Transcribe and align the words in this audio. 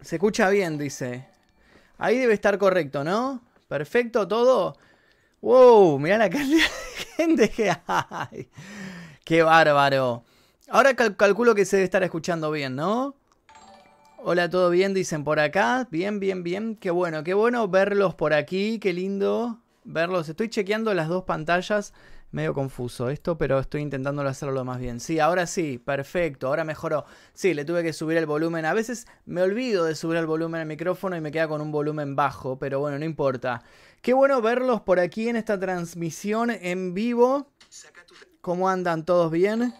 Se 0.00 0.16
escucha 0.16 0.48
bien, 0.50 0.78
dice. 0.78 1.26
Ahí 1.98 2.18
debe 2.18 2.34
estar 2.34 2.58
correcto, 2.58 3.04
¿no? 3.04 3.42
Perfecto 3.68 4.28
todo. 4.28 4.76
Wow, 5.40 5.98
mira 5.98 6.18
la 6.18 6.30
cantidad 6.30 6.66
de 6.66 7.04
gente 7.16 7.50
que 7.50 7.72
hay. 7.86 8.48
Qué 9.24 9.42
bárbaro. 9.42 10.24
Ahora 10.68 10.94
calculo 10.94 11.54
que 11.54 11.64
se 11.64 11.76
debe 11.76 11.84
estar 11.84 12.02
escuchando 12.02 12.50
bien, 12.50 12.76
¿no? 12.76 13.14
Hola, 14.18 14.50
¿todo 14.50 14.70
bien? 14.70 14.94
Dicen 14.94 15.24
por 15.24 15.38
acá. 15.38 15.86
Bien, 15.90 16.18
bien, 16.18 16.42
bien. 16.42 16.76
Qué 16.76 16.90
bueno, 16.90 17.22
qué 17.22 17.34
bueno 17.34 17.68
verlos 17.68 18.14
por 18.14 18.34
aquí. 18.34 18.78
Qué 18.78 18.92
lindo 18.92 19.60
verlos. 19.84 20.28
Estoy 20.28 20.48
chequeando 20.48 20.92
las 20.94 21.08
dos 21.08 21.24
pantallas 21.24 21.92
medio 22.30 22.52
confuso 22.54 23.08
esto, 23.08 23.38
pero 23.38 23.58
estoy 23.58 23.82
intentando 23.82 24.22
hacerlo 24.22 24.64
más 24.64 24.78
bien. 24.78 25.00
Sí, 25.00 25.20
ahora 25.20 25.46
sí, 25.46 25.78
perfecto, 25.78 26.48
ahora 26.48 26.64
mejoró. 26.64 27.04
Sí, 27.32 27.54
le 27.54 27.64
tuve 27.64 27.82
que 27.82 27.92
subir 27.92 28.18
el 28.18 28.26
volumen. 28.26 28.64
A 28.64 28.74
veces 28.74 29.06
me 29.24 29.42
olvido 29.42 29.84
de 29.84 29.94
subir 29.94 30.18
el 30.18 30.26
volumen 30.26 30.60
al 30.60 30.66
micrófono 30.66 31.16
y 31.16 31.20
me 31.20 31.30
queda 31.30 31.48
con 31.48 31.60
un 31.60 31.72
volumen 31.72 32.16
bajo, 32.16 32.58
pero 32.58 32.80
bueno, 32.80 32.98
no 32.98 33.04
importa. 33.04 33.62
Qué 34.02 34.12
bueno 34.12 34.40
verlos 34.42 34.82
por 34.82 35.00
aquí 35.00 35.28
en 35.28 35.36
esta 35.36 35.58
transmisión 35.58 36.50
en 36.50 36.94
vivo. 36.94 37.50
¿Cómo 38.40 38.68
andan 38.68 39.04
todos 39.04 39.30
bien? 39.30 39.74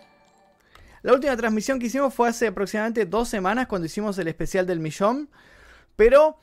La 1.02 1.12
última 1.12 1.36
transmisión 1.36 1.78
que 1.78 1.86
hicimos 1.86 2.12
fue 2.12 2.28
hace 2.28 2.48
aproximadamente 2.48 3.06
dos 3.06 3.28
semanas 3.28 3.68
cuando 3.68 3.86
hicimos 3.86 4.18
el 4.18 4.26
especial 4.26 4.66
del 4.66 4.80
millón. 4.80 5.30
Pero, 5.94 6.40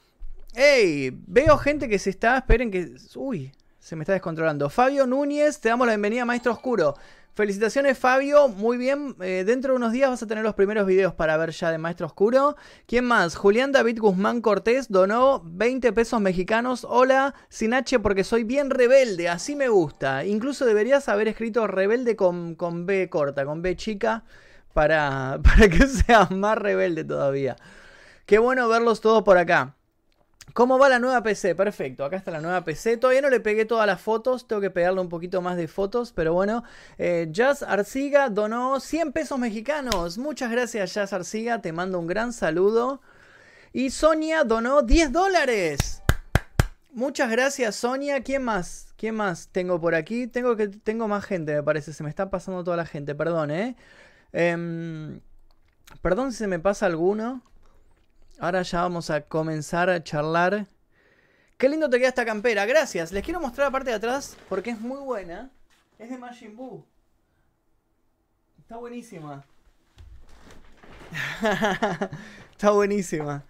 hey, 0.56 1.12
veo 1.28 1.58
gente 1.58 1.90
que 1.90 2.00
se 2.00 2.12
está, 2.12 2.38
esperen 2.38 2.72
que... 2.72 2.96
Uy, 3.16 3.52
se 3.84 3.98
me 3.98 4.04
está 4.04 4.14
descontrolando. 4.14 4.70
Fabio 4.70 5.06
Núñez, 5.06 5.60
te 5.60 5.68
damos 5.68 5.86
la 5.86 5.92
bienvenida, 5.92 6.24
Maestro 6.24 6.54
Oscuro. 6.54 6.96
Felicitaciones, 7.34 7.98
Fabio. 7.98 8.48
Muy 8.48 8.78
bien. 8.78 9.14
Eh, 9.20 9.44
dentro 9.46 9.74
de 9.74 9.78
unos 9.78 9.92
días 9.92 10.10
vas 10.10 10.24
a 10.24 10.28
tener 10.28 10.42
los 10.42 10.56
primeros 10.56 10.88
videos 10.88 11.14
para 11.14 11.36
ver 11.36 11.50
ya 11.50 11.70
de 11.70 11.78
Maestro 11.78 12.08
Oscuro. 12.08 12.56
¿Quién 12.88 13.04
más? 13.04 13.36
Julián 13.36 13.74
David 13.74 14.00
Guzmán 14.00 14.40
Cortés 14.40 14.90
donó 14.90 15.42
20 15.44 15.92
pesos 15.92 16.22
mexicanos. 16.22 16.88
Hola, 16.90 17.36
sin 17.50 17.74
H 17.74 18.00
porque 18.00 18.24
soy 18.24 18.46
bien 18.46 18.70
rebelde. 18.70 19.28
Así 19.28 19.54
me 19.54 19.68
gusta. 19.68 20.24
Incluso 20.24 20.64
deberías 20.64 21.10
haber 21.10 21.28
escrito 21.28 21.68
rebelde 21.68 22.16
con, 22.16 22.56
con 22.56 22.86
B 22.86 23.10
corta, 23.10 23.44
con 23.44 23.62
B 23.62 23.76
chica, 23.76 24.24
para, 24.72 25.42
para 25.44 25.68
que 25.68 25.88
seas 25.88 26.32
más 26.32 26.58
rebelde 26.58 27.04
todavía. 27.04 27.58
Qué 28.26 28.40
bueno 28.40 28.70
verlos 28.70 29.02
todos 29.02 29.24
por 29.24 29.38
acá. 29.38 29.76
¿Cómo 30.54 30.78
va 30.78 30.88
la 30.88 31.00
nueva 31.00 31.24
PC? 31.24 31.56
Perfecto, 31.56 32.06
acá 32.06 32.16
está 32.16 32.30
la 32.30 32.40
nueva 32.40 32.64
PC. 32.64 32.98
Todavía 32.98 33.24
no 33.24 33.30
le 33.32 33.40
pegué 33.40 33.66
todas 33.66 33.88
las 33.88 34.00
fotos, 34.00 34.48
tengo 34.48 34.62
que 34.62 34.70
pegarle 34.70 35.02
un 35.02 35.10
poquito 35.10 35.42
más 35.42 35.58
de 35.58 35.68
fotos, 35.68 36.14
pero 36.14 36.34
bueno. 36.34 36.64
Eh, 37.00 37.28
Jazz 37.32 37.64
Arciga 37.64 38.30
donó 38.30 38.80
100 38.80 39.14
pesos 39.14 39.40
mexicanos. 39.40 40.20
Muchas 40.20 40.52
gracias 40.52 40.94
Jazz 40.94 41.12
Arciga, 41.12 41.60
te 41.60 41.74
mando 41.74 42.00
un 42.00 42.06
gran 42.06 42.34
saludo. 42.34 43.02
Y 43.72 43.90
Sonia 43.90 44.44
donó 44.44 44.84
10 44.84 45.12
dólares. 45.12 46.04
Muchas 46.92 47.32
gracias 47.32 47.76
Sonia. 47.76 48.22
¿Quién 48.22 48.44
más? 48.44 48.94
¿Quién 48.96 49.16
más 49.16 49.48
tengo 49.52 49.82
por 49.82 49.96
aquí? 49.96 50.28
Tengo, 50.28 50.56
que, 50.56 50.68
tengo 50.68 51.08
más 51.08 51.26
gente, 51.26 51.56
me 51.56 51.64
parece. 51.64 51.94
Se 51.94 52.04
me 52.04 52.10
está 52.12 52.30
pasando 52.30 52.64
toda 52.64 52.78
la 52.78 52.86
gente, 52.86 53.16
perdón, 53.16 53.50
¿eh? 53.50 53.76
Em, 54.34 55.20
perdón 56.04 56.32
si 56.32 56.38
se 56.38 56.48
me 56.48 56.60
pasa 56.60 56.86
alguno. 56.86 57.42
Ahora 58.40 58.62
ya 58.64 58.82
vamos 58.82 59.10
a 59.10 59.22
comenzar 59.22 59.90
a 59.90 60.04
charlar. 60.04 60.66
Qué 61.58 61.70
lindo 61.70 61.90
te 61.90 61.98
queda 61.98 62.10
esta 62.10 62.26
campera, 62.26 62.66
gracias. 62.66 63.12
Les 63.12 63.24
quiero 63.24 63.40
mostrar 63.40 63.68
la 63.68 63.72
parte 63.72 63.92
de 63.92 63.96
atrás 63.96 64.36
porque 64.50 64.72
es 64.72 64.82
muy 64.82 65.00
buena. 65.00 65.52
Es 66.00 66.10
de 66.10 66.18
Majin 66.18 66.56
Buu. 66.56 66.86
Está 68.60 68.78
buenísima. 68.78 69.46
Está 72.52 72.72
buenísima. 72.72 73.46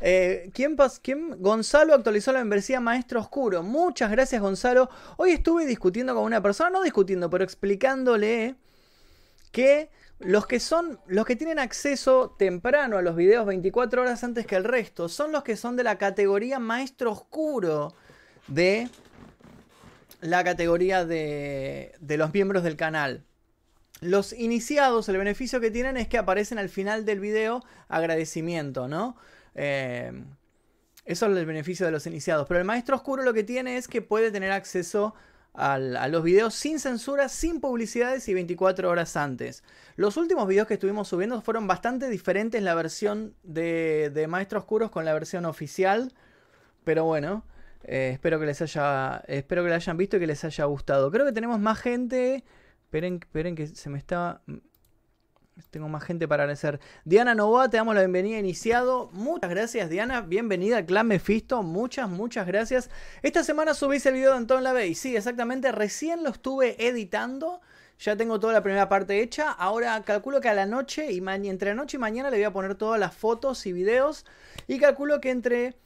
Eh, 0.00 0.50
¿quién, 0.52 0.76
¿quién, 1.02 1.40
Gonzalo 1.40 1.94
actualizó 1.94 2.32
la 2.32 2.40
membresía 2.40 2.80
Maestro 2.80 3.20
Oscuro. 3.20 3.62
Muchas 3.62 4.10
gracias, 4.10 4.42
Gonzalo. 4.42 4.90
Hoy 5.16 5.30
estuve 5.30 5.64
discutiendo 5.64 6.14
con 6.14 6.24
una 6.24 6.42
persona, 6.42 6.70
no 6.70 6.82
discutiendo, 6.82 7.30
pero 7.30 7.44
explicándole 7.44 8.56
que 9.52 9.90
los 10.18 10.46
que 10.46 10.60
son, 10.60 10.98
los 11.06 11.26
que 11.26 11.36
tienen 11.36 11.58
acceso 11.58 12.34
temprano 12.38 12.96
a 12.96 13.02
los 13.02 13.16
videos 13.16 13.46
24 13.46 14.02
horas 14.02 14.24
antes 14.24 14.46
que 14.46 14.56
el 14.56 14.64
resto, 14.64 15.08
son 15.08 15.32
los 15.32 15.42
que 15.42 15.56
son 15.56 15.76
de 15.76 15.84
la 15.84 15.98
categoría 15.98 16.58
maestro 16.58 17.12
oscuro 17.12 17.94
de 18.48 18.88
la 20.20 20.42
categoría 20.44 21.04
de, 21.04 21.94
de 22.00 22.16
los 22.16 22.32
miembros 22.32 22.62
del 22.62 22.76
canal. 22.76 23.24
Los 24.00 24.32
iniciados, 24.32 25.08
el 25.08 25.16
beneficio 25.16 25.60
que 25.60 25.70
tienen 25.70 25.96
es 25.96 26.08
que 26.08 26.18
aparecen 26.18 26.58
al 26.58 26.68
final 26.68 27.04
del 27.04 27.20
video 27.20 27.62
agradecimiento, 27.88 28.88
¿no? 28.88 29.16
Eh, 29.54 30.12
eso 31.06 31.26
es 31.26 31.36
el 31.36 31.46
beneficio 31.46 31.86
de 31.86 31.92
los 31.92 32.06
iniciados. 32.06 32.46
Pero 32.48 32.60
el 32.60 32.66
maestro 32.66 32.96
oscuro 32.96 33.22
lo 33.22 33.32
que 33.32 33.44
tiene 33.44 33.76
es 33.76 33.88
que 33.88 34.02
puede 34.02 34.30
tener 34.30 34.50
acceso 34.50 35.14
los 35.56 36.22
videos 36.22 36.54
sin 36.54 36.78
censura, 36.78 37.28
sin 37.28 37.60
publicidades 37.60 38.28
y 38.28 38.34
24 38.34 38.90
horas 38.90 39.16
antes. 39.16 39.64
Los 39.96 40.16
últimos 40.16 40.46
videos 40.46 40.66
que 40.66 40.74
estuvimos 40.74 41.08
subiendo 41.08 41.40
fueron 41.40 41.66
bastante 41.66 42.08
diferentes 42.08 42.62
la 42.62 42.74
versión 42.74 43.34
de, 43.42 44.10
de 44.12 44.26
Maestros 44.26 44.62
Oscuros 44.62 44.90
con 44.90 45.04
la 45.04 45.14
versión 45.14 45.46
oficial. 45.46 46.12
Pero 46.84 47.04
bueno, 47.04 47.44
eh, 47.84 48.10
espero, 48.12 48.38
que 48.38 48.46
les 48.46 48.60
haya, 48.62 49.22
espero 49.28 49.62
que 49.62 49.70
la 49.70 49.76
hayan 49.76 49.96
visto 49.96 50.16
y 50.16 50.20
que 50.20 50.26
les 50.26 50.44
haya 50.44 50.64
gustado. 50.64 51.10
Creo 51.10 51.24
que 51.24 51.32
tenemos 51.32 51.58
más 51.60 51.78
gente. 51.78 52.44
Esperen, 52.84 53.20
esperen 53.22 53.54
que 53.54 53.66
se 53.66 53.90
me 53.90 53.98
está 53.98 54.42
tengo 55.70 55.88
más 55.88 56.04
gente 56.04 56.28
para 56.28 56.44
agradecer. 56.44 56.80
Diana 57.04 57.34
Novoa, 57.34 57.68
te 57.68 57.76
damos 57.76 57.94
la 57.94 58.02
bienvenida 58.02 58.38
iniciado. 58.38 59.10
Muchas 59.12 59.50
gracias, 59.50 59.88
Diana. 59.88 60.20
Bienvenida 60.20 60.78
al 60.78 60.86
Clan 60.86 61.06
Mephisto. 61.06 61.62
Muchas, 61.62 62.08
muchas 62.08 62.46
gracias. 62.46 62.90
Esta 63.22 63.42
semana 63.42 63.74
subís 63.74 64.04
el 64.06 64.14
video 64.14 64.32
de 64.32 64.38
Anton 64.38 64.62
Lavey. 64.62 64.94
Sí, 64.94 65.16
exactamente. 65.16 65.72
Recién 65.72 66.22
lo 66.22 66.30
estuve 66.30 66.86
editando. 66.86 67.60
Ya 67.98 68.16
tengo 68.16 68.38
toda 68.38 68.52
la 68.52 68.62
primera 68.62 68.88
parte 68.88 69.22
hecha. 69.22 69.50
Ahora 69.50 70.02
calculo 70.04 70.40
que 70.40 70.48
a 70.48 70.54
la 70.54 70.66
noche 70.66 71.10
y 71.12 71.18
entre 71.48 71.70
la 71.70 71.74
noche 71.74 71.96
y 71.96 72.00
mañana 72.00 72.30
le 72.30 72.36
voy 72.36 72.44
a 72.44 72.52
poner 72.52 72.74
todas 72.74 73.00
las 73.00 73.14
fotos 73.14 73.64
y 73.66 73.72
videos. 73.72 74.26
Y 74.66 74.78
calculo 74.78 75.20
que 75.20 75.30
entre 75.30 75.76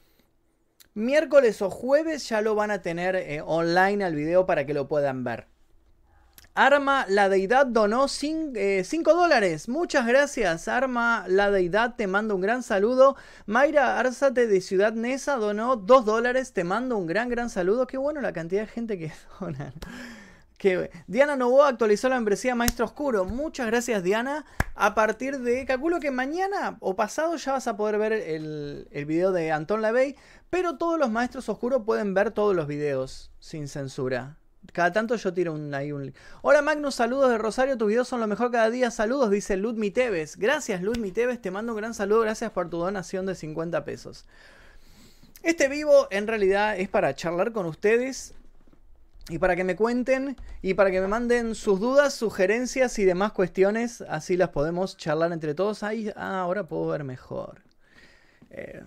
miércoles 0.93 1.61
o 1.61 1.69
jueves 1.69 2.27
ya 2.27 2.41
lo 2.41 2.55
van 2.55 2.71
a 2.71 2.81
tener 2.81 3.15
eh, 3.15 3.41
online 3.45 4.03
al 4.03 4.15
video 4.15 4.45
para 4.45 4.65
que 4.65 4.73
lo 4.73 4.89
puedan 4.89 5.23
ver. 5.23 5.50
Arma 6.53 7.05
la 7.07 7.29
Deidad 7.29 7.65
donó 7.65 8.09
5 8.09 8.51
eh, 8.55 8.83
dólares. 9.05 9.69
Muchas 9.69 10.05
gracias, 10.05 10.67
Arma 10.67 11.23
la 11.27 11.49
Deidad. 11.49 11.95
Te 11.95 12.07
mando 12.07 12.35
un 12.35 12.41
gran 12.41 12.61
saludo. 12.61 13.15
Mayra 13.45 13.97
Arzate 13.99 14.47
de 14.47 14.59
Ciudad 14.59 14.91
Nesa 14.91 15.37
donó 15.37 15.77
2 15.77 16.05
dólares. 16.05 16.51
Te 16.51 16.65
mando 16.65 16.97
un 16.97 17.07
gran, 17.07 17.29
gran 17.29 17.49
saludo. 17.49 17.87
Qué 17.87 17.97
bueno 17.97 18.19
la 18.19 18.33
cantidad 18.33 18.61
de 18.61 18.67
gente 18.67 18.99
que 18.99 19.13
dona. 19.39 19.73
Diana 21.07 21.35
Novoa 21.35 21.69
actualizó 21.69 22.07
la 22.07 22.15
membresía 22.15 22.53
Maestro 22.53 22.85
Oscuro. 22.85 23.25
Muchas 23.25 23.65
gracias, 23.67 24.03
Diana. 24.03 24.45
A 24.75 24.93
partir 24.93 25.39
de. 25.39 25.65
Calculo 25.65 25.99
que 25.99 26.11
mañana 26.11 26.77
o 26.81 26.95
pasado 26.95 27.35
ya 27.37 27.53
vas 27.53 27.67
a 27.67 27.77
poder 27.77 27.97
ver 27.97 28.11
el, 28.13 28.87
el 28.91 29.05
video 29.05 29.31
de 29.31 29.51
Anton 29.51 29.81
Lavey. 29.81 30.15
Pero 30.49 30.77
todos 30.77 30.99
los 30.99 31.09
Maestros 31.09 31.49
Oscuros 31.49 31.83
pueden 31.85 32.13
ver 32.13 32.31
todos 32.31 32.55
los 32.55 32.67
videos 32.67 33.31
sin 33.39 33.67
censura. 33.69 34.37
Cada 34.73 34.91
tanto 34.93 35.15
yo 35.15 35.33
tiro 35.33 35.53
un, 35.53 35.73
ahí 35.73 35.91
un... 35.91 36.13
Hola 36.41 36.61
Magnus, 36.61 36.95
saludos 36.95 37.29
de 37.29 37.37
Rosario, 37.37 37.77
tus 37.77 37.87
videos 37.89 38.07
son 38.07 38.19
lo 38.19 38.27
mejor 38.27 38.51
cada 38.51 38.69
día. 38.69 38.91
Saludos, 38.91 39.29
dice 39.29 39.57
Ludmi 39.57 39.91
Tevez. 39.91 40.37
Gracias 40.37 40.81
Ludmi 40.81 41.11
Tevez, 41.11 41.41
te 41.41 41.51
mando 41.51 41.73
un 41.73 41.77
gran 41.77 41.93
saludo, 41.93 42.21
gracias 42.21 42.51
por 42.51 42.69
tu 42.69 42.77
donación 42.77 43.25
de 43.25 43.35
50 43.35 43.83
pesos. 43.83 44.25
Este 45.43 45.67
vivo 45.67 46.07
en 46.11 46.27
realidad 46.27 46.77
es 46.77 46.87
para 46.87 47.15
charlar 47.15 47.51
con 47.51 47.65
ustedes 47.65 48.33
y 49.29 49.39
para 49.39 49.55
que 49.55 49.63
me 49.63 49.75
cuenten 49.75 50.37
y 50.61 50.75
para 50.75 50.91
que 50.91 51.01
me 51.01 51.07
manden 51.07 51.55
sus 51.55 51.79
dudas, 51.79 52.13
sugerencias 52.13 52.99
y 52.99 53.05
demás 53.05 53.31
cuestiones. 53.31 54.01
Así 54.01 54.37
las 54.37 54.49
podemos 54.49 54.97
charlar 54.97 55.31
entre 55.33 55.55
todos. 55.55 55.83
Ahí, 55.83 56.11
ah, 56.15 56.41
ahora 56.41 56.67
puedo 56.67 56.87
ver 56.87 57.03
mejor. 57.03 57.61
Eh, 58.51 58.83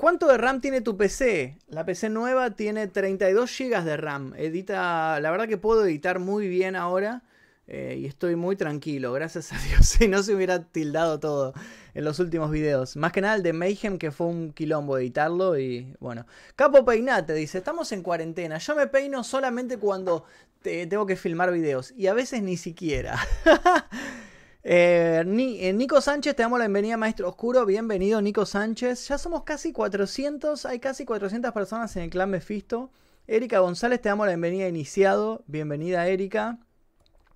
¿Cuánto 0.00 0.28
de 0.28 0.38
RAM 0.38 0.62
tiene 0.62 0.80
tu 0.80 0.96
PC? 0.96 1.58
La 1.68 1.84
PC 1.84 2.08
nueva 2.08 2.52
tiene 2.52 2.86
32 2.86 3.54
GB 3.58 3.84
de 3.84 3.98
RAM. 3.98 4.32
Edita, 4.34 5.20
la 5.20 5.30
verdad 5.30 5.46
que 5.46 5.58
puedo 5.58 5.84
editar 5.84 6.20
muy 6.20 6.48
bien 6.48 6.74
ahora. 6.74 7.22
Eh, 7.66 7.98
y 8.00 8.06
estoy 8.06 8.34
muy 8.34 8.56
tranquilo, 8.56 9.12
gracias 9.12 9.52
a 9.52 9.58
Dios. 9.68 9.84
Si 9.86 10.08
no 10.08 10.22
se 10.22 10.34
hubiera 10.34 10.64
tildado 10.64 11.20
todo 11.20 11.52
en 11.92 12.04
los 12.04 12.18
últimos 12.18 12.50
videos. 12.50 12.96
Más 12.96 13.12
que 13.12 13.20
nada 13.20 13.34
el 13.34 13.42
de 13.42 13.52
Mayhem, 13.52 13.98
que 13.98 14.10
fue 14.10 14.28
un 14.28 14.54
quilombo 14.54 14.96
editarlo. 14.96 15.58
Y 15.58 15.94
bueno. 16.00 16.24
Capo 16.56 16.82
Peinate 16.82 17.34
dice: 17.34 17.58
Estamos 17.58 17.92
en 17.92 18.02
cuarentena. 18.02 18.56
Yo 18.56 18.74
me 18.74 18.86
peino 18.86 19.22
solamente 19.22 19.76
cuando 19.76 20.24
tengo 20.62 21.04
que 21.04 21.16
filmar 21.16 21.52
videos. 21.52 21.92
Y 21.94 22.06
a 22.06 22.14
veces 22.14 22.42
ni 22.42 22.56
siquiera. 22.56 23.18
Eh, 24.62 25.22
eh, 25.24 25.72
Nico 25.72 26.00
Sánchez, 26.02 26.36
te 26.36 26.42
damos 26.42 26.58
la 26.58 26.66
bienvenida, 26.66 26.96
Maestro 26.96 27.28
Oscuro. 27.28 27.64
Bienvenido, 27.64 28.20
Nico 28.20 28.44
Sánchez. 28.44 29.08
Ya 29.08 29.16
somos 29.16 29.44
casi 29.44 29.72
400, 29.72 30.66
hay 30.66 30.80
casi 30.80 31.04
400 31.06 31.52
personas 31.52 31.96
en 31.96 32.04
el 32.04 32.10
clan 32.10 32.30
Mephisto. 32.30 32.90
Erika 33.26 33.60
González, 33.60 34.00
te 34.02 34.10
damos 34.10 34.26
la 34.26 34.32
bienvenida 34.32 34.68
iniciado. 34.68 35.44
Bienvenida, 35.46 36.06
Erika. 36.06 36.58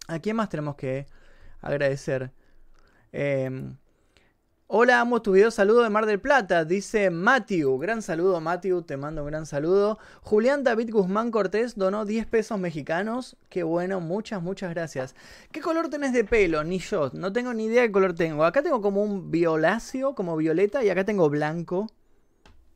¿A 0.09 0.19
quién 0.19 0.37
más 0.37 0.51
tenemos 0.51 0.77
que 0.77 1.07
agradecer? 1.63 2.33
Em, 3.13 3.77
Hola, 4.77 5.01
amo 5.01 5.23
tu 5.23 5.31
video. 5.31 5.53
Saludo 5.53 5.85
de 5.85 5.89
Mar 5.89 6.05
del 6.05 6.19
Plata. 6.19 6.65
Dice 6.65 7.09
Matthew. 7.09 7.79
Gran 7.79 8.03
saludo, 8.03 8.41
Matthew. 8.41 8.83
Te 8.83 8.97
mando 8.97 9.23
un 9.23 9.29
gran 9.29 9.47
saludo. 9.47 10.01
Julián 10.23 10.65
David 10.65 10.91
Guzmán 10.91 11.31
Cortés 11.31 11.77
donó 11.77 12.05
10 12.05 12.27
pesos 12.27 12.59
mexicanos. 12.59 13.37
Qué 13.49 13.63
bueno, 13.63 14.01
muchas, 14.01 14.43
muchas 14.43 14.71
gracias. 14.71 15.15
¿Qué 15.53 15.61
color 15.61 15.91
tenés 15.91 16.13
de 16.13 16.25
pelo? 16.25 16.65
Ni 16.65 16.81
yo. 16.81 17.09
No 17.13 17.33
tengo 17.33 17.55
ni 17.55 17.67
idea 17.67 17.83
qué 17.85 17.93
color 17.93 18.15
tengo. 18.17 18.45
Acá 18.45 18.65
tengo 18.65 18.83
como 18.83 19.01
un 19.01 19.31
violáceo, 19.31 20.17
como 20.17 20.37
violeta, 20.37 20.83
y 20.83 20.91
acá 20.91 21.05
tengo 21.05 21.31
blanco. 21.31 21.87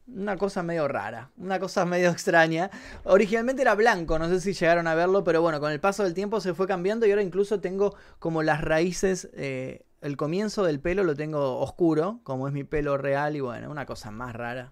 Una 0.07 0.37
cosa 0.37 0.63
medio 0.63 0.87
rara, 0.87 1.33
una 1.37 1.59
cosa 1.59 1.85
medio 1.85 2.11
extraña. 2.11 2.71
Originalmente 3.03 3.63
era 3.63 3.75
blanco, 3.75 4.21
no 4.21 4.29
sé 4.29 4.41
si 4.41 4.53
llegaron 4.53 4.87
a 4.87 4.95
verlo, 4.95 5.25
pero 5.25 5.43
bueno, 5.43 5.59
con 5.59 5.73
el 5.73 5.81
paso 5.81 6.05
del 6.05 6.15
tiempo 6.15 6.41
se 6.41 6.55
fue 6.55 6.69
cambiando 6.69 7.07
y 7.07 7.11
ahora 7.11 7.23
incluso 7.23 7.61
tengo 7.61 7.97
como 8.21 8.45
las 8.45 8.63
raíces 8.63 9.29
eh, 9.33 9.85
el 10.01 10.17
comienzo 10.17 10.65
del 10.65 10.81
pelo 10.81 11.05
lo 11.05 11.15
tengo 11.15 11.59
oscuro, 11.59 12.21
como 12.23 12.47
es 12.49 12.55
mi 12.55 12.65
pelo 12.65 12.97
real, 12.97 13.37
y 13.37 13.41
bueno, 13.41 13.71
una 13.71 13.87
cosa 13.87 14.11
más 14.11 14.35
rara. 14.35 14.71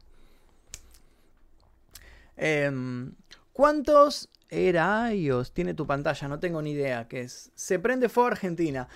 Em, 2.36 3.14
¿Cuántos 3.52 4.28
erayos 4.50 5.52
tiene 5.52 5.74
tu 5.74 5.86
pantalla? 5.86 6.28
No 6.28 6.38
tengo 6.38 6.60
ni 6.62 6.72
idea 6.72 7.08
qué 7.08 7.22
es. 7.22 7.50
Se 7.54 7.78
prende 7.78 8.08
fuego 8.08 8.28
Argentina. 8.28 8.88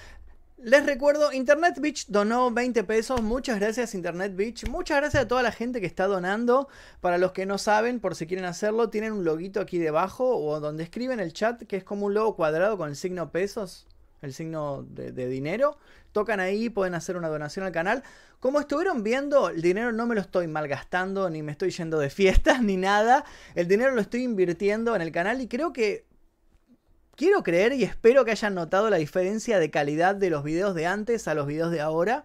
Les 0.58 0.84
recuerdo, 0.84 1.32
Internet 1.32 1.78
Beach 1.80 2.04
donó 2.08 2.50
20 2.50 2.84
pesos. 2.84 3.22
Muchas 3.22 3.58
gracias, 3.58 3.94
Internet 3.94 4.36
Beach. 4.36 4.68
Muchas 4.68 4.98
gracias 4.98 5.22
a 5.22 5.28
toda 5.28 5.42
la 5.42 5.52
gente 5.52 5.80
que 5.80 5.86
está 5.86 6.06
donando. 6.06 6.68
Para 7.00 7.16
los 7.16 7.32
que 7.32 7.46
no 7.46 7.56
saben, 7.56 7.98
por 7.98 8.14
si 8.14 8.26
quieren 8.26 8.44
hacerlo, 8.44 8.90
tienen 8.90 9.14
un 9.14 9.24
loguito 9.24 9.60
aquí 9.60 9.78
debajo 9.78 10.36
o 10.36 10.60
donde 10.60 10.82
escriben 10.84 11.18
el 11.18 11.32
chat, 11.32 11.62
que 11.62 11.78
es 11.78 11.84
como 11.84 12.04
un 12.04 12.12
logo 12.12 12.36
cuadrado 12.36 12.76
con 12.76 12.90
el 12.90 12.96
signo 12.96 13.32
pesos, 13.32 13.86
el 14.22 14.34
signo 14.34 14.84
de, 14.88 15.12
dinero 15.28 15.78
tocan 16.12 16.40
ahí, 16.40 16.70
pueden 16.70 16.94
hacer 16.94 17.16
una 17.16 17.28
donación 17.28 17.64
al 17.64 17.72
canal. 17.72 18.02
Como 18.40 18.60
estuvieron 18.60 19.02
viendo, 19.02 19.50
el 19.50 19.62
dinero 19.62 19.92
no 19.92 20.06
me 20.06 20.14
lo 20.14 20.20
estoy 20.20 20.46
malgastando, 20.48 21.30
ni 21.30 21.42
me 21.42 21.52
estoy 21.52 21.70
yendo 21.70 21.98
de 21.98 22.10
fiestas, 22.10 22.62
ni 22.62 22.76
nada. 22.76 23.24
El 23.54 23.68
dinero 23.68 23.92
lo 23.92 24.00
estoy 24.00 24.24
invirtiendo 24.24 24.94
en 24.96 25.02
el 25.02 25.12
canal 25.12 25.40
y 25.40 25.48
creo 25.48 25.72
que... 25.72 26.08
Quiero 27.16 27.42
creer 27.42 27.74
y 27.74 27.84
espero 27.84 28.24
que 28.24 28.30
hayan 28.30 28.54
notado 28.54 28.88
la 28.88 28.96
diferencia 28.96 29.58
de 29.58 29.70
calidad 29.70 30.14
de 30.14 30.30
los 30.30 30.42
videos 30.42 30.74
de 30.74 30.86
antes 30.86 31.28
a 31.28 31.34
los 31.34 31.46
videos 31.46 31.70
de 31.70 31.82
ahora. 31.82 32.24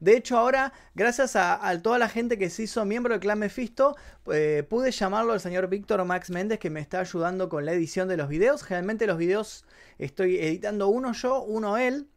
De 0.00 0.16
hecho, 0.16 0.38
ahora, 0.38 0.72
gracias 0.94 1.36
a, 1.36 1.80
toda 1.82 1.98
la 1.98 2.08
gente 2.08 2.38
que 2.38 2.50
se 2.50 2.64
hizo 2.64 2.84
miembro 2.84 3.14
del 3.14 3.20
Clan 3.20 3.38
Mephisto, 3.38 3.96
eh, 4.32 4.64
pude 4.68 4.90
llamarlo 4.90 5.32
al 5.32 5.40
señor 5.40 5.68
Víctor 5.68 6.04
Max 6.04 6.30
Méndez 6.30 6.58
que 6.58 6.70
me 6.70 6.80
está 6.80 7.00
ayudando 7.00 7.48
con 7.48 7.64
la 7.64 7.72
edición 7.72 8.08
de 8.08 8.16
los 8.16 8.28
videos. 8.28 8.62
Generalmente 8.62 9.06
los 9.06 9.18
videos 9.18 9.64
estoy 9.98 10.36
editando 10.36 10.88
uno 10.88 11.12
yo, 11.12 11.42
uno 11.42 11.76
él. 11.76 12.08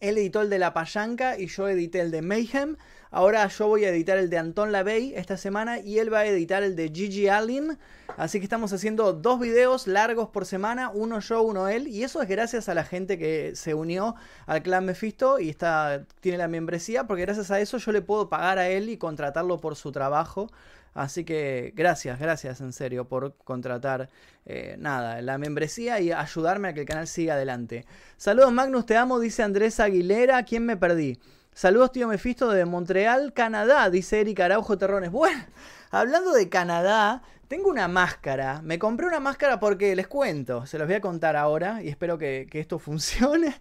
Él 0.00 0.16
editó 0.16 0.40
el 0.40 0.48
de 0.48 0.58
La 0.58 0.72
Payanca 0.72 1.38
y 1.38 1.46
yo 1.46 1.68
edité 1.68 2.00
el 2.00 2.10
de 2.10 2.22
Mayhem. 2.22 2.76
Ahora 3.12 3.46
yo 3.48 3.66
voy 3.66 3.84
a 3.84 3.88
editar 3.88 4.18
el 4.18 4.30
de 4.30 4.38
Anton 4.38 4.70
LaVey 4.70 5.14
esta 5.16 5.36
semana 5.36 5.80
y 5.80 5.98
él 5.98 6.12
va 6.12 6.20
a 6.20 6.26
editar 6.26 6.62
el 6.62 6.76
de 6.76 6.90
Gigi 6.90 7.26
Allen. 7.28 7.76
Así 8.16 8.38
que 8.38 8.44
estamos 8.44 8.72
haciendo 8.72 9.12
dos 9.12 9.40
videos 9.40 9.88
largos 9.88 10.28
por 10.28 10.46
semana, 10.46 10.90
uno 10.94 11.18
yo, 11.18 11.42
uno 11.42 11.68
él. 11.68 11.88
Y 11.88 12.04
eso 12.04 12.22
es 12.22 12.28
gracias 12.28 12.68
a 12.68 12.74
la 12.74 12.84
gente 12.84 13.18
que 13.18 13.56
se 13.56 13.74
unió 13.74 14.14
al 14.46 14.62
clan 14.62 14.84
Mephisto 14.84 15.40
y 15.40 15.48
está, 15.48 16.04
tiene 16.20 16.38
la 16.38 16.46
membresía, 16.46 17.08
porque 17.08 17.22
gracias 17.22 17.50
a 17.50 17.60
eso 17.60 17.78
yo 17.78 17.90
le 17.90 18.00
puedo 18.00 18.28
pagar 18.28 18.58
a 18.58 18.68
él 18.68 18.88
y 18.88 18.96
contratarlo 18.96 19.58
por 19.60 19.74
su 19.74 19.90
trabajo. 19.90 20.48
Así 20.94 21.24
que 21.24 21.72
gracias, 21.74 22.18
gracias 22.20 22.60
en 22.60 22.72
serio 22.72 23.08
por 23.08 23.34
contratar 23.44 24.08
eh, 24.46 24.76
nada, 24.78 25.20
la 25.22 25.38
membresía 25.38 26.00
y 26.00 26.12
ayudarme 26.12 26.68
a 26.68 26.74
que 26.74 26.80
el 26.80 26.86
canal 26.86 27.08
siga 27.08 27.34
adelante. 27.34 27.86
Saludos 28.16 28.52
Magnus, 28.52 28.86
te 28.86 28.96
amo, 28.96 29.18
dice 29.18 29.42
Andrés 29.42 29.80
Aguilera. 29.80 30.44
¿Quién 30.44 30.64
me 30.66 30.76
perdí? 30.76 31.18
Saludos 31.52 31.92
tío 31.92 32.08
Mefisto 32.08 32.50
de 32.50 32.64
Montreal, 32.64 33.32
Canadá, 33.34 33.90
dice 33.90 34.20
Eric 34.20 34.40
Araujo 34.40 34.78
Terrones. 34.78 35.10
Bueno, 35.10 35.44
hablando 35.90 36.32
de 36.32 36.48
Canadá, 36.48 37.22
tengo 37.48 37.68
una 37.68 37.86
máscara. 37.88 38.62
Me 38.62 38.78
compré 38.78 39.06
una 39.06 39.20
máscara 39.20 39.60
porque 39.60 39.94
les 39.94 40.06
cuento, 40.08 40.64
se 40.64 40.78
los 40.78 40.86
voy 40.86 40.96
a 40.96 41.00
contar 41.00 41.36
ahora 41.36 41.82
y 41.82 41.88
espero 41.88 42.16
que, 42.16 42.46
que 42.50 42.60
esto 42.60 42.78
funcione. 42.80 43.54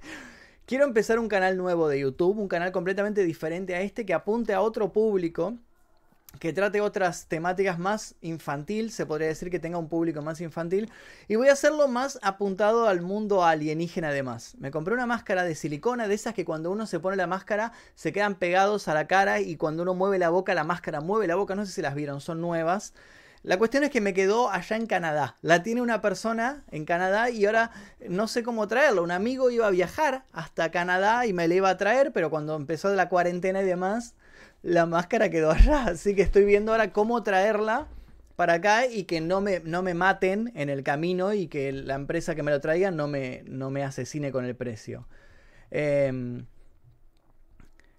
Quiero 0.66 0.86
empezar 0.86 1.20
un 1.20 1.28
canal 1.28 1.58
nuevo 1.58 1.90
de 1.90 2.00
YouTube, 2.00 2.38
un 2.38 2.48
canal 2.48 2.72
completamente 2.72 3.24
diferente 3.24 3.76
a 3.76 3.82
este 3.82 4.06
que 4.06 4.14
apunte 4.14 4.54
a 4.54 4.62
otro 4.62 4.94
público 4.94 5.58
que 6.38 6.54
trate 6.54 6.80
otras 6.80 7.26
temáticas 7.26 7.80
más 7.80 8.16
infantil, 8.22 8.92
se 8.92 9.06
podría 9.06 9.28
decir 9.28 9.50
que 9.50 9.60
tenga 9.60 9.80
un 9.80 9.90
público 9.90 10.22
más 10.22 10.40
infantil, 10.42 10.92
y 11.28 11.36
voy 11.36 11.50
a 11.50 11.54
hacerlo 11.54 11.88
más 11.88 12.20
apuntado 12.22 12.88
al 12.88 13.02
mundo 13.02 13.44
alienígena 13.44 14.10
además. 14.10 14.56
Me 14.60 14.70
compré 14.70 14.94
una 14.94 15.08
máscara 15.08 15.44
de 15.44 15.56
silicona, 15.56 16.08
de 16.08 16.14
esas 16.14 16.36
que 16.36 16.46
cuando 16.46 16.70
uno 16.70 16.86
se 16.86 17.00
pone 17.00 17.18
la 17.18 17.28
máscara 17.28 17.72
se 17.96 18.14
quedan 18.14 18.36
pegados 18.36 18.88
a 18.88 18.94
la 18.94 19.08
cara 19.08 19.40
y 19.40 19.56
cuando 19.58 19.84
uno 19.84 19.96
mueve 19.96 20.20
la 20.20 20.30
boca, 20.30 20.54
la 20.54 20.64
máscara 20.64 21.02
mueve 21.02 21.26
la 21.28 21.36
boca, 21.36 21.56
no 21.56 21.66
sé 21.66 21.72
si 21.72 21.82
las 21.82 21.96
vieron, 21.96 22.22
son 22.22 22.42
nuevas. 22.42 22.94
La 23.42 23.58
cuestión 23.58 23.86
es 23.86 23.90
que 23.90 24.02
me 24.02 24.14
quedó 24.14 24.52
allá 24.52 24.76
en 24.76 24.86
Canadá. 24.86 25.38
La 25.42 25.64
tiene 25.64 25.82
una 25.82 26.02
persona 26.02 26.64
en 26.72 26.84
Canadá 26.84 27.30
y 27.30 27.46
ahora 27.46 27.72
no 28.08 28.28
sé 28.28 28.44
cómo 28.44 28.68
traerla. 28.68 29.02
Un 29.02 29.12
amigo 29.12 29.50
iba 29.50 29.66
a 29.66 29.72
viajar 29.72 30.26
hasta 30.34 30.72
Canadá 30.72 31.26
y 31.26 31.32
me 31.32 31.48
la 31.48 31.56
iba 31.56 31.70
a 31.70 31.78
traer, 31.78 32.12
pero 32.12 32.30
cuando 32.30 32.58
empezó 32.58 32.94
la 32.94 33.08
cuarentena 33.08 33.62
y 33.62 33.66
demás, 33.66 34.14
la 34.62 34.86
máscara 34.86 35.30
quedó 35.30 35.52
allá. 35.52 35.86
Así 35.86 36.16
que 36.16 36.22
estoy 36.22 36.46
viendo 36.46 36.72
ahora 36.72 36.92
cómo 36.92 37.24
traerla 37.24 37.88
para 38.36 38.54
acá 38.54 38.88
y 38.88 39.04
que 39.04 39.20
no 39.20 39.42
me, 39.42 39.60
no 39.60 39.82
me 39.84 39.94
maten 39.94 40.52
en 40.56 40.70
el 40.70 40.84
camino 40.84 41.34
y 41.34 41.48
que 41.48 41.72
la 41.74 41.96
empresa 41.96 42.36
que 42.36 42.44
me 42.44 42.52
lo 42.52 42.62
traiga 42.62 42.90
no 42.90 43.08
me, 43.08 43.44
no 43.46 43.70
me 43.70 43.84
asesine 43.84 44.32
con 44.32 44.46
el 44.46 44.56
precio. 44.56 45.08
Em, 45.72 46.46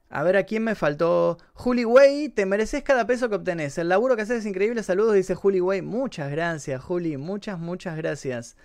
a 0.08 0.22
ver, 0.22 0.36
¿a 0.36 0.44
quién 0.44 0.64
me 0.64 0.74
faltó? 0.74 1.38
Juli 1.52 1.84
Way, 1.84 2.30
te 2.30 2.46
mereces 2.46 2.82
cada 2.82 3.06
peso 3.06 3.28
que 3.28 3.36
obtenés. 3.36 3.78
El 3.78 3.90
laburo 3.90 4.16
que 4.16 4.22
haces 4.22 4.38
es 4.40 4.46
increíble. 4.46 4.82
Saludos, 4.82 5.14
dice 5.14 5.34
Juli 5.34 5.60
Way. 5.60 5.82
Muchas 5.82 6.30
gracias, 6.30 6.82
Juli. 6.82 7.16
Muchas, 7.16 7.58
muchas 7.58 7.96
gracias. 7.96 8.56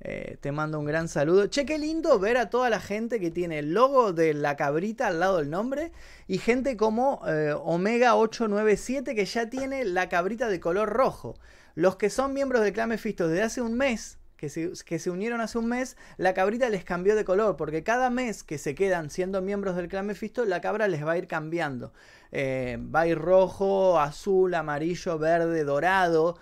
Eh, 0.00 0.36
te 0.40 0.52
mando 0.52 0.78
un 0.78 0.84
gran 0.84 1.08
saludo. 1.08 1.46
Che, 1.48 1.66
qué 1.66 1.78
lindo 1.78 2.18
ver 2.18 2.36
a 2.36 2.50
toda 2.50 2.70
la 2.70 2.80
gente 2.80 3.18
que 3.18 3.30
tiene 3.30 3.58
el 3.58 3.74
logo 3.74 4.12
de 4.12 4.32
la 4.32 4.56
cabrita 4.56 5.08
al 5.08 5.20
lado 5.20 5.38
del 5.38 5.50
nombre. 5.50 5.92
Y 6.28 6.38
gente 6.38 6.76
como 6.76 7.22
eh, 7.26 7.52
Omega 7.52 8.16
897 8.16 9.14
que 9.14 9.24
ya 9.24 9.50
tiene 9.50 9.84
la 9.84 10.08
cabrita 10.08 10.48
de 10.48 10.60
color 10.60 10.90
rojo. 10.90 11.34
Los 11.74 11.96
que 11.96 12.10
son 12.10 12.32
miembros 12.32 12.62
del 12.62 12.72
Clan 12.72 12.88
Mephisto 12.90 13.28
desde 13.28 13.42
hace 13.42 13.60
un 13.60 13.74
mes, 13.74 14.18
que 14.36 14.48
se, 14.48 14.72
que 14.84 14.98
se, 14.98 15.10
unieron 15.10 15.40
hace 15.40 15.58
un 15.58 15.66
mes, 15.66 15.96
la 16.16 16.34
cabrita 16.34 16.68
les 16.68 16.84
cambió 16.84 17.16
de 17.16 17.24
color. 17.24 17.56
Porque 17.56 17.82
cada 17.82 18.08
mes 18.10 18.44
que 18.44 18.58
se 18.58 18.74
quedan 18.74 19.10
siendo 19.10 19.42
miembros 19.42 19.74
del 19.76 19.88
Clan 19.88 20.06
Mephisto, 20.06 20.44
la 20.44 20.60
cabra 20.60 20.86
les 20.86 21.04
va 21.04 21.12
a 21.12 21.18
ir 21.18 21.26
cambiando. 21.26 21.92
Eh, 22.30 22.78
va 22.94 23.00
a 23.00 23.06
ir 23.08 23.18
rojo, 23.18 23.98
azul, 23.98 24.54
amarillo, 24.54 25.18
verde, 25.18 25.64
dorado. 25.64 26.38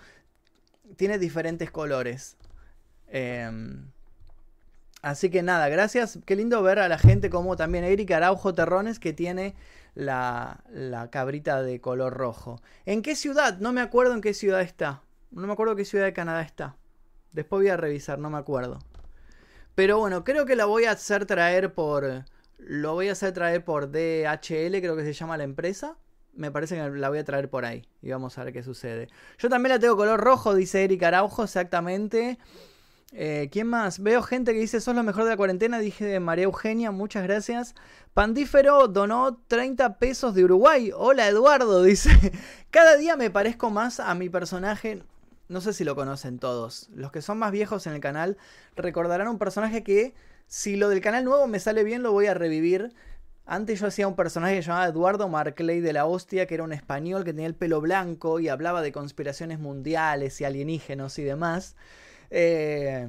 Tiene 0.95 1.17
diferentes 1.17 1.71
colores. 1.71 2.36
Em, 3.07 3.91
así 5.01 5.29
que 5.29 5.43
nada, 5.43 5.69
gracias. 5.69 6.19
Qué 6.25 6.35
lindo 6.35 6.61
ver 6.63 6.79
a 6.79 6.87
la 6.87 6.97
gente 6.97 7.29
como 7.29 7.55
también 7.55 7.83
Erika 7.83 8.17
Araujo 8.17 8.53
Terrones 8.53 8.99
que 8.99 9.13
tiene 9.13 9.55
la, 9.95 10.63
la 10.69 11.09
cabrita 11.09 11.61
de 11.61 11.81
color 11.81 12.13
rojo. 12.13 12.61
¿En 12.85 13.01
qué 13.01 13.15
ciudad? 13.15 13.57
No 13.59 13.73
me 13.73 13.81
acuerdo 13.81 14.13
en 14.13 14.21
qué 14.21 14.33
ciudad 14.33 14.61
está. 14.61 15.01
No 15.31 15.47
me 15.47 15.53
acuerdo 15.53 15.75
qué 15.75 15.85
ciudad 15.85 16.05
de 16.05 16.13
Canadá 16.13 16.41
está. 16.41 16.75
Después 17.31 17.61
voy 17.61 17.69
a 17.69 17.77
revisar, 17.77 18.19
no 18.19 18.29
me 18.29 18.37
acuerdo. 18.37 18.79
Pero 19.75 19.99
bueno, 19.99 20.23
creo 20.23 20.45
que 20.45 20.55
la 20.55 20.65
voy 20.65 20.85
a 20.85 20.91
hacer 20.91 21.25
traer 21.25 21.73
por... 21.73 22.25
Lo 22.57 22.93
voy 22.93 23.09
a 23.09 23.11
hacer 23.11 23.33
traer 23.33 23.63
por 23.63 23.91
DHL, 23.91 24.79
creo 24.79 24.95
que 24.95 25.03
se 25.03 25.13
llama 25.13 25.37
la 25.37 25.43
empresa. 25.43 25.97
Me 26.33 26.49
parece 26.49 26.75
que 26.75 26.89
la 26.89 27.09
voy 27.09 27.19
a 27.19 27.23
traer 27.23 27.49
por 27.49 27.65
ahí. 27.65 27.87
Y 28.01 28.09
vamos 28.09 28.37
a 28.37 28.43
ver 28.43 28.53
qué 28.53 28.63
sucede. 28.63 29.07
Yo 29.37 29.49
también 29.49 29.75
la 29.75 29.79
tengo 29.79 29.95
color 29.95 30.19
rojo, 30.19 30.55
dice 30.55 30.83
Erika 30.83 31.09
Araujo, 31.09 31.43
exactamente. 31.43 32.39
Eh, 33.13 33.47
¿Quién 33.51 33.67
más? 33.67 33.99
Veo 33.99 34.21
gente 34.21 34.53
que 34.53 34.59
dice, 34.59 34.81
sos 34.81 34.95
lo 34.95 35.03
mejor 35.03 35.23
de 35.23 35.31
la 35.31 35.37
cuarentena. 35.37 35.79
Dije 35.79 36.19
María 36.19 36.45
Eugenia, 36.45 36.91
muchas 36.91 37.23
gracias. 37.23 37.73
Pandífero 38.13 38.87
donó 38.87 39.37
30 39.47 39.97
pesos 39.97 40.35
de 40.35 40.43
Uruguay. 40.43 40.91
Hola 40.95 41.27
Eduardo, 41.27 41.83
dice. 41.83 42.09
Cada 42.69 42.97
día 42.97 43.15
me 43.15 43.29
parezco 43.29 43.69
más 43.69 43.99
a 43.99 44.13
mi 44.15 44.29
personaje. 44.29 45.03
No 45.47 45.61
sé 45.61 45.71
si 45.71 45.85
lo 45.85 45.95
conocen 45.95 46.39
todos. 46.39 46.89
Los 46.93 47.11
que 47.11 47.21
son 47.21 47.39
más 47.39 47.51
viejos 47.51 47.87
en 47.87 47.93
el 47.93 48.01
canal 48.01 48.37
recordarán 48.75 49.29
un 49.29 49.37
personaje 49.37 49.83
que, 49.83 50.13
si 50.47 50.75
lo 50.75 50.89
del 50.89 50.99
canal 50.99 51.23
nuevo 51.23 51.47
me 51.47 51.59
sale 51.59 51.85
bien, 51.85 52.03
lo 52.03 52.11
voy 52.11 52.27
a 52.27 52.33
revivir. 52.33 52.93
Antes 53.45 53.79
yo 53.79 53.87
hacía 53.87 54.09
un 54.09 54.17
personaje 54.17 54.61
llamado 54.61 54.91
Eduardo 54.91 55.29
Marclay 55.29 55.79
de 55.79 55.93
la 55.93 56.05
Hostia, 56.05 56.47
que 56.47 56.55
era 56.55 56.65
un 56.65 56.73
español 56.73 57.23
que 57.23 57.31
tenía 57.31 57.47
el 57.47 57.55
pelo 57.55 57.79
blanco 57.79 58.41
y 58.41 58.49
hablaba 58.49 58.81
de 58.81 58.91
conspiraciones 58.91 59.57
mundiales 59.57 60.41
y 60.41 60.43
alienígenos 60.43 61.17
y 61.17 61.23
demás. 61.23 61.77
Eh, 62.29 63.07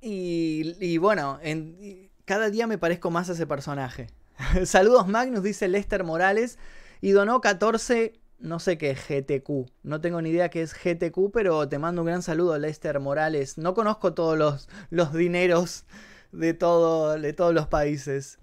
y, 0.00 0.98
bueno, 0.98 1.38
en, 1.42 2.10
cada 2.24 2.50
día 2.50 2.66
me 2.66 2.78
parezco 2.78 3.10
más 3.10 3.28
a 3.30 3.32
ese 3.32 3.46
personaje. 3.46 4.08
Saludos 4.64 5.06
Magnus, 5.06 5.42
dice 5.42 5.68
Lester 5.68 6.04
Morales. 6.04 6.58
Y 7.00 7.10
donó 7.10 7.40
14, 7.40 8.14
no 8.38 8.58
sé 8.58 8.78
qué 8.78 8.94
GTQ. 8.94 9.70
No 9.82 10.00
tengo 10.00 10.20
ni 10.22 10.30
idea 10.30 10.50
qué 10.50 10.62
es 10.62 10.74
GTQ, 10.74 11.32
pero 11.32 11.68
te 11.68 11.78
mando 11.78 12.02
un 12.02 12.06
gran 12.06 12.22
saludo, 12.22 12.58
Lester 12.58 12.98
Morales. 13.00 13.58
No 13.58 13.74
conozco 13.74 14.14
todos 14.14 14.38
los, 14.38 14.68
los 14.90 15.12
dineros 15.12 15.84
de, 16.32 16.54
todo, 16.54 17.18
de 17.18 17.32
todos 17.32 17.54
los 17.54 17.68
países. 17.68 18.38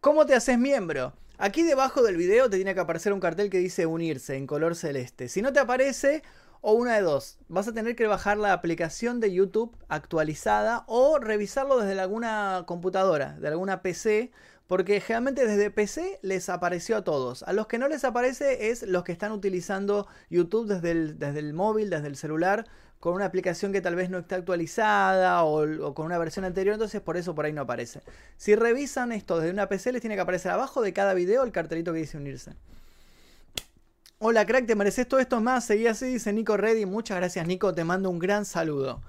¿Cómo 0.00 0.26
te 0.26 0.34
haces 0.34 0.58
miembro? 0.58 1.12
Aquí 1.38 1.62
debajo 1.62 2.02
del 2.02 2.16
video 2.16 2.50
te 2.50 2.56
tiene 2.56 2.74
que 2.74 2.80
aparecer 2.80 3.12
un 3.12 3.20
cartel 3.20 3.50
que 3.50 3.58
dice 3.58 3.86
unirse 3.86 4.36
en 4.36 4.46
color 4.46 4.76
celeste. 4.76 5.28
Si 5.28 5.42
no 5.42 5.52
te 5.52 5.60
aparece, 5.60 6.22
o 6.60 6.72
una 6.72 6.96
de 6.96 7.02
dos, 7.02 7.38
vas 7.48 7.68
a 7.68 7.72
tener 7.72 7.96
que 7.96 8.06
bajar 8.06 8.36
la 8.36 8.52
aplicación 8.52 9.20
de 9.20 9.32
YouTube 9.32 9.76
actualizada 9.88 10.84
o 10.86 11.18
revisarlo 11.18 11.78
desde 11.78 12.00
alguna 12.00 12.64
computadora, 12.66 13.38
de 13.38 13.48
alguna 13.48 13.82
PC, 13.82 14.30
porque 14.66 15.00
generalmente 15.00 15.46
desde 15.46 15.70
PC 15.70 16.20
les 16.22 16.48
apareció 16.48 16.96
a 16.96 17.02
todos. 17.02 17.42
A 17.42 17.52
los 17.52 17.66
que 17.66 17.78
no 17.78 17.88
les 17.88 18.04
aparece 18.04 18.70
es 18.70 18.82
los 18.82 19.02
que 19.04 19.12
están 19.12 19.32
utilizando 19.32 20.06
YouTube 20.28 20.68
desde 20.68 20.92
el, 20.92 21.18
desde 21.18 21.40
el 21.40 21.54
móvil, 21.54 21.90
desde 21.90 22.06
el 22.06 22.16
celular, 22.16 22.66
con 23.00 23.14
una 23.14 23.24
aplicación 23.24 23.72
que 23.72 23.80
tal 23.80 23.96
vez 23.96 24.10
no 24.10 24.18
está 24.18 24.36
actualizada 24.36 25.42
o, 25.42 25.94
con 25.94 26.06
una 26.06 26.18
versión 26.18 26.44
anterior, 26.44 26.74
entonces 26.74 27.00
por 27.00 27.16
eso 27.16 27.34
por 27.34 27.46
ahí 27.46 27.52
no 27.52 27.62
aparece. 27.62 28.02
Si 28.36 28.54
revisan 28.54 29.10
esto 29.10 29.38
desde 29.40 29.52
una 29.52 29.68
PC, 29.68 29.92
les 29.92 30.02
tiene 30.02 30.16
que 30.16 30.20
aparecer 30.20 30.52
abajo 30.52 30.82
de 30.82 30.92
cada 30.92 31.14
video 31.14 31.42
el 31.42 31.50
cartelito 31.50 31.94
que 31.94 32.00
dice 32.00 32.18
unirse. 32.18 32.52
Hola 34.22 34.44
crack, 34.44 34.66
te 34.66 34.74
mereces 34.74 35.08
todo 35.08 35.18
esto 35.18 35.40
más. 35.40 35.64
Seguí 35.64 35.86
así, 35.86 36.04
dice 36.04 36.30
Nico 36.34 36.54
Reddy. 36.58 36.84
Muchas 36.84 37.16
gracias, 37.16 37.46
Nico. 37.46 37.72
Te 37.72 37.84
mando 37.84 38.10
un 38.10 38.18
gran 38.18 38.44
saludo. 38.44 39.00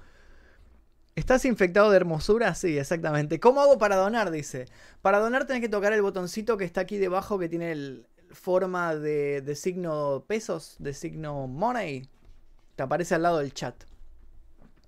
¿Estás 1.14 1.44
infectado 1.44 1.90
de 1.90 1.96
hermosura? 1.96 2.54
Sí, 2.54 2.78
exactamente. 2.78 3.38
¿Cómo 3.38 3.60
hago 3.60 3.76
para 3.76 3.96
donar? 3.96 4.30
Dice. 4.30 4.68
Para 5.02 5.18
donar 5.18 5.46
tenés 5.46 5.60
que 5.60 5.68
tocar 5.68 5.92
el 5.92 6.00
botoncito 6.00 6.56
que 6.56 6.64
está 6.64 6.80
aquí 6.80 6.96
debajo 6.96 7.38
que 7.38 7.50
tiene 7.50 7.72
el 7.72 8.06
forma 8.30 8.96
de, 8.96 9.42
de 9.42 9.54
signo 9.54 10.24
pesos, 10.26 10.76
de 10.78 10.94
signo 10.94 11.46
money. 11.46 12.08
Te 12.76 12.82
aparece 12.82 13.14
al 13.14 13.22
lado 13.24 13.40
del 13.40 13.52
chat. 13.52 13.74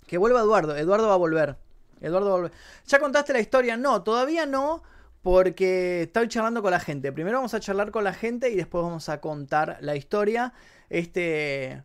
Que 0.07 0.17
vuelva 0.17 0.41
Eduardo. 0.41 0.75
Eduardo 0.75 1.07
va 1.07 1.15
a 1.15 1.19
volver. 1.19 1.59
Eduardo 2.01 2.29
va 2.31 2.33
a 2.33 2.41
volver. 2.41 2.53
¿Ya 2.87 2.99
contaste 2.99 3.35
la 3.35 3.41
historia? 3.41 3.77
No, 3.77 4.03
todavía 4.03 4.47
no. 4.47 4.85
Porque 5.25 6.03
estoy 6.03 6.29
charlando 6.29 6.61
con 6.61 6.71
la 6.71 6.81
gente. 6.81 7.11
Primero 7.11 7.39
vamos 7.39 7.55
a 7.55 7.61
charlar 7.61 7.91
con 7.91 8.05
la 8.05 8.13
gente 8.13 8.51
y 8.51 8.57
después 8.57 8.85
vamos 8.85 9.09
a 9.09 9.23
contar 9.23 9.79
la 9.81 9.97
historia. 9.97 10.53
Este. 10.91 11.83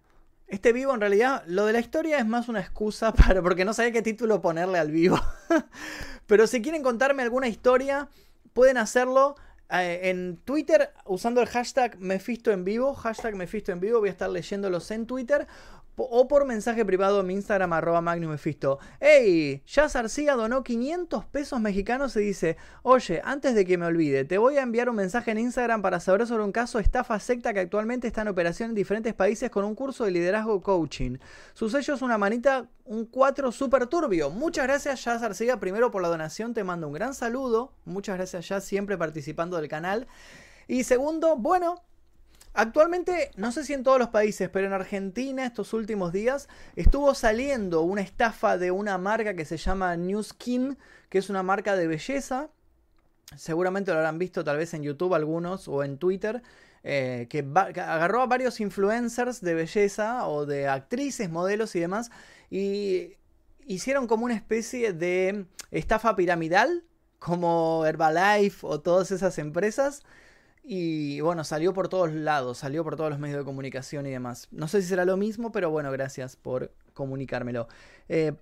Este 0.48 0.74
vivo 0.74 0.94
en 0.94 1.00
realidad, 1.00 1.44
lo 1.46 1.68
de 1.68 1.74
la 1.74 1.80
historia 1.80 2.18
es 2.18 2.26
más 2.26 2.50
una 2.50 2.60
excusa 2.60 3.14
para, 3.14 3.42
porque 3.42 3.64
no 3.64 3.74
sabía 3.74 3.94
qué 3.94 4.02
título 4.02 4.42
ponerle 4.42 4.78
al 4.78 4.92
vivo. 4.92 5.18
Pero 6.28 6.48
si 6.48 6.62
quieren 6.62 6.84
contarme 6.84 7.24
alguna 7.24 7.48
historia, 7.48 8.10
pueden 8.52 8.78
hacerlo 8.78 9.36
eh, 9.70 10.10
en 10.10 10.38
Twitter 10.44 10.92
usando 11.06 11.40
el 11.40 11.48
hashtag 11.48 11.98
Mefisto 12.00 12.52
en 12.52 12.66
vivo. 12.66 12.94
Hashtag 12.94 13.36
Mefisto 13.36 13.72
en 13.72 13.80
vivo, 13.80 14.00
voy 14.00 14.10
a 14.10 14.12
estar 14.12 14.30
leyéndolos 14.30 14.92
en 14.92 15.06
Twitter 15.06 15.48
o 16.10 16.28
por 16.28 16.46
mensaje 16.46 16.86
privado 16.86 17.22
en 17.22 17.32
Instagram 17.32 17.74
arroba 17.74 18.02
Mefisto. 18.02 18.80
¡Ey! 19.00 19.64
Jazz 19.66 19.96
Arcía 19.96 20.36
donó 20.36 20.64
500 20.64 21.26
pesos 21.26 21.60
mexicanos 21.60 22.16
y 22.16 22.22
dice, 22.22 22.58
oye, 22.84 23.22
antes 23.24 23.56
de 23.56 23.66
que 23.66 23.78
me 23.78 23.86
olvide, 23.86 24.26
te 24.26 24.38
voy 24.38 24.58
a 24.58 24.62
enviar 24.62 24.90
un 24.90 24.96
mensaje 24.96 25.32
en 25.32 25.40
Instagram 25.40 25.82
para 25.82 26.00
saber 26.00 26.26
sobre 26.28 26.44
un 26.44 26.52
caso 26.52 26.80
estafa 26.80 27.20
secta 27.20 27.54
que 27.54 27.60
actualmente 27.60 28.08
está 28.08 28.22
en 28.22 28.30
operación 28.30 28.70
en 28.70 28.76
diferentes 28.76 29.14
países 29.14 29.50
con 29.50 29.66
un 29.66 29.76
curso 29.76 30.06
de 30.06 30.12
liderazgo 30.12 30.62
coaching. 30.62 31.18
Su 31.54 31.70
sello 31.70 31.94
es 31.94 32.02
una 32.02 32.18
manita, 32.18 32.70
un 32.86 33.06
4 33.06 33.52
super 33.52 33.88
turbio. 33.88 34.30
Muchas 34.30 34.66
gracias 34.66 35.04
Jazz 35.04 35.24
Arcía 35.24 35.60
primero 35.60 35.92
por 35.92 36.02
la 36.02 36.08
donación, 36.08 36.54
te 36.54 36.64
mando 36.64 36.88
un 36.88 36.94
gran 36.94 37.14
saludo. 37.14 37.74
Muchas 37.86 38.18
gracias 38.18 38.48
Jazz 38.48 38.64
siempre 38.64 38.98
participando 38.98 39.58
del 39.58 39.68
canal. 39.68 40.08
Y 40.68 40.84
segundo, 40.84 41.36
bueno, 41.36 41.82
Actualmente, 42.54 43.32
no 43.36 43.52
sé 43.52 43.64
si 43.64 43.74
en 43.74 43.84
todos 43.84 44.00
los 44.00 44.10
países, 44.10 44.50
pero 44.50 44.68
en 44.68 44.74
Argentina 44.74 45.46
estos 45.46 45.74
últimos 45.74 46.12
días 46.12 46.50
estuvo 46.76 47.14
saliendo 47.14 47.82
una 47.82 48.02
estafa 48.02 48.58
de 48.58 48.72
una 48.72 48.98
marca 48.98 49.36
que 49.36 49.46
se 49.46 49.58
llama 49.58 49.96
New 49.96 50.24
Skin, 50.24 50.78
que 51.10 51.20
es 51.20 51.30
una 51.30 51.44
marca 51.44 51.76
de 51.76 51.88
belleza. 51.88 52.50
Seguramente 53.36 53.92
lo 53.92 53.98
habrán 53.98 54.18
visto 54.18 54.44
tal 54.44 54.58
vez 54.58 54.74
en 54.74 54.84
YouTube 54.84 55.14
algunos 55.14 55.68
o 55.68 55.84
en 55.84 55.98
Twitter. 55.98 56.42
Eh, 56.84 57.28
que, 57.30 57.46
que, 57.74 57.82
agarró 57.82 58.22
a 58.22 58.26
varios 58.26 58.62
influencers 58.62 59.42
de 59.42 59.54
belleza 59.54 60.28
o 60.28 60.46
de 60.46 60.68
actrices, 60.68 61.30
modelos 61.30 61.76
y 61.76 61.80
demás. 61.80 62.10
Y 62.50 63.18
hicieron 63.68 64.08
como 64.08 64.26
una 64.26 64.36
especie 64.36 64.94
de 64.94 65.46
estafa 65.72 66.16
piramidal, 66.16 66.84
como 67.20 67.86
Herbalife 67.86 68.66
o 68.66 68.82
todas 68.82 69.12
esas 69.12 69.38
empresas. 69.38 70.04
Y 70.72 71.20
bueno, 71.22 71.44
salió 71.44 71.74
por 71.74 71.90
todos 71.90 72.14
lados, 72.14 72.60
salió 72.60 72.84
por 72.84 72.96
todos 72.96 73.10
los 73.10 73.18
medios 73.18 73.40
de 73.40 73.44
comunicación 73.44 74.06
y 74.06 74.12
demás. 74.12 74.48
No 74.52 74.68
sé 74.68 74.84
si 74.84 74.88
será 74.88 75.04
lo 75.04 75.18
mismo, 75.18 75.52
pero 75.52 75.72
bueno, 75.72 75.92
gracias 75.92 76.36
por 76.36 76.72
comunicármelo. 76.94 77.68
Eh, 78.08 78.34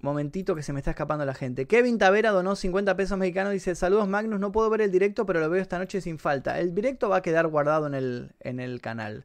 momentito 0.00 0.54
que 0.54 0.62
se 0.62 0.74
me 0.74 0.80
está 0.80 0.90
escapando 0.90 1.24
la 1.24 1.32
gente. 1.32 1.66
Kevin 1.66 1.96
Tavera 1.96 2.32
donó 2.32 2.54
50 2.54 2.98
pesos 2.98 3.16
mexicanos. 3.16 3.54
Dice: 3.54 3.74
Saludos 3.74 4.06
Magnus, 4.08 4.38
no 4.38 4.52
puedo 4.52 4.68
ver 4.68 4.82
el 4.82 4.90
directo, 4.90 5.24
pero 5.24 5.40
lo 5.40 5.48
veo 5.48 5.62
esta 5.62 5.78
noche 5.78 6.02
sin 6.02 6.18
falta. 6.18 6.58
El 6.58 6.74
directo 6.74 7.08
va 7.08 7.16
a 7.16 7.22
quedar 7.22 7.46
guardado 7.46 7.86
en 7.86 7.94
el, 7.94 8.32
en 8.40 8.60
el 8.60 8.82
canal. 8.82 9.24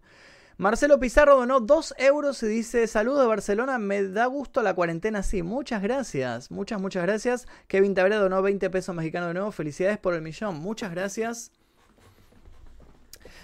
Marcelo 0.55 0.97
Pizarro 0.97 1.35
donó 1.35 1.59
2 1.59 1.95
euros 1.97 2.41
y 2.41 2.47
dice: 2.47 2.87
Saludos 2.87 3.19
de 3.19 3.27
Barcelona, 3.27 3.79
me 3.79 4.01
da 4.01 4.27
gusto 4.27 4.63
la 4.63 4.75
cuarentena 4.75 5.23
sí. 5.23 5.43
Muchas 5.43 5.81
gracias, 5.83 6.51
muchas, 6.51 6.79
muchas 6.79 7.03
gracias. 7.03 7.49
Kevin 7.67 7.95
Tavera 7.95 8.15
donó 8.15 8.41
20 8.41 8.69
pesos 8.69 8.95
mexicanos 8.95 9.27
de 9.27 9.33
nuevo. 9.33 9.51
Felicidades 9.51 9.97
por 9.97 10.13
el 10.13 10.21
millón, 10.21 10.55
muchas 10.55 10.91
gracias. 10.91 11.51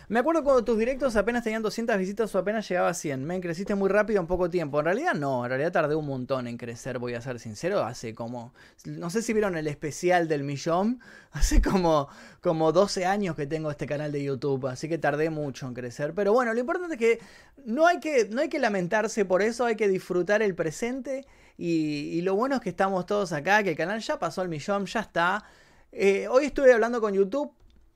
Me 0.08 0.20
acuerdo 0.20 0.44
cuando 0.44 0.64
tus 0.64 0.78
directos 0.78 1.16
apenas 1.16 1.44
tenían 1.44 1.62
200 1.62 1.98
visitas 1.98 2.34
o 2.36 2.38
apenas 2.38 2.68
llegaba 2.68 2.90
a 2.90 2.94
100. 2.94 3.24
Me 3.24 3.40
creciste 3.40 3.76
muy 3.76 3.90
rápido 3.90 4.20
en 4.20 4.28
poco 4.28 4.50
tiempo. 4.50 4.80
En 4.80 4.86
realidad 4.86 5.14
no, 5.14 5.46
en 5.46 5.50
realidad 5.50 5.72
tardé 5.72 5.96
un 5.96 6.06
montón 6.06 6.48
en 6.48 6.58
crecer, 6.58 7.00
voy 7.00 7.14
a 7.14 7.22
ser 7.22 7.40
sincero. 7.40 7.82
Hace 7.82 8.14
como, 8.14 8.54
no 8.86 9.10
sé 9.10 9.22
si 9.22 9.34
vieron 9.34 9.56
el 9.56 9.68
especial 9.68 10.28
del 10.28 10.44
millón. 10.44 11.00
Hace 11.32 11.62
como, 11.62 12.10
como 12.42 12.74
12 12.74 13.06
años 13.06 13.36
que 13.38 13.48
tengo 13.48 13.72
este 13.72 13.86
canal 13.86 14.12
de 14.12 14.22
YouTube, 14.22 14.68
así 14.68 14.90
que 14.90 14.98
tardé 14.98 15.30
mucho 15.30 15.66
en 15.68 15.74
crecer. 15.74 16.14
Pero 16.14 16.34
bueno, 16.34 16.54
lo 16.54 16.60
importante 16.60 16.96
es 16.96 17.00
que 17.00 17.20
no 17.66 17.88
hay 17.88 18.00
que, 18.02 18.28
no 18.30 18.42
hay 18.42 18.50
que 18.50 18.60
lamentarse 18.60 19.24
por 19.24 19.42
eso, 19.42 19.66
hay 19.66 19.78
que 19.78 19.88
disfrutar 19.88 20.42
el 20.42 20.56
presente. 20.56 21.26
Y, 21.58 22.22
lo 22.22 22.36
bueno 22.36 22.56
es 22.56 22.62
que 22.62 22.70
estamos 22.70 23.06
todos 23.06 23.32
acá, 23.34 23.64
que 23.64 23.72
el 23.72 23.78
canal 23.78 24.00
ya 24.00 24.20
pasó 24.20 24.42
el 24.42 24.50
millón, 24.50 24.88
ya 24.88 25.02
está. 25.02 25.46
Eh, 25.92 26.28
hoy 26.28 26.46
estuve 26.46 26.74
hablando 26.74 27.00
con 27.00 27.14
YouTube 27.14 27.54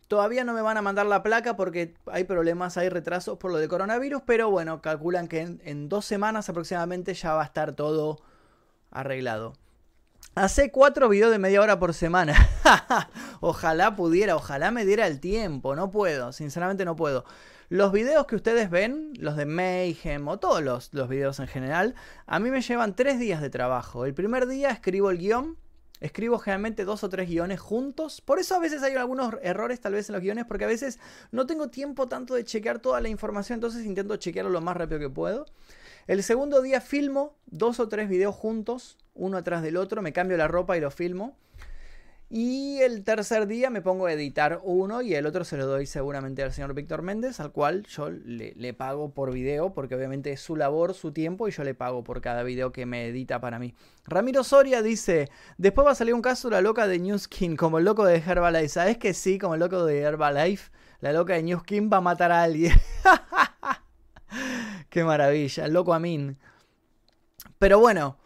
Todavía 0.07 0.43
no 0.43 0.53
me 0.53 0.61
van 0.61 0.77
a 0.77 0.83
mandar 0.83 1.07
la 1.07 1.23
placa 1.23 1.55
porque 1.55 1.95
hay 2.05 2.25
problemas, 2.25 2.77
hay 2.77 2.89
retrasos 2.89 3.37
por 3.39 3.51
lo 3.51 3.57
de 3.57 3.67
coronavirus, 3.67 4.21
pero 4.25 4.51
bueno, 4.51 4.81
calculan 4.81 5.27
que 5.27 5.57
en, 5.63 5.89
dos 5.89 6.05
semanas 6.05 6.47
aproximadamente 6.47 7.15
ya 7.15 7.33
va 7.33 7.41
a 7.41 7.45
estar 7.45 7.73
todo 7.73 8.19
arreglado. 8.91 9.53
Hace 10.35 10.69
cuatro 10.69 11.09
videos 11.09 11.31
de 11.31 11.39
media 11.39 11.61
hora 11.61 11.79
por 11.79 11.93
semana. 11.93 12.35
ojalá 13.39 13.95
pudiera, 13.95 14.35
ojalá 14.35 14.69
me 14.69 14.85
diera 14.85 15.07
el 15.07 15.19
tiempo. 15.19 15.75
No 15.75 15.89
puedo, 15.89 16.33
sinceramente 16.33 16.85
no 16.85 16.95
puedo. 16.95 17.25
Los 17.69 17.91
videos 17.91 18.27
que 18.27 18.35
ustedes 18.35 18.69
ven, 18.69 19.13
los 19.17 19.37
de 19.37 19.45
Mayhem 19.45 20.27
o 20.27 20.37
todos 20.37 20.61
los, 20.61 20.93
los 20.93 21.09
videos 21.09 21.39
en 21.39 21.47
general, 21.47 21.95
a 22.27 22.39
mí 22.39 22.51
me 22.51 22.61
llevan 22.61 22.95
tres 22.95 23.17
días 23.17 23.41
de 23.41 23.49
trabajo. 23.49 24.05
El 24.05 24.13
primer 24.13 24.45
día 24.45 24.69
escribo 24.69 25.09
el 25.09 25.17
guion, 25.17 25.57
Escribo 26.01 26.39
generalmente 26.39 26.83
dos 26.83 27.03
o 27.03 27.09
tres 27.09 27.29
guiones 27.29 27.59
juntos. 27.59 28.21
Por 28.21 28.39
eso 28.39 28.55
a 28.55 28.59
veces 28.59 28.83
hay 28.83 28.95
algunos 28.95 29.35
errores 29.41 29.79
tal 29.79 29.93
vez 29.93 30.09
en 30.09 30.13
los 30.13 30.21
guiones, 30.21 30.45
porque 30.45 30.65
a 30.65 30.67
veces 30.67 30.99
no 31.31 31.45
tengo 31.45 31.69
tiempo 31.69 32.07
tanto 32.07 32.35
de 32.35 32.43
chequear 32.43 32.79
toda 32.79 32.99
la 32.99 33.09
información, 33.09 33.57
entonces 33.57 33.85
intento 33.85 34.15
chequearlo 34.17 34.51
lo 34.51 34.61
más 34.61 34.75
rápido 34.75 34.99
que 34.99 35.09
puedo. 35.09 35.45
El 36.07 36.21
segundo 36.21 36.61
día 36.61 36.81
filmo 36.81 37.35
dos 37.45 37.79
o 37.79 37.87
tres 37.87 38.09
videos 38.09 38.35
juntos, 38.35 38.97
uno 39.13 39.37
atrás 39.37 39.63
del 39.63 39.77
otro, 39.77 40.01
me 40.01 40.13
cambio 40.13 40.37
la 40.37 40.47
ropa 40.47 40.77
y 40.77 40.81
lo 40.81 40.91
filmo. 40.91 41.37
Y 42.37 42.81
el 42.81 43.05
tercer 43.05 43.47
día 43.47 43.69
me 43.69 43.81
pongo 43.81 44.07
a 44.07 44.11
editar 44.11 44.59
uno 44.65 45.01
y 45.01 45.15
el 45.15 45.25
otro 45.25 45.45
se 45.45 45.55
lo 45.55 45.67
doy 45.67 45.85
seguramente 45.85 46.43
al 46.43 46.51
señor 46.51 46.73
Víctor 46.73 47.01
Méndez, 47.01 47.39
al 47.39 47.53
cual 47.53 47.85
yo 47.87 48.09
le, 48.09 48.73
pago 48.73 49.13
por 49.13 49.31
video, 49.31 49.71
porque 49.71 49.95
obviamente 49.95 50.33
es 50.33 50.41
su 50.41 50.57
labor, 50.57 50.93
su 50.95 51.13
tiempo, 51.13 51.47
y 51.47 51.51
yo 51.51 51.63
le 51.63 51.75
pago 51.75 52.03
por 52.03 52.19
cada 52.19 52.43
video 52.43 52.73
que 52.73 52.85
me 52.85 53.07
edita 53.07 53.39
para 53.39 53.57
mí. 53.57 53.73
Ramiro 54.05 54.43
Soria 54.43 54.81
dice, 54.81 55.29
después 55.57 55.87
va 55.87 55.91
a 55.91 55.95
salir 55.95 56.13
un 56.13 56.21
caso 56.21 56.49
de 56.49 56.55
la 56.55 56.61
loca 56.61 56.87
de 56.87 56.99
New 56.99 57.17
Skin, 57.17 57.55
como 57.55 57.77
el 57.79 57.85
loco 57.85 58.03
de 58.03 58.17
Herbalife. 58.17 58.67
¿Sabes 58.67 58.97
que 58.97 59.13
sí? 59.13 59.39
Como 59.39 59.53
el 59.53 59.61
loco 59.61 59.85
de 59.85 60.01
Herbalife, 60.01 60.71
la 60.99 61.13
loca 61.13 61.35
de 61.35 61.43
New 61.43 61.59
Skin 61.59 61.89
va 61.89 61.97
a 61.97 62.01
matar 62.01 62.33
a 62.33 62.43
alguien. 62.43 62.73
Qué 64.89 65.05
maravilla, 65.05 65.67
el 65.67 65.71
loco 65.71 65.93
Amin. 65.93 66.37
Pero 67.59 67.79
bueno, 67.79 68.17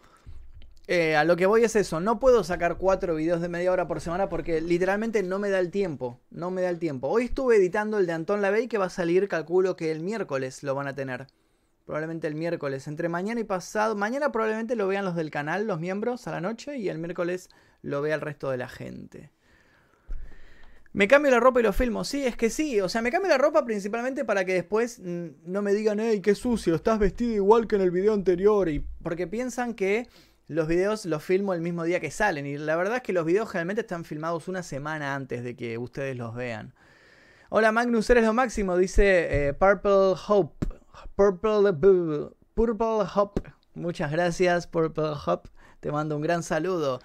eh, 0.92 1.14
a 1.14 1.22
lo 1.22 1.36
que 1.36 1.46
voy 1.46 1.62
es 1.62 1.76
eso, 1.76 2.00
no 2.00 2.18
puedo 2.18 2.42
sacar 2.42 2.76
cuatro 2.76 3.14
videos 3.14 3.40
de 3.40 3.48
media 3.48 3.70
hora 3.70 3.86
por 3.86 4.00
semana 4.00 4.28
porque 4.28 4.60
literalmente 4.60 5.22
no 5.22 5.38
me 5.38 5.48
da 5.48 5.60
el 5.60 5.70
tiempo, 5.70 6.18
no 6.32 6.50
me 6.50 6.62
da 6.62 6.68
el 6.68 6.80
tiempo. 6.80 7.06
Hoy 7.06 7.26
estuve 7.26 7.58
editando 7.58 7.96
el 7.96 8.08
de 8.08 8.12
Anton 8.12 8.42
Lavey 8.42 8.66
que 8.66 8.76
va 8.76 8.86
a 8.86 8.90
salir, 8.90 9.28
calculo 9.28 9.76
que 9.76 9.92
el 9.92 10.00
miércoles 10.00 10.64
lo 10.64 10.74
van 10.74 10.88
a 10.88 10.94
tener. 10.96 11.28
Probablemente 11.86 12.26
el 12.26 12.34
miércoles, 12.34 12.88
entre 12.88 13.08
mañana 13.08 13.38
y 13.38 13.44
pasado. 13.44 13.94
Mañana 13.94 14.32
probablemente 14.32 14.74
lo 14.74 14.88
vean 14.88 15.04
los 15.04 15.14
del 15.14 15.30
canal, 15.30 15.64
los 15.68 15.78
miembros, 15.78 16.26
a 16.26 16.32
la 16.32 16.40
noche 16.40 16.76
y 16.76 16.88
el 16.88 16.98
miércoles 16.98 17.50
lo 17.82 18.02
vea 18.02 18.16
el 18.16 18.20
resto 18.20 18.50
de 18.50 18.56
la 18.56 18.68
gente. 18.68 19.30
Me 20.92 21.06
cambio 21.06 21.30
la 21.30 21.38
ropa 21.38 21.60
y 21.60 21.62
lo 21.62 21.72
filmo. 21.72 22.02
Sí, 22.02 22.24
es 22.26 22.34
que 22.36 22.50
sí. 22.50 22.80
O 22.80 22.88
sea, 22.88 23.00
me 23.00 23.12
cambio 23.12 23.28
la 23.28 23.38
ropa 23.38 23.64
principalmente 23.64 24.24
para 24.24 24.44
que 24.44 24.54
después 24.54 24.98
no 24.98 25.62
me 25.62 25.72
digan, 25.72 26.00
hey, 26.00 26.20
qué 26.20 26.34
sucio, 26.34 26.74
estás 26.74 26.98
vestido 26.98 27.32
igual 27.32 27.68
que 27.68 27.76
en 27.76 27.82
el 27.82 27.92
video 27.92 28.12
anterior. 28.12 28.68
Y 28.68 28.84
porque 29.00 29.28
piensan 29.28 29.74
que 29.74 30.08
los 30.50 30.66
videos 30.66 31.06
los 31.06 31.22
filmo 31.22 31.54
el 31.54 31.60
mismo 31.60 31.84
día 31.84 32.00
que 32.00 32.10
salen. 32.10 32.44
Y 32.44 32.58
la 32.58 32.74
verdad 32.74 32.96
es 32.96 33.02
que 33.02 33.12
los 33.12 33.24
videos 33.24 33.48
generalmente 33.48 33.82
están 33.82 34.04
filmados 34.04 34.48
una 34.48 34.64
semana 34.64 35.14
antes 35.14 35.44
de 35.44 35.54
que 35.54 35.78
ustedes 35.78 36.16
los 36.16 36.34
vean. 36.34 36.74
Hola 37.50 37.70
Magnus, 37.70 38.10
eres 38.10 38.24
lo 38.24 38.32
máximo, 38.32 38.76
dice 38.76 39.48
eh, 39.48 39.52
Purple 39.54 40.14
Hope. 40.26 40.66
Purple, 41.14 41.72
Purple 42.54 43.06
Hope. 43.14 43.52
Muchas 43.74 44.10
gracias, 44.10 44.66
Purple 44.66 45.12
Hope. 45.24 45.48
Te 45.78 45.92
mando 45.92 46.16
un 46.16 46.22
gran 46.22 46.42
saludo. 46.42 46.98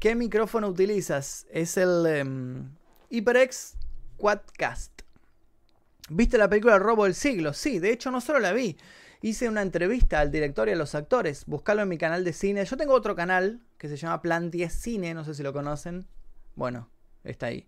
¿Qué 0.00 0.14
micrófono 0.14 0.68
utilizas? 0.68 1.46
Es 1.50 1.76
el 1.76 2.06
em, 2.06 2.70
HyperX 3.10 3.74
Quadcast. 4.16 5.02
¿Viste 6.08 6.38
la 6.38 6.48
película 6.48 6.78
Robo 6.78 7.04
del 7.04 7.14
Siglo? 7.14 7.52
Sí, 7.52 7.78
de 7.78 7.92
hecho 7.92 8.10
no 8.10 8.22
solo 8.22 8.38
la 8.38 8.52
vi. 8.52 8.78
Hice 9.22 9.48
una 9.48 9.62
entrevista 9.62 10.20
al 10.20 10.30
director 10.30 10.68
y 10.68 10.72
a 10.72 10.76
los 10.76 10.94
actores. 10.94 11.44
Buscalo 11.46 11.82
en 11.82 11.88
mi 11.88 11.98
canal 11.98 12.24
de 12.24 12.32
cine. 12.32 12.64
Yo 12.64 12.76
tengo 12.76 12.94
otro 12.94 13.16
canal 13.16 13.60
que 13.78 13.88
se 13.88 13.96
llama 13.96 14.22
Plan 14.22 14.50
10 14.50 14.72
Cine, 14.72 15.14
no 15.14 15.24
sé 15.24 15.34
si 15.34 15.42
lo 15.42 15.52
conocen. 15.52 16.06
Bueno, 16.54 16.90
está 17.24 17.46
ahí. 17.46 17.66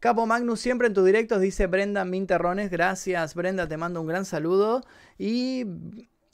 Capo 0.00 0.26
Magnus, 0.26 0.60
siempre 0.60 0.86
en 0.86 0.94
tus 0.94 1.04
directos, 1.04 1.40
dice 1.40 1.66
Brenda 1.66 2.04
Minterrones. 2.04 2.70
Gracias, 2.70 3.34
Brenda, 3.34 3.66
te 3.66 3.76
mando 3.76 4.00
un 4.00 4.06
gran 4.06 4.24
saludo. 4.24 4.84
Y 5.18 5.64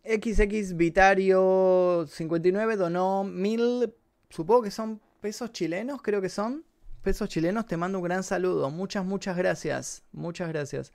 XX 0.04 0.76
Vitario 0.76 2.06
59 2.06 2.76
donó 2.76 3.24
mil, 3.24 3.94
supongo 4.28 4.62
que 4.62 4.70
son 4.70 5.00
pesos 5.22 5.52
chilenos, 5.52 6.02
creo 6.02 6.20
que 6.20 6.28
son. 6.28 6.64
Pesos 7.02 7.28
chilenos, 7.28 7.66
te 7.66 7.76
mando 7.76 7.98
un 7.98 8.04
gran 8.04 8.22
saludo. 8.22 8.70
Muchas, 8.70 9.04
muchas 9.04 9.36
gracias. 9.36 10.02
Muchas 10.12 10.48
gracias. 10.48 10.92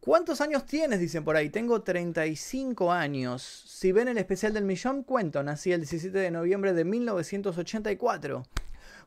¿Cuántos 0.00 0.40
años 0.40 0.64
tienes? 0.64 0.98
Dicen 0.98 1.24
por 1.24 1.36
ahí. 1.36 1.50
Tengo 1.50 1.82
35 1.82 2.90
años. 2.90 3.42
Si 3.42 3.92
ven 3.92 4.08
el 4.08 4.16
especial 4.16 4.54
del 4.54 4.64
millón, 4.64 5.02
cuento. 5.02 5.42
Nací 5.42 5.72
el 5.72 5.80
17 5.80 6.18
de 6.18 6.30
noviembre 6.30 6.72
de 6.72 6.84
1984. 6.84 8.42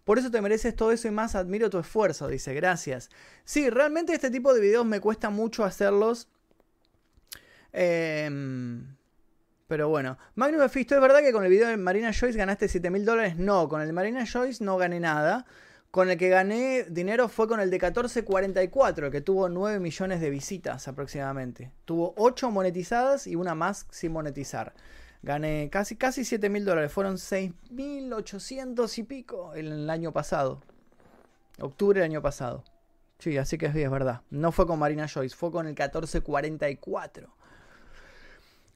Por 0.03 0.19
eso 0.19 0.29
te 0.29 0.41
mereces 0.41 0.75
todo 0.75 0.91
eso 0.91 1.07
y 1.07 1.11
más. 1.11 1.33
Admiro 1.33 1.71
tu 1.71 1.79
esfuerzo, 1.79 2.27
dice. 2.27 2.53
Gracias. 2.53 3.09
Sí, 3.43 3.71
realmente 3.71 4.13
este 4.13 4.29
tipo 4.29 4.53
de 4.53 4.61
videos 4.61 4.85
me 4.85 4.99
cuesta 4.99 5.31
mucho 5.31 5.63
hacerlos. 5.63 6.27
Em, 7.71 8.95
pero 9.67 9.89
bueno. 9.89 10.19
Magnus 10.35 10.61
Mephisto, 10.61 10.93
¿es 10.93 11.01
verdad 11.01 11.21
que 11.21 11.31
con 11.31 11.43
el 11.43 11.49
video 11.49 11.69
de 11.69 11.77
Marina 11.77 12.11
Joyce 12.13 12.37
ganaste 12.37 12.67
7 12.67 12.91
mil 12.91 13.03
dólares? 13.03 13.35
No, 13.35 13.67
con 13.67 13.81
el 13.81 13.87
de 13.87 13.93
Marina 13.93 14.25
Joyce 14.31 14.63
no 14.63 14.77
gané 14.77 14.99
nada. 14.99 15.47
Con 15.93 16.09
el 16.09 16.17
que 16.17 16.29
gané 16.29 16.85
dinero 16.85 17.29
fue 17.29 17.47
con 17.47 17.59
el 17.59 17.69
de 17.69 17.75
1444, 17.75 19.11
que 19.11 19.21
tuvo 19.21 19.47
9 19.47 19.79
millones 19.79 20.21
de 20.21 20.31
visitas 20.31 20.87
aproximadamente. 20.87 21.71
Tuvo 21.85 22.15
8 22.17 22.49
monetizadas 22.49 23.27
y 23.27 23.35
una 23.35 23.53
más 23.53 23.85
sin 23.91 24.11
monetizar. 24.11 24.73
Gané 25.21 25.69
casi, 25.71 25.95
casi 25.95 26.25
7 26.25 26.49
mil 26.49 26.65
dólares. 26.65 26.91
Fueron 26.91 27.17
6.800 27.17 28.97
y 28.97 29.03
pico 29.03 29.53
el 29.53 29.87
año 29.87 30.11
pasado. 30.11 30.63
Octubre 31.59 31.99
del 31.99 32.09
año 32.09 32.23
pasado. 32.23 32.63
Sí, 33.19 33.37
así 33.37 33.59
que 33.59 33.67
es, 33.67 33.75
es 33.75 33.91
verdad. 33.91 34.21
No 34.31 34.51
fue 34.51 34.65
con 34.65 34.79
Marina 34.79 35.07
Joyce, 35.07 35.35
fue 35.35 35.51
con 35.51 35.67
el 35.67 35.73
1444. 35.73 37.29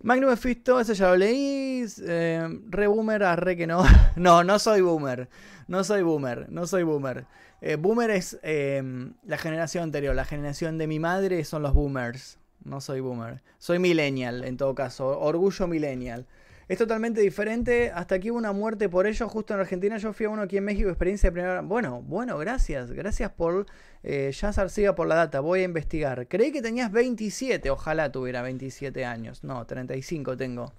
Magnum 0.04 0.30
Mephisto, 0.30 0.80
ese 0.80 0.94
ya 0.94 1.10
lo 1.10 1.18
leí. 1.18 1.84
Eh, 2.02 2.48
re 2.70 2.88
boomer, 2.88 3.24
arre 3.24 3.58
que 3.58 3.68
no. 3.68 3.84
no, 4.16 4.44
no 4.44 4.60
soy 4.60 4.82
boomer. 4.82 5.30
No 5.68 5.84
soy 5.84 6.04
boomer. 6.04 6.48
No 6.50 6.68
soy 6.68 6.84
boomer. 6.84 7.26
Eh, 7.62 7.76
boomer 7.76 8.12
es 8.12 8.40
eh, 8.44 8.84
la 9.26 9.38
generación 9.38 9.84
anterior. 9.84 10.16
La 10.16 10.26
generación 10.26 10.78
de 10.78 10.88
mi 10.88 11.00
madre 11.00 11.44
son 11.44 11.64
los 11.64 11.74
boomers. 11.74 12.38
No 12.64 12.80
soy 12.82 13.00
boomer. 13.00 13.42
Soy 13.58 13.80
millennial, 13.80 14.44
en 14.44 14.58
todo 14.58 14.76
caso. 14.76 15.20
Orgullo 15.20 15.68
millennial. 15.68 16.28
Es 16.68 16.78
totalmente 16.78 17.22
diferente. 17.22 17.92
Hasta 17.94 18.16
aquí 18.16 18.30
hubo 18.30 18.38
una 18.38 18.52
muerte 18.52 18.90
por 18.90 19.08
ello. 19.08 19.30
Justo 19.30 19.54
en 19.54 19.62
Argentina 19.62 19.98
yo 19.98 20.12
fui 20.12 20.26
a 20.26 20.30
uno 20.30 20.42
aquí 20.42 20.58
en 20.58 20.66
México, 20.66 20.90
experiencia 20.90 21.30
de 21.30 21.32
primera. 21.32 21.62
Bueno, 21.62 22.02
bueno, 22.02 22.38
gracias. 22.38 22.92
Gracias 22.92 23.32
por 23.32 23.66
eh, 24.04 24.32
Jazz 24.34 24.58
Arcilla 24.58 24.94
por 24.94 25.08
la 25.08 25.16
data. 25.16 25.40
Voy 25.40 25.62
a 25.62 25.64
investigar. 25.64 26.28
Creí 26.28 26.52
que 26.52 26.62
tenías 26.62 26.92
27. 26.92 27.70
Ojalá 27.70 28.12
tuviera 28.12 28.42
27 28.42 29.06
años. 29.06 29.46
No, 29.46 29.66
35 29.66 30.36
tengo. 30.36 30.74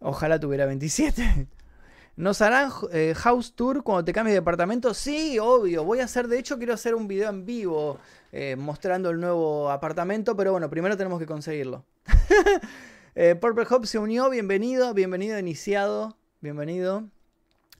Ojalá 0.00 0.38
tuviera 0.38 0.66
27. 0.66 1.46
¿Nos 2.16 2.42
harán 2.42 2.70
eh, 2.92 3.14
house 3.16 3.54
tour 3.54 3.82
cuando 3.82 4.04
te 4.04 4.12
cambies 4.12 4.34
de 4.34 4.40
departamento? 4.40 4.92
Sí, 4.92 5.38
obvio. 5.38 5.82
Voy 5.82 6.00
a 6.00 6.04
hacer, 6.04 6.28
de 6.28 6.38
hecho, 6.38 6.58
quiero 6.58 6.74
hacer 6.74 6.94
un 6.94 7.08
video 7.08 7.30
en 7.30 7.46
vivo 7.46 7.98
eh, 8.32 8.54
mostrando 8.56 9.08
el 9.08 9.18
nuevo 9.18 9.70
apartamento, 9.70 10.36
pero 10.36 10.52
bueno, 10.52 10.68
primero 10.68 10.94
tenemos 10.94 11.18
que 11.18 11.24
conseguirlo. 11.24 11.86
Eh, 13.14 13.34
Purple 13.34 13.66
Hop 13.68 13.84
se 13.84 13.98
unió, 13.98 14.30
bienvenido, 14.30 14.94
bienvenido 14.94 15.38
iniciado, 15.38 16.16
bienvenido. 16.40 17.10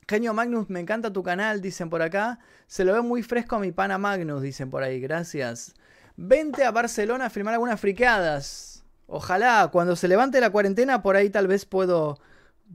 Genio 0.07 0.31
Magnus, 0.35 0.69
me 0.69 0.79
encanta 0.79 1.11
tu 1.11 1.23
canal, 1.23 1.59
dicen 1.59 1.89
por 1.89 2.03
acá. 2.03 2.37
Se 2.67 2.85
lo 2.85 2.93
ve 2.93 3.01
muy 3.01 3.23
fresco 3.23 3.55
a 3.55 3.59
mi 3.59 3.71
pana 3.71 3.97
Magnus, 3.97 4.43
dicen 4.43 4.69
por 4.69 4.83
ahí, 4.83 4.99
gracias. 4.99 5.73
Vente 6.17 6.63
a 6.63 6.71
Barcelona 6.71 7.25
a 7.25 7.29
filmar 7.31 7.55
algunas 7.55 7.79
fricadas. 7.79 8.83
Ojalá, 9.07 9.69
cuando 9.71 9.95
se 9.95 10.07
levante 10.07 10.39
la 10.39 10.51
cuarentena, 10.51 11.01
por 11.01 11.15
ahí 11.15 11.31
tal 11.31 11.47
vez 11.47 11.65
puedo 11.65 12.19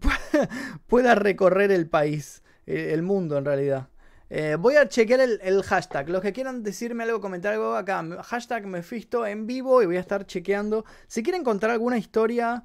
pueda 0.88 1.14
recorrer 1.14 1.70
el 1.70 1.88
país, 1.88 2.42
el 2.66 3.02
mundo 3.02 3.38
en 3.38 3.44
realidad. 3.44 3.88
Eh, 4.30 4.56
voy 4.58 4.76
a 4.76 4.88
chequear 4.88 5.20
el, 5.20 5.62
hashtag. 5.62 6.08
Los 6.10 6.22
que 6.22 6.32
quieran 6.32 6.62
decirme 6.62 7.04
algo, 7.04 7.20
comentar 7.20 7.54
algo 7.54 7.74
acá, 7.74 8.04
hashtag 8.24 8.66
Mephisto 8.66 9.26
en 9.26 9.46
vivo 9.46 9.82
y 9.82 9.86
voy 9.86 9.96
a 9.96 10.00
estar 10.00 10.26
chequeando. 10.26 10.84
Si 11.06 11.22
quieren 11.22 11.44
contar 11.44 11.70
alguna 11.70 11.96
historia 11.98 12.64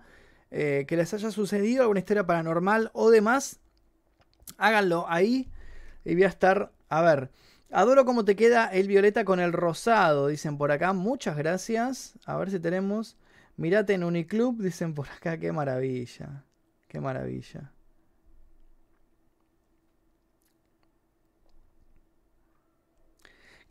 eh, 0.52 0.86
que 0.88 0.98
les 0.98 1.14
haya 1.14 1.32
sucedido, 1.32 1.84
alguna 1.84 2.00
historia 2.00 2.26
paranormal 2.26 2.92
o 2.94 3.10
demás, 3.10 3.60
háganlo 4.58 5.06
ahí 5.08 5.50
y 6.04 6.16
voy 6.16 6.24
a 6.24 6.28
estar. 6.28 6.72
A 6.90 7.02
ver, 7.02 7.32
adoro 7.72 8.06
cómo 8.06 8.26
te 8.26 8.36
queda 8.36 8.68
el 8.68 8.88
violeta 8.88 9.26
con 9.26 9.40
el 9.40 9.54
rosado, 9.54 10.28
dicen 10.28 10.58
por 10.58 10.72
acá. 10.72 10.94
Muchas 10.94 11.38
gracias. 11.38 12.20
A 12.26 12.38
ver 12.38 12.52
si 12.52 12.60
tenemos. 12.60 13.18
Mirate 13.56 13.94
en 13.94 14.04
Uniclub, 14.04 14.62
dicen 14.62 14.94
por 14.94 15.08
acá. 15.10 15.38
Qué 15.38 15.52
maravilla. 15.52 16.44
Qué 16.88 17.00
maravilla. 17.00 17.72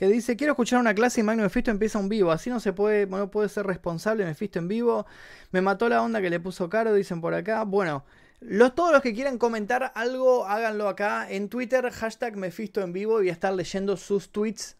Que 0.02 0.08
dice, 0.08 0.36
quiero 0.36 0.54
escuchar 0.54 0.80
una 0.80 0.96
clase 0.96 1.20
y 1.20 1.22
Magno 1.22 1.44
Mephisto 1.44 1.70
empieza 1.70 1.96
un 1.96 2.08
vivo. 2.08 2.32
Así 2.32 2.50
no 2.50 2.58
se 2.58 2.72
puede, 2.72 3.06
no 3.06 3.30
puede 3.30 3.48
ser 3.48 3.64
responsable 3.64 4.24
Mephisto 4.24 4.58
en 4.58 4.66
vivo. 4.66 5.06
Me 5.52 5.60
mató 5.60 5.88
la 5.88 6.02
onda 6.02 6.20
que 6.20 6.28
le 6.28 6.40
puso 6.40 6.68
Caro, 6.68 6.92
dicen 6.92 7.20
por 7.20 7.34
acá. 7.34 7.62
Bueno, 7.62 8.04
los, 8.40 8.74
todos 8.74 8.90
los 8.90 9.00
que 9.00 9.14
quieran 9.14 9.38
comentar 9.38 9.92
algo, 9.94 10.44
háganlo 10.44 10.88
acá 10.88 11.30
en 11.30 11.48
Twitter, 11.48 11.88
hashtag 11.88 12.36
Mephisto 12.36 12.80
en 12.80 12.92
vivo 12.92 13.18
y 13.18 13.22
voy 13.22 13.28
a 13.28 13.32
estar 13.32 13.54
leyendo 13.54 13.96
sus 13.96 14.32
tweets. 14.32 14.76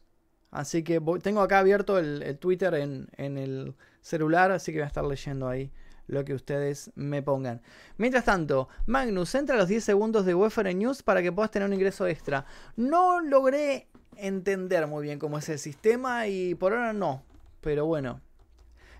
Así 0.50 0.82
que 0.82 1.00
tengo 1.22 1.40
acá 1.40 1.60
abierto 1.60 2.00
el, 2.00 2.36
Twitter 2.40 2.74
en, 2.74 3.06
en, 3.16 3.38
el 3.38 3.76
celular, 4.00 4.50
así 4.50 4.72
que 4.72 4.78
voy 4.78 4.84
a 4.84 4.88
estar 4.88 5.04
leyendo 5.04 5.48
ahí 5.48 5.70
lo 6.08 6.24
que 6.24 6.34
ustedes 6.34 6.90
me 6.96 7.22
pongan. 7.22 7.62
Mientras 7.96 8.24
tanto, 8.24 8.68
Magnus, 8.86 9.36
entra 9.36 9.54
a 9.54 9.58
los 9.58 9.68
10 9.68 9.84
segundos 9.84 10.26
de 10.26 10.34
Wefere 10.34 10.74
News 10.74 11.04
para 11.04 11.22
que 11.22 11.30
puedas 11.30 11.52
tener 11.52 11.68
un 11.68 11.74
ingreso 11.74 12.08
extra. 12.08 12.44
No 12.74 13.20
logré 13.20 13.88
entender 14.16 14.86
muy 14.86 15.02
bien 15.02 15.18
cómo 15.18 15.38
es 15.38 15.48
el 15.48 15.58
sistema 15.58 16.26
y 16.26 16.54
por 16.54 16.72
ahora 16.72 16.92
no. 16.92 17.22
Pero 17.60 17.86
bueno. 17.86 18.20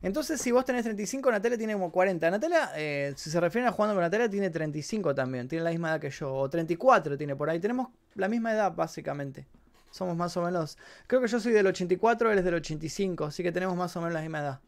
Entonces, 0.03 0.41
si 0.41 0.51
vos 0.51 0.65
tenés 0.65 0.83
35, 0.83 1.31
Natalia 1.31 1.57
tiene 1.57 1.75
como 1.75 1.93
40. 1.93 2.31
Natalia, 2.31 2.73
eh, 2.77 3.13
si 3.17 3.31
se 3.31 3.41
refieren 3.41 3.69
a 3.69 3.73
jugando 3.73 3.95
con 3.95 4.03
Natalia, 4.03 4.29
tiene 4.29 4.51
35 4.51 5.15
también. 5.15 5.47
Tiene 5.47 5.65
la 5.65 5.71
misma 5.71 5.91
edad 5.91 6.01
que 6.01 6.11
yo. 6.11 6.35
O 6.35 6.51
34 6.51 7.17
tiene 7.17 7.37
por 7.37 7.49
ahí. 7.49 7.61
Tenemos 7.61 7.89
la 8.15 8.29
misma 8.29 8.53
edad, 8.53 8.75
básicamente. 8.75 9.47
Somos 9.93 10.17
más 10.17 10.37
o 10.37 10.43
menos. 10.43 10.77
Creo 11.07 11.21
que 11.21 11.29
yo 11.29 11.39
soy 11.39 11.53
del 11.53 11.69
84, 11.69 12.33
él 12.33 12.39
es 12.39 12.45
del 12.45 12.55
85. 12.55 13.27
Así 13.27 13.45
que 13.45 13.53
tenemos 13.53 13.77
más 13.77 13.95
o 13.97 14.01
menos 14.01 14.15
la 14.15 14.23
misma 14.23 14.41
edad. 14.41 14.61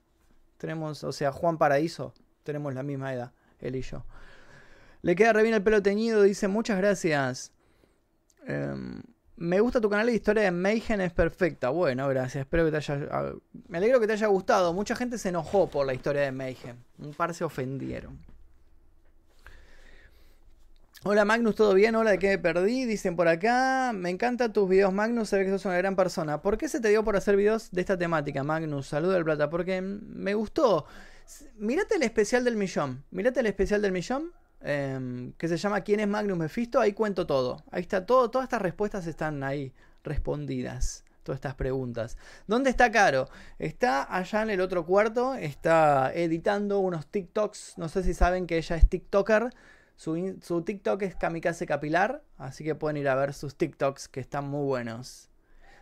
Tenemos, 0.59 1.02
o 1.02 1.12
sea, 1.12 1.33
Juan 1.33 1.59
Paraíso. 1.59 2.14
Tenemos 2.44 2.72
la 2.74 2.83
misma 2.85 3.12
edad, 3.12 3.33
él 3.59 3.74
y 3.74 3.83
yo. 3.83 4.04
Le 5.02 5.16
queda 5.16 5.33
re 5.33 5.42
bien 5.42 5.54
el 5.54 5.62
pelo 5.62 5.83
teñido, 5.83 6.22
dice 6.22 6.46
muchas 6.46 6.78
gracias. 6.78 7.52
Eh, 8.46 8.74
me 9.37 9.61
gusta 9.61 9.81
tu 9.81 9.90
canal, 9.90 10.07
la 10.07 10.12
historia 10.12 10.44
de 10.44 10.51
Mayhem 10.51 11.01
es 11.01 11.12
perfecta. 11.12 11.70
Bueno, 11.70 12.09
gracias. 12.09 12.42
Espero 12.42 12.64
que 12.64 12.70
te 12.70 12.77
haya. 12.77 13.35
Me 13.68 13.79
alegro 13.79 13.99
que 13.99 14.07
te 14.07 14.12
haya 14.12 14.29
gustado. 14.29 14.73
Mucha 14.73 14.94
gente 14.94 15.18
se 15.18 15.31
enojó 15.31 15.68
por 15.68 15.87
la 15.87 15.94
historia 15.94 16.23
de 16.23 16.33
Mayhem. 16.33 16.77
Un 16.99 17.14
par 17.14 17.35
se 17.35 17.42
ofendieron. 17.42 18.18
Hola 21.07 21.27
Magnus, 21.27 21.55
¿todo 21.55 21.75
bien? 21.75 21.97
Hola, 21.97 22.12
¿de 22.12 22.18
qué 22.18 22.29
me 22.29 22.38
perdí? 22.38 22.87
Dicen 22.87 23.14
por 23.16 23.29
acá. 23.29 23.92
Me 23.92 24.09
encantan 24.09 24.53
tus 24.53 24.68
videos, 24.68 24.92
Magnus. 24.92 25.29
Se 25.29 25.37
ve 25.37 25.44
que 25.44 25.51
sos 25.51 25.64
una 25.66 25.77
gran 25.77 25.97
persona. 25.97 26.40
¿Por 26.40 26.57
qué 26.57 26.68
se 26.68 26.81
te 26.81 26.88
dio 26.88 27.05
por 27.05 27.16
hacer 27.16 27.37
videos 27.37 27.70
de 27.73 27.81
esta 27.81 27.99
temática, 27.99 28.42
Magnus? 28.42 28.87
Saludo 28.87 29.12
del 29.12 29.25
plata. 29.25 29.51
Porque 29.51 29.83
me 29.83 30.33
gustó. 30.35 30.87
Mírate 31.59 31.97
el 31.97 32.05
especial 32.05 32.44
del 32.44 32.57
millón. 32.57 33.05
Mírate 33.11 33.40
el 33.40 33.47
especial 33.47 33.83
del 33.83 33.92
millón. 33.92 34.33
Em, 34.66 35.33
que 35.35 35.46
se 35.46 35.59
llama 35.59 35.83
¿Quién 35.83 36.00
es 36.00 36.09
Magnus 36.09 36.38
Mephisto? 36.38 36.81
Ahí 36.81 36.94
cuento 36.94 37.27
todo. 37.27 37.62
Ahí 37.70 37.83
está 37.83 38.07
todo, 38.07 38.31
todas 38.31 38.46
estas 38.46 38.62
respuestas 38.62 39.07
están 39.07 39.42
ahí 39.44 39.74
respondidas. 40.03 41.05
Todas 41.22 41.37
estas 41.37 41.55
preguntas. 41.55 42.16
¿Dónde 42.46 42.70
está 42.70 42.90
Caro? 42.90 43.29
Está 43.59 44.14
allá 44.14 44.42
en 44.42 44.50
el 44.50 44.61
otro 44.61 44.87
cuarto. 44.87 45.35
Está 45.35 46.12
editando 46.14 46.79
unos 46.79 47.07
TikToks. 47.07 47.74
No 47.77 47.88
sé 47.88 48.03
si 48.03 48.14
saben 48.14 48.46
que 48.46 48.57
ella 48.57 48.77
es 48.77 48.88
TikToker. 48.88 49.50
Su, 49.96 50.38
su, 50.42 50.62
TikTok 50.62 51.03
es 51.03 51.14
Kamikaze 51.14 51.66
Capilar, 51.66 52.22
así 52.37 52.64
que 52.64 52.74
pueden 52.74 52.96
ir 52.96 53.09
a 53.09 53.14
ver 53.14 53.33
sus 53.33 53.57
TikToks 53.57 54.09
que 54.09 54.20
están 54.20 54.48
muy 54.48 54.64
buenos. 54.64 55.31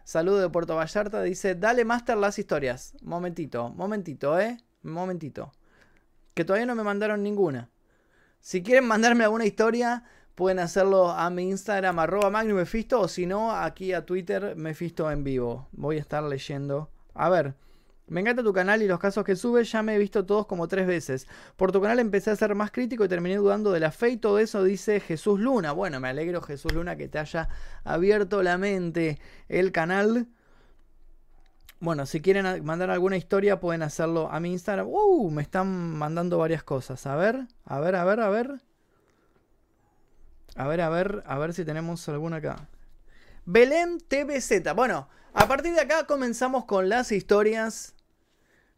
Saludo 0.05 0.41
de 0.41 0.51
Puerto 0.51 0.77
Vallarta, 0.77 1.23
dice, 1.23 1.55
dale 1.55 1.85
Master 1.85 2.19
las 2.19 2.39
historias. 2.39 2.95
Momentito, 3.01 3.71
momentito, 3.71 4.39
eh. 4.39 4.59
Momentito. 4.83 5.53
Que 6.35 6.45
todavía 6.45 6.67
no 6.67 6.75
me 6.75 6.83
mandaron 6.83 7.23
ninguna. 7.23 7.72
Si 8.43 8.65
quieren 8.65 8.89
mandarme 8.89 9.23
alguna 9.23 9.47
historia, 9.47 10.03
pueden 10.35 10.59
hacerlo 10.59 11.11
a 11.11 11.31
mi 11.31 11.49
Instagram, 11.49 12.01
arroba 12.01 12.43
Mefisto, 12.43 13.01
o 13.01 13.07
si 13.07 13.25
no, 13.25 13.53
aquí 13.53 13.93
a 13.93 14.05
Twitter, 14.05 14.57
Mefisto 14.57 15.09
en 15.13 15.23
vivo. 15.23 15.69
Voy 15.71 15.99
a 15.99 16.01
estar 16.01 16.25
leyendo. 16.25 16.91
A 17.15 17.29
ver. 17.29 17.55
Me 18.09 18.21
encanta 18.21 18.43
tu 18.43 18.53
canal 18.53 18.83
y 18.83 18.89
los 18.89 18.99
casos 18.99 19.25
que 19.25 19.37
subes, 19.37 19.71
ya 19.71 19.85
me 19.85 19.95
he 19.95 19.99
visto 19.99 20.27
todos 20.27 20.47
como 20.47 20.67
tres 20.67 20.89
veces. 20.89 21.29
Por 21.57 21.71
tu 21.71 21.81
canal 21.81 22.01
empecé 22.01 22.33
a 22.33 22.37
ser 22.37 22.57
más 22.57 22.73
crítico 22.73 23.05
y 23.05 23.09
terminé 23.09 23.37
dudando 23.37 23.71
de 23.71 23.79
la 23.79 23.93
fe 23.93 24.11
y 24.11 24.17
todo 24.17 24.41
eso 24.41 24.65
dice 24.65 24.99
Jesús 24.99 25.39
Luna. 25.39 25.71
Bueno, 25.71 26.01
me 26.01 26.09
alegro 26.09 26.43
Jesús 26.43 26.73
Luna 26.73 26.97
que 26.97 27.07
te 27.07 27.21
haya 27.21 27.49
abierto 27.85 28.43
la 28.43 28.59
mente 28.59 29.21
el 29.49 29.71
canal. 29.71 30.27
Bueno, 31.83 32.07
si 32.07 32.21
quieren 32.21 32.65
mandar 32.65 32.91
alguna 32.91 33.17
historia 33.17 33.59
pueden 33.59 33.83
hacerlo 33.83 34.31
a 34.31 34.39
mi 34.39 34.53
Instagram. 34.53 34.87
Uh, 34.87 35.33
me 35.33 35.43
están 35.43 35.97
mandando 35.97 36.39
varias 36.39 36.63
cosas. 36.63 37.05
A 37.09 37.17
ver, 37.17 37.49
a 37.65 37.81
ver, 37.81 37.97
a 37.97 38.05
ver, 38.05 38.21
a 38.21 38.29
ver. 38.29 38.61
A 40.55 40.69
ver, 40.69 40.81
a 40.81 40.89
ver, 40.89 41.25
a 41.27 41.39
ver 41.39 41.53
si 41.53 41.65
tenemos 41.65 42.09
alguna 42.09 42.37
acá. 42.37 42.69
Belén 43.47 43.99
TVZ. 43.99 44.77
Bueno, 44.77 45.09
a 45.35 45.49
partir 45.49 45.75
de 45.75 45.81
acá 45.81 46.07
comenzamos 46.07 46.67
con 46.67 46.89
las 46.89 47.11
historias. 47.11 47.97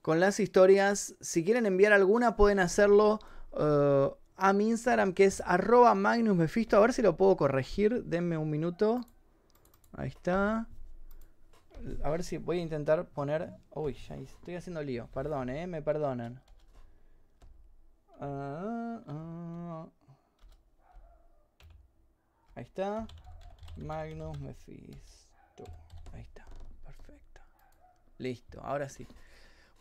Con 0.00 0.18
las 0.18 0.40
historias. 0.40 1.14
Si 1.20 1.44
quieren 1.44 1.66
enviar 1.66 1.92
alguna, 1.92 2.36
pueden 2.36 2.58
hacerlo 2.58 3.18
uh, 3.52 4.14
a 4.38 4.54
mi 4.54 4.70
Instagram, 4.70 5.12
que 5.12 5.26
es 5.26 5.42
arroba. 5.44 5.90
A 5.90 6.80
ver 6.80 6.92
si 6.94 7.02
lo 7.02 7.18
puedo 7.18 7.36
corregir. 7.36 8.04
Denme 8.04 8.38
un 8.38 8.48
minuto. 8.48 9.02
Ahí 9.92 10.08
está. 10.08 10.68
A 12.02 12.10
ver 12.10 12.22
si 12.22 12.38
voy 12.38 12.58
a 12.58 12.62
intentar 12.62 13.06
poner. 13.08 13.52
Uy, 13.70 13.94
ya 13.94 14.16
estoy 14.16 14.54
haciendo 14.56 14.82
lío. 14.82 15.08
Perdón, 15.12 15.50
eh. 15.50 15.66
Me 15.66 15.82
perdonan. 15.82 16.40
Ah, 18.20 19.00
ah. 19.06 19.88
Ahí 22.54 22.64
está. 22.64 23.06
Magnus 23.76 24.38
Mephisto. 24.40 25.64
Ahí 26.12 26.22
está. 26.22 26.46
Perfecto. 26.84 27.40
Listo. 28.18 28.60
Ahora 28.62 28.88
sí. 28.88 29.06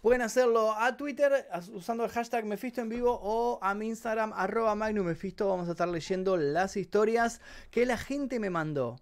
Pueden 0.01 0.21
hacerlo 0.21 0.73
a 0.73 0.97
Twitter 0.97 1.47
usando 1.71 2.03
el 2.03 2.09
hashtag 2.09 2.45
Mephisto 2.45 2.81
en 2.81 2.89
vivo 2.89 3.17
o 3.21 3.59
a 3.61 3.73
mi 3.73 3.87
Instagram 3.87 4.33
arroba 4.33 4.75
Mephisto. 4.75 5.47
Vamos 5.47 5.69
a 5.69 5.71
estar 5.71 5.87
leyendo 5.87 6.35
las 6.35 6.75
historias 6.75 7.39
que 7.71 7.85
la 7.85 7.97
gente 7.97 8.39
me 8.39 8.49
mandó. 8.49 8.97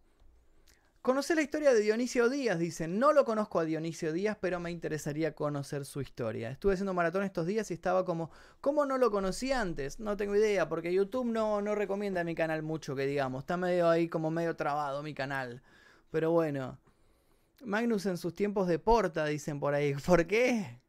Conocer 1.02 1.36
la 1.36 1.42
historia 1.42 1.74
de 1.74 1.82
Dionisio 1.82 2.30
Díaz, 2.30 2.60
dice. 2.60 2.88
No 2.88 3.12
lo 3.12 3.26
conozco 3.26 3.60
a 3.60 3.66
Dionisio 3.66 4.14
Díaz, 4.14 4.38
pero 4.40 4.60
me 4.60 4.70
interesaría 4.70 5.34
conocer 5.34 5.84
su 5.84 6.00
historia. 6.00 6.52
Estuve 6.52 6.74
haciendo 6.74 6.94
maratón 6.94 7.24
estos 7.24 7.48
días 7.48 7.72
y 7.72 7.74
estaba 7.74 8.06
como, 8.06 8.30
¿cómo 8.62 8.86
no 8.86 9.00
lo 9.00 9.10
conocí 9.10 9.52
antes? 9.52 10.00
No 10.00 10.16
tengo 10.16 10.36
idea, 10.36 10.70
porque 10.70 10.94
YouTube 10.94 11.26
no, 11.26 11.60
no 11.60 11.74
recomienda 11.74 12.24
mi 12.24 12.36
canal 12.36 12.62
mucho, 12.62 12.96
que 12.96 13.08
digamos. 13.08 13.42
Está 13.42 13.58
medio 13.58 13.90
ahí 13.90 14.10
como 14.10 14.30
medio 14.30 14.56
trabado 14.56 15.02
mi 15.02 15.16
canal. 15.16 15.64
Pero 16.12 16.32
bueno. 16.32 16.78
Magnus 17.64 18.06
en 18.06 18.18
sus 18.18 18.36
tiempos 18.36 18.68
de 18.68 18.78
porta, 18.78 19.26
dicen 19.26 19.60
por 19.60 19.74
ahí. 19.74 19.96
¿Por 20.06 20.28
qué? 20.28 20.82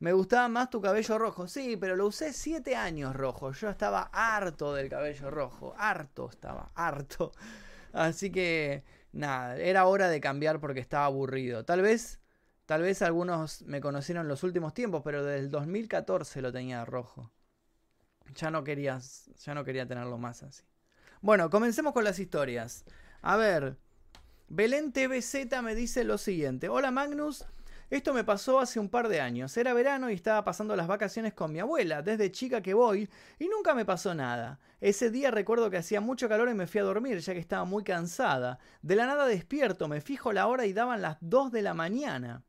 Me 0.00 0.12
gustaba 0.12 0.48
más 0.48 0.68
tu 0.68 0.82
cabello 0.82 1.16
rojo. 1.16 1.48
Sí, 1.48 1.78
pero 1.78 1.96
lo 1.96 2.08
usé 2.08 2.34
siete 2.34 2.76
años 2.76 3.16
rojo. 3.16 3.52
Yo 3.52 3.70
estaba 3.70 4.10
harto 4.12 4.74
del 4.74 4.90
cabello 4.90 5.30
rojo. 5.30 5.74
Harto 5.78 6.28
estaba, 6.28 6.72
harto. 6.74 7.32
Así 7.92 8.30
que 8.30 8.84
nada, 9.12 9.56
era 9.56 9.86
hora 9.86 10.08
de 10.08 10.20
cambiar 10.20 10.60
porque 10.60 10.80
estaba 10.80 11.06
aburrido. 11.06 11.64
Tal 11.64 11.82
vez, 11.82 12.20
tal 12.66 12.82
vez 12.82 13.02
algunos 13.02 13.62
me 13.62 13.80
conocieron 13.80 14.22
en 14.22 14.28
los 14.28 14.42
últimos 14.42 14.74
tiempos, 14.74 15.02
pero 15.04 15.24
desde 15.24 15.40
el 15.40 15.50
2014 15.50 16.42
lo 16.42 16.52
tenía 16.52 16.84
rojo. 16.84 17.30
Ya 18.34 18.50
no 18.50 18.64
quería, 18.64 19.00
ya 19.44 19.54
no 19.54 19.64
quería 19.64 19.86
tenerlo 19.86 20.18
más 20.18 20.42
así. 20.42 20.64
Bueno, 21.20 21.50
comencemos 21.50 21.92
con 21.92 22.04
las 22.04 22.18
historias. 22.18 22.84
A 23.22 23.36
ver, 23.36 23.76
Belén 24.48 24.92
TVZ 24.92 25.62
me 25.62 25.74
dice 25.74 26.04
lo 26.04 26.16
siguiente. 26.16 26.68
Hola 26.68 26.90
Magnus, 26.90 27.44
esto 27.90 28.14
me 28.14 28.22
pasó 28.22 28.60
hace 28.60 28.78
un 28.78 28.88
par 28.88 29.08
de 29.08 29.20
años. 29.20 29.56
Era 29.56 29.74
verano 29.74 30.10
y 30.10 30.14
estaba 30.14 30.44
pasando 30.44 30.76
las 30.76 30.86
vacaciones 30.86 31.34
con 31.34 31.50
mi 31.50 31.58
abuela, 31.58 32.02
desde 32.02 32.30
chica 32.30 32.62
que 32.62 32.72
voy, 32.72 33.08
y 33.40 33.48
nunca 33.48 33.74
me 33.74 33.84
pasó 33.84 34.14
nada. 34.14 34.60
Ese 34.80 35.10
día 35.10 35.32
recuerdo 35.32 35.70
que 35.70 35.78
hacía 35.78 36.00
mucho 36.00 36.28
calor 36.28 36.48
y 36.48 36.54
me 36.54 36.68
fui 36.68 36.80
a 36.80 36.84
dormir, 36.84 37.18
ya 37.18 37.32
que 37.32 37.40
estaba 37.40 37.64
muy 37.64 37.82
cansada. 37.82 38.60
De 38.80 38.94
la 38.94 39.06
nada 39.06 39.26
despierto, 39.26 39.88
me 39.88 40.00
fijo 40.00 40.32
la 40.32 40.46
hora 40.46 40.66
y 40.66 40.72
daban 40.72 41.02
las 41.02 41.16
2 41.20 41.50
de 41.50 41.62
la 41.62 41.74
mañana. 41.74 42.44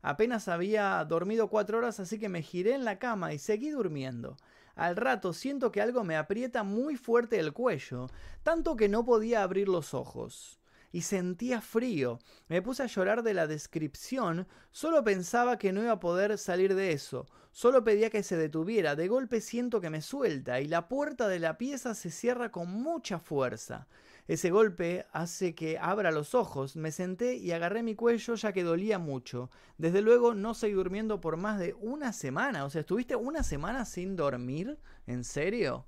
Apenas 0.00 0.48
había 0.48 1.04
dormido 1.04 1.48
cuatro 1.48 1.76
horas, 1.78 2.00
así 2.00 2.18
que 2.18 2.30
me 2.30 2.40
giré 2.40 2.72
en 2.72 2.86
la 2.86 2.98
cama 2.98 3.34
y 3.34 3.38
seguí 3.38 3.68
durmiendo. 3.68 4.38
Al 4.74 4.96
rato 4.96 5.34
siento 5.34 5.70
que 5.70 5.82
algo 5.82 6.02
me 6.02 6.16
aprieta 6.16 6.62
muy 6.62 6.96
fuerte 6.96 7.38
el 7.38 7.52
cuello, 7.52 8.06
tanto 8.42 8.74
que 8.74 8.88
no 8.88 9.04
podía 9.04 9.42
abrir 9.42 9.68
los 9.68 9.92
ojos 9.92 10.57
y 10.92 11.02
sentía 11.02 11.60
frío. 11.60 12.18
Me 12.48 12.62
puse 12.62 12.82
a 12.82 12.86
llorar 12.86 13.22
de 13.22 13.34
la 13.34 13.46
descripción, 13.46 14.46
solo 14.70 15.04
pensaba 15.04 15.58
que 15.58 15.72
no 15.72 15.82
iba 15.82 15.92
a 15.92 16.00
poder 16.00 16.38
salir 16.38 16.74
de 16.74 16.92
eso, 16.92 17.26
solo 17.52 17.84
pedía 17.84 18.10
que 18.10 18.22
se 18.22 18.36
detuviera, 18.36 18.96
de 18.96 19.08
golpe 19.08 19.40
siento 19.40 19.80
que 19.80 19.90
me 19.90 20.02
suelta 20.02 20.60
y 20.60 20.68
la 20.68 20.88
puerta 20.88 21.28
de 21.28 21.38
la 21.38 21.58
pieza 21.58 21.94
se 21.94 22.10
cierra 22.10 22.50
con 22.50 22.70
mucha 22.70 23.18
fuerza. 23.18 23.88
Ese 24.26 24.50
golpe 24.50 25.06
hace 25.12 25.54
que 25.54 25.78
abra 25.78 26.10
los 26.10 26.34
ojos, 26.34 26.76
me 26.76 26.92
senté 26.92 27.36
y 27.36 27.52
agarré 27.52 27.82
mi 27.82 27.94
cuello 27.94 28.34
ya 28.34 28.52
que 28.52 28.62
dolía 28.62 28.98
mucho. 28.98 29.50
Desde 29.78 30.02
luego 30.02 30.34
no 30.34 30.52
seguí 30.52 30.74
durmiendo 30.74 31.18
por 31.20 31.38
más 31.38 31.58
de 31.58 31.74
una 31.80 32.12
semana, 32.12 32.66
o 32.66 32.70
sea, 32.70 32.82
¿estuviste 32.82 33.16
una 33.16 33.42
semana 33.42 33.86
sin 33.86 34.16
dormir? 34.16 34.78
¿En 35.06 35.24
serio? 35.24 35.86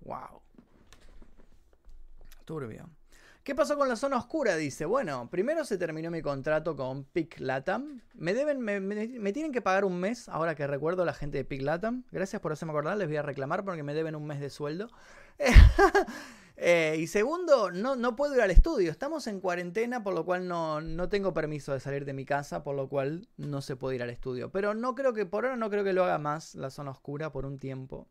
¡Wow! 0.00 0.42
Turbio. 2.44 2.90
¿Qué 3.50 3.56
pasó 3.56 3.76
con 3.76 3.88
la 3.88 3.96
zona 3.96 4.16
oscura? 4.16 4.54
Dice, 4.54 4.84
bueno, 4.84 5.28
primero 5.28 5.64
se 5.64 5.76
terminó 5.76 6.08
mi 6.08 6.22
contrato 6.22 6.76
con 6.76 7.02
Pic 7.02 7.40
Latam. 7.40 8.00
Me 8.14 8.32
deben, 8.32 8.60
me, 8.60 9.32
tienen 9.32 9.50
que 9.50 9.60
pagar 9.60 9.84
un 9.84 9.98
mes, 9.98 10.28
ahora 10.28 10.54
que 10.54 10.68
recuerdo 10.68 11.04
la 11.04 11.14
gente 11.14 11.38
de 11.38 11.44
Pic 11.44 11.62
Latam. 11.62 12.04
Gracias 12.12 12.40
por 12.40 12.52
hacerme 12.52 12.70
acordar, 12.70 12.96
les 12.96 13.08
voy 13.08 13.16
a 13.16 13.22
reclamar 13.22 13.64
porque 13.64 13.82
me 13.82 13.92
deben 13.92 14.14
un 14.14 14.24
mes 14.24 14.38
de 14.38 14.50
sueldo. 14.50 14.88
Eh, 16.62 16.98
y 16.98 17.06
segundo, 17.06 17.70
no, 17.70 17.96
no 17.96 18.16
puedo 18.16 18.34
ir 18.34 18.42
al 18.42 18.50
estudio. 18.50 18.90
Estamos 18.90 19.26
en 19.28 19.40
cuarentena, 19.40 20.02
por 20.04 20.12
lo 20.12 20.26
cual 20.26 20.46
no, 20.46 20.82
no 20.82 21.08
tengo 21.08 21.32
permiso 21.32 21.72
de 21.72 21.80
salir 21.80 22.04
de 22.04 22.12
mi 22.12 22.26
casa, 22.26 22.62
por 22.62 22.76
lo 22.76 22.86
cual 22.86 23.26
no 23.38 23.62
se 23.62 23.76
puede 23.76 23.96
ir 23.96 24.02
al 24.02 24.10
estudio. 24.10 24.52
Pero 24.52 24.74
no 24.74 24.94
creo 24.94 25.14
que, 25.14 25.24
por 25.24 25.46
ahora 25.46 25.56
no 25.56 25.70
creo 25.70 25.84
que 25.84 25.94
lo 25.94 26.04
haga 26.04 26.18
más 26.18 26.54
la 26.54 26.68
zona 26.68 26.90
oscura 26.90 27.32
por 27.32 27.46
un 27.46 27.58
tiempo. 27.58 28.10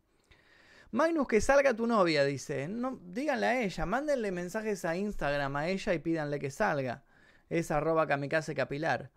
Magnus, 0.92 1.28
que 1.28 1.40
salga 1.40 1.76
tu 1.76 1.86
novia, 1.86 2.24
dice. 2.24 2.68
No, 2.68 3.00
díganle 3.04 3.46
a 3.46 3.62
ella, 3.62 3.86
mándenle 3.86 4.32
mensajes 4.32 4.86
a 4.86 4.96
Instagram 4.96 5.56
a 5.56 5.68
ella 5.68 5.94
y 5.94 6.00
pídanle 6.00 6.40
que 6.40 6.50
salga. 6.50 7.04
Es 7.50 7.70
arroba 7.70 8.08
kamikaze 8.08 8.56
capilar. 8.56 9.12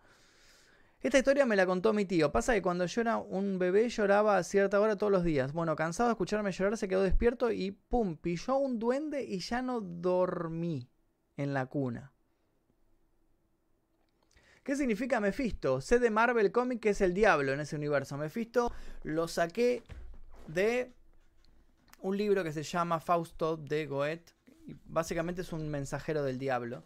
Esta 1.01 1.17
historia 1.17 1.45
me 1.45 1.55
la 1.55 1.65
contó 1.65 1.91
mi 1.91 2.05
tío. 2.05 2.31
Pasa 2.31 2.53
que 2.53 2.61
cuando 2.61 2.85
yo 2.85 3.01
era 3.01 3.17
un 3.17 3.59
bebé 3.59 3.89
lloraba 3.89 4.37
a 4.37 4.43
cierta 4.43 4.79
hora 4.79 4.97
todos 4.97 5.11
los 5.11 5.23
días. 5.23 5.51
Bueno, 5.51 5.75
cansado 5.75 6.09
de 6.09 6.13
escucharme 6.13 6.51
llorar, 6.51 6.77
se 6.77 6.87
quedó 6.87 7.01
despierto 7.01 7.51
y 7.51 7.71
pum, 7.71 8.17
pilló 8.17 8.55
un 8.57 8.79
duende 8.79 9.23
y 9.23 9.39
ya 9.39 9.61
no 9.61 9.81
dormí 9.81 10.87
en 11.35 11.53
la 11.53 11.65
cuna. 11.65 12.13
¿Qué 14.63 14.77
significa 14.77 15.19
Mephisto? 15.19 15.81
Sé 15.81 15.99
de 15.99 16.09
Marvel 16.09 16.53
Comic 16.53 16.79
que 16.79 16.89
es 16.91 17.01
el 17.01 17.13
diablo 17.13 17.51
en 17.51 17.59
ese 17.59 17.75
universo. 17.75 18.15
Mephisto 18.15 18.71
lo 19.03 19.27
saqué 19.27 19.83
de 20.47 20.93
un 22.03 22.17
libro 22.17 22.43
que 22.43 22.51
se 22.51 22.63
llama 22.63 22.99
Fausto 22.99 23.57
de 23.57 23.87
Goethe. 23.87 24.33
Básicamente 24.85 25.41
es 25.41 25.53
un 25.53 25.69
mensajero 25.69 26.23
del 26.23 26.37
diablo. 26.37 26.83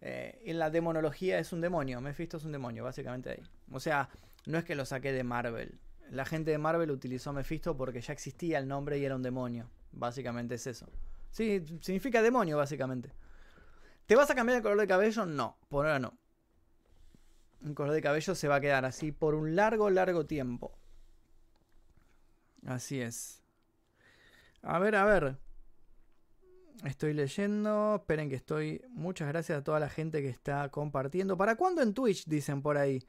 Eh, 0.00 0.42
en 0.44 0.58
la 0.58 0.70
demonología 0.70 1.38
es 1.38 1.52
un 1.52 1.60
demonio. 1.60 2.00
Mephisto 2.00 2.36
es 2.36 2.44
un 2.44 2.52
demonio, 2.52 2.82
básicamente 2.82 3.30
ahí. 3.30 3.42
O 3.70 3.78
sea, 3.78 4.08
no 4.44 4.58
es 4.58 4.64
que 4.64 4.74
lo 4.74 4.84
saqué 4.84 5.12
de 5.12 5.22
Marvel. 5.22 5.78
La 6.10 6.24
gente 6.24 6.50
de 6.50 6.58
Marvel 6.58 6.90
utilizó 6.90 7.32
Mephisto 7.32 7.76
porque 7.76 8.00
ya 8.00 8.12
existía 8.12 8.58
el 8.58 8.66
nombre 8.66 8.98
y 8.98 9.04
era 9.04 9.14
un 9.14 9.22
demonio. 9.22 9.70
Básicamente 9.92 10.56
es 10.56 10.66
eso. 10.66 10.88
Sí, 11.30 11.64
significa 11.80 12.20
demonio, 12.20 12.56
básicamente. 12.56 13.12
¿Te 14.06 14.16
vas 14.16 14.30
a 14.30 14.34
cambiar 14.34 14.56
el 14.56 14.62
color 14.62 14.80
de 14.80 14.86
cabello? 14.88 15.26
No, 15.26 15.58
por 15.68 15.86
ahora 15.86 16.00
no. 16.00 16.18
Un 17.60 17.74
color 17.74 17.94
de 17.94 18.02
cabello 18.02 18.34
se 18.34 18.48
va 18.48 18.56
a 18.56 18.60
quedar 18.60 18.84
así 18.84 19.12
por 19.12 19.36
un 19.36 19.54
largo, 19.54 19.90
largo 19.90 20.26
tiempo. 20.26 20.76
Así 22.66 23.00
es. 23.00 23.45
A 24.62 24.78
ver, 24.78 24.96
a 24.96 25.04
ver. 25.04 25.36
Estoy 26.84 27.12
leyendo. 27.12 27.96
Esperen 27.96 28.28
que 28.28 28.36
estoy. 28.36 28.82
Muchas 28.90 29.28
gracias 29.28 29.58
a 29.58 29.64
toda 29.64 29.80
la 29.80 29.88
gente 29.88 30.22
que 30.22 30.28
está 30.28 30.68
compartiendo. 30.70 31.36
¿Para 31.36 31.56
cuándo 31.56 31.82
en 31.82 31.94
Twitch? 31.94 32.24
Dicen 32.26 32.62
por 32.62 32.76
ahí. 32.76 33.02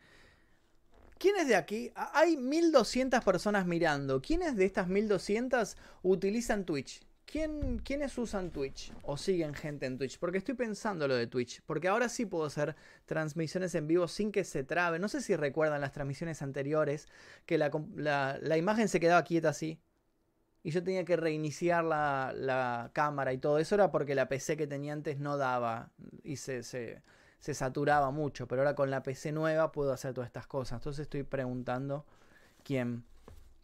¿Quiénes 1.17 1.47
de 1.47 1.55
aquí? 1.55 1.91
Hay 1.95 2.37
1200 2.37 3.23
personas 3.23 3.65
mirando. 3.65 4.21
¿Quiénes 4.21 4.55
de 4.55 4.65
estas 4.65 4.87
1200 4.87 5.75
utilizan 6.03 6.63
Twitch? 6.65 7.01
¿quién, 7.27 7.79
¿quiénes 7.79 8.17
usan 8.17 8.49
Twitch 8.51 8.91
o 9.03 9.17
siguen 9.17 9.53
gente 9.53 9.85
en 9.85 9.97
Twitch? 9.99 10.17
Porque 10.17 10.39
estoy 10.39 10.55
pensando 10.55 11.07
lo 11.07 11.15
de 11.15 11.27
Twitch. 11.27 11.61
Porque 11.65 11.87
ahora 11.87 12.09
sí 12.09 12.25
puedo 12.25 12.45
hacer 12.45 12.75
transmisiones 13.05 13.75
en 13.75 13.87
vivo 13.87 14.07
sin 14.07 14.31
que 14.31 14.43
se 14.43 14.63
trabe. 14.63 14.97
No 14.97 15.09
sé 15.09 15.21
si 15.21 15.35
recuerdan 15.35 15.81
las 15.81 15.91
transmisiones 15.91 16.41
anteriores 16.41 17.07
que 17.45 17.59
la, 17.59 17.69
la 18.41 18.57
imagen 18.57 18.87
se 18.87 18.99
quedaba 18.99 19.23
quieta 19.23 19.49
así 19.49 19.79
y 20.67 20.71
yo 20.71 20.83
tenía 20.83 21.05
que 21.05 21.15
reiniciar 21.15 21.85
la, 21.85 22.89
cámara 22.91 23.31
y 23.31 23.37
todo 23.37 23.57
eso 23.57 23.75
era 23.75 23.89
porque 23.89 24.15
la 24.15 24.27
PC 24.27 24.57
que 24.57 24.67
tenía 24.67 24.91
antes 24.91 25.17
no 25.17 25.37
daba 25.37 25.91
y 26.23 26.35
se, 26.35 26.61
se, 26.61 27.01
saturaba 27.39 28.11
mucho, 28.11 28.49
pero 28.49 28.63
ahora 28.63 28.75
con 28.75 28.91
la 28.91 29.01
PC 29.01 29.31
nueva 29.31 29.71
puedo 29.71 29.93
hacer 29.93 30.13
todas 30.13 30.27
estas 30.27 30.45
cosas. 30.45 30.81
Entonces 30.81 31.03
estoy 31.03 31.23
preguntando 31.23 32.05
quién, 32.65 33.05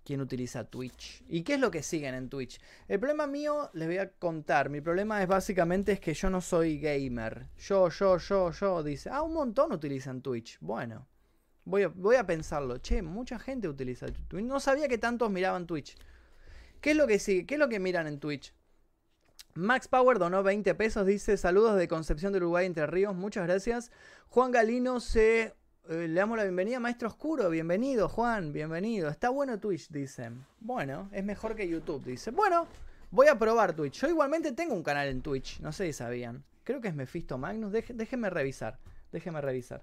quién 0.06 0.22
utiliza 0.22 0.64
Twitch 0.64 1.26
y 1.28 1.44
qué 1.44 1.56
es 1.56 1.60
lo 1.60 1.72
que 1.72 1.84
siguen 1.84 2.16
en 2.16 2.30
Twitch. 2.30 2.62
El 2.88 3.02
problema 3.02 3.28
mío, 3.28 3.70
les 3.74 3.90
voy 3.90 3.98
a 3.98 4.10
contar, 4.10 4.70
mi 4.70 4.80
problema 4.80 5.22
es 5.22 5.28
básicamente 5.28 5.92
es 5.92 6.00
que 6.00 6.14
yo 6.14 6.30
no 6.30 6.40
soy 6.40 6.80
gamer. 6.80 7.48
Yo, 7.58 7.90
yo, 7.90 8.18
yo, 8.18 8.52
yo, 8.52 8.82
dice, 8.82 9.10
ah, 9.12 9.24
un 9.24 9.34
montón 9.34 9.74
utilizan 9.74 10.22
Twitch. 10.22 10.58
Bueno. 10.62 11.06
Voy 11.66 11.86
voy 11.86 12.16
a 12.16 12.26
pensarlo. 12.26 12.78
Che, 12.78 13.02
mucha 13.02 13.40
gente 13.40 13.68
utiliza 13.68 14.06
Twitch. 14.06 14.46
No 14.46 14.62
sabía 14.62 14.88
que 14.88 14.98
tantos 14.98 15.30
miraban 15.30 15.68
Twitch. 15.68 15.98
¿Qué 16.84 16.92
es 16.92 16.98
lo 16.98 17.08
que 17.08 17.18
sigue? 17.18 17.46
¿Qué 17.46 17.54
es 17.54 17.60
lo 17.62 17.70
que 17.70 17.80
miran 17.80 18.08
en 18.08 18.20
Twitch? 18.20 18.54
Max 19.54 19.88
Power 19.88 20.20
donó 20.20 20.44
20 20.44 20.76
pesos, 20.76 21.06
dice 21.06 21.38
saludos 21.38 21.78
de 21.78 21.88
Concepción 21.88 22.34
de 22.34 22.40
Uruguay 22.40 22.66
Entre 22.66 22.86
Ríos, 22.86 23.16
muchas 23.16 23.48
gracias. 23.48 23.90
Juan 24.28 24.52
Galino 24.52 25.00
se... 25.00 25.54
Eh, 25.88 26.08
le 26.10 26.14
damos 26.14 26.36
la 26.36 26.44
bienvenida, 26.44 26.82
Maestro 26.82 27.08
Oscuro, 27.08 27.50
bienvenido 27.50 28.10
Juan, 28.10 28.52
bienvenido. 28.52 29.08
Está 29.08 29.30
bueno 29.30 29.62
Twitch, 29.62 29.88
dicen. 29.92 30.46
Bueno, 30.60 31.08
es 31.14 31.24
mejor 31.24 31.56
que 31.56 31.70
YouTube, 31.70 32.04
dice. 32.04 32.32
Bueno, 32.32 32.68
voy 33.12 33.28
a 33.28 33.40
probar 33.40 33.74
Twitch. 33.74 34.02
Yo 34.02 34.10
igualmente 34.10 34.52
tengo 34.52 34.74
un 34.74 34.84
canal 34.84 35.08
en 35.08 35.22
Twitch, 35.22 35.62
no 35.62 35.72
sé 35.72 35.86
si 35.86 35.94
sabían. 35.94 36.44
Creo 36.66 36.82
que 36.82 36.90
es 36.90 36.96
Mephisto 36.96 37.38
Magnus, 37.38 37.72
déjenme 37.72 38.30
revisar, 38.30 38.78
déjenme 39.10 39.40
revisar. 39.40 39.82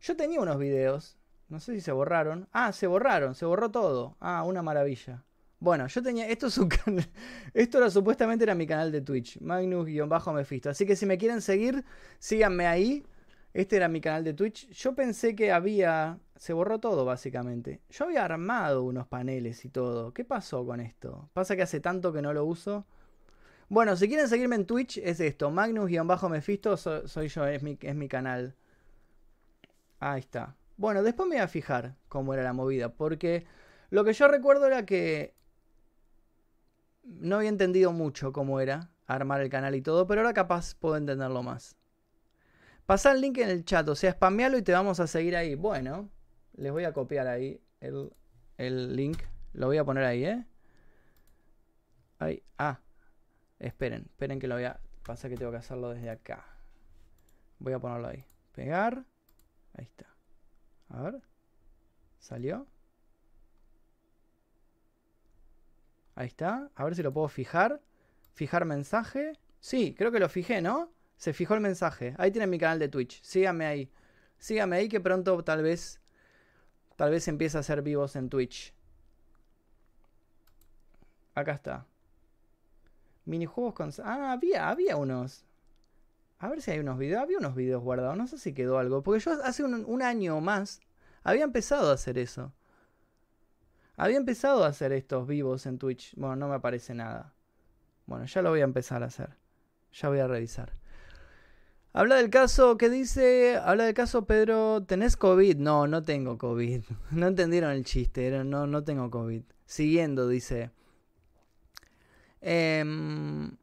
Yo 0.00 0.16
tenía 0.16 0.40
unos 0.40 0.58
videos. 0.58 1.18
No 1.48 1.58
sé 1.58 1.74
si 1.74 1.80
se 1.80 1.90
borraron. 1.90 2.48
Ah, 2.52 2.72
se 2.72 2.86
borraron. 2.86 3.34
Se 3.34 3.44
borró 3.44 3.72
todo. 3.72 4.16
Ah, 4.20 4.44
una 4.44 4.62
maravilla. 4.62 5.24
Bueno, 5.62 5.86
yo 5.86 6.02
tenía. 6.02 6.26
Esto 6.26 6.48
es 6.48 6.58
un 6.58 6.68
canal. 6.84 7.08
Esto 7.54 7.78
era 7.78 7.88
supuestamente 7.88 8.42
era 8.42 8.52
mi 8.56 8.66
canal 8.66 8.90
de 8.90 9.00
Twitch. 9.00 9.38
Magnus-Mephisto. 9.40 10.70
Así 10.70 10.84
que 10.84 10.96
si 10.96 11.06
me 11.06 11.16
quieren 11.18 11.40
seguir, 11.40 11.84
síganme 12.18 12.66
ahí. 12.66 13.06
Este 13.54 13.76
era 13.76 13.86
mi 13.86 14.00
canal 14.00 14.24
de 14.24 14.34
Twitch. 14.34 14.68
Yo 14.70 14.96
pensé 14.96 15.36
que 15.36 15.52
había. 15.52 16.18
Se 16.34 16.52
borró 16.52 16.80
todo, 16.80 17.04
básicamente. 17.04 17.80
Yo 17.90 18.06
había 18.06 18.24
armado 18.24 18.82
unos 18.82 19.06
paneles 19.06 19.64
y 19.64 19.68
todo. 19.68 20.12
¿Qué 20.12 20.24
pasó 20.24 20.66
con 20.66 20.80
esto? 20.80 21.30
Pasa 21.32 21.54
que 21.54 21.62
hace 21.62 21.78
tanto 21.78 22.12
que 22.12 22.22
no 22.22 22.32
lo 22.32 22.44
uso. 22.44 22.84
Bueno, 23.68 23.94
si 23.94 24.08
quieren 24.08 24.26
seguirme 24.26 24.56
en 24.56 24.66
Twitch, 24.66 24.98
es 24.98 25.20
esto. 25.20 25.52
Magnus-Mephisto 25.52 26.76
soy 26.76 27.28
yo, 27.28 27.46
es 27.46 27.62
mi, 27.62 27.78
es 27.80 27.94
mi 27.94 28.08
canal. 28.08 28.56
Ahí 30.00 30.18
está. 30.18 30.56
Bueno, 30.76 31.04
después 31.04 31.28
me 31.28 31.36
voy 31.36 31.44
a 31.44 31.46
fijar 31.46 31.94
cómo 32.08 32.34
era 32.34 32.42
la 32.42 32.52
movida. 32.52 32.92
Porque 32.92 33.46
lo 33.90 34.02
que 34.02 34.12
yo 34.12 34.26
recuerdo 34.26 34.66
era 34.66 34.84
que 34.84 35.40
no 37.04 37.36
había 37.36 37.48
entendido 37.48 37.92
mucho 37.92 38.32
cómo 38.32 38.60
era 38.60 38.90
armar 39.06 39.40
el 39.40 39.50
canal 39.50 39.74
y 39.74 39.82
todo, 39.82 40.06
pero 40.06 40.20
ahora 40.20 40.32
capaz 40.32 40.74
puedo 40.74 40.96
entenderlo 40.96 41.42
más. 41.42 41.76
Pasa 42.86 43.12
el 43.12 43.20
link 43.20 43.38
en 43.38 43.48
el 43.48 43.64
chat, 43.64 43.88
o 43.88 43.94
sea, 43.94 44.12
spamealo 44.12 44.58
y 44.58 44.62
te 44.62 44.72
vamos 44.72 45.00
a 45.00 45.06
seguir 45.06 45.36
ahí. 45.36 45.54
Bueno, 45.54 46.10
les 46.54 46.72
voy 46.72 46.84
a 46.84 46.92
copiar 46.92 47.26
ahí 47.26 47.60
el, 47.80 48.12
el 48.58 48.96
link. 48.96 49.22
Lo 49.52 49.66
voy 49.66 49.78
a 49.78 49.84
poner 49.84 50.04
ahí, 50.04 50.24
¿eh? 50.24 50.46
Ahí. 52.18 52.42
Ah, 52.58 52.80
esperen, 53.58 54.04
esperen 54.06 54.38
que 54.38 54.46
lo 54.46 54.54
voy 54.54 54.64
a... 54.64 54.80
Pasa 55.04 55.28
que 55.28 55.36
tengo 55.36 55.50
que 55.50 55.58
hacerlo 55.58 55.90
desde 55.90 56.10
acá. 56.10 56.44
Voy 57.58 57.72
a 57.72 57.78
ponerlo 57.78 58.08
ahí. 58.08 58.24
Pegar. 58.52 59.04
Ahí 59.74 59.84
está. 59.84 60.06
A 60.88 61.02
ver. 61.02 61.22
¿Salió? 62.18 62.66
Ahí 66.14 66.26
está. 66.26 66.70
A 66.74 66.84
ver 66.84 66.94
si 66.94 67.02
lo 67.02 67.12
puedo 67.12 67.28
fijar. 67.28 67.80
Fijar 68.34 68.64
mensaje. 68.64 69.38
Sí, 69.60 69.94
creo 69.96 70.10
que 70.10 70.20
lo 70.20 70.28
fijé, 70.28 70.60
¿no? 70.60 70.92
Se 71.16 71.32
fijó 71.32 71.54
el 71.54 71.60
mensaje. 71.60 72.14
Ahí 72.18 72.30
tienen 72.30 72.50
mi 72.50 72.58
canal 72.58 72.78
de 72.78 72.88
Twitch. 72.88 73.22
Síganme 73.22 73.66
ahí. 73.66 73.90
Síganme 74.38 74.76
ahí 74.76 74.88
que 74.88 75.00
pronto 75.00 75.42
tal 75.44 75.62
vez. 75.62 76.00
Tal 76.96 77.10
vez 77.10 77.26
empiece 77.28 77.56
a 77.56 77.60
hacer 77.60 77.82
vivos 77.82 78.16
en 78.16 78.28
Twitch. 78.28 78.74
Acá 81.34 81.52
está. 81.52 81.86
Minijuegos 83.24 83.74
con. 83.74 83.90
Ah, 84.04 84.32
había, 84.32 84.68
había 84.68 84.96
unos. 84.96 85.44
A 86.38 86.48
ver 86.48 86.60
si 86.60 86.72
hay 86.72 86.80
unos 86.80 86.98
videos. 86.98 87.22
Había 87.22 87.38
unos 87.38 87.54
videos 87.54 87.82
guardados. 87.82 88.16
No 88.16 88.26
sé 88.26 88.38
si 88.38 88.52
quedó 88.52 88.78
algo. 88.78 89.02
Porque 89.02 89.20
yo 89.20 89.32
hace 89.44 89.62
un, 89.62 89.84
un 89.86 90.02
año 90.02 90.36
o 90.36 90.40
más 90.40 90.80
había 91.22 91.44
empezado 91.44 91.90
a 91.90 91.94
hacer 91.94 92.18
eso. 92.18 92.52
Había 93.96 94.16
empezado 94.16 94.64
a 94.64 94.68
hacer 94.68 94.92
estos 94.92 95.26
vivos 95.26 95.66
en 95.66 95.78
Twitch. 95.78 96.14
Bueno, 96.16 96.36
no 96.36 96.48
me 96.48 96.54
aparece 96.54 96.94
nada. 96.94 97.34
Bueno, 98.06 98.24
ya 98.26 98.42
lo 98.42 98.50
voy 98.50 98.60
a 98.60 98.64
empezar 98.64 99.02
a 99.02 99.06
hacer. 99.06 99.36
Ya 99.92 100.08
voy 100.08 100.18
a 100.18 100.26
revisar. 100.26 100.72
Habla 101.94 102.16
del 102.16 102.30
caso, 102.30 102.78
¿qué 102.78 102.88
dice? 102.88 103.58
Habla 103.62 103.84
del 103.84 103.92
caso, 103.92 104.24
Pedro, 104.24 104.82
¿tenés 104.82 105.14
COVID? 105.16 105.58
No, 105.58 105.86
no 105.86 106.02
tengo 106.02 106.38
COVID. 106.38 106.82
No 107.10 107.26
entendieron 107.26 107.70
el 107.72 107.84
chiste, 107.84 108.30
no, 108.44 108.66
no 108.66 108.82
tengo 108.82 109.10
COVID. 109.10 109.42
Siguiendo, 109.66 110.26
dice. 110.26 110.70
Em, 112.40 113.56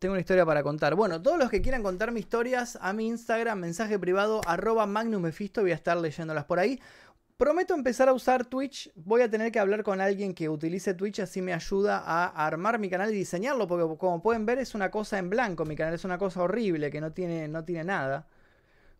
tengo 0.00 0.12
una 0.12 0.20
historia 0.20 0.44
para 0.44 0.64
contar. 0.64 0.96
Bueno, 0.96 1.22
todos 1.22 1.38
los 1.38 1.48
que 1.48 1.62
quieran 1.62 1.84
contarme 1.84 2.20
historias 2.20 2.76
a 2.82 2.92
mi 2.92 3.06
Instagram, 3.06 3.60
mensaje 3.60 3.98
privado, 3.98 4.40
arroba 4.46 4.86
magnumefisto, 4.86 5.62
voy 5.62 5.70
a 5.70 5.74
estar 5.74 5.96
leyéndolas 5.96 6.44
por 6.44 6.58
ahí. 6.58 6.80
Prometo 7.36 7.74
empezar 7.74 8.08
a 8.08 8.14
usar 8.14 8.46
Twitch. 8.46 8.90
Voy 8.94 9.20
a 9.20 9.28
tener 9.30 9.52
que 9.52 9.58
hablar 9.58 9.82
con 9.82 10.00
alguien 10.00 10.32
que 10.34 10.48
utilice 10.48 10.94
Twitch, 10.94 11.20
así 11.20 11.42
me 11.42 11.52
ayuda 11.52 11.98
a 11.98 12.46
armar 12.46 12.78
mi 12.78 12.88
canal 12.88 13.12
y 13.12 13.16
diseñarlo, 13.16 13.66
porque 13.66 13.98
como 13.98 14.22
pueden 14.22 14.46
ver 14.46 14.58
es 14.58 14.74
una 14.74 14.90
cosa 14.90 15.18
en 15.18 15.28
blanco, 15.28 15.66
mi 15.66 15.76
canal 15.76 15.92
es 15.94 16.04
una 16.04 16.16
cosa 16.16 16.42
horrible 16.42 16.90
que 16.90 17.00
no 17.00 17.12
tiene, 17.12 17.46
no 17.48 17.62
tiene 17.64 17.84
nada. 17.84 18.26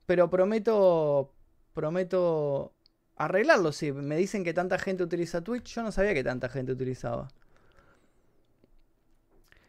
Pero 0.06 0.30
prometo, 0.30 1.32
prometo 1.74 2.74
arreglarlo. 3.16 3.72
Si 3.72 3.92
me 3.92 4.16
dicen 4.16 4.44
que 4.44 4.54
tanta 4.54 4.78
gente 4.78 5.02
utiliza 5.02 5.42
Twitch, 5.42 5.74
yo 5.74 5.82
no 5.82 5.92
sabía 5.92 6.14
que 6.14 6.24
tanta 6.24 6.48
gente 6.50 6.72
utilizaba 6.72 7.28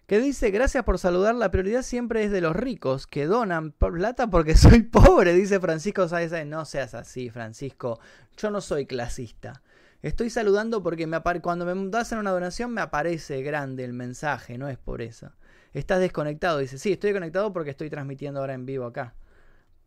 que 0.08 0.20
dice, 0.20 0.52
gracias 0.52 0.86
por 0.86 1.00
saludar, 1.00 1.36
la 1.36 1.52
prioridad 1.52 1.82
siempre 1.82 2.24
es 2.24 2.32
de 2.32 2.40
los 2.40 2.56
ricos, 2.56 3.08
que 3.08 3.26
donan 3.26 3.74
plata 3.74 4.28
porque 4.28 4.56
soy 4.58 4.84
pobre, 4.84 5.34
dice 5.34 5.60
Francisco 5.60 6.08
Sáez. 6.08 6.32
No 6.48 6.64
seas 6.64 6.94
así, 6.94 7.30
Francisco, 7.30 8.00
yo 8.38 8.50
no 8.50 8.62
soy 8.62 8.86
clasista. 8.86 9.62
Estoy 10.02 10.30
saludando 10.30 10.82
porque 10.82 11.08
me 11.08 11.20
cuando 11.42 11.66
me 11.66 11.98
hacen 11.98 12.20
una 12.20 12.32
donación 12.32 12.72
me 12.72 12.82
aparece 12.82 13.42
grande 13.42 13.84
el 13.84 13.94
mensaje, 13.94 14.58
no 14.58 14.70
es 14.70 14.78
por 14.78 15.02
eso. 15.02 15.34
Estás 15.74 16.00
desconectado, 16.00 16.60
dice, 16.60 16.78
sí, 16.78 16.94
estoy 16.94 17.12
conectado 17.12 17.52
porque 17.52 17.72
estoy 17.72 17.90
transmitiendo 17.90 18.40
ahora 18.40 18.54
en 18.54 18.66
vivo 18.66 18.86
acá. 18.86 19.14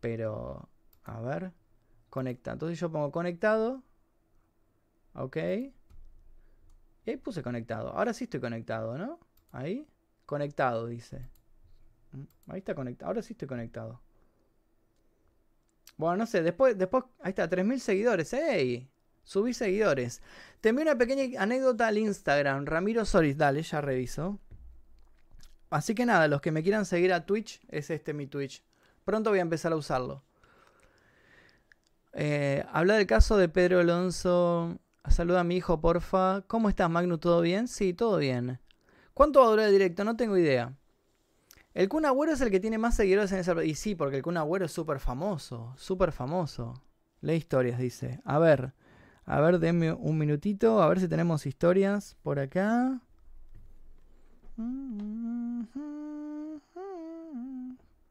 Pero, 0.01 0.69
a 1.03 1.19
ver, 1.21 1.51
conecta. 2.09 2.51
Entonces 2.51 2.79
yo 2.79 2.91
pongo 2.91 3.11
conectado. 3.11 3.83
Ok. 5.13 5.37
Y 7.05 7.09
ahí 7.09 7.17
puse 7.17 7.41
conectado. 7.41 7.89
Ahora 7.89 8.13
sí 8.13 8.25
estoy 8.25 8.39
conectado, 8.39 8.97
¿no? 8.97 9.19
Ahí. 9.51 9.87
Conectado, 10.31 10.87
dice. 10.87 11.27
Mm, 12.13 12.51
ahí 12.53 12.59
está 12.59 12.73
conectado. 12.73 13.09
Ahora 13.09 13.21
sí 13.21 13.33
estoy 13.33 13.49
conectado. 13.49 13.99
Bueno, 15.97 16.15
no 16.15 16.25
sé, 16.25 16.41
después, 16.41 16.77
después, 16.77 17.03
ahí 17.19 17.31
está, 17.31 17.49
3.000 17.49 17.79
seguidores. 17.79 18.31
¡Ey! 18.31 18.89
Subí 19.25 19.53
seguidores. 19.53 20.21
Te 20.61 20.69
envío 20.69 20.83
una 20.83 20.97
pequeña 20.97 21.41
anécdota 21.41 21.85
al 21.85 21.97
Instagram. 21.97 22.65
Ramiro 22.65 23.03
Soris, 23.03 23.35
dale, 23.35 23.61
ya 23.61 23.81
reviso. 23.81 24.39
Así 25.69 25.95
que 25.95 26.05
nada, 26.05 26.29
los 26.29 26.39
que 26.39 26.53
me 26.53 26.63
quieran 26.63 26.85
seguir 26.85 27.11
a 27.11 27.25
Twitch, 27.25 27.59
es 27.67 27.89
este 27.89 28.13
mi 28.13 28.25
Twitch. 28.25 28.63
Pronto 29.03 29.31
voy 29.31 29.39
a 29.39 29.41
empezar 29.41 29.73
a 29.73 29.75
usarlo. 29.75 30.23
Eh, 32.13 32.63
habla 32.71 32.93
del 32.93 33.05
caso 33.05 33.35
de 33.35 33.49
Pedro 33.49 33.81
Alonso. 33.81 34.79
Saluda 35.09 35.41
a 35.41 35.43
mi 35.43 35.57
hijo, 35.57 35.81
porfa. 35.81 36.43
¿Cómo 36.47 36.69
estás, 36.69 36.89
Magnu? 36.89 37.17
¿Todo 37.17 37.41
bien? 37.41 37.67
Sí, 37.67 37.93
todo 37.93 38.17
bien. 38.17 38.61
¿Cuánto 39.21 39.41
va 39.41 39.45
a 39.45 39.49
durar 39.51 39.67
el 39.67 39.73
directo? 39.73 40.03
No 40.03 40.15
tengo 40.15 40.35
idea. 40.35 40.73
El 41.75 41.87
Kun 41.89 42.07
Agüero 42.07 42.33
es 42.33 42.41
el 42.41 42.49
que 42.49 42.59
tiene 42.59 42.79
más 42.79 42.95
seguidores 42.95 43.31
en 43.31 43.37
esa... 43.37 43.63
Y 43.63 43.75
sí, 43.75 43.93
porque 43.93 44.17
el 44.17 44.23
Kun 44.23 44.35
Agüero 44.35 44.65
es 44.65 44.71
súper 44.71 44.99
famoso. 44.99 45.75
Súper 45.77 46.11
famoso. 46.11 46.73
Lee 47.19 47.35
historias, 47.35 47.77
dice. 47.77 48.19
A 48.25 48.39
ver. 48.39 48.73
A 49.25 49.39
ver, 49.39 49.59
denme 49.59 49.93
un 49.93 50.17
minutito. 50.17 50.81
A 50.81 50.89
ver 50.89 50.99
si 50.99 51.07
tenemos 51.07 51.45
historias 51.45 52.17
por 52.23 52.39
acá. 52.39 52.99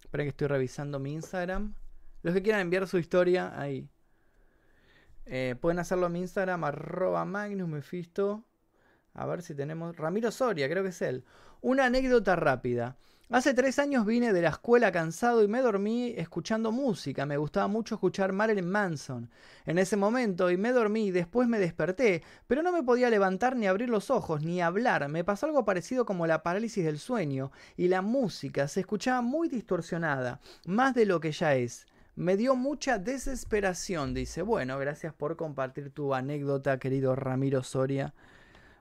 Esperen 0.04 0.26
que 0.26 0.28
estoy 0.28 0.46
revisando 0.46 1.00
mi 1.00 1.14
Instagram. 1.14 1.74
Los 2.22 2.34
que 2.34 2.42
quieran 2.42 2.60
enviar 2.60 2.86
su 2.86 2.98
historia, 2.98 3.60
ahí. 3.60 3.88
Eh, 5.26 5.56
pueden 5.60 5.80
hacerlo 5.80 6.06
en 6.06 6.12
mi 6.12 6.20
Instagram, 6.20 6.62
arroba 6.62 7.24
Magnus. 7.24 7.68
A 9.20 9.26
ver 9.26 9.42
si 9.42 9.54
tenemos. 9.54 9.94
Ramiro 9.98 10.30
Soria, 10.30 10.66
creo 10.66 10.83
que 10.83 10.88
es 10.88 11.02
él. 11.02 11.24
Una 11.61 11.85
anécdota 11.85 12.37
rápida. 12.37 12.96
Hace 13.28 13.52
tres 13.52 13.78
años 13.78 14.06
vine 14.06 14.33
de 14.33 14.40
la 14.40 14.48
escuela 14.48 14.90
cansado 14.90 15.44
y 15.44 15.46
me 15.46 15.61
dormí 15.61 16.14
escuchando 16.16 16.72
música. 16.72 17.26
Me 17.26 17.37
gustaba 17.37 17.68
mucho 17.68 17.96
escuchar 17.96 18.33
Marilyn 18.33 18.70
Manson. 18.70 19.28
En 19.66 19.76
ese 19.76 19.98
momento 19.98 20.50
y 20.50 20.56
me 20.56 20.72
dormí 20.72 21.09
y 21.09 21.11
después 21.11 21.48
me 21.48 21.59
desperté, 21.59 22.22
pero 22.46 22.62
no 22.62 22.72
me 22.72 22.83
podía 22.83 23.11
levantar 23.11 23.56
ni 23.56 23.66
abrir 23.66 23.90
los 23.90 24.09
ojos 24.09 24.42
ni 24.42 24.62
hablar. 24.62 25.06
Me 25.11 25.22
pasó 25.22 25.44
algo 25.44 25.66
parecido 25.66 26.06
como 26.06 26.26
la 26.26 26.42
parálisis 26.42 26.83
del 26.83 26.98
sueño 26.98 27.52
y 27.76 27.88
la 27.88 28.00
música 28.00 28.68
se 28.68 28.80
escuchaba 28.80 29.20
muy 29.20 29.50
distorsionada, 29.50 30.40
más 30.64 30.94
de 30.94 31.04
lo 31.04 31.20
que 31.20 31.33
ya 31.33 31.54
es. 31.56 31.87
Me 32.16 32.38
dio 32.38 32.56
mucha 32.56 32.96
desesperación, 32.96 34.14
dice. 34.14 34.40
Bueno, 34.40 34.78
gracias 34.78 35.12
por 35.12 35.37
compartir 35.37 35.90
tu 35.90 36.14
anécdota, 36.14 36.78
querido 36.78 37.14
Ramiro 37.14 37.62
Soria. 37.62 38.14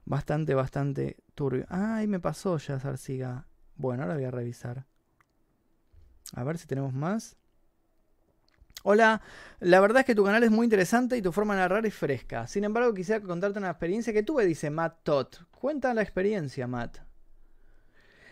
Bastante, 0.06 0.54
bastante 0.56 1.18
turbio. 1.36 1.66
Ay, 1.70 2.08
me 2.08 2.20
pasó 2.20 2.58
ya, 2.58 2.80
Zarciga. 2.80 3.48
Bueno, 3.76 4.04
ahora 4.04 4.16
voy 4.16 4.26
a 4.26 4.32
revisar. 4.32 4.86
A 6.34 6.44
ver 6.44 6.58
si 6.58 6.68
tenemos 6.68 6.94
más. 6.94 7.38
Hola, 8.84 9.22
la 9.60 9.80
verdad 9.82 10.02
es 10.02 10.06
que 10.06 10.16
tu 10.16 10.24
canal 10.24 10.42
es 10.44 10.52
muy 10.52 10.66
interesante 10.66 11.18
y 11.18 11.22
tu 11.22 11.34
forma 11.34 11.54
de 11.54 11.62
narrar 11.62 11.86
es 11.86 11.94
fresca. 11.94 12.48
Sin 12.48 12.64
embargo, 12.64 12.94
quisiera 12.94 13.22
contarte 13.22 13.60
una 13.60 13.72
experiencia 13.72 14.14
que 14.14 14.24
tuve, 14.24 14.46
dice 14.46 14.70
Matt 14.70 15.04
Todd. 15.04 15.28
Cuenta 15.52 15.94
la 15.94 16.02
experiencia, 16.02 16.66
Matt. 16.66 17.00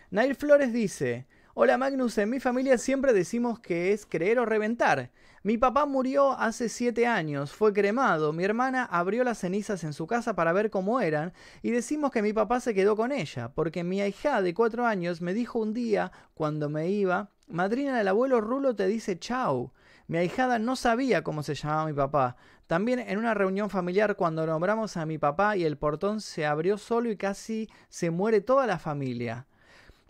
Nair 0.10 0.36
Flores 0.36 0.72
dice, 0.72 1.28
Hola 1.60 1.80
Magnus, 1.80 2.16
en 2.20 2.30
mi 2.30 2.40
familia 2.40 2.78
siempre 2.78 3.14
decimos 3.14 3.60
que 3.60 3.92
es 3.92 4.06
creer 4.06 4.38
o 4.38 4.46
reventar. 4.46 5.10
Mi 5.42 5.58
papá 5.58 5.88
murió 5.88 6.34
hace 6.34 6.70
siete 6.70 7.08
años, 7.08 7.52
fue 7.52 7.74
cremado, 7.74 8.32
mi 8.32 8.44
hermana 8.44 8.86
abrió 8.86 9.24
las 9.24 9.40
cenizas 9.40 9.84
en 9.84 9.94
su 9.94 10.06
casa 10.06 10.36
para 10.36 10.54
ver 10.54 10.70
cómo 10.70 11.02
eran 11.02 11.34
y 11.64 11.72
decimos 11.72 12.12
que 12.12 12.22
mi 12.22 12.32
papá 12.32 12.60
se 12.60 12.76
quedó 12.76 12.96
con 12.96 13.12
ella, 13.12 13.54
porque 13.56 13.84
mi 13.84 14.02
hija 14.02 14.44
de 14.44 14.54
cuatro 14.54 14.86
años 14.86 15.20
me 15.20 15.34
dijo 15.34 15.58
un 15.58 15.74
día, 15.74 16.12
cuando 16.36 16.70
me 16.70 16.90
iba, 16.90 17.32
Madrina 17.48 17.98
del 17.98 18.10
abuelo 18.10 18.40
Rulo 18.40 18.76
te 18.76 18.86
dice 18.86 19.18
chau. 19.18 19.72
Mi 20.06 20.20
ahijada 20.20 20.60
no 20.60 20.76
sabía 20.76 21.24
cómo 21.24 21.42
se 21.42 21.56
llamaba 21.56 21.88
mi 21.88 21.94
papá. 21.94 22.36
También 22.68 23.00
en 23.00 23.18
una 23.18 23.34
reunión 23.34 23.72
familiar 23.72 24.16
cuando 24.16 24.46
nombramos 24.46 24.96
a 24.96 25.08
mi 25.08 25.18
papá 25.18 25.58
y 25.58 25.64
el 25.64 25.80
portón 25.80 26.22
se 26.22 26.46
abrió 26.46 26.78
solo 26.78 27.10
y 27.10 27.18
casi 27.18 27.68
se 27.90 28.12
muere 28.12 28.42
toda 28.42 28.68
la 28.68 28.78
familia. 28.78 29.48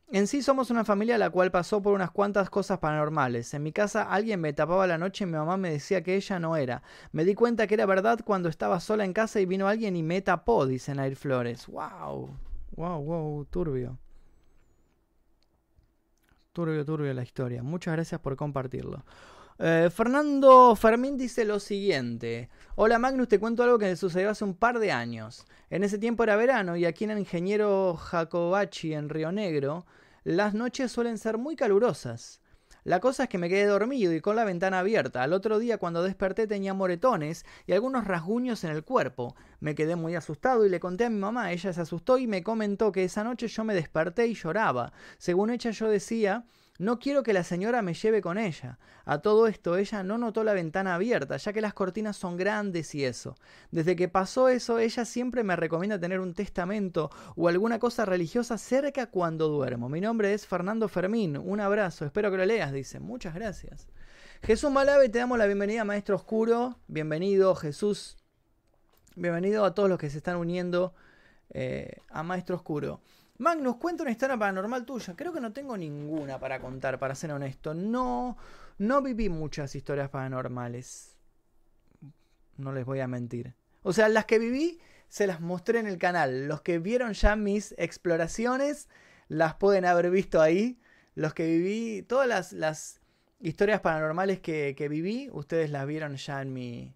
En 0.10 0.28
sí 0.28 0.41
somos 0.41 0.70
una 0.72 0.86
familia 0.86 1.17
la 1.17 1.30
cual 1.30 1.52
pasó 1.52 1.82
por 1.82 1.93
unas 1.93 2.12
cuantas 2.12 2.50
cosas 2.50 2.80
paranormales. 2.80 3.54
En 3.54 3.63
mi 3.63 3.74
casa 3.74 4.04
alguien 4.04 4.39
me 4.39 4.54
tapaba 4.54 4.88
la 4.88 4.98
noche 4.98 5.26
y 5.26 5.28
mi 5.28 5.34
mamá 5.34 5.58
me 5.58 5.70
decía 5.70 6.02
que 6.02 6.15
ella 6.15 6.39
no 6.39 6.56
era. 6.56 6.82
Me 7.12 7.26
di 7.26 7.36
cuenta 7.36 7.67
que 7.67 7.74
era 7.74 7.86
verdad 7.86 8.22
cuando 8.24 8.48
estaba 8.48 8.80
sola 8.80 9.04
en 9.04 9.12
casa 9.12 9.41
y 9.41 9.46
vino 9.46 9.67
alguien 9.67 9.98
y 9.98 10.04
me 10.04 10.22
tapó, 10.22 10.65
dice 10.65 10.96
Nair 10.96 11.17
Flores. 11.17 11.67
¡Wow! 11.67 12.30
¡Wow, 12.78 13.04
wow! 13.04 13.46
Turbio. 13.46 13.98
Turbio, 16.54 16.86
turbio 16.86 17.13
la 17.13 17.24
historia. 17.24 17.62
Muchas 17.62 17.93
gracias 17.93 18.22
por 18.22 18.38
compartirlo. 18.38 19.04
Eh, 19.60 19.89
Fernando 19.93 20.74
Fermín 20.78 21.17
dice 21.17 21.43
lo 21.43 21.60
siguiente. 21.60 22.50
Hola 22.80 23.00
Magnus, 23.00 23.28
te 23.28 23.40
cuento 23.40 23.63
algo 23.63 23.80
que 23.80 23.88
me 23.88 23.96
sucedió 23.96 24.30
hace 24.30 24.44
un 24.44 24.54
par 24.54 24.78
de 24.78 24.92
años. 24.92 25.48
En 25.72 25.84
ese 25.84 25.98
tiempo 25.98 26.22
era 26.22 26.36
verano 26.36 26.78
y 26.78 26.86
aquí 26.86 27.06
en 27.06 27.10
el 27.10 27.18
Ingeniero 27.18 27.96
Jacobachi 27.96 28.94
en 28.94 29.10
Río 29.10 29.32
Negro 29.32 29.88
las 30.24 30.54
noches 30.54 30.92
suelen 30.92 31.18
ser 31.18 31.40
muy 31.40 31.56
calurosas. 31.56 32.40
La 32.84 33.00
cosa 33.00 33.24
es 33.24 33.30
que 33.30 33.40
me 33.40 33.50
quedé 33.50 33.66
dormido 33.66 34.13
y 34.13 34.22
con 34.22 34.36
la 34.36 34.46
ventana 34.46 34.78
abierta. 34.78 35.24
Al 35.24 35.34
otro 35.34 35.58
día 35.58 35.80
cuando 35.80 36.04
desperté 36.04 36.46
tenía 36.46 36.76
moretones 36.76 37.48
y 37.66 37.74
algunos 37.74 38.06
rasguños 38.06 38.63
en 38.63 38.70
el 38.70 38.84
cuerpo. 38.84 39.36
Me 39.60 39.74
quedé 39.74 39.96
muy 39.96 40.13
asustado 40.13 40.63
y 40.63 40.70
le 40.70 40.80
conté 40.80 41.06
a 41.06 41.10
mi 41.10 41.18
mamá. 41.18 41.52
Ella 41.52 41.74
se 41.74 41.82
asustó 41.82 42.20
y 42.20 42.28
me 42.28 42.44
comentó 42.44 42.92
que 42.92 43.04
esa 43.04 43.24
noche 43.24 43.48
yo 43.48 43.63
me 43.63 43.74
desperté 43.74 44.28
y 44.28 44.36
lloraba. 44.36 44.94
Según 45.18 45.50
ella 45.50 45.72
yo 45.72 45.90
decía 45.90 46.46
no 46.78 47.00
quiero 47.00 47.24
que 47.24 47.34
la 47.34 47.44
señora 47.44 47.82
me 47.82 47.94
lleve 47.94 48.22
con 48.22 48.38
ella. 48.38 48.78
A 49.06 49.20
todo 49.20 49.48
esto 49.48 49.78
ella 49.78 50.04
no 50.04 50.18
notó 50.18 50.44
la 50.44 50.54
ventana 50.54 50.96
abierta, 50.96 51.38
ya 51.38 51.54
que 51.54 51.62
las 51.62 51.74
cortinas 51.74 52.18
son 52.18 52.38
grandes 52.38 52.94
y 52.94 53.04
eso. 53.04 53.36
Desde 53.72 53.96
que 53.96 54.10
pasó 54.10 54.50
eso, 54.50 54.78
ella 54.78 55.06
siempre 55.06 55.44
me 55.44 55.56
recomienda 55.56 56.00
tener 56.00 56.20
un 56.20 56.34
testamento 56.34 57.10
o 57.36 57.48
alguna 57.48 57.80
cosa 57.80 58.06
religiosa 58.06 58.58
cerca 58.58 59.08
cuando 59.08 59.48
duermo. 59.48 59.90
Mi 59.90 60.02
nombre 60.02 60.34
es 60.34 60.46
Fernando 60.46 60.88
Fermín. 60.88 61.38
Un 61.38 61.60
abrazo, 61.60 62.06
espero 62.06 62.30
que 62.30 62.38
lo 62.38 62.46
leas, 62.46 62.72
dice. 62.72 63.00
Muchas 63.00 63.34
gracias. 63.34 63.88
Jesús 64.44 64.70
Malave, 64.70 65.10
te 65.10 65.18
damos 65.18 65.38
la 65.40 65.48
bienvenida, 65.48 65.84
Maestro 65.84 66.16
Oscuro. 66.16 66.78
Bienvenido, 66.88 67.56
Jesús. 67.56 68.18
Bienvenido 69.16 69.66
a 69.66 69.74
todos 69.74 69.90
los 69.90 69.98
que 69.98 70.12
se 70.12 70.18
están 70.18 70.36
uniendo 70.36 70.94
eh, 71.50 72.02
a 72.10 72.22
Maestro 72.22 72.56
Oscuro. 72.56 73.02
Magnus, 73.39 73.76
cuenta 73.76 74.04
una 74.04 74.12
historia 74.12 74.38
paranormal 74.38 74.86
tuya. 74.86 75.15
Creo 75.15 75.32
que 75.32 75.41
no 75.41 75.54
tengo 75.54 75.78
ninguna 75.78 76.39
para 76.39 76.60
contar, 76.60 76.97
para 76.97 77.15
ser 77.15 77.32
honesto. 77.32 77.73
No, 77.73 78.38
no 78.78 79.02
viví 79.02 79.30
muchas 79.30 79.76
historias 79.76 80.10
paranormales. 80.10 81.15
No 82.58 82.71
les 82.71 82.86
voy 82.86 83.00
a 83.00 83.08
mentir. 83.08 83.54
O 83.84 83.93
sea, 83.93 84.10
las 84.10 84.26
que 84.26 84.39
viví 84.39 84.80
se 85.08 85.28
las 85.28 85.39
mostré 85.39 85.80
en 85.80 85.88
el 85.88 86.00
canal. 86.00 86.47
Los 86.47 86.62
que 86.62 86.80
vieron 86.80 87.13
ya 87.13 87.36
mis 87.36 87.76
exploraciones 87.78 88.89
las 89.28 89.56
pueden 89.56 89.86
haber 89.86 90.10
visto 90.10 90.41
ahí. 90.41 90.80
Los 91.13 91.34
que 91.34 91.45
viví, 91.45 92.04
todas 92.04 92.28
las, 92.28 92.54
las 92.54 93.02
historias 93.39 93.82
paranormales 93.82 94.39
que, 94.39 94.76
que, 94.76 94.89
viví, 94.89 95.30
ustedes 95.32 95.69
las 95.69 95.86
vieron 95.86 96.15
ya 96.15 96.41
en 96.41 96.54
mi, 96.54 96.95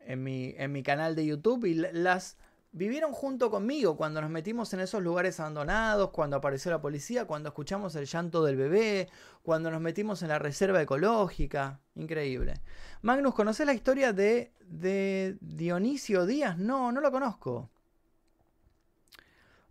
en 0.00 0.22
mi, 0.22 0.54
en 0.58 0.72
mi 0.72 0.82
canal 0.82 1.14
de 1.14 1.26
YouTube 1.26 1.64
y 1.64 1.74
las 1.74 2.36
vivieron 2.74 3.12
junto 3.12 3.50
conmigo 3.50 3.96
cuando 3.96 4.20
nos 4.20 4.30
metimos 4.30 4.72
en 4.74 4.80
esos 4.80 5.00
lugares 5.00 5.38
abandonados, 5.38 6.10
cuando 6.10 6.36
apareció 6.36 6.72
la 6.72 6.80
policía, 6.80 7.24
cuando 7.24 7.48
escuchamos 7.48 7.94
el 7.94 8.06
llanto 8.06 8.44
del 8.44 8.56
bebé, 8.56 9.08
cuando 9.42 9.70
nos 9.70 9.80
metimos 9.80 10.22
en 10.22 10.28
la 10.28 10.40
reserva 10.40 10.82
ecológica. 10.82 11.80
Increíble. 11.94 12.54
Magnus, 13.02 13.34
¿conoces 13.34 13.64
la 13.64 13.74
historia 13.74 14.12
de, 14.12 14.52
de 14.66 15.36
Dionisio 15.40 16.26
Díaz? 16.26 16.58
No, 16.58 16.90
no 16.90 17.00
lo 17.00 17.12
conozco. 17.12 17.70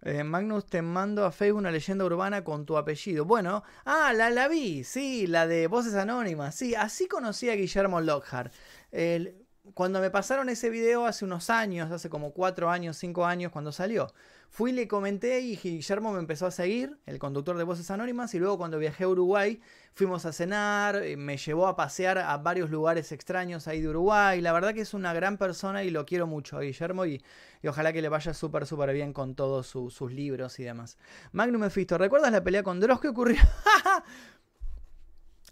Eh, 0.01 0.23
Magnus, 0.23 0.65
te 0.65 0.81
mando 0.81 1.25
a 1.25 1.31
Facebook 1.31 1.59
una 1.59 1.71
leyenda 1.71 2.05
urbana 2.05 2.43
con 2.43 2.65
tu 2.65 2.77
apellido. 2.77 3.25
Bueno, 3.25 3.63
ah, 3.85 4.13
la, 4.13 4.29
la 4.29 4.47
vi, 4.47 4.83
sí, 4.83 5.27
la 5.27 5.45
de 5.45 5.67
Voces 5.67 5.95
Anónimas. 5.95 6.55
Sí, 6.55 6.73
así 6.75 7.07
conocí 7.07 7.49
a 7.49 7.55
Guillermo 7.55 8.01
Lockhart. 8.01 8.53
El, 8.91 9.42
cuando 9.73 10.01
me 10.01 10.11
pasaron 10.11 10.49
ese 10.49 10.69
video 10.69 11.05
hace 11.05 11.23
unos 11.23 11.49
años, 11.49 11.89
hace 11.91 12.09
como 12.09 12.33
cuatro 12.33 12.69
años, 12.69 12.97
cinco 12.97 13.25
años, 13.25 13.51
cuando 13.51 13.71
salió, 13.71 14.13
fui 14.49 14.71
y 14.71 14.73
le 14.73 14.87
comenté 14.89 15.39
y 15.39 15.55
Guillermo 15.55 16.11
me 16.11 16.19
empezó 16.19 16.45
a 16.45 16.51
seguir, 16.51 16.97
el 17.05 17.17
conductor 17.17 17.57
de 17.57 17.63
Voces 17.63 17.89
Anónimas, 17.89 18.33
y 18.33 18.39
luego 18.39 18.57
cuando 18.57 18.77
viajé 18.77 19.05
a 19.05 19.07
Uruguay 19.07 19.61
fuimos 19.93 20.25
a 20.25 20.33
cenar, 20.33 20.97
eh, 20.97 21.15
me 21.15 21.37
llevó 21.37 21.67
a 21.67 21.77
pasear 21.77 22.17
a 22.17 22.35
varios 22.37 22.71
lugares 22.71 23.11
extraños 23.13 23.67
ahí 23.67 23.79
de 23.79 23.89
Uruguay. 23.89 24.41
La 24.41 24.51
verdad 24.51 24.73
que 24.73 24.81
es 24.81 24.93
una 24.93 25.13
gran 25.13 25.37
persona 25.37 25.83
y 25.83 25.91
lo 25.91 26.05
quiero 26.05 26.27
mucho 26.27 26.57
a 26.57 26.61
Guillermo 26.61 27.05
y, 27.05 27.23
ojalá 27.65 27.93
que 27.93 28.01
le 28.01 28.09
vaya 28.09 28.33
súper, 28.33 28.65
súper 28.65 28.93
bien 28.93 29.13
con 29.13 29.35
todos 29.35 29.67
sus 29.67 30.11
libros 30.11 30.59
y 30.59 30.63
demás. 30.63 30.97
Magnum 31.31 31.61
Mephisto, 31.61 31.97
¿recuerdas 31.97 32.31
la 32.31 32.43
pelea 32.43 32.63
con 32.63 32.79
Dross? 32.79 32.99
¿Qué 32.99 33.07
ocurrió? 33.07 33.37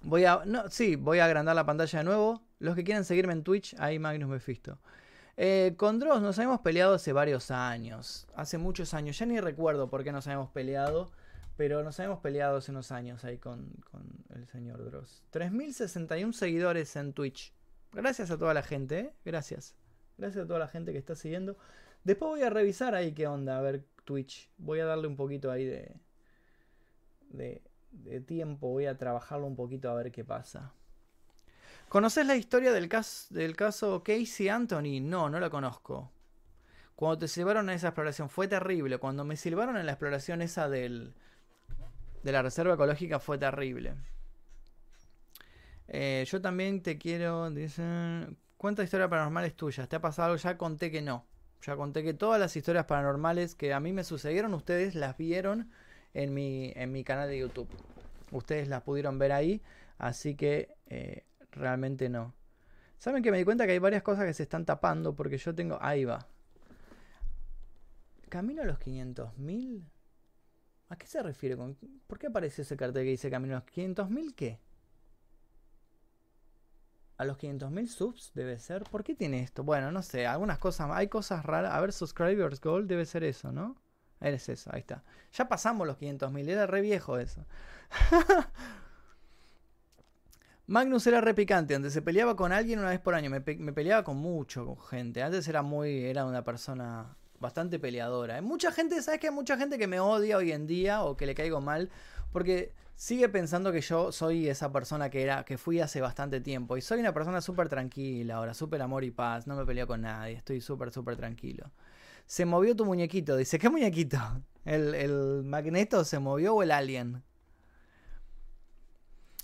Voy 0.03 0.25
a. 0.25 0.41
No, 0.45 0.67
sí, 0.69 0.95
voy 0.95 1.19
a 1.19 1.25
agrandar 1.25 1.55
la 1.55 1.65
pantalla 1.65 1.99
de 1.99 2.05
nuevo. 2.05 2.41
Los 2.61 2.75
que 2.75 2.83
quieran 2.83 3.03
seguirme 3.05 3.33
en 3.33 3.43
Twitch, 3.43 3.75
ahí 3.79 3.97
Magnus 3.97 4.29
Mephisto. 4.29 4.77
Eh, 5.35 5.73
con 5.77 5.97
Dross 5.97 6.21
nos 6.21 6.37
habíamos 6.37 6.61
peleado 6.61 6.93
hace 6.93 7.11
varios 7.11 7.49
años. 7.49 8.27
Hace 8.35 8.59
muchos 8.59 8.93
años. 8.93 9.17
Ya 9.17 9.25
ni 9.25 9.39
recuerdo 9.39 9.89
por 9.89 10.03
qué 10.03 10.11
nos 10.11 10.27
habíamos 10.27 10.51
peleado. 10.51 11.09
Pero 11.57 11.83
nos 11.83 11.99
habíamos 11.99 12.19
peleado 12.19 12.57
hace 12.57 12.69
unos 12.69 12.91
años 12.91 13.25
ahí 13.25 13.39
con, 13.39 13.71
con 13.89 14.03
el 14.35 14.45
señor 14.45 14.85
Dross. 14.85 15.23
3.061 15.33 16.33
seguidores 16.33 16.95
en 16.95 17.13
Twitch. 17.13 17.51
Gracias 17.93 18.29
a 18.29 18.37
toda 18.37 18.53
la 18.53 18.61
gente, 18.61 18.99
¿eh? 18.99 19.13
Gracias. 19.25 19.75
Gracias 20.19 20.45
a 20.45 20.47
toda 20.47 20.59
la 20.59 20.67
gente 20.67 20.91
que 20.91 20.99
está 20.99 21.15
siguiendo. 21.15 21.57
Después 22.03 22.29
voy 22.29 22.43
a 22.43 22.51
revisar 22.51 22.93
ahí 22.93 23.13
qué 23.13 23.25
onda, 23.25 23.57
a 23.57 23.61
ver 23.61 23.85
Twitch. 24.05 24.51
Voy 24.59 24.79
a 24.79 24.85
darle 24.85 25.07
un 25.07 25.15
poquito 25.15 25.49
ahí 25.49 25.65
de, 25.65 25.95
de, 27.29 27.63
de 27.89 28.21
tiempo, 28.21 28.69
voy 28.69 28.85
a 28.85 28.99
trabajarlo 28.99 29.47
un 29.47 29.55
poquito 29.55 29.89
a 29.89 29.95
ver 29.95 30.11
qué 30.11 30.23
pasa. 30.23 30.73
¿Conoces 31.91 32.25
la 32.25 32.37
historia 32.37 32.71
del 32.71 32.87
caso, 32.87 33.33
del 33.33 33.57
caso 33.57 34.01
Casey 34.01 34.47
Anthony? 34.47 35.01
No, 35.01 35.29
no 35.29 35.41
la 35.41 35.49
conozco. 35.49 36.09
Cuando 36.95 37.17
te 37.17 37.27
silbaron 37.27 37.69
en 37.69 37.75
esa 37.75 37.89
exploración 37.89 38.29
fue 38.29 38.47
terrible. 38.47 38.97
Cuando 38.97 39.25
me 39.25 39.35
silbaron 39.35 39.75
en 39.75 39.85
la 39.85 39.91
exploración 39.91 40.41
esa 40.41 40.69
del, 40.69 41.13
de 42.23 42.31
la 42.31 42.43
reserva 42.43 42.75
ecológica 42.75 43.19
fue 43.19 43.37
terrible. 43.37 43.95
Eh, 45.89 46.25
yo 46.25 46.39
también 46.39 46.81
te 46.81 46.97
quiero. 46.97 47.51
Dicen. 47.51 48.37
¿Cuántas 48.55 48.85
historias 48.85 49.09
paranormales 49.09 49.57
tuyas? 49.57 49.89
¿Te 49.89 49.97
ha 49.97 50.01
pasado 50.01 50.27
algo? 50.27 50.37
Ya 50.37 50.57
conté 50.57 50.91
que 50.91 51.01
no. 51.01 51.25
Ya 51.61 51.75
conté 51.75 52.03
que 52.03 52.13
todas 52.13 52.39
las 52.39 52.55
historias 52.55 52.85
paranormales 52.85 53.53
que 53.53 53.73
a 53.73 53.81
mí 53.81 53.91
me 53.91 54.05
sucedieron, 54.05 54.53
ustedes 54.53 54.95
las 54.95 55.17
vieron 55.17 55.69
en 56.13 56.33
mi, 56.33 56.71
en 56.73 56.93
mi 56.93 57.03
canal 57.03 57.27
de 57.27 57.39
YouTube. 57.39 57.67
Ustedes 58.31 58.69
las 58.69 58.81
pudieron 58.83 59.19
ver 59.19 59.33
ahí. 59.33 59.61
Así 59.97 60.35
que 60.35 60.73
eh, 60.87 61.25
realmente 61.51 62.09
no. 62.09 62.33
¿Saben 62.97 63.23
que 63.23 63.31
me 63.31 63.37
di 63.37 63.43
cuenta 63.43 63.65
que 63.65 63.71
hay 63.71 63.79
varias 63.79 64.03
cosas 64.03 64.25
que 64.25 64.33
se 64.33 64.43
están 64.43 64.65
tapando? 64.65 65.15
Porque 65.15 65.37
yo 65.37 65.55
tengo... 65.55 65.77
Ahí 65.81 66.05
va. 66.05 66.27
Camino 68.29 68.61
a 68.61 68.65
los 68.65 68.79
500.000. 68.79 69.83
¿A 70.89 70.95
qué 70.97 71.07
se 71.07 71.23
refiere? 71.23 71.57
Con... 71.57 71.75
¿Por 72.05 72.19
qué 72.19 72.27
aparece 72.27 72.61
ese 72.61 72.77
cartel 72.77 73.03
que 73.03 73.09
dice 73.09 73.31
camino 73.31 73.55
a 73.55 73.59
los 73.59 73.67
500.000 73.69 74.35
qué? 74.35 74.59
¿A 77.17 77.25
los 77.25 77.37
500.000 77.37 77.87
subs 77.87 78.31
debe 78.33 78.57
ser? 78.59 78.83
¿Por 78.83 79.03
qué 79.03 79.15
tiene 79.15 79.41
esto? 79.41 79.63
Bueno, 79.63 79.91
no 79.91 80.01
sé, 80.01 80.27
algunas 80.27 80.57
cosas, 80.57 80.89
hay 80.91 81.07
cosas 81.07 81.45
raras. 81.45 81.73
A 81.73 81.79
ver, 81.81 81.93
subscribers 81.93 82.59
gold 82.61 82.87
debe 82.87 83.05
ser 83.05 83.23
eso, 83.23 83.51
¿no? 83.51 83.81
Eres 84.19 84.49
eso, 84.49 84.69
ahí 84.73 84.81
está. 84.81 85.03
Ya 85.33 85.47
pasamos 85.47 85.87
los 85.87 85.97
500.000, 85.97 86.49
era 86.49 86.67
re 86.67 86.81
viejo 86.81 87.17
eso. 87.17 87.45
Magnus 90.67 91.05
era 91.07 91.21
repicante, 91.21 91.75
antes 91.75 91.91
se 91.91 92.01
peleaba 92.01 92.35
con 92.35 92.51
alguien 92.51 92.79
una 92.79 92.89
vez 92.89 92.99
por 92.99 93.15
año, 93.15 93.29
me, 93.29 93.41
peleaba 93.41 94.03
con 94.03 94.17
mucho 94.17 94.75
gente. 94.75 95.21
Antes 95.23 95.47
era 95.47 95.61
muy, 95.63 96.05
era 96.05 96.25
una 96.25 96.43
persona 96.43 97.17
bastante 97.39 97.79
peleadora. 97.79 98.35
Hay 98.35 98.41
mucha 98.41 98.71
gente, 98.71 99.01
¿sabes 99.01 99.19
que 99.19 99.27
hay 99.27 99.33
mucha 99.33 99.57
gente 99.57 99.77
que 99.77 99.87
me 99.87 99.99
odia 99.99 100.37
hoy 100.37 100.51
en 100.51 100.67
día 100.67 101.03
o 101.03 101.17
que 101.17 101.25
le 101.25 101.35
caigo 101.35 101.59
mal? 101.59 101.89
Porque 102.31 102.73
sigue 102.95 103.27
pensando 103.27 103.71
que 103.71 103.81
yo 103.81 104.11
soy 104.11 104.47
esa 104.47 104.71
persona 104.71 105.09
que 105.09 105.23
era, 105.23 105.43
que 105.43 105.57
fui 105.57 105.79
hace 105.81 105.99
bastante 105.99 106.39
tiempo. 106.39 106.77
Y 106.77 106.81
soy 106.81 106.99
una 106.99 107.13
persona 107.13 107.41
súper 107.41 107.67
tranquila 107.67 108.35
ahora, 108.35 108.53
súper 108.53 108.81
amor 108.81 109.03
y 109.03 109.11
paz, 109.11 109.47
no 109.47 109.55
me 109.55 109.65
peleo 109.65 109.87
con 109.87 110.01
nadie, 110.01 110.35
estoy 110.35 110.61
súper, 110.61 110.91
súper 110.91 111.17
tranquilo. 111.17 111.71
Se 112.27 112.45
movió 112.45 112.75
tu 112.75 112.85
muñequito, 112.85 113.35
dice, 113.35 113.59
¿qué 113.59 113.69
muñequito? 113.69 114.19
¿El, 114.63 114.93
¿El 114.93 115.43
magneto 115.43 116.05
se 116.05 116.19
movió 116.19 116.55
o 116.55 116.63
el 116.63 116.71
alien? 116.71 117.23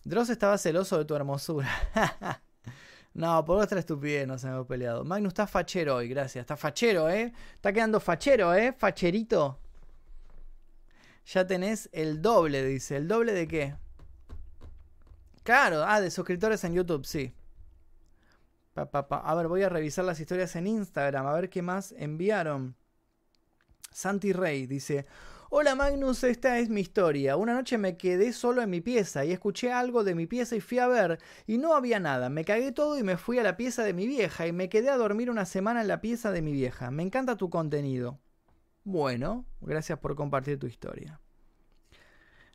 Dross 0.07 0.29
estaba 0.29 0.57
celoso 0.57 0.97
de 0.97 1.03
tu 1.03 1.15
hermosura. 1.15 1.69
no, 3.13 3.43
por 3.43 3.61
otra 3.61 3.77
estupidez 3.77 4.25
nos 4.25 4.41
hemos 4.45 4.65
peleado. 4.65 5.03
Magnus 5.03 5.31
está 5.31 5.45
fachero 5.47 5.97
hoy, 5.97 6.07
gracias. 6.07 6.43
Está 6.43 6.55
fachero, 6.55 7.09
¿eh? 7.09 7.33
Está 7.55 7.73
quedando 7.73 7.99
fachero, 7.99 8.53
¿eh? 8.53 8.71
Facherito. 8.71 9.59
Ya 11.25 11.45
tenés 11.45 11.89
el 11.91 12.21
doble, 12.21 12.63
dice. 12.63 12.95
¿El 12.95 13.09
doble 13.09 13.33
de 13.33 13.47
qué? 13.49 13.75
Claro, 15.43 15.83
ah, 15.85 15.99
de 15.99 16.09
suscriptores 16.09 16.63
en 16.63 16.73
YouTube, 16.73 17.05
sí. 17.05 17.33
A 18.75 19.35
ver, 19.35 19.47
voy 19.49 19.63
a 19.63 19.69
revisar 19.69 20.05
las 20.05 20.21
historias 20.21 20.55
en 20.55 20.67
Instagram, 20.67 21.25
a 21.25 21.33
ver 21.33 21.49
qué 21.49 21.61
más 21.61 21.93
enviaron. 21.97 22.77
Santi 23.91 24.31
Rey 24.31 24.67
dice, 24.67 25.05
Hola 25.49 25.75
Magnus, 25.75 26.25
esta 26.25 26.59
es 26.59 26.67
mi 26.67 26.81
historia. 26.81 27.37
Una 27.37 27.53
noche 27.53 27.77
me 27.77 27.95
quedé 27.95 28.33
solo 28.33 28.61
en 28.61 28.69
mi 28.69 28.81
pieza 28.81 29.23
y 29.23 29.31
escuché 29.31 29.71
algo 29.71 30.03
de 30.03 30.13
mi 30.13 30.27
pieza 30.27 30.57
y 30.57 30.59
fui 30.59 30.77
a 30.79 30.87
ver 30.89 31.19
y 31.45 31.57
no 31.57 31.73
había 31.73 32.01
nada. 32.01 32.29
Me 32.29 32.43
cagué 32.43 32.73
todo 32.73 32.99
y 32.99 33.03
me 33.03 33.15
fui 33.15 33.39
a 33.39 33.43
la 33.43 33.55
pieza 33.55 33.83
de 33.83 33.93
mi 33.93 34.07
vieja 34.07 34.45
y 34.45 34.51
me 34.51 34.67
quedé 34.67 34.89
a 34.89 34.97
dormir 34.97 35.29
una 35.29 35.45
semana 35.45 35.79
en 35.79 35.87
la 35.87 36.01
pieza 36.01 36.31
de 36.31 36.41
mi 36.41 36.51
vieja. 36.51 36.91
Me 36.91 37.01
encanta 37.01 37.37
tu 37.37 37.49
contenido. 37.49 38.19
Bueno, 38.83 39.45
gracias 39.61 39.97
por 39.99 40.17
compartir 40.17 40.59
tu 40.59 40.67
historia. 40.67 41.21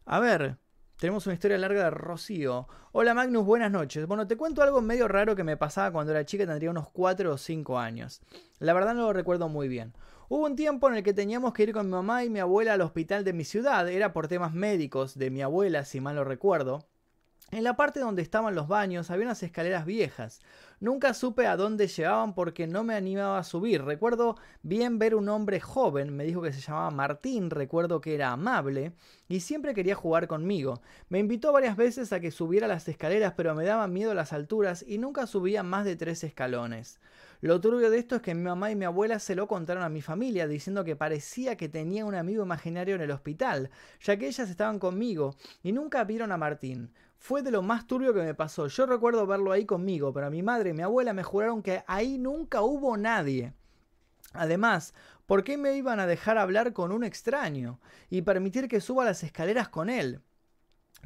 A 0.04 0.20
ver, 0.20 0.58
tenemos 0.98 1.24
una 1.26 1.32
historia 1.32 1.56
larga 1.56 1.84
de 1.84 1.90
Rocío. 1.92 2.68
Hola 2.92 3.14
Magnus, 3.14 3.46
buenas 3.46 3.72
noches. 3.72 4.06
Bueno, 4.06 4.26
te 4.26 4.36
cuento 4.36 4.62
algo 4.62 4.82
medio 4.82 5.08
raro 5.08 5.34
que 5.34 5.44
me 5.44 5.56
pasaba 5.56 5.92
cuando 5.92 6.12
era 6.12 6.26
chica, 6.26 6.46
tendría 6.46 6.70
unos 6.70 6.90
4 6.90 7.32
o 7.32 7.38
5 7.38 7.78
años. 7.78 8.20
La 8.58 8.74
verdad 8.74 8.92
no 8.92 9.06
lo 9.06 9.12
recuerdo 9.14 9.48
muy 9.48 9.66
bien. 9.66 9.94
Hubo 10.28 10.46
un 10.46 10.56
tiempo 10.56 10.88
en 10.88 10.94
el 10.96 11.02
que 11.02 11.12
teníamos 11.12 11.52
que 11.52 11.64
ir 11.64 11.72
con 11.72 11.86
mi 11.86 11.92
mamá 11.92 12.24
y 12.24 12.30
mi 12.30 12.38
abuela 12.38 12.74
al 12.74 12.80
hospital 12.80 13.24
de 13.24 13.32
mi 13.32 13.44
ciudad, 13.44 13.88
era 13.88 14.12
por 14.12 14.28
temas 14.28 14.54
médicos 14.54 15.18
de 15.18 15.30
mi 15.30 15.42
abuela, 15.42 15.84
si 15.84 16.00
mal 16.00 16.16
lo 16.16 16.24
recuerdo. 16.24 16.86
En 17.50 17.64
la 17.64 17.76
parte 17.76 18.00
donde 18.00 18.22
estaban 18.22 18.54
los 18.54 18.66
baños 18.66 19.10
había 19.10 19.26
unas 19.26 19.42
escaleras 19.42 19.84
viejas. 19.84 20.40
Nunca 20.82 21.14
supe 21.14 21.46
a 21.46 21.56
dónde 21.56 21.86
llevaban 21.86 22.34
porque 22.34 22.66
no 22.66 22.82
me 22.82 22.96
animaba 22.96 23.38
a 23.38 23.44
subir. 23.44 23.84
Recuerdo 23.84 24.34
bien 24.64 24.98
ver 24.98 25.14
un 25.14 25.28
hombre 25.28 25.60
joven, 25.60 26.10
me 26.16 26.24
dijo 26.24 26.42
que 26.42 26.52
se 26.52 26.60
llamaba 26.60 26.90
Martín, 26.90 27.50
recuerdo 27.50 28.00
que 28.00 28.16
era 28.16 28.32
amable 28.32 28.92
y 29.28 29.38
siempre 29.38 29.74
quería 29.74 29.94
jugar 29.94 30.26
conmigo. 30.26 30.82
Me 31.08 31.20
invitó 31.20 31.52
varias 31.52 31.76
veces 31.76 32.12
a 32.12 32.18
que 32.18 32.32
subiera 32.32 32.66
las 32.66 32.88
escaleras 32.88 33.34
pero 33.36 33.54
me 33.54 33.64
daba 33.64 33.86
miedo 33.86 34.12
las 34.12 34.32
alturas 34.32 34.84
y 34.84 34.98
nunca 34.98 35.28
subía 35.28 35.62
más 35.62 35.84
de 35.84 35.94
tres 35.94 36.24
escalones. 36.24 36.98
Lo 37.42 37.60
turbio 37.60 37.88
de 37.88 37.98
esto 37.98 38.16
es 38.16 38.22
que 38.22 38.34
mi 38.34 38.42
mamá 38.42 38.72
y 38.72 38.74
mi 38.74 38.84
abuela 38.84 39.20
se 39.20 39.36
lo 39.36 39.46
contaron 39.46 39.84
a 39.84 39.88
mi 39.88 40.02
familia, 40.02 40.48
diciendo 40.48 40.82
que 40.82 40.96
parecía 40.96 41.56
que 41.56 41.68
tenía 41.68 42.04
un 42.04 42.16
amigo 42.16 42.42
imaginario 42.42 42.96
en 42.96 43.02
el 43.02 43.12
hospital, 43.12 43.70
ya 44.00 44.16
que 44.16 44.26
ellas 44.26 44.50
estaban 44.50 44.80
conmigo 44.80 45.36
y 45.62 45.70
nunca 45.70 46.02
vieron 46.02 46.32
a 46.32 46.36
Martín. 46.36 46.90
Fue 47.22 47.42
de 47.42 47.52
lo 47.52 47.62
más 47.62 47.86
turbio 47.86 48.12
que 48.12 48.20
me 48.20 48.34
pasó. 48.34 48.66
Yo 48.66 48.84
recuerdo 48.84 49.28
verlo 49.28 49.52
ahí 49.52 49.64
conmigo, 49.64 50.12
pero 50.12 50.28
mi 50.28 50.42
madre 50.42 50.70
y 50.70 50.72
mi 50.72 50.82
abuela 50.82 51.12
me 51.12 51.22
juraron 51.22 51.62
que 51.62 51.84
ahí 51.86 52.18
nunca 52.18 52.62
hubo 52.62 52.96
nadie. 52.96 53.54
Además, 54.32 54.92
¿por 55.24 55.44
qué 55.44 55.56
me 55.56 55.76
iban 55.76 56.00
a 56.00 56.08
dejar 56.08 56.36
hablar 56.36 56.72
con 56.72 56.90
un 56.90 57.04
extraño 57.04 57.78
y 58.10 58.22
permitir 58.22 58.66
que 58.66 58.80
suba 58.80 59.04
las 59.04 59.22
escaleras 59.22 59.68
con 59.68 59.88
él? 59.88 60.20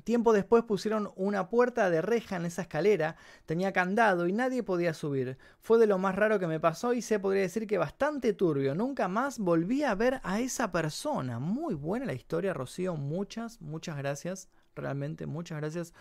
Tiempo 0.04 0.32
después 0.32 0.64
pusieron 0.64 1.12
una 1.16 1.50
puerta 1.50 1.90
de 1.90 2.00
reja 2.00 2.36
en 2.36 2.46
esa 2.46 2.62
escalera, 2.62 3.16
tenía 3.44 3.74
candado 3.74 4.26
y 4.26 4.32
nadie 4.32 4.62
podía 4.62 4.94
subir. 4.94 5.36
Fue 5.60 5.78
de 5.78 5.86
lo 5.86 5.98
más 5.98 6.14
raro 6.14 6.38
que 6.38 6.46
me 6.46 6.60
pasó 6.60 6.94
y 6.94 7.02
se 7.02 7.18
podría 7.18 7.42
decir 7.42 7.66
que 7.66 7.76
bastante 7.76 8.32
turbio. 8.32 8.74
Nunca 8.74 9.06
más 9.06 9.38
volví 9.38 9.82
a 9.82 9.94
ver 9.94 10.22
a 10.22 10.40
esa 10.40 10.72
persona. 10.72 11.38
Muy 11.40 11.74
buena 11.74 12.06
la 12.06 12.14
historia, 12.14 12.54
Rocío. 12.54 12.96
Muchas, 12.96 13.60
muchas 13.60 13.98
gracias. 13.98 14.48
Realmente 14.76 15.26
muchas 15.26 15.58
gracias 15.58 15.92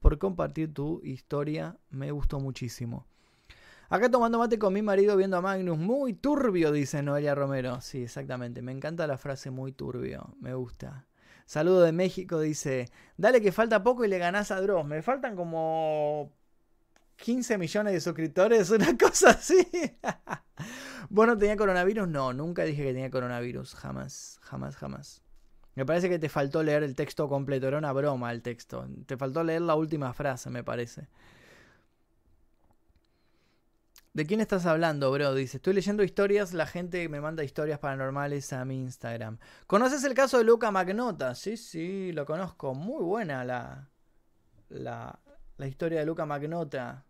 por 0.00 0.18
compartir 0.18 0.74
tu 0.74 1.00
historia. 1.02 1.78
Me 1.90 2.10
gustó 2.10 2.40
muchísimo. 2.40 3.06
Acá 3.88 4.10
tomando 4.10 4.38
mate 4.38 4.58
con 4.58 4.72
mi 4.72 4.82
marido 4.82 5.16
viendo 5.16 5.36
a 5.36 5.40
Magnus. 5.40 5.78
Muy 5.78 6.14
turbio, 6.14 6.72
dice 6.72 7.02
Noelia 7.02 7.34
Romero. 7.34 7.80
Sí, 7.80 8.02
exactamente. 8.02 8.60
Me 8.60 8.72
encanta 8.72 9.06
la 9.06 9.16
frase 9.18 9.50
muy 9.50 9.72
turbio. 9.72 10.34
Me 10.40 10.54
gusta. 10.54 11.06
Saludo 11.46 11.82
de 11.82 11.92
México, 11.92 12.40
dice, 12.40 12.90
dale 13.18 13.40
que 13.40 13.52
falta 13.52 13.82
poco 13.82 14.04
y 14.04 14.08
le 14.08 14.18
ganás 14.18 14.50
a 14.50 14.60
Dross. 14.60 14.86
Me 14.86 15.02
faltan 15.02 15.36
como 15.36 16.32
15 17.16 17.58
millones 17.58 17.92
de 17.92 18.00
suscriptores, 18.00 18.70
una 18.70 18.96
cosa 18.98 19.30
así. 19.30 19.66
¿Vos 21.10 21.26
no 21.26 21.38
coronavirus? 21.56 22.08
No, 22.08 22.32
nunca 22.32 22.64
dije 22.64 22.82
que 22.82 22.92
tenía 22.92 23.10
coronavirus, 23.10 23.74
jamás, 23.74 24.38
jamás, 24.42 24.76
jamás. 24.76 25.23
Me 25.74 25.84
parece 25.84 26.08
que 26.08 26.18
te 26.18 26.28
faltó 26.28 26.62
leer 26.62 26.82
el 26.82 26.94
texto 26.94 27.28
completo, 27.28 27.66
era 27.68 27.78
una 27.78 27.92
broma 27.92 28.30
el 28.32 28.42
texto. 28.42 28.86
Te 29.06 29.16
faltó 29.16 29.42
leer 29.42 29.62
la 29.62 29.74
última 29.74 30.12
frase, 30.12 30.50
me 30.50 30.62
parece. 30.62 31.08
¿De 34.12 34.26
quién 34.26 34.40
estás 34.40 34.64
hablando, 34.64 35.10
bro? 35.10 35.34
Dice, 35.34 35.56
estoy 35.56 35.74
leyendo 35.74 36.04
historias, 36.04 36.54
la 36.54 36.66
gente 36.66 37.08
me 37.08 37.20
manda 37.20 37.42
historias 37.42 37.80
paranormales 37.80 38.52
a 38.52 38.64
mi 38.64 38.76
Instagram. 38.76 39.38
¿Conoces 39.66 40.04
el 40.04 40.14
caso 40.14 40.38
de 40.38 40.44
Luca 40.44 40.70
Magnota? 40.70 41.34
Sí, 41.34 41.56
sí, 41.56 42.12
lo 42.12 42.24
conozco. 42.24 42.74
Muy 42.74 43.02
buena 43.02 43.44
la, 43.44 43.90
la, 44.68 45.18
la 45.56 45.66
historia 45.66 45.98
de 45.98 46.06
Luca 46.06 46.26
Magnota. 46.26 47.04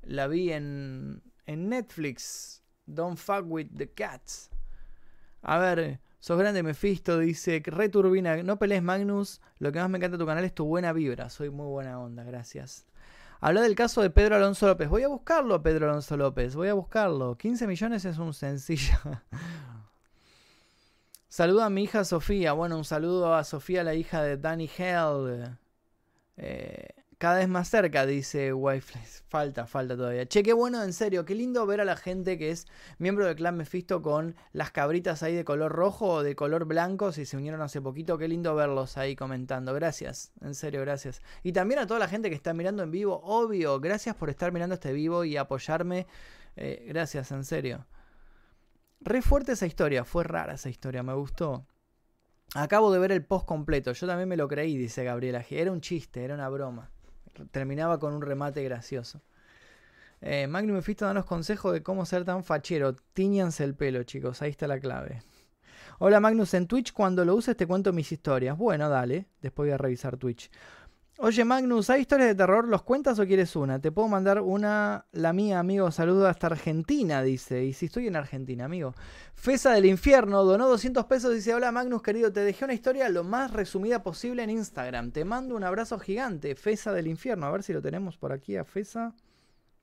La 0.00 0.26
vi 0.26 0.52
en, 0.52 1.22
en 1.44 1.68
Netflix. 1.68 2.62
Don't 2.86 3.18
fuck 3.18 3.44
with 3.44 3.68
the 3.76 3.90
cats. 3.90 4.50
A 5.42 5.58
ver, 5.58 6.00
sos 6.22 6.38
grande 6.38 6.62
Mephisto, 6.62 7.18
dice, 7.18 7.60
returbina, 7.66 8.40
no 8.44 8.56
pelees 8.56 8.80
Magnus, 8.80 9.40
lo 9.58 9.72
que 9.72 9.80
más 9.80 9.90
me 9.90 9.98
encanta 9.98 10.16
de 10.16 10.22
tu 10.22 10.26
canal 10.26 10.44
es 10.44 10.54
tu 10.54 10.64
buena 10.64 10.92
vibra, 10.92 11.28
soy 11.28 11.50
muy 11.50 11.66
buena 11.66 11.98
onda, 11.98 12.22
gracias. 12.22 12.86
Habla 13.40 13.62
del 13.62 13.74
caso 13.74 14.02
de 14.02 14.10
Pedro 14.10 14.36
Alonso 14.36 14.68
López. 14.68 14.88
Voy 14.88 15.02
a 15.02 15.08
buscarlo, 15.08 15.60
Pedro 15.64 15.90
Alonso 15.90 16.16
López. 16.16 16.54
Voy 16.54 16.68
a 16.68 16.74
buscarlo. 16.74 17.36
15 17.36 17.66
millones 17.66 18.04
es 18.04 18.18
un 18.18 18.34
sencillo. 18.34 18.94
Saluda 21.28 21.66
a 21.66 21.70
mi 21.70 21.82
hija 21.82 22.04
Sofía. 22.04 22.52
Bueno, 22.52 22.76
un 22.76 22.84
saludo 22.84 23.34
a 23.34 23.42
Sofía, 23.42 23.82
la 23.82 23.94
hija 23.94 24.22
de 24.22 24.36
Danny 24.36 24.70
Hell. 24.78 25.58
Eh, 26.36 27.01
cada 27.22 27.38
vez 27.38 27.48
más 27.48 27.68
cerca, 27.68 28.04
dice 28.04 28.52
Wi-Fi. 28.52 28.98
Falta, 29.28 29.68
falta 29.68 29.96
todavía. 29.96 30.26
Che, 30.26 30.42
qué 30.42 30.52
bueno, 30.52 30.82
en 30.82 30.92
serio. 30.92 31.24
Qué 31.24 31.36
lindo 31.36 31.64
ver 31.66 31.80
a 31.80 31.84
la 31.84 31.94
gente 31.94 32.36
que 32.36 32.50
es 32.50 32.66
miembro 32.98 33.24
del 33.26 33.36
clan 33.36 33.56
Mephisto 33.56 34.02
con 34.02 34.34
las 34.52 34.72
cabritas 34.72 35.22
ahí 35.22 35.32
de 35.36 35.44
color 35.44 35.70
rojo 35.70 36.14
o 36.14 36.22
de 36.24 36.34
color 36.34 36.64
blanco. 36.64 37.12
Si 37.12 37.24
se 37.24 37.36
unieron 37.36 37.62
hace 37.62 37.80
poquito, 37.80 38.18
qué 38.18 38.26
lindo 38.26 38.56
verlos 38.56 38.98
ahí 38.98 39.14
comentando. 39.14 39.72
Gracias, 39.72 40.32
en 40.40 40.56
serio, 40.56 40.80
gracias. 40.80 41.22
Y 41.44 41.52
también 41.52 41.78
a 41.78 41.86
toda 41.86 42.00
la 42.00 42.08
gente 42.08 42.28
que 42.28 42.34
está 42.34 42.54
mirando 42.54 42.82
en 42.82 42.90
vivo, 42.90 43.20
obvio. 43.22 43.78
Gracias 43.78 44.16
por 44.16 44.28
estar 44.28 44.50
mirando 44.50 44.74
este 44.74 44.92
vivo 44.92 45.24
y 45.24 45.36
apoyarme. 45.36 46.08
Eh, 46.56 46.86
gracias, 46.88 47.30
en 47.30 47.44
serio. 47.44 47.86
Re 48.98 49.22
fuerte 49.22 49.52
esa 49.52 49.66
historia, 49.66 50.04
fue 50.04 50.24
rara 50.24 50.54
esa 50.54 50.70
historia, 50.70 51.04
me 51.04 51.14
gustó. 51.14 51.68
Acabo 52.56 52.92
de 52.92 52.98
ver 52.98 53.12
el 53.12 53.24
post 53.24 53.46
completo, 53.46 53.92
yo 53.92 54.08
también 54.08 54.28
me 54.28 54.36
lo 54.36 54.48
creí, 54.48 54.76
dice 54.76 55.04
Gabriela 55.04 55.44
Era 55.48 55.70
un 55.70 55.80
chiste, 55.80 56.24
era 56.24 56.34
una 56.34 56.48
broma 56.48 56.91
terminaba 57.50 57.98
con 57.98 58.12
un 58.14 58.22
remate 58.22 58.62
gracioso. 58.62 59.20
Eh, 60.20 60.46
Magnum 60.46 60.76
Mephisto 60.76 61.04
danos 61.04 61.24
consejos 61.24 61.72
de 61.72 61.82
cómo 61.82 62.06
ser 62.06 62.24
tan 62.24 62.44
fachero. 62.44 62.94
Tíñanse 63.12 63.64
el 63.64 63.74
pelo, 63.74 64.02
chicos. 64.04 64.40
Ahí 64.40 64.50
está 64.50 64.66
la 64.66 64.78
clave. 64.78 65.22
Hola 65.98 66.20
Magnus, 66.20 66.54
en 66.54 66.66
Twitch 66.66 66.92
cuando 66.92 67.24
lo 67.24 67.34
uses 67.34 67.56
te 67.56 67.66
cuento 67.66 67.92
mis 67.92 68.10
historias. 68.10 68.56
Bueno, 68.56 68.88
dale. 68.88 69.26
Después 69.40 69.68
voy 69.68 69.74
a 69.74 69.78
revisar 69.78 70.16
Twitch. 70.16 70.50
Oye, 71.24 71.44
Magnus, 71.44 71.88
¿hay 71.88 72.00
historias 72.00 72.30
de 72.30 72.34
terror? 72.34 72.66
¿Los 72.66 72.82
cuentas 72.82 73.16
o 73.20 73.24
quieres 73.24 73.54
una? 73.54 73.78
Te 73.78 73.92
puedo 73.92 74.08
mandar 74.08 74.40
una, 74.40 75.06
la 75.12 75.32
mía, 75.32 75.60
amigo. 75.60 75.88
Saludo 75.92 76.26
hasta 76.26 76.48
Argentina, 76.48 77.22
dice. 77.22 77.64
Y 77.64 77.74
si 77.74 77.86
estoy 77.86 78.08
en 78.08 78.16
Argentina, 78.16 78.64
amigo. 78.64 78.92
Fesa 79.36 79.70
del 79.70 79.86
Infierno 79.86 80.42
donó 80.42 80.68
200 80.68 81.04
pesos. 81.04 81.32
Dice: 81.32 81.54
Hola, 81.54 81.70
Magnus, 81.70 82.02
querido. 82.02 82.32
Te 82.32 82.40
dejé 82.40 82.64
una 82.64 82.74
historia 82.74 83.08
lo 83.08 83.22
más 83.22 83.52
resumida 83.52 84.02
posible 84.02 84.42
en 84.42 84.50
Instagram. 84.50 85.12
Te 85.12 85.24
mando 85.24 85.54
un 85.54 85.62
abrazo 85.62 86.00
gigante. 86.00 86.56
Fesa 86.56 86.92
del 86.92 87.06
Infierno. 87.06 87.46
A 87.46 87.52
ver 87.52 87.62
si 87.62 87.72
lo 87.72 87.80
tenemos 87.80 88.18
por 88.18 88.32
aquí 88.32 88.56
a 88.56 88.64
Fesa. 88.64 89.14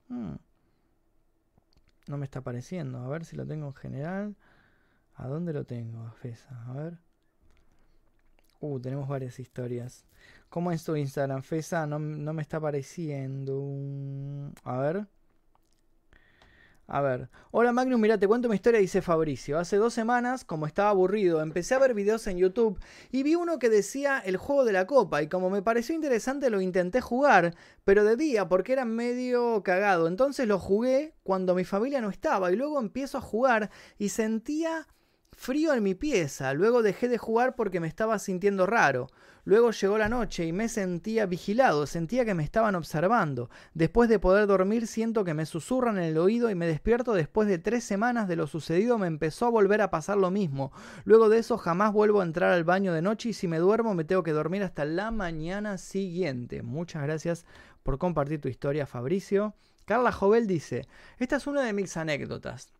Hmm. 0.08 0.34
No 2.06 2.18
me 2.18 2.26
está 2.26 2.40
apareciendo. 2.40 2.98
A 2.98 3.08
ver 3.08 3.24
si 3.24 3.34
lo 3.34 3.46
tengo 3.46 3.68
en 3.68 3.74
general. 3.76 4.36
¿A 5.14 5.26
dónde 5.26 5.54
lo 5.54 5.64
tengo? 5.64 6.10
Fesa. 6.20 6.66
A 6.68 6.74
ver. 6.74 6.98
Uh, 8.60 8.78
tenemos 8.78 9.08
varias 9.08 9.40
historias. 9.40 10.04
¿Cómo 10.50 10.72
es 10.72 10.82
tu 10.82 10.96
Instagram, 10.96 11.42
Fesa? 11.44 11.86
No, 11.86 12.00
me 12.00 12.42
está 12.42 12.56
apareciendo. 12.56 14.52
A 14.64 14.78
ver. 14.78 15.06
A 16.88 17.00
ver. 17.00 17.28
Hola 17.52 17.70
Magnus, 17.70 18.00
mira, 18.00 18.18
te 18.18 18.26
cuento 18.26 18.48
mi 18.48 18.56
historia, 18.56 18.80
dice 18.80 19.00
Fabricio. 19.00 19.60
Hace 19.60 19.76
dos 19.76 19.94
semanas, 19.94 20.44
como 20.44 20.66
estaba 20.66 20.90
aburrido, 20.90 21.40
empecé 21.40 21.76
a 21.76 21.78
ver 21.78 21.94
videos 21.94 22.26
en 22.26 22.38
YouTube 22.38 22.80
y 23.12 23.22
vi 23.22 23.36
uno 23.36 23.60
que 23.60 23.68
decía 23.68 24.18
el 24.18 24.38
juego 24.38 24.64
de 24.64 24.72
la 24.72 24.88
copa 24.88 25.22
y 25.22 25.28
como 25.28 25.50
me 25.50 25.62
pareció 25.62 25.94
interesante 25.94 26.50
lo 26.50 26.60
intenté 26.60 27.00
jugar, 27.00 27.54
pero 27.84 28.02
de 28.02 28.16
día 28.16 28.48
porque 28.48 28.72
era 28.72 28.84
medio 28.84 29.62
cagado. 29.62 30.08
Entonces 30.08 30.48
lo 30.48 30.58
jugué 30.58 31.14
cuando 31.22 31.54
mi 31.54 31.64
familia 31.64 32.00
no 32.00 32.10
estaba 32.10 32.50
y 32.50 32.56
luego 32.56 32.80
empiezo 32.80 33.18
a 33.18 33.20
jugar 33.20 33.70
y 33.98 34.08
sentía 34.08 34.88
frío 35.32 35.74
en 35.74 35.82
mi 35.82 35.94
pieza. 35.94 36.52
Luego 36.54 36.82
dejé 36.82 37.08
de 37.08 37.18
jugar 37.18 37.54
porque 37.54 37.80
me 37.80 37.88
estaba 37.88 38.18
sintiendo 38.18 38.66
raro. 38.66 39.08
Luego 39.44 39.70
llegó 39.70 39.96
la 39.96 40.08
noche 40.08 40.44
y 40.44 40.52
me 40.52 40.68
sentía 40.68 41.24
vigilado, 41.24 41.86
sentía 41.86 42.24
que 42.24 42.34
me 42.34 42.44
estaban 42.44 42.74
observando. 42.74 43.48
Después 43.72 44.08
de 44.10 44.18
poder 44.18 44.46
dormir 44.46 44.86
siento 44.86 45.24
que 45.24 45.32
me 45.32 45.46
susurran 45.46 45.96
en 45.96 46.04
el 46.04 46.18
oído 46.18 46.50
y 46.50 46.54
me 46.54 46.66
despierto 46.66 47.14
después 47.14 47.48
de 47.48 47.58
tres 47.58 47.84
semanas 47.84 48.28
de 48.28 48.36
lo 48.36 48.46
sucedido 48.46 48.98
me 48.98 49.06
empezó 49.06 49.46
a 49.46 49.50
volver 49.50 49.80
a 49.80 49.90
pasar 49.90 50.18
lo 50.18 50.30
mismo. 50.30 50.72
Luego 51.04 51.28
de 51.30 51.38
eso 51.38 51.56
jamás 51.56 51.92
vuelvo 51.92 52.20
a 52.20 52.24
entrar 52.24 52.52
al 52.52 52.64
baño 52.64 52.92
de 52.92 53.02
noche 53.02 53.30
y 53.30 53.32
si 53.32 53.48
me 53.48 53.58
duermo 53.58 53.94
me 53.94 54.04
tengo 54.04 54.22
que 54.22 54.32
dormir 54.32 54.62
hasta 54.62 54.84
la 54.84 55.10
mañana 55.10 55.78
siguiente. 55.78 56.62
Muchas 56.62 57.02
gracias 57.02 57.46
por 57.82 57.98
compartir 57.98 58.40
tu 58.40 58.48
historia 58.48 58.86
Fabricio. 58.86 59.54
Carla 59.86 60.12
Jovel 60.12 60.46
dice, 60.46 60.86
esta 61.18 61.36
es 61.36 61.46
una 61.46 61.62
de 61.62 61.72
mis 61.72 61.96
anécdotas. 61.96 62.79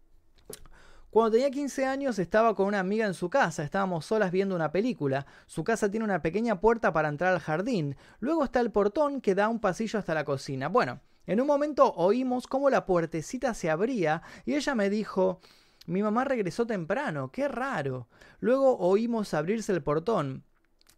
Cuando 1.10 1.32
tenía 1.32 1.50
15 1.50 1.86
años 1.86 2.20
estaba 2.20 2.54
con 2.54 2.66
una 2.66 2.78
amiga 2.78 3.04
en 3.04 3.14
su 3.14 3.28
casa, 3.28 3.64
estábamos 3.64 4.06
solas 4.06 4.30
viendo 4.30 4.54
una 4.54 4.70
película. 4.70 5.26
Su 5.46 5.64
casa 5.64 5.90
tiene 5.90 6.04
una 6.04 6.22
pequeña 6.22 6.60
puerta 6.60 6.92
para 6.92 7.08
entrar 7.08 7.32
al 7.32 7.40
jardín, 7.40 7.96
luego 8.20 8.44
está 8.44 8.60
el 8.60 8.70
portón 8.70 9.20
que 9.20 9.34
da 9.34 9.48
un 9.48 9.58
pasillo 9.58 9.98
hasta 9.98 10.14
la 10.14 10.24
cocina. 10.24 10.68
Bueno, 10.68 11.00
en 11.26 11.40
un 11.40 11.48
momento 11.48 11.92
oímos 11.94 12.46
cómo 12.46 12.70
la 12.70 12.86
puertecita 12.86 13.54
se 13.54 13.70
abría 13.70 14.22
y 14.44 14.54
ella 14.54 14.76
me 14.76 14.88
dijo, 14.88 15.40
mi 15.86 16.00
mamá 16.00 16.24
regresó 16.24 16.64
temprano, 16.64 17.32
qué 17.32 17.48
raro. 17.48 18.06
Luego 18.38 18.78
oímos 18.78 19.34
abrirse 19.34 19.72
el 19.72 19.82
portón. 19.82 20.44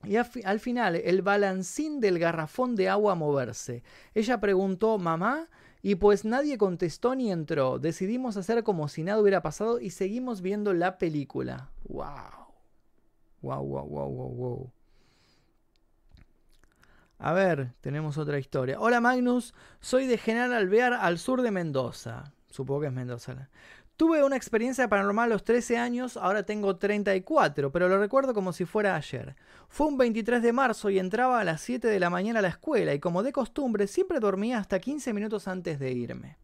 Y 0.05 0.17
al 0.17 0.61
final 0.61 0.97
el 0.97 1.23
balancín 1.23 2.01
del 2.01 2.19
garrafón 2.19 2.77
de 2.77 2.91
agua 2.91 3.15
moverse. 3.15 3.83
Ella 4.15 4.41
preguntó, 4.41 4.99
mamá, 4.99 5.49
y 5.83 5.97
pues 5.97 6.25
nadie 6.25 6.59
contestó 6.59 7.15
ni 7.17 7.33
entró. 7.33 7.81
Decidimos 7.81 8.37
hacer 8.37 8.63
como 8.63 8.87
si 8.89 9.03
nada 9.03 9.21
hubiera 9.21 9.43
pasado 9.43 9.81
y 9.81 9.91
seguimos 9.91 10.41
viendo 10.41 10.73
la 10.73 10.97
película. 10.97 11.71
¡Wow! 11.89 12.07
¡Wow, 13.43 13.67
wow, 13.67 13.89
wow, 13.89 14.09
wow, 14.09 14.35
wow! 14.35 14.73
A 17.19 17.33
ver, 17.33 17.73
tenemos 17.81 18.17
otra 18.19 18.39
historia. 18.39 18.81
Hola 18.81 19.01
Magnus, 19.01 19.55
soy 19.81 20.07
de 20.07 20.19
General 20.19 20.53
Alvear 20.53 20.93
al 20.93 21.19
sur 21.19 21.43
de 21.43 21.51
Mendoza. 21.51 22.33
Supongo 22.49 22.83
que 22.83 22.87
es 22.89 22.93
Mendoza. 22.93 23.49
Tuve 24.03 24.25
una 24.25 24.35
experiencia 24.35 24.89
paranormal 24.89 25.31
a 25.31 25.35
los 25.35 25.45
13 25.45 25.79
años, 25.79 26.17
ahora 26.17 26.43
tengo 26.43 26.75
34, 26.75 27.71
pero 27.71 27.89
lo 27.89 28.01
recuerdo 28.01 28.35
como 28.35 28.53
si 28.53 28.65
fuera 28.65 28.97
ayer. 28.97 29.37
Fue 29.69 29.87
un 29.87 29.97
23 29.97 30.43
de 30.43 30.53
marzo 30.53 30.91
y 30.91 30.99
entraba 30.99 31.39
a 31.39 31.45
las 31.45 31.61
7 31.61 31.87
de 31.87 32.01
la 32.01 32.11
mañana 32.11 32.41
a 32.41 32.43
la 32.43 32.49
escuela 32.49 32.95
y 32.95 32.99
como 32.99 33.23
de 33.23 33.31
costumbre 33.31 33.87
siempre 33.87 34.19
dormía 34.19 34.59
hasta 34.59 34.81
15 34.81 35.13
minutos 35.13 35.47
antes 35.47 35.79
de 35.79 35.93
irme. 35.93 36.37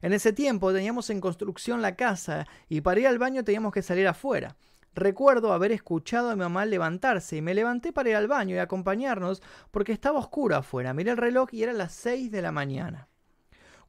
En 0.00 0.14
ese 0.14 0.32
tiempo 0.32 0.72
teníamos 0.72 1.10
en 1.10 1.20
construcción 1.20 1.82
la 1.82 1.96
casa 1.96 2.46
y 2.70 2.80
para 2.80 3.00
ir 3.00 3.08
al 3.08 3.18
baño 3.18 3.44
teníamos 3.44 3.74
que 3.74 3.82
salir 3.82 4.08
afuera. 4.08 4.56
Recuerdo 4.94 5.52
haber 5.52 5.72
escuchado 5.72 6.30
a 6.30 6.34
mi 6.34 6.40
mamá 6.40 6.64
levantarse 6.64 7.36
y 7.36 7.42
me 7.42 7.52
levanté 7.52 7.92
para 7.92 8.08
ir 8.08 8.16
al 8.16 8.26
baño 8.26 8.56
y 8.56 8.58
acompañarnos 8.58 9.42
porque 9.70 9.92
estaba 9.92 10.18
oscuro 10.18 10.56
afuera. 10.56 10.94
Miré 10.94 11.10
el 11.10 11.18
reloj 11.18 11.50
y 11.52 11.62
era 11.62 11.74
las 11.74 11.92
6 11.92 12.30
de 12.30 12.40
la 12.40 12.52
mañana. 12.52 13.09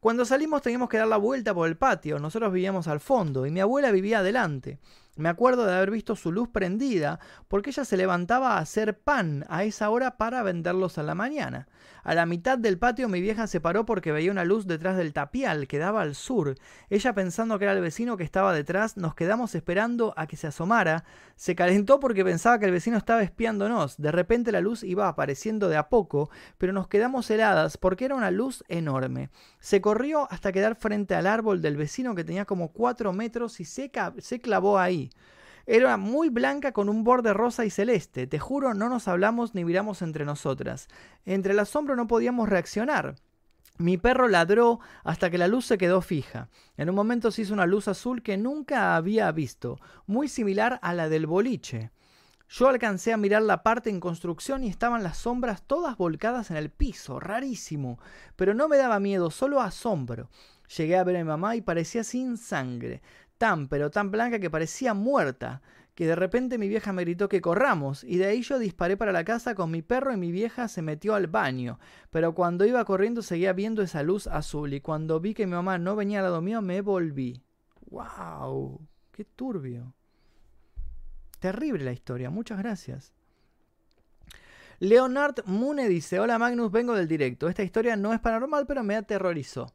Cuando 0.02 0.26
salimos 0.26 0.64
teníamos 0.64 0.90
que 0.90 0.98
dar 0.98 1.08
la 1.08 1.18
vuelta 1.18 1.54
por 1.54 1.68
el 1.68 1.78
patio, 1.78 2.18
nosotros 2.18 2.52
vivíamos 2.52 2.88
al 2.88 3.00
fondo 3.00 3.46
y 3.46 3.52
mi 3.52 3.60
abuela 3.60 3.92
vivía 3.92 4.18
adelante. 4.18 4.80
Me 5.18 5.28
acuerdo 5.28 5.66
de 5.66 5.76
haber 5.76 5.92
visto 5.92 6.16
su 6.16 6.32
luz 6.32 6.48
prendida 6.48 7.20
porque 7.50 7.72
ella 7.72 7.84
se 7.84 7.98
levantaba 7.98 8.54
a 8.54 8.60
hacer 8.60 8.98
pan 8.98 9.46
a 9.50 9.66
esa 9.66 9.90
hora 9.90 10.18
para 10.18 10.42
venderlos 10.42 10.98
a 10.98 11.04
la 11.04 11.16
mañana. 11.16 11.68
A 12.04 12.16
la 12.16 12.26
mitad 12.26 12.58
del 12.58 12.80
patio 12.80 13.10
mi 13.10 13.20
vieja 13.20 13.46
se 13.46 13.60
paró 13.60 13.86
porque 13.86 14.14
veía 14.14 14.32
una 14.32 14.46
luz 14.46 14.66
detrás 14.66 14.96
del 14.96 15.12
tapial 15.12 15.68
que 15.68 15.78
daba 15.78 16.02
al 16.02 16.16
sur. 16.16 16.56
Ella 16.90 17.14
pensando 17.14 17.60
que 17.60 17.66
era 17.66 17.74
el 17.74 17.82
vecino 17.82 18.16
que 18.16 18.24
estaba 18.24 18.54
detrás, 18.54 18.96
nos 18.96 19.14
quedamos 19.14 19.54
esperando 19.54 20.14
a 20.16 20.28
que 20.28 20.38
se 20.38 20.48
asomara. 20.48 21.04
Se 21.36 21.56
calentó 21.56 22.00
porque 22.00 22.24
pensaba 22.24 22.58
que 22.58 22.66
el 22.66 22.72
vecino 22.72 22.98
estaba 22.98 23.22
espiándonos. 23.22 23.98
De 23.98 24.12
repente 24.12 24.52
la 24.52 24.62
luz 24.62 24.82
iba 24.84 25.10
apareciendo 25.10 25.68
de 25.68 25.78
a 25.78 25.90
poco, 25.90 26.30
pero 26.58 26.72
nos 26.72 26.88
quedamos 26.88 27.30
heladas 27.30 27.78
porque 27.78 28.06
era 28.06 28.16
una 28.16 28.32
luz 28.32 28.64
enorme. 28.70 29.30
Se 29.60 29.82
corrió 29.82 30.32
hasta 30.32 30.54
quedar 30.54 30.76
frente 30.76 31.16
al 31.16 31.28
árbol 31.28 31.62
del 31.62 31.76
vecino 31.76 32.16
que 32.16 32.24
tenía 32.24 32.46
como 32.46 32.70
cuatro 32.72 33.12
metros 33.12 33.60
y 33.60 33.66
se, 33.66 33.92
se 34.20 34.40
clavó 34.40 34.80
ahí. 34.80 35.01
Era 35.66 35.98
muy 35.98 36.30
blanca 36.30 36.72
con 36.72 36.90
un 36.90 37.04
borde 37.04 37.34
rosa 37.34 37.66
y 37.66 37.70
celeste. 37.70 38.28
Te 38.28 38.40
juro, 38.40 38.74
no 38.74 38.90
nos 38.90 39.08
hablamos 39.08 39.56
ni 39.56 39.64
miramos 39.64 40.02
entre 40.02 40.26
nosotras. 40.26 40.88
Entre 41.26 41.54
el 41.54 41.60
asombro 41.60 41.96
no 41.96 42.08
podíamos 42.08 42.50
reaccionar. 42.50 43.16
Mi 43.78 43.98
perro 43.98 44.28
ladró 44.28 44.80
hasta 45.04 45.30
que 45.30 45.38
la 45.38 45.48
luz 45.48 45.66
se 45.66 45.78
quedó 45.78 46.02
fija. 46.02 46.50
En 46.78 46.90
un 46.90 46.96
momento 46.96 47.32
se 47.32 47.44
hizo 47.44 47.54
una 47.54 47.66
luz 47.66 47.88
azul 47.88 48.22
que 48.22 48.38
nunca 48.38 48.96
había 48.96 49.32
visto, 49.32 49.80
muy 50.06 50.28
similar 50.28 50.80
a 50.84 50.94
la 50.94 51.10
del 51.10 51.26
boliche. 51.26 51.92
Yo 52.50 52.68
alcancé 52.68 53.14
a 53.14 53.18
mirar 53.18 53.44
la 53.44 53.64
parte 53.64 53.90
en 53.90 54.02
construcción 54.02 54.64
y 54.64 54.68
estaban 54.68 55.04
las 55.04 55.20
sombras 55.20 55.64
todas 55.64 55.96
volcadas 55.96 56.52
en 56.52 56.58
el 56.58 56.70
piso, 56.70 57.20
rarísimo, 57.20 57.98
pero 58.36 58.54
no 58.54 58.68
me 58.68 58.78
daba 58.78 59.00
miedo, 59.00 59.32
solo 59.32 59.62
asombro. 59.62 60.30
Llegué 60.78 60.98
a 60.98 61.04
ver 61.04 61.16
a 61.16 61.20
mi 61.20 61.26
mamá 61.26 61.56
y 61.56 61.62
parecía 61.62 62.04
sin 62.04 62.38
sangre 62.38 63.02
tan 63.42 63.68
pero 63.68 63.90
tan 63.90 64.12
blanca 64.12 64.38
que 64.38 64.52
parecía 64.52 64.94
muerta, 64.94 65.64
que 65.96 66.06
de 66.06 66.16
repente 66.16 66.60
mi 66.60 66.70
vieja 66.70 66.94
me 66.94 67.02
gritó 67.02 67.28
que 67.28 67.42
corramos, 67.42 68.04
y 68.04 68.18
de 68.18 68.28
ahí 68.28 68.44
yo 68.44 68.60
disparé 68.60 68.98
para 68.98 69.12
la 69.12 69.24
casa 69.24 69.56
con 69.56 69.72
mi 69.72 69.82
perro 69.82 70.14
y 70.14 70.18
mi 70.18 70.32
vieja 70.32 70.68
se 70.68 70.84
metió 70.84 71.16
al 71.16 71.26
baño, 71.26 71.80
pero 72.12 72.36
cuando 72.36 72.66
iba 72.66 72.86
corriendo 72.86 73.24
seguía 73.24 73.54
viendo 73.54 73.82
esa 73.82 74.04
luz 74.04 74.28
azul, 74.28 74.76
y 74.76 74.82
cuando 74.82 75.20
vi 75.20 75.34
que 75.34 75.48
mi 75.48 75.54
mamá 75.54 75.80
no 75.80 75.96
venía 75.96 76.20
al 76.20 76.26
lado 76.26 76.40
mío 76.44 76.62
me 76.62 76.82
volví. 76.82 77.42
¡Wow! 77.90 78.80
¡Qué 79.12 79.26
turbio! 79.26 79.96
Terrible 81.40 81.84
la 81.84 81.94
historia, 81.94 82.30
muchas 82.30 82.60
gracias. 82.60 83.12
Leonard 84.78 85.46
Mune 85.46 85.88
dice, 85.88 86.20
hola 86.20 86.38
Magnus, 86.38 86.72
vengo 86.72 86.94
del 86.94 87.08
directo. 87.08 87.50
Esta 87.50 87.64
historia 87.64 87.96
no 87.96 88.14
es 88.14 88.20
paranormal, 88.20 88.68
pero 88.68 88.84
me 88.84 88.96
aterrorizó. 88.96 89.74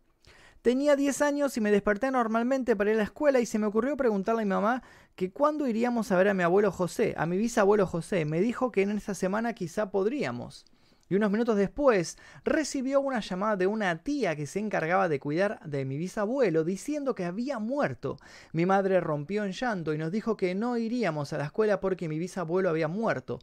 Tenía 0.67 0.97
10 0.97 1.23
años 1.23 1.57
y 1.57 1.61
me 1.61 1.71
desperté 1.71 2.11
normalmente 2.11 2.75
para 2.75 2.91
ir 2.91 2.97
a 2.97 2.99
la 2.99 3.05
escuela 3.05 3.39
y 3.39 3.47
se 3.47 3.57
me 3.57 3.69
ocurrió 3.69 3.97
preguntarle 3.97 4.43
a 4.43 4.45
mi 4.45 4.49
mamá 4.49 4.83
que 5.15 5.31
cuándo 5.31 5.69
iríamos 5.69 6.11
a 6.11 6.17
ver 6.17 6.27
a 6.27 6.35
mi 6.35 6.43
abuelo 6.43 6.73
José, 6.73 7.15
a 7.17 7.25
mi 7.25 7.37
bisabuelo 7.37 7.87
José. 7.87 8.25
Me 8.25 8.41
dijo 8.41 8.73
que 8.73 8.83
en 8.83 8.91
esa 8.91 9.15
semana 9.15 9.53
quizá 9.53 9.93
podríamos. 9.93 10.65
Y 11.09 11.15
unos 11.15 11.31
minutos 11.31 11.57
después 11.57 12.19
recibió 12.45 13.01
una 13.01 13.21
llamada 13.21 13.57
de 13.57 13.67
una 13.67 14.03
tía 14.03 14.35
que 14.35 14.47
se 14.47 14.59
encargaba 14.59 15.09
de 15.09 15.21
cuidar 15.21 15.61
de 15.65 15.85
mi 15.85 15.99
bisabuelo 15.99 16.65
diciendo 16.65 17.15
que 17.15 17.25
había 17.25 17.59
muerto. 17.59 18.17
Mi 18.53 18.67
madre 18.67 19.01
rompió 19.01 19.45
en 19.45 19.53
llanto 19.53 19.95
y 19.95 19.99
nos 19.99 20.11
dijo 20.11 20.37
que 20.37 20.55
no 20.55 20.77
iríamos 20.77 21.33
a 21.33 21.39
la 21.39 21.45
escuela 21.45 21.79
porque 21.79 22.09
mi 22.09 22.19
bisabuelo 22.19 22.71
había 22.71 22.89
muerto. 22.89 23.39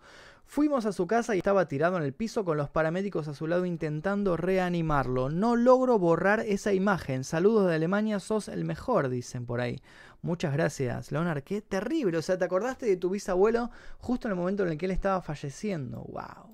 Fuimos 0.45 0.85
a 0.85 0.91
su 0.91 1.07
casa 1.07 1.35
y 1.35 1.39
estaba 1.39 1.67
tirado 1.67 1.97
en 1.97 2.03
el 2.03 2.13
piso 2.13 2.45
con 2.45 2.57
los 2.57 2.69
paramédicos 2.69 3.27
a 3.27 3.33
su 3.33 3.47
lado 3.47 3.65
intentando 3.65 4.37
reanimarlo. 4.37 5.29
No 5.29 5.55
logro 5.55 5.97
borrar 5.97 6.41
esa 6.41 6.73
imagen. 6.73 7.23
Saludos 7.23 7.67
de 7.67 7.75
Alemania, 7.75 8.19
sos 8.19 8.49
el 8.49 8.65
mejor, 8.65 9.09
dicen 9.09 9.45
por 9.45 9.61
ahí. 9.61 9.81
Muchas 10.21 10.53
gracias, 10.53 11.11
Leonard. 11.11 11.43
Qué 11.43 11.61
terrible. 11.61 12.17
O 12.17 12.21
sea, 12.21 12.37
te 12.37 12.45
acordaste 12.45 12.85
de 12.85 12.97
tu 12.97 13.09
bisabuelo 13.09 13.71
justo 13.99 14.27
en 14.27 14.33
el 14.33 14.37
momento 14.37 14.63
en 14.63 14.69
el 14.69 14.77
que 14.77 14.85
él 14.85 14.91
estaba 14.91 15.21
falleciendo. 15.21 16.03
¡Wow! 16.03 16.52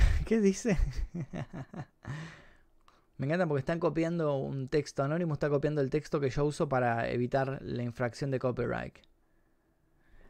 ¿Qué 0.26 0.40
dice? 0.40 0.78
Me 3.18 3.26
encanta 3.26 3.46
porque 3.46 3.60
están 3.60 3.78
copiando 3.80 4.36
un 4.36 4.68
texto. 4.68 5.02
Anónimo 5.02 5.34
está 5.34 5.50
copiando 5.50 5.80
el 5.82 5.90
texto 5.90 6.20
que 6.20 6.30
yo 6.30 6.44
uso 6.44 6.68
para 6.68 7.10
evitar 7.10 7.60
la 7.62 7.82
infracción 7.82 8.30
de 8.30 8.38
copyright. 8.38 8.96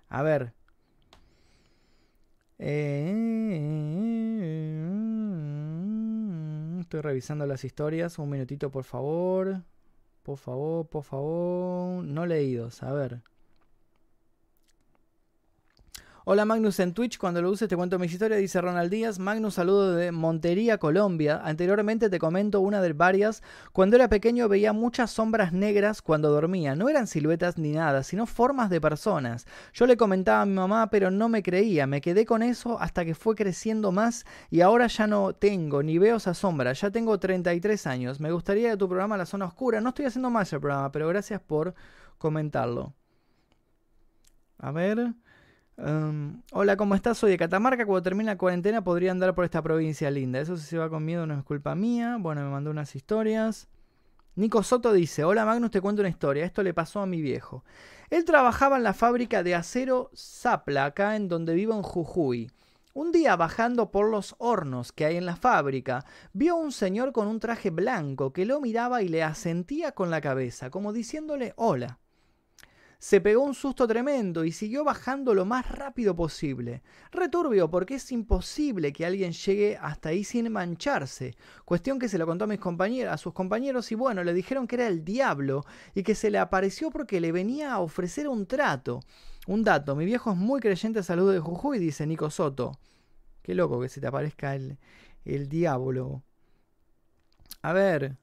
A 0.09 0.23
ver. 0.23 0.53
Eh, 2.59 3.61
estoy 6.81 7.01
revisando 7.01 7.47
las 7.47 7.64
historias. 7.64 8.18
Un 8.18 8.31
minutito, 8.31 8.71
por 8.71 8.85
favor. 8.85 9.62
Por 10.25 10.39
favor, 10.39 10.89
por 10.89 11.05
favor. 11.05 12.05
No 12.05 12.27
leídos. 12.27 12.83
A 12.83 12.93
ver. 12.93 13.23
Hola 16.27 16.45
Magnus 16.45 16.79
en 16.81 16.93
Twitch, 16.93 17.16
cuando 17.16 17.41
lo 17.41 17.51
uses 17.51 17.66
te 17.66 17.77
cuento 17.77 17.99
mis 17.99 18.12
historias, 18.12 18.39
dice 18.39 18.61
Ronald 18.61 18.91
Díaz. 18.91 19.18
Magnus, 19.18 19.55
saludo 19.55 19.95
de 19.95 20.12
Montería, 20.12 20.77
Colombia. 20.77 21.41
Anteriormente 21.43 22.11
te 22.11 22.18
comento 22.18 22.61
una 22.61 22.83
de 22.83 22.93
varias. 22.93 23.43
Cuando 23.73 23.97
era 23.97 24.11
pequeño 24.11 24.47
veía 24.47 24.75
muchas 24.75 25.11
sombras 25.12 25.55
negras 25.55 26.03
cuando 26.03 26.31
dormía. 26.31 26.77
No 26.77 26.91
eran 26.91 27.07
siluetas 27.07 27.57
ni 27.57 27.73
nada, 27.73 28.03
sino 28.03 28.27
formas 28.27 28.68
de 28.68 28.83
personas. 28.83 29.47
Yo 29.73 29.87
le 29.87 29.97
comentaba 29.97 30.43
a 30.43 30.47
mi 30.47 30.53
mamá, 30.53 30.91
pero 30.91 31.11
no 31.11 31.31
me 31.31 31.43
creía. 31.43 31.87
Me 31.87 32.03
quedé 32.03 32.27
con 32.27 32.43
eso 32.43 32.79
hasta 32.79 33.07
que 33.07 33.14
fue 33.14 33.35
creciendo 33.35 33.91
más 33.91 34.27
y 34.51 34.61
ahora 34.61 34.89
ya 34.89 35.07
no 35.07 35.33
tengo 35.33 35.83
ni 35.83 35.97
veo 35.97 36.16
esa 36.16 36.35
sombra. 36.35 36.75
Ya 36.75 36.91
tengo 36.91 37.18
33 37.18 37.87
años. 37.87 38.21
Me 38.21 38.31
gustaría 38.31 38.77
tu 38.77 38.87
programa 38.89 39.16
La 39.16 39.25
Zona 39.25 39.47
Oscura. 39.47 39.81
No 39.81 39.89
estoy 39.89 40.05
haciendo 40.05 40.29
más 40.29 40.53
el 40.53 40.61
programa, 40.61 40.93
pero 40.93 41.09
gracias 41.09 41.41
por 41.41 41.75
comentarlo. 42.18 42.93
A 44.59 44.71
ver. 44.71 45.14
Em, 45.77 46.43
hola, 46.53 46.77
¿cómo 46.77 46.95
estás? 46.95 47.18
Soy 47.18 47.31
de 47.31 47.39
Catamarca. 47.39 47.87
Cuando 47.87 48.03
termine 48.03 48.31
la 48.31 48.39
cuarentena 48.39 48.85
podría 48.85 49.11
andar 49.12 49.35
por 49.35 49.45
esta 49.45 49.62
provincia 49.62 50.11
linda. 50.11 50.41
Eso 50.41 50.57
si 50.57 50.64
se 50.64 50.79
va 50.79 50.91
con 50.91 51.05
miedo 51.05 51.27
no 51.27 51.35
es 51.39 51.45
culpa 51.45 51.75
mía. 51.75 52.16
Bueno, 52.21 52.43
me 52.43 52.51
mandó 52.51 52.71
unas 52.71 52.95
historias. 52.95 53.68
Nico 54.37 54.62
Soto 54.62 54.93
dice, 54.93 55.25
hola 55.25 55.45
Magnus, 55.45 55.71
te 55.71 55.81
cuento 55.81 56.03
una 56.03 56.09
historia. 56.09 56.45
Esto 56.45 56.62
le 56.62 56.75
pasó 56.75 57.01
a 57.01 57.07
mi 57.07 57.21
viejo. 57.21 57.64
Él 58.11 58.25
trabajaba 58.25 58.77
en 58.77 58.83
la 58.83 58.95
fábrica 58.95 59.43
de 59.43 59.55
acero 59.55 60.11
Zapla, 60.14 60.87
acá 60.87 61.16
en 61.16 61.29
donde 61.29 61.55
vivo 61.55 61.75
en 61.75 61.83
Jujuy. 61.83 62.51
Un 62.93 63.12
día 63.12 63.37
bajando 63.37 63.91
por 63.91 64.11
los 64.11 64.35
hornos 64.39 64.93
que 64.93 65.05
hay 65.05 65.16
en 65.16 65.27
la 65.27 65.37
fábrica, 65.37 66.05
vio 66.33 66.55
a 66.55 66.57
un 66.57 66.73
señor 66.73 67.12
con 67.12 67.29
un 67.29 67.39
traje 67.39 67.71
blanco 67.71 68.33
que 68.33 68.45
lo 68.45 68.61
miraba 68.61 69.03
y 69.03 69.09
le 69.09 69.23
asentía 69.23 69.93
con 69.93 70.11
la 70.11 70.21
cabeza, 70.21 70.71
como 70.71 70.93
diciéndole 70.93 71.53
hola. 71.57 72.01
Se 73.01 73.22
pegó 73.22 73.42
un 73.44 73.55
susto 73.55 73.88
tremendo 73.88 74.44
y 74.44 74.53
siguió 74.53 74.84
bajando 74.84 75.32
lo 75.32 75.46
más 75.46 75.70
rápido 75.70 76.14
posible. 76.14 76.82
Returbio 77.11 77.70
porque 77.70 77.94
es 77.94 78.12
imposible 78.12 78.92
que 78.92 79.07
alguien 79.07 79.32
llegue 79.32 79.78
hasta 79.80 80.11
ahí 80.11 80.22
sin 80.22 80.53
mancharse. 80.53 81.34
Cuestión 81.64 81.98
que 81.98 82.11
se 82.11 82.18
lo 82.18 82.26
contó 82.26 82.44
a, 82.44 82.46
mis 82.46 82.61
compañeros, 82.61 83.14
a 83.14 83.16
sus 83.16 83.32
compañeros 83.32 83.90
y 83.90 83.94
bueno, 83.94 84.22
le 84.22 84.34
dijeron 84.34 84.66
que 84.66 84.76
era 84.76 84.86
el 84.86 85.03
diablo 85.03 85.64
y 85.94 86.03
que 86.03 86.14
se 86.14 86.30
le 86.30 86.36
apareció 86.36 86.90
porque 86.90 87.22
le 87.22 87.32
venía 87.32 87.72
a 87.72 87.80
ofrecer 87.80 88.28
un 88.28 88.44
trato. 88.44 89.01
Un 89.46 89.64
dato, 89.64 89.96
mi 89.96 90.05
viejo 90.05 90.32
es 90.32 90.36
muy 90.36 90.61
creyente 90.61 91.03
salud 91.03 91.32
de 91.32 91.40
Jujuy, 91.40 91.78
dice 91.78 92.07
Nico 92.07 92.28
Soto. 92.28 92.78
Qué 93.40 93.55
loco 93.55 93.80
que 93.80 93.88
se 93.88 94.03
te 94.03 94.09
aparezca 94.09 94.55
el, 94.55 94.76
el 95.24 95.48
diablo. 95.48 96.22
A 97.62 97.72
ver, 97.72 98.18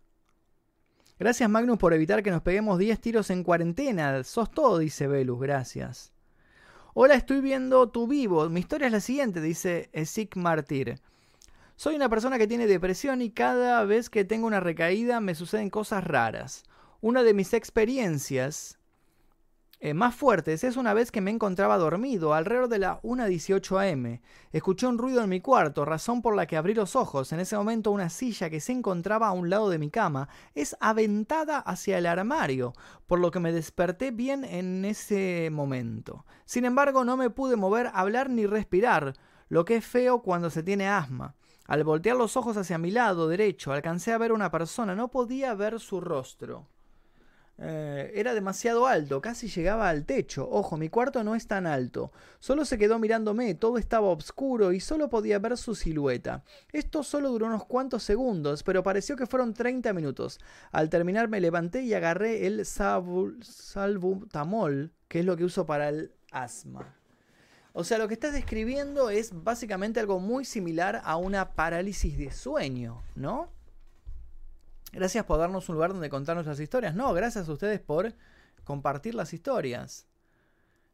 Gracias 1.20 1.50
Magnus 1.50 1.80
por 1.80 1.94
evitar 1.94 2.22
que 2.22 2.30
nos 2.30 2.44
peguemos 2.44 2.78
10 2.78 3.00
tiros 3.00 3.32
en 3.32 3.44
cuarentena. 3.44 4.24
Sos 4.24 4.52
todo, 4.52 4.78
dice 4.78 5.08
Velus, 5.08 5.40
gracias. 5.40 6.14
Hola, 6.94 7.16
estoy 7.16 7.42
viendo 7.42 7.90
tu 7.90 8.08
vivo. 8.08 8.48
Mi 8.50 8.60
historia 8.60 8.86
es 8.86 8.94
la 8.94 9.00
siguiente, 9.00 9.42
dice 9.42 9.90
Esik 9.94 10.36
Martir. 10.36 11.00
Soy 11.76 11.96
una 11.96 12.08
persona 12.08 12.38
que 12.38 12.46
tiene 12.46 12.68
depresión 12.68 13.24
y 13.24 13.32
cada 13.32 13.84
vez 13.84 14.12
que 14.12 14.26
tengo 14.26 14.46
una 14.46 14.60
recaída 14.60 15.20
me 15.20 15.34
suceden 15.34 15.72
cosas 15.72 16.04
raras. 16.04 16.64
Una 17.02 17.24
de 17.24 17.34
mis 17.34 17.54
experiencias 17.54 18.77
eh, 19.80 19.94
más 19.94 20.16
fuertes 20.16 20.64
es 20.64 20.76
una 20.76 20.96
vez 20.96 21.12
que 21.12 21.22
me 21.22 21.30
encontraba 21.30 21.78
dormido 21.78 22.34
alrededor 22.34 22.68
de 22.68 22.80
la 22.80 23.00
1.18 23.04 23.94
am. 23.94 24.20
Escuché 24.52 24.88
un 24.88 24.98
ruido 24.98 25.22
en 25.22 25.30
mi 25.30 25.40
cuarto, 25.40 25.86
razón 25.86 26.24
por 26.24 26.36
la 26.36 26.48
que 26.48 26.58
abrí 26.58 26.74
los 26.74 26.96
ojos. 26.96 27.32
En 27.32 27.40
ese 27.40 27.56
momento 27.56 27.92
una 27.92 28.10
silla 28.10 28.50
que 28.50 28.60
se 28.60 28.72
encontraba 28.72 29.28
a 29.28 29.34
un 29.34 29.52
lado 29.52 29.70
de 29.70 29.78
mi 29.78 29.92
cama 29.92 30.30
es 30.56 30.76
aventada 30.80 31.60
hacia 31.60 32.00
el 32.00 32.08
armario, 32.08 32.74
por 33.06 33.20
lo 33.20 33.30
que 33.30 33.40
me 33.40 33.52
desperté 33.52 34.10
bien 34.10 34.44
en 34.46 34.84
ese 34.84 35.50
momento. 35.52 36.26
Sin 36.46 36.66
embargo, 36.66 37.06
no 37.06 37.16
me 37.16 37.30
pude 37.30 37.56
mover, 37.56 37.92
hablar 37.94 38.32
ni 38.32 38.48
respirar, 38.48 39.14
lo 39.48 39.64
que 39.64 39.76
es 39.76 39.86
feo 39.86 40.24
cuando 40.24 40.50
se 40.50 40.64
tiene 40.64 40.90
asma. 40.90 41.36
Al 41.68 41.84
voltear 41.84 42.18
los 42.18 42.36
ojos 42.36 42.58
hacia 42.58 42.80
mi 42.80 42.90
lado 42.90 43.28
derecho, 43.28 43.74
alcancé 43.74 44.12
a 44.12 44.18
ver 44.18 44.32
una 44.32 44.50
persona, 44.50 44.96
no 44.96 45.12
podía 45.12 45.54
ver 45.54 45.80
su 45.80 46.02
rostro. 46.02 46.68
Eh, 47.60 48.12
era 48.14 48.36
demasiado 48.36 48.86
alto, 48.86 49.20
casi 49.20 49.48
llegaba 49.48 49.90
al 49.90 50.06
techo. 50.06 50.48
Ojo, 50.50 50.78
mi 50.78 50.90
cuarto 50.90 51.24
no 51.24 51.34
es 51.36 51.48
tan 51.48 51.66
alto. 51.66 52.12
Solo 52.40 52.66
se 52.66 52.78
quedó 52.78 53.00
mirándome, 53.00 53.56
todo 53.56 53.80
estaba 53.80 54.10
oscuro 54.10 54.74
y 54.74 54.80
solo 54.80 55.10
podía 55.10 55.40
ver 55.40 55.58
su 55.58 55.74
silueta. 55.74 56.44
Esto 56.72 57.02
solo 57.02 57.30
duró 57.30 57.48
unos 57.48 57.66
cuantos 57.66 58.04
segundos, 58.04 58.62
pero 58.64 58.84
pareció 58.84 59.16
que 59.16 59.26
fueron 59.26 59.56
30 59.56 59.92
minutos. 59.94 60.40
Al 60.72 60.90
terminar 60.90 61.30
me 61.30 61.42
levanté 61.42 61.82
y 61.82 61.96
agarré 61.96 62.46
el 62.46 62.64
salbutamol, 62.66 64.92
que 65.08 65.22
es 65.22 65.26
lo 65.26 65.36
que 65.36 65.46
uso 65.46 65.66
para 65.66 65.90
el 65.90 66.12
asma. 66.32 66.94
O 67.74 67.84
sea, 67.84 67.98
lo 68.00 68.08
que 68.08 68.14
estás 68.16 68.34
describiendo 68.34 69.12
es 69.12 69.44
básicamente 69.44 70.00
algo 70.00 70.20
muy 70.20 70.46
similar 70.46 71.02
a 71.04 71.18
una 71.18 71.54
parálisis 71.54 72.18
de 72.18 72.32
sueño, 72.32 73.04
¿no? 73.16 73.52
Gracias 74.92 75.26
por 75.26 75.40
darnos 75.40 75.68
un 75.70 75.76
lugar 75.76 75.92
donde 75.92 76.10
contar 76.10 76.36
nuestras 76.36 76.60
historias. 76.60 76.96
No, 76.96 77.14
gracias 77.14 77.48
a 77.48 77.52
ustedes 77.52 77.80
por 77.80 78.14
compartir 78.64 79.16
las 79.16 79.34
historias. 79.34 80.08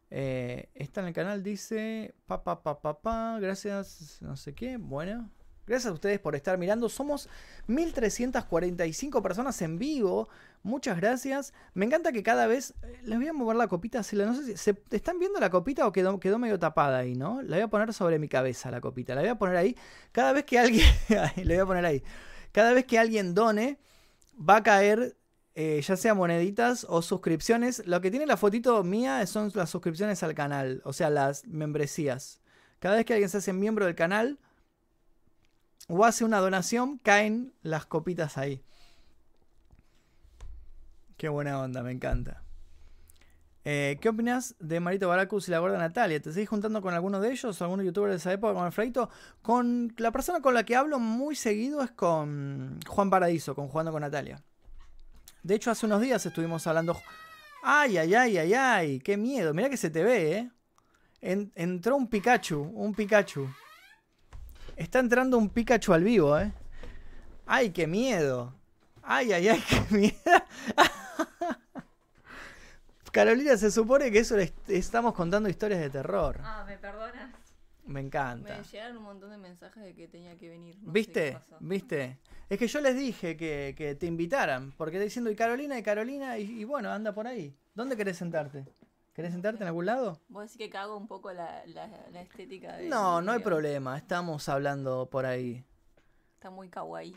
Eh, 0.10 0.70
está 0.76 1.02
en 1.02 1.08
el 1.08 1.14
canal, 1.14 1.44
dice. 1.44 2.14
Pa, 2.28 2.44
pa, 2.44 2.62
pa, 2.62 2.82
pa, 2.82 3.00
pa, 3.00 3.40
gracias, 3.40 4.18
no 4.22 4.36
sé 4.36 4.54
qué. 4.54 4.78
Bueno, 4.78 5.30
gracias 5.66 5.90
a 5.90 5.94
ustedes 5.94 6.20
por 6.20 6.36
estar 6.36 6.58
mirando. 6.58 6.90
Somos 6.90 7.30
1345 7.68 9.22
personas 9.22 9.62
en 9.62 9.80
vivo. 9.80 10.30
Muchas 10.62 10.98
gracias. 10.98 11.54
Me 11.74 11.86
encanta 11.86 12.12
que 12.12 12.24
cada 12.24 12.48
vez. 12.48 12.74
Eh, 12.84 13.00
les 13.04 13.18
voy 13.18 13.28
a 13.28 13.34
mover 13.34 13.56
la 13.56 13.68
copita. 13.68 14.00
No 14.00 14.36
sé 14.36 14.44
si. 14.46 14.58
¿se, 14.58 14.82
¿Están 14.92 15.18
viendo 15.18 15.40
la 15.40 15.50
copita 15.50 15.88
o 15.88 15.92
quedó, 15.92 16.20
quedó 16.20 16.38
medio 16.38 16.60
tapada 16.60 17.00
ahí, 17.00 17.16
no? 17.16 17.42
La 17.42 17.58
voy 17.58 17.64
a 17.64 17.68
poner 17.68 17.94
sobre 17.94 18.20
mi 18.20 18.28
cabeza, 18.28 18.70
la 18.70 18.82
copita. 18.82 19.16
La 19.16 19.22
voy 19.22 19.30
a 19.30 19.36
poner 19.36 19.56
ahí. 19.56 19.76
Cada 20.12 20.34
vez 20.34 20.46
que 20.46 20.60
alguien. 20.60 20.88
le 21.38 21.56
voy 21.56 21.64
a 21.64 21.66
poner 21.66 21.86
ahí. 21.86 22.04
Cada 22.54 22.72
vez 22.72 22.86
que 22.86 22.98
alguien 22.98 23.36
done, 23.36 23.78
va 24.40 24.58
a 24.58 24.64
caer 24.64 25.18
eh, 25.56 25.82
ya 25.86 25.98
sea 25.98 26.14
moneditas 26.14 26.86
o 26.90 27.02
suscripciones. 27.02 27.86
Lo 27.86 28.02
que 28.02 28.10
tiene 28.10 28.26
la 28.26 28.38
fotito 28.38 28.84
mía 28.84 29.26
son 29.28 29.52
las 29.54 29.70
suscripciones 29.70 30.24
al 30.24 30.34
canal, 30.34 30.82
o 30.86 30.94
sea, 30.94 31.10
las 31.10 31.46
membresías. 31.46 32.40
Cada 32.80 32.96
vez 32.96 33.06
que 33.06 33.14
alguien 33.14 33.30
se 33.30 33.38
hace 33.38 33.54
miembro 33.54 33.86
del 33.86 33.96
canal 33.96 34.40
o 35.88 36.06
hace 36.06 36.26
una 36.26 36.40
donación, 36.40 36.98
caen 37.00 37.54
las 37.62 37.86
copitas 37.86 38.38
ahí. 38.38 38.64
Qué 41.18 41.30
buena 41.30 41.60
onda, 41.60 41.84
me 41.84 41.92
encanta. 41.92 42.43
Eh, 43.66 43.98
¿Qué 44.02 44.10
opinas 44.10 44.56
de 44.60 44.82
Marito 44.82 45.08
Baracus 45.08 45.48
y 45.48 45.52
la 45.52 45.60
gorda 45.60 45.78
Natalia? 45.78 46.22
¿Te 46.22 46.34
seguís 46.34 46.50
juntando 46.50 46.82
con 46.82 46.94
alguno 46.94 47.22
de 47.22 47.32
ellos? 47.32 47.62
¿Algunos 47.62 47.86
youtubers 47.86 48.12
de 48.12 48.18
esa 48.18 48.34
época 48.34 48.54
con 48.54 48.66
Alfredito? 48.66 49.10
Con 49.42 49.94
la 49.98 50.12
persona 50.12 50.42
con 50.42 50.54
la 50.54 50.66
que 50.66 50.76
hablo 50.76 51.00
muy 51.00 51.36
seguido 51.36 51.82
es 51.82 51.92
con 51.92 52.80
Juan 52.88 53.10
Paradiso, 53.10 53.56
con 53.56 53.70
Jugando 53.70 53.92
con 53.92 54.02
Natalia. 54.02 54.42
De 55.44 55.56
hecho, 55.56 55.72
hace 55.72 55.86
unos 55.86 56.02
días 56.02 56.26
estuvimos 56.26 56.68
hablando. 56.68 57.00
¡Ay, 57.64 57.98
ay, 57.98 58.14
ay, 58.14 58.38
ay, 58.38 58.54
ay! 58.54 59.00
¡Qué 59.00 59.16
miedo! 59.16 59.54
Mira 59.54 59.70
que 59.70 59.78
se 59.78 59.90
te 59.90 60.04
ve, 60.04 60.38
¿eh? 60.38 60.52
entró 61.56 61.96
un 61.96 62.08
Pikachu, 62.08 62.60
un 62.62 62.94
Pikachu. 62.94 63.50
Está 64.76 65.00
entrando 65.00 65.38
un 65.38 65.50
Pikachu 65.50 65.94
al 65.94 66.04
vivo, 66.04 66.38
¿eh? 66.38 66.52
¡Ay, 67.46 67.70
qué 67.72 67.88
miedo! 67.88 68.54
¡Ay, 69.02 69.32
ay, 69.32 69.48
ay, 69.48 69.64
qué 69.70 69.96
miedo! 69.96 70.16
Carolina, 73.14 73.56
se 73.58 73.70
supone 73.70 74.12
que 74.12 74.18
eso 74.18 74.36
le 74.36 74.52
estamos 74.70 75.14
contando 75.14 75.48
historias 75.48 75.80
de 75.80 75.92
terror. 75.92 76.40
Ah, 76.42 76.64
¿me 76.68 76.80
perdonas? 76.80 77.32
Me 77.86 78.00
encanta. 78.00 78.58
Me 78.58 78.64
llegaron 78.64 78.98
un 78.98 79.04
montón 79.04 79.30
de 79.30 79.38
mensajes 79.38 79.84
de 79.84 79.94
que 79.94 80.08
tenía 80.08 80.36
que 80.36 80.50
venir. 80.50 80.80
no 80.82 80.92
¿Viste? 80.92 81.38
¿Viste? 81.60 82.18
Es 82.50 82.58
que 82.58 82.68
yo 82.68 82.82
les 82.82 82.96
dije 82.98 83.38
que, 83.38 83.76
que 83.78 83.94
te 83.94 84.08
invitaran, 84.08 84.72
porque 84.78 85.00
diciendo 85.00 85.30
y 85.30 85.36
Carolina 85.36 85.78
y 85.78 85.84
Carolina, 85.84 86.40
y, 86.40 86.62
y 86.62 86.64
bueno, 86.64 86.90
anda 86.90 87.14
por 87.14 87.28
ahí. 87.28 87.56
¿Dónde 87.76 87.96
querés 87.96 88.18
sentarte? 88.18 88.66
¿Querés 89.14 89.32
sentarte 89.32 89.62
en 89.62 89.68
algún 89.68 89.86
lado? 89.86 90.20
¿Vos 90.28 90.46
decís 90.46 90.58
que 90.58 90.72
cago 90.72 90.98
un 90.98 91.08
poco 91.08 91.32
la, 91.34 91.64
la, 91.68 91.88
la 92.12 92.22
estética 92.24 92.78
de... 92.78 92.90
No, 92.90 93.22
no 93.22 93.32
hay 93.32 93.40
problema, 93.42 93.96
estamos 93.96 94.50
hablando 94.50 95.08
por 95.08 95.28
ahí. 95.28 95.64
Está 96.34 96.50
muy 96.50 96.68
kawaii. 96.68 97.16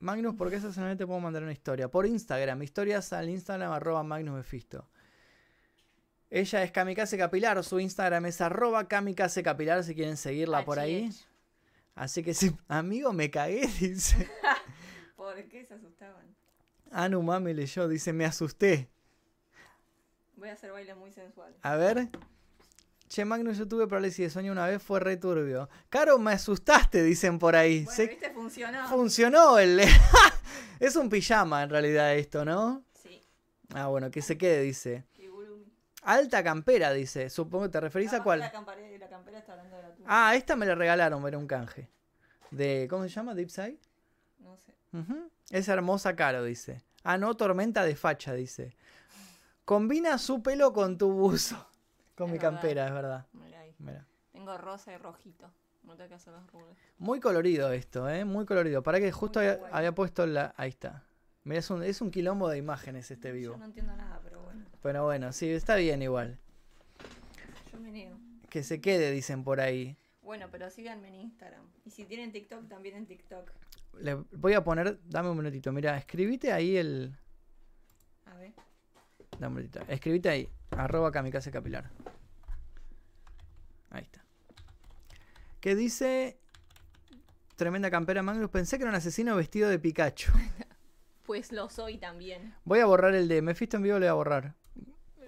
Magnus, 0.00 0.34
¿por 0.36 0.48
qué 0.50 0.56
esa 0.56 0.72
semana 0.72 0.96
te 0.96 1.06
puedo 1.06 1.18
mandar 1.20 1.42
una 1.42 1.52
historia? 1.52 1.88
Por 1.88 2.06
Instagram, 2.06 2.62
historias 2.62 3.12
al 3.12 3.28
Instagram 3.28 3.72
arroba 3.72 4.02
Magnus 4.02 4.36
Mephisto. 4.36 4.88
Ella 6.30 6.62
es 6.62 6.70
Kamikaze 6.70 7.16
Capilar, 7.16 7.62
su 7.64 7.80
Instagram 7.80 8.26
es 8.26 8.40
arroba 8.40 8.86
Kamikaze 8.86 9.42
Capilar 9.42 9.82
si 9.82 9.94
quieren 9.94 10.16
seguirla 10.16 10.64
por 10.64 10.78
ahí. 10.78 11.10
Así 11.94 12.22
que 12.22 12.32
sí, 12.32 12.54
amigo, 12.68 13.12
me 13.12 13.30
cagué, 13.30 13.66
dice. 13.80 14.28
¿Por 15.16 15.42
qué 15.48 15.64
se 15.64 15.74
asustaban? 15.74 16.26
Anu 16.92 17.22
Mami 17.22 17.52
leyó, 17.54 17.88
dice, 17.88 18.12
me 18.12 18.24
asusté. 18.24 18.88
Voy 20.36 20.48
a 20.48 20.52
hacer 20.52 20.70
bailes 20.70 20.96
muy 20.96 21.10
sensuales. 21.10 21.58
A 21.62 21.74
ver. 21.74 22.08
Che, 23.18 23.24
Magnus, 23.24 23.58
yo 23.58 23.66
tuve 23.66 23.88
parálisis 23.88 24.26
de 24.26 24.30
sueño 24.30 24.52
una 24.52 24.64
vez, 24.68 24.80
fue 24.80 25.00
re 25.00 25.16
turbio. 25.16 25.68
Caro, 25.88 26.20
me 26.20 26.30
asustaste, 26.30 27.02
dicen 27.02 27.40
por 27.40 27.56
ahí. 27.56 27.82
Bueno, 27.82 27.96
Se- 27.96 28.06
¿viste? 28.06 28.30
Funcionó. 28.30 28.86
Funcionó 28.86 29.58
el... 29.58 29.80
es 30.78 30.94
un 30.94 31.08
pijama 31.08 31.64
en 31.64 31.70
realidad 31.70 32.14
esto, 32.14 32.44
¿no? 32.44 32.84
sí. 33.02 33.20
Ah, 33.74 33.88
bueno, 33.88 34.12
que 34.12 34.22
se 34.22 34.38
quede, 34.38 34.62
dice. 34.62 35.04
Alta 36.02 36.44
campera, 36.44 36.92
dice. 36.92 37.28
Supongo 37.28 37.64
que 37.64 37.70
te 37.70 37.80
referís 37.80 38.10
a 38.10 38.18
Capaz 38.18 38.22
cuál. 38.22 38.38
La 38.38 38.52
campera, 38.52 38.78
la 39.00 39.08
campera 39.08 39.38
está 39.40 39.52
hablando 39.54 39.74
de 39.76 39.82
la 39.82 39.94
tuya. 39.96 40.06
Ah, 40.08 40.36
esta 40.36 40.54
me 40.54 40.64
la 40.64 40.76
regalaron, 40.76 41.26
era 41.26 41.38
un 41.38 41.48
canje. 41.48 41.88
De, 42.52 42.86
¿cómo 42.88 43.02
se 43.02 43.08
llama? 43.08 43.34
Deep 43.34 43.50
Side. 43.50 43.80
No 44.38 44.56
sé. 44.56 44.76
Ujú. 44.92 45.28
Es 45.50 45.66
hermosa 45.66 46.14
Caro, 46.14 46.44
dice. 46.44 46.84
Ah, 47.02 47.18
no, 47.18 47.36
tormenta 47.36 47.82
de 47.82 47.96
facha, 47.96 48.32
dice. 48.34 48.76
Combina 49.64 50.18
su 50.18 50.40
pelo 50.40 50.72
con 50.72 50.96
tu 50.98 51.10
buzo. 51.10 51.68
Con 52.18 52.26
Es 52.26 52.32
mi 52.32 52.38
verdad. 52.38 52.50
campera, 52.60 52.86
es 52.88 52.92
verdad. 52.92 53.26
Mirá 53.32 53.60
ahí. 53.60 53.74
Mira. 53.78 54.06
Tengo 54.32 54.58
rosa 54.58 54.92
y 54.92 54.96
rojito. 54.98 55.50
No 55.84 55.96
tengo 55.96 56.08
que 56.08 56.14
hacer 56.16 56.32
los 56.34 56.46
rulos. 56.52 56.76
Muy 56.98 57.20
colorido 57.20 57.72
esto, 57.72 58.10
¿eh? 58.10 58.24
Muy 58.24 58.44
colorido. 58.44 58.82
Para 58.82 58.98
que 59.00 59.10
justo 59.12 59.40
había, 59.72 59.94
puesto 59.94 60.26
la... 60.26 60.52
Ahí 60.56 60.68
está. 60.70 61.04
Mira, 61.44 61.60
es 61.60 61.70
un, 61.70 61.82
es 61.82 62.00
un 62.02 62.10
quilombo 62.10 62.48
de 62.50 62.58
imágenes 62.58 63.10
este 63.10 63.28
Yo 63.28 63.34
vivo. 63.34 63.56
no 63.56 63.64
entiendo 63.64 63.96
nada, 63.96 64.20
pero 64.22 64.42
bueno. 64.42 64.66
Pero 64.82 65.04
bueno, 65.04 65.32
sí, 65.32 65.48
está 65.48 65.76
bien 65.76 66.02
igual. 66.02 66.38
Yo 67.72 67.80
me 67.80 67.90
niego. 67.90 68.18
Que 68.50 68.62
se 68.62 68.80
quede, 68.80 69.12
dicen 69.12 69.44
por 69.44 69.60
ahí. 69.60 69.96
Bueno, 70.22 70.48
pero 70.50 70.68
síganme 70.68 71.08
en 71.08 71.14
Instagram. 71.14 71.64
Y 71.86 71.90
si 71.90 72.04
tienen 72.04 72.32
TikTok, 72.32 72.68
también 72.68 72.96
en 72.96 73.06
TikTok. 73.06 73.50
Le 74.00 74.14
voy 74.32 74.52
a 74.54 74.62
poner... 74.62 74.98
Dame 75.08 75.30
un 75.30 75.38
minutito. 75.38 75.72
Mira, 75.72 75.96
escribite 75.96 76.52
ahí 76.52 76.76
el... 76.76 77.16
Dame 79.38 79.48
un 79.48 79.54
minutito. 79.54 79.84
Escribite 79.88 80.28
ahí. 80.28 80.48
Arroba 80.70 81.10
kamikaze 81.12 81.50
capilar. 81.50 81.90
Ahí 83.90 84.02
está. 84.02 84.24
¿Qué 85.60 85.74
dice? 85.74 86.38
Tremenda 87.56 87.90
campera 87.90 88.22
Magnus. 88.22 88.50
Pensé 88.50 88.76
que 88.76 88.84
era 88.84 88.90
un 88.90 88.96
asesino 88.96 89.34
vestido 89.36 89.68
de 89.68 89.78
Pikachu. 89.78 90.32
Pues 91.26 91.52
lo 91.52 91.68
soy 91.68 91.98
también. 91.98 92.54
Voy 92.64 92.78
a 92.78 92.86
borrar 92.86 93.14
el 93.14 93.28
de 93.28 93.42
Mephisto 93.42 93.76
en 93.76 93.82
vivo, 93.82 93.98
le 93.98 94.06
voy 94.06 94.08
a 94.08 94.14
borrar. 94.14 94.54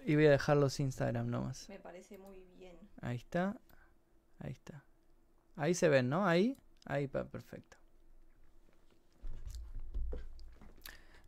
Y 0.07 0.15
voy 0.15 0.25
a 0.25 0.31
dejar 0.31 0.57
los 0.57 0.81
Instagram 0.81 1.29
nomás. 1.29 1.69
Me 1.69 1.79
parece 1.79 2.17
muy 2.17 2.43
bien. 2.57 2.79
Ahí 3.03 3.19
está. 3.19 3.55
Ahí 4.39 4.53
está. 4.53 4.83
Ahí 5.57 5.75
se 5.75 5.91
ven, 5.91 6.09
¿no? 6.09 6.27
Ahí. 6.27 6.57
Ahí, 6.87 7.07
perfecto. 7.07 7.77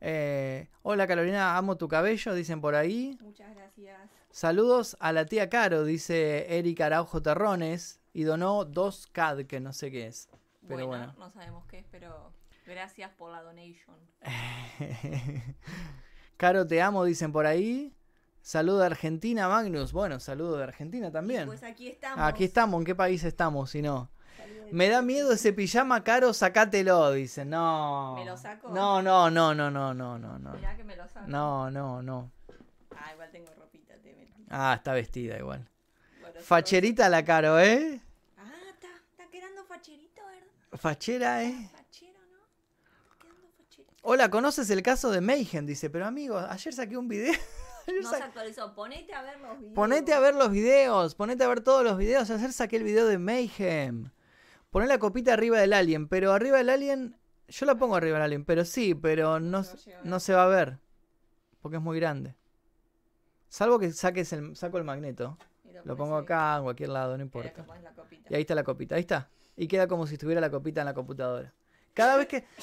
Eh, 0.05 0.67
hola 0.83 1.07
Carolina, 1.07 1.57
amo 1.57 1.77
tu 1.77 1.87
cabello, 1.87 2.35
dicen 2.35 2.61
por 2.61 2.75
ahí. 2.75 3.17
Muchas 3.21 3.55
gracias. 3.55 3.97
Saludos 4.33 4.97
a 4.99 5.13
la 5.13 5.27
tía 5.27 5.49
Caro, 5.49 5.85
dice 5.85 6.59
Eric 6.59 6.81
Araujo 6.81 7.23
Terrones. 7.23 8.01
Y 8.13 8.25
donó 8.25 8.67
dos 8.67 9.07
CAD, 9.07 9.47
que 9.47 9.61
no 9.61 9.73
sé 9.73 9.91
qué 9.91 10.09
es. 10.09 10.29
Pero 10.69 10.87
bueno, 10.87 11.07
bueno. 11.07 11.15
no 11.19 11.31
sabemos 11.31 11.65
qué 11.67 11.79
es, 11.79 11.87
pero 11.91 12.33
gracias 12.67 13.11
por 13.13 13.31
la 13.31 13.43
donation. 13.43 13.97
Caro, 16.37 16.67
te 16.67 16.83
amo, 16.83 17.05
dicen 17.05 17.33
por 17.33 17.47
ahí. 17.47 17.95
Saludo 18.43 18.81
de 18.81 18.87
Argentina, 18.87 19.49
Magnus. 19.49 19.93
Bueno, 19.93 20.19
saludo 20.19 20.59
de 20.59 20.65
Argentina 20.65 21.11
también. 21.13 21.47
Pues 21.47 21.63
aquí 21.63 21.89
estamos. 21.89 22.19
Aquí 22.27 22.45
estamos, 22.45 22.81
¿en 22.81 22.85
qué 22.85 22.95
país 22.95 23.23
estamos 23.23 23.71
si 23.71 23.81
no? 23.81 24.11
Me 24.71 24.89
da 24.89 25.03
miedo 25.03 25.33
ese 25.33 25.53
pijama 25.53 26.03
caro, 26.03 26.33
sacátelo, 26.33 27.13
dicen. 27.13 27.51
No. 27.51 28.15
¿Me 28.17 28.25
lo 28.25 28.37
saco? 28.37 28.71
No, 28.71 29.03
no, 29.03 29.31
no, 29.31 29.55
no, 29.55 29.71
no, 29.71 29.93
no, 29.95 30.19
no, 30.19 30.39
no. 30.39 30.53
Mirá 30.55 30.77
que 30.77 30.85
me 30.85 30.97
lo 30.97 31.07
saco. 31.09 31.27
No, 31.29 31.71
no, 31.71 32.01
no. 32.03 32.31
Ah, 32.97 33.11
igual 33.13 33.31
tengo 33.31 33.53
ropita, 33.59 33.95
te. 34.03 34.29
Ah, 34.49 34.75
está 34.77 34.95
vestida 34.95 35.37
igual. 35.39 35.69
Bueno, 36.21 36.41
Facherita 36.41 37.09
la 37.11 37.23
caro, 37.25 37.61
¿eh? 37.61 38.01
Ah, 38.39 38.51
está, 38.71 38.89
está 39.11 39.31
quedando 39.31 39.63
facherito, 39.65 40.23
¿verdad? 40.25 40.79
Fachera, 40.79 41.45
¿eh? 41.45 41.69
Fachero, 41.71 42.19
¿no? 42.31 42.39
Está 42.39 43.19
quedando 43.21 43.49
facherito. 43.59 43.93
Hola, 44.03 44.31
¿conoces 44.31 44.71
el 44.71 44.83
caso 44.83 45.11
de 45.11 45.21
Mayhem? 45.21 45.67
Dice, 45.67 45.91
pero 45.91 46.07
amigo, 46.07 46.39
ayer 46.39 46.73
saqué 46.73 46.97
un 46.97 47.09
video. 47.09 47.35
No 48.01 48.09
sa- 48.11 48.19
se 48.19 48.23
actualizó. 48.23 48.73
Ponete 48.77 49.13
a 49.13 49.23
ver 49.23 49.41
los 49.41 49.59
videos. 49.59 49.75
Ponete 49.75 50.13
a 50.15 50.21
ver 50.21 50.35
los 50.37 50.51
videos, 50.53 51.15
ponete 51.17 51.43
a 51.43 51.49
ver 51.49 51.63
todos 51.63 51.83
los 51.83 51.99
videos. 51.99 52.31
Ayer 52.31 52.53
saqué 52.53 52.77
el 52.77 52.85
video 52.85 53.07
de 53.09 53.19
Mayhem. 53.19 54.09
Poné 54.73 54.87
la 54.87 54.99
copita 54.99 55.35
arriba 55.35 55.61
del 55.61 55.75
alien, 55.75 56.09
pero 56.09 56.33
arriba 56.33 56.57
del 56.57 56.71
alien, 56.71 57.17
yo 57.47 57.67
la 57.67 57.77
pongo 57.77 57.95
arriba 57.95 58.17
del 58.17 58.25
alien, 58.25 58.45
pero 58.45 58.65
sí, 58.65 58.95
pero 58.95 59.39
no, 59.39 59.63
se 59.63 59.71
va 59.71 59.75
a 59.75 59.85
llegar. 59.85 60.07
no 60.07 60.19
se 60.19 60.35
va 60.35 60.45
a 60.45 60.49
ver, 60.49 60.79
porque 61.61 61.77
es 61.77 61.83
muy 61.83 62.01
grande. 62.01 62.35
Salvo 63.49 63.79
que 63.79 63.93
saques 63.93 64.33
el, 64.33 64.57
saco 64.57 64.79
el 64.79 64.85
magneto, 64.85 65.37
lo 65.85 65.95
pongo 65.95 66.17
acá, 66.17 66.57
en 66.57 66.63
cualquier 66.63 66.89
lado, 66.89 67.19
no 67.19 67.23
importa. 67.23 67.67
Y 68.31 68.35
ahí 68.35 68.41
está 68.41 68.55
la 68.55 68.65
copita, 68.65 68.95
ahí 68.95 69.03
está. 69.03 69.29
Y 69.57 69.69
queda 69.69 69.87
como 69.87 70.07
si 70.07 70.15
estuviera 70.15 70.41
la 70.41 70.51
copita 70.51 70.81
en 70.81 70.87
la 70.87 70.95
computadora. 70.95 71.53
Cada 71.95 72.17
vez 72.17 72.27
que... 72.27 72.45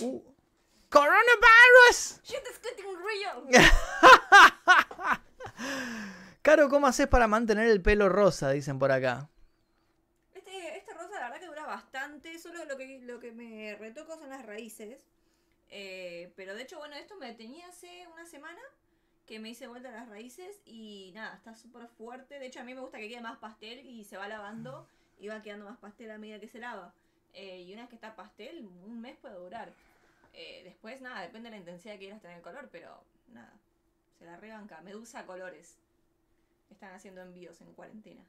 Uh, 0.00 0.22
¡Coronavirus! 0.88 2.22
Shit 2.22 2.40
is 2.50 2.58
getting 2.62 2.96
real. 2.96 3.44
Caro, 6.42 6.70
¿cómo 6.70 6.86
haces 6.86 7.08
para 7.08 7.28
mantener 7.28 7.68
el 7.68 7.82
pelo 7.82 8.08
rosa? 8.08 8.50
Dicen 8.50 8.78
por 8.78 8.90
acá. 8.90 9.28
Este, 10.34 10.78
esta 10.78 10.94
rosa 10.94 11.20
la 11.20 11.28
verdad 11.28 11.40
que 11.40 11.46
dura 11.46 11.61
bastante, 11.72 12.38
solo 12.38 12.64
lo 12.66 12.76
que, 12.76 13.00
lo 13.00 13.18
que 13.18 13.32
me 13.32 13.74
retoco 13.76 14.18
son 14.18 14.28
las 14.28 14.44
raíces. 14.44 15.06
Eh, 15.70 16.30
pero 16.36 16.54
de 16.54 16.62
hecho, 16.62 16.78
bueno, 16.78 16.94
esto 16.96 17.16
me 17.16 17.32
tenía 17.32 17.66
hace 17.66 18.06
una 18.12 18.26
semana 18.26 18.60
que 19.26 19.38
me 19.38 19.48
hice 19.48 19.68
vuelta 19.68 19.90
las 19.90 20.06
raíces 20.06 20.60
y 20.66 21.12
nada, 21.14 21.34
está 21.34 21.54
súper 21.54 21.88
fuerte. 21.88 22.38
De 22.38 22.46
hecho, 22.46 22.60
a 22.60 22.64
mí 22.64 22.74
me 22.74 22.82
gusta 22.82 22.98
que 22.98 23.08
quede 23.08 23.22
más 23.22 23.38
pastel 23.38 23.86
y 23.86 24.04
se 24.04 24.18
va 24.18 24.28
lavando 24.28 24.86
y 25.18 25.28
va 25.28 25.40
quedando 25.40 25.64
más 25.64 25.78
pastel 25.78 26.10
a 26.10 26.18
medida 26.18 26.38
que 26.38 26.48
se 26.48 26.58
lava. 26.58 26.92
Eh, 27.32 27.62
y 27.62 27.72
una 27.72 27.82
vez 27.82 27.88
que 27.88 27.96
está 27.96 28.14
pastel, 28.14 28.66
un 28.84 29.00
mes 29.00 29.16
puede 29.16 29.36
durar. 29.36 29.72
Eh, 30.34 30.60
después, 30.64 31.00
nada, 31.00 31.22
depende 31.22 31.48
de 31.48 31.52
la 31.52 31.60
intensidad 31.60 31.94
que 31.94 32.00
quieras 32.00 32.20
tener 32.20 32.36
el 32.36 32.42
color, 32.42 32.68
pero 32.70 33.02
nada, 33.32 33.52
se 34.18 34.26
la 34.26 34.36
rebanca. 34.36 34.82
Medusa 34.82 35.24
Colores. 35.24 35.78
Están 36.70 36.92
haciendo 36.92 37.22
envíos 37.22 37.62
en 37.62 37.72
cuarentena. 37.72 38.22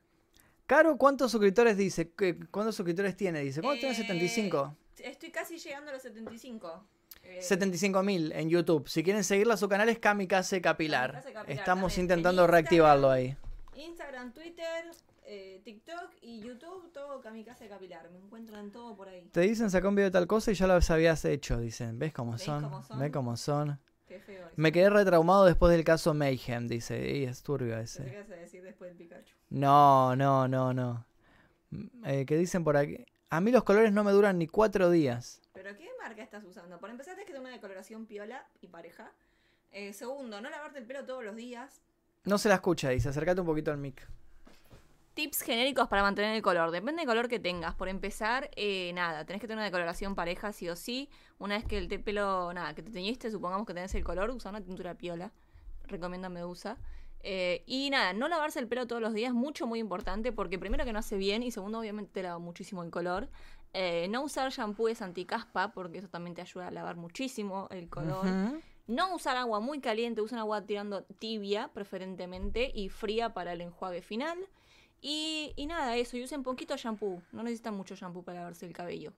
Caro, 0.74 0.98
¿cuántos 0.98 1.30
suscriptores 1.32 1.78
dice? 1.78 2.14
¿Qué- 2.18 2.36
¿Cuántos 2.50 2.76
suscriptores 2.76 3.16
tiene? 3.16 3.42
Dice, 3.42 3.62
¿cuánto 3.62 3.82
tiene? 3.82 3.94
Eh, 3.94 3.98
75. 3.98 4.76
Estoy 5.04 5.30
casi 5.30 5.60
llegando 5.60 5.92
a 5.92 5.94
los 5.94 6.02
75. 6.02 6.84
Eh, 7.22 7.42
75.000 7.44 8.32
en 8.34 8.50
YouTube. 8.50 8.90
Si 8.90 9.04
quieren 9.04 9.24
seguirla, 9.24 9.56
su 9.56 9.70
canal 9.70 9.88
es 9.90 10.00
Kamikaze 10.00 10.62
Capilar. 10.62 11.12
Kamikaze 11.12 11.32
Capilar, 11.34 11.60
Estamos 11.60 11.94
también. 11.94 12.06
intentando 12.06 12.46
En 12.46 12.50
reactivarlo 12.50 13.12
ahí. 13.12 13.38
Instagram, 13.76 14.34
Twitter, 14.34 14.86
eh, 15.26 15.62
TikTok 15.64 16.10
y 16.24 16.40
YouTube, 16.40 16.92
todo 16.92 17.22
Kamikaze 17.22 17.68
Capilar. 17.68 18.10
Me 18.10 18.18
encuentran 18.18 18.72
todo 18.72 18.96
por 18.96 19.10
ahí. 19.10 19.30
Te 19.32 19.42
dicen, 19.42 19.70
sacó 19.70 19.90
un 19.90 19.96
video 19.96 20.08
de 20.10 20.14
tal 20.14 20.26
cosa 20.26 20.50
y 20.52 20.56
ya 20.56 20.66
lo 20.66 20.74
habías 20.90 21.24
hecho. 21.26 21.60
Dicen, 21.60 22.00
¿ves 22.00 22.14
cómo 22.14 22.32
¿Ves 22.32 22.42
son? 22.42 22.64
cómo 22.64 22.82
son? 22.82 22.98
¿Ves 23.00 23.12
cómo 23.12 23.38
son? 23.38 23.80
Qué 24.14 24.20
feo 24.20 24.46
eso. 24.46 24.54
Me 24.56 24.72
quedé 24.72 24.90
retraumado 24.90 25.46
después 25.46 25.72
del 25.72 25.84
caso 25.84 26.14
Mayhem, 26.14 26.68
dice. 26.68 27.18
Y 27.18 27.24
es 27.26 27.42
turbio 27.44 27.76
¿Qué 27.76 27.82
ese. 27.84 28.04
vas 28.20 28.30
a 28.30 28.36
decir 28.36 28.62
después 28.64 28.90
del 28.92 28.98
Pikachu? 28.98 29.34
No, 29.50 30.16
no, 30.16 30.48
no, 30.48 30.74
no. 30.74 31.06
Mm, 31.72 31.88
Eh, 32.06 32.26
¿Qué 32.26 32.38
dicen 32.38 32.64
por 32.64 32.78
aquí? 32.78 33.04
A 33.30 33.42
mí 33.42 33.52
los 33.52 33.64
colores 33.64 33.92
no 33.92 34.04
me 34.04 34.12
duran 34.12 34.38
ni 34.38 34.48
cuatro 34.48 34.90
días. 34.92 35.42
¿Pero 35.54 35.76
qué 35.76 35.90
marca 36.02 36.22
estás 36.22 36.44
usando? 36.44 36.78
Por 36.80 36.90
empezar, 36.92 37.16
tienes 37.16 37.26
que 37.28 37.34
tener 37.34 37.42
una 37.48 37.56
decoloración 37.56 38.06
piola 38.06 38.46
y 38.62 38.68
pareja. 38.68 39.12
Eh, 39.72 39.92
segundo, 39.94 40.40
no 40.40 40.50
lavarte 40.52 40.78
el 40.80 40.86
pelo 40.86 41.04
todos 41.06 41.24
los 41.24 41.36
días. 41.36 41.82
No 42.26 42.38
se 42.38 42.50
la 42.50 42.56
escucha, 42.56 42.90
dice. 42.90 43.10
Acércate 43.10 43.42
un 43.42 43.48
poquito 43.48 43.72
al 43.72 43.78
mic. 43.80 44.08
Tips 45.14 45.42
genéricos 45.42 45.88
para 45.88 46.02
mantener 46.02 46.36
el 46.36 46.42
color. 46.42 46.72
Depende 46.72 47.02
del 47.02 47.08
color 47.08 47.28
que 47.30 47.40
tengas. 47.40 47.76
Por 47.76 47.88
empezar, 47.88 48.50
eh, 48.56 48.92
nada, 48.94 49.26
tenés 49.26 49.42
que 49.42 49.48
tener 49.48 49.58
una 49.60 49.66
decoloración 49.66 50.16
pareja 50.16 50.52
sí 50.52 50.68
o 50.70 50.76
sí. 50.76 51.10
Una 51.38 51.56
vez 51.56 51.66
que 51.66 51.78
el 51.78 51.88
te- 51.88 52.00
pelo, 52.00 52.52
nada, 52.54 52.74
que 52.74 52.82
te 52.82 52.90
teñiste, 52.92 53.30
supongamos 53.30 53.68
que 53.68 53.74
tenés 53.74 53.94
el 53.94 54.04
color, 54.04 54.32
usa 54.32 54.50
una 54.50 54.62
tintura 54.62 54.96
piola. 54.96 55.32
Recomiendo 55.86 56.30
Medusa. 56.30 56.78
Eh, 57.26 57.64
y 57.68 57.90
nada, 57.90 58.12
no 58.14 58.28
lavarse 58.28 58.60
el 58.60 58.68
pelo 58.68 58.86
todos 58.88 59.02
los 59.02 59.14
días, 59.14 59.34
mucho, 59.34 59.66
muy 59.68 59.80
importante, 59.80 60.32
porque 60.32 60.58
primero 60.60 60.84
que 60.84 60.92
no 60.92 61.00
hace 61.00 61.16
bien 61.18 61.42
y 61.44 61.52
segundo, 61.52 61.80
obviamente 61.80 62.12
te 62.12 62.24
lava 62.24 62.40
muchísimo 62.40 62.84
el 62.84 62.90
color. 62.90 63.30
Eh, 63.74 64.08
no 64.10 64.24
usar 64.24 64.52
shampoos 64.52 65.02
anticaspa, 65.02 65.74
porque 65.74 66.00
eso 66.00 66.10
también 66.10 66.36
te 66.36 66.42
ayuda 66.42 66.68
a 66.68 66.72
lavar 66.72 66.96
muchísimo 66.98 67.68
el 67.72 67.88
color. 67.90 68.26
No 68.88 69.16
usar 69.16 69.38
agua 69.38 69.62
muy 69.62 69.80
caliente, 69.80 70.22
usen 70.22 70.40
agua 70.40 70.66
tirando 70.66 71.04
tibia 71.20 71.70
preferentemente 71.74 72.70
y 72.74 72.90
fría 72.90 73.34
para 73.34 73.54
el 73.54 73.62
enjuague 73.62 74.02
final. 74.02 74.38
Y, 75.06 75.52
y 75.58 75.66
nada, 75.66 75.98
eso, 75.98 76.16
y 76.16 76.24
usen 76.24 76.44
poquito 76.44 76.78
shampoo. 76.78 77.22
No 77.34 77.44
necesitan 77.44 77.76
mucho 77.76 77.94
shampoo 77.94 78.24
para 78.24 78.40
lavarse 78.40 78.66
el 78.66 78.72
cabello. 78.72 79.12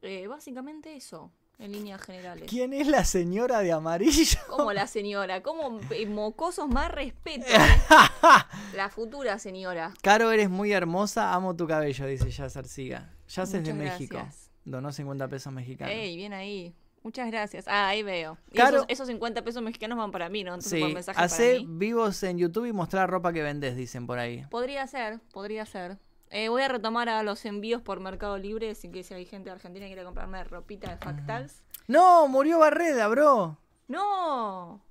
Eh, 0.00 0.26
básicamente 0.26 0.96
eso, 0.96 1.30
en 1.58 1.72
líneas 1.72 2.00
generales. 2.00 2.48
¿Quién 2.48 2.72
es 2.72 2.86
la 2.86 3.04
señora 3.04 3.60
de 3.60 3.70
amarillo? 3.72 4.38
Como 4.48 4.72
la 4.72 4.86
señora, 4.86 5.42
como 5.42 5.80
eh, 5.90 6.06
mocosos 6.06 6.66
más 6.66 6.90
respeto. 6.90 7.44
la 8.74 8.88
futura 8.88 9.38
señora. 9.38 9.92
Caro, 10.00 10.32
eres 10.32 10.48
muy 10.48 10.72
hermosa, 10.72 11.34
amo 11.34 11.54
tu 11.54 11.66
cabello, 11.66 12.06
dice 12.06 12.30
Yasser 12.30 12.66
Siga. 12.66 13.14
Yasser 13.28 13.60
es 13.60 13.66
de 13.66 13.74
México. 13.74 14.16
gracias. 14.16 14.50
Donó 14.64 14.92
50 14.92 15.28
pesos 15.28 15.52
mexicanos. 15.52 15.94
Ey, 15.94 16.16
bien 16.16 16.32
ahí. 16.32 16.74
Muchas 17.08 17.30
gracias. 17.30 17.64
Ah, 17.68 17.88
ahí 17.88 18.02
veo. 18.02 18.36
Y 18.52 18.58
Caro- 18.58 18.76
esos, 18.76 18.86
esos 18.90 19.06
50 19.08 19.42
pesos 19.42 19.62
mexicanos 19.62 19.96
van 19.96 20.10
para 20.10 20.28
mí, 20.28 20.44
¿no? 20.44 20.50
Entonces 20.50 20.72
sí, 20.72 20.80
por 20.80 20.92
mensaje 20.92 21.14
para 21.16 21.24
hace 21.24 21.60
mí. 21.60 21.66
vivos 21.66 22.22
en 22.22 22.36
YouTube 22.36 22.66
y 22.66 22.72
mostrar 22.74 23.08
ropa 23.08 23.32
que 23.32 23.42
vendes, 23.42 23.76
dicen 23.76 24.06
por 24.06 24.18
ahí. 24.18 24.44
Podría 24.50 24.86
ser, 24.86 25.18
podría 25.32 25.64
ser. 25.64 25.96
Eh, 26.28 26.50
voy 26.50 26.60
a 26.60 26.68
retomar 26.68 27.08
a 27.08 27.22
los 27.22 27.46
envíos 27.46 27.80
por 27.80 28.00
Mercado 28.00 28.36
Libre, 28.36 28.68
así 28.72 28.90
que 28.90 29.02
si 29.04 29.14
hay 29.14 29.24
gente 29.24 29.48
de 29.48 29.54
Argentina 29.54 29.86
que 29.86 29.92
quiere 29.92 30.04
comprarme 30.04 30.44
ropita 30.44 30.90
de 30.90 30.98
Factals. 30.98 31.62
No, 31.86 32.28
murió 32.28 32.58
Barreda, 32.58 33.08
bro. 33.08 33.56
¡No! 33.88 34.82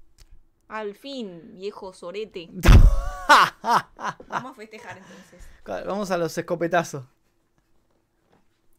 Al 0.68 0.96
fin, 0.96 1.52
viejo 1.54 1.94
sorete. 1.94 2.50
Vamos 4.28 4.52
a 4.52 4.54
festejar 4.56 4.98
entonces. 4.98 5.48
Vamos 5.86 6.10
a 6.10 6.18
los 6.18 6.36
escopetazos. 6.36 7.06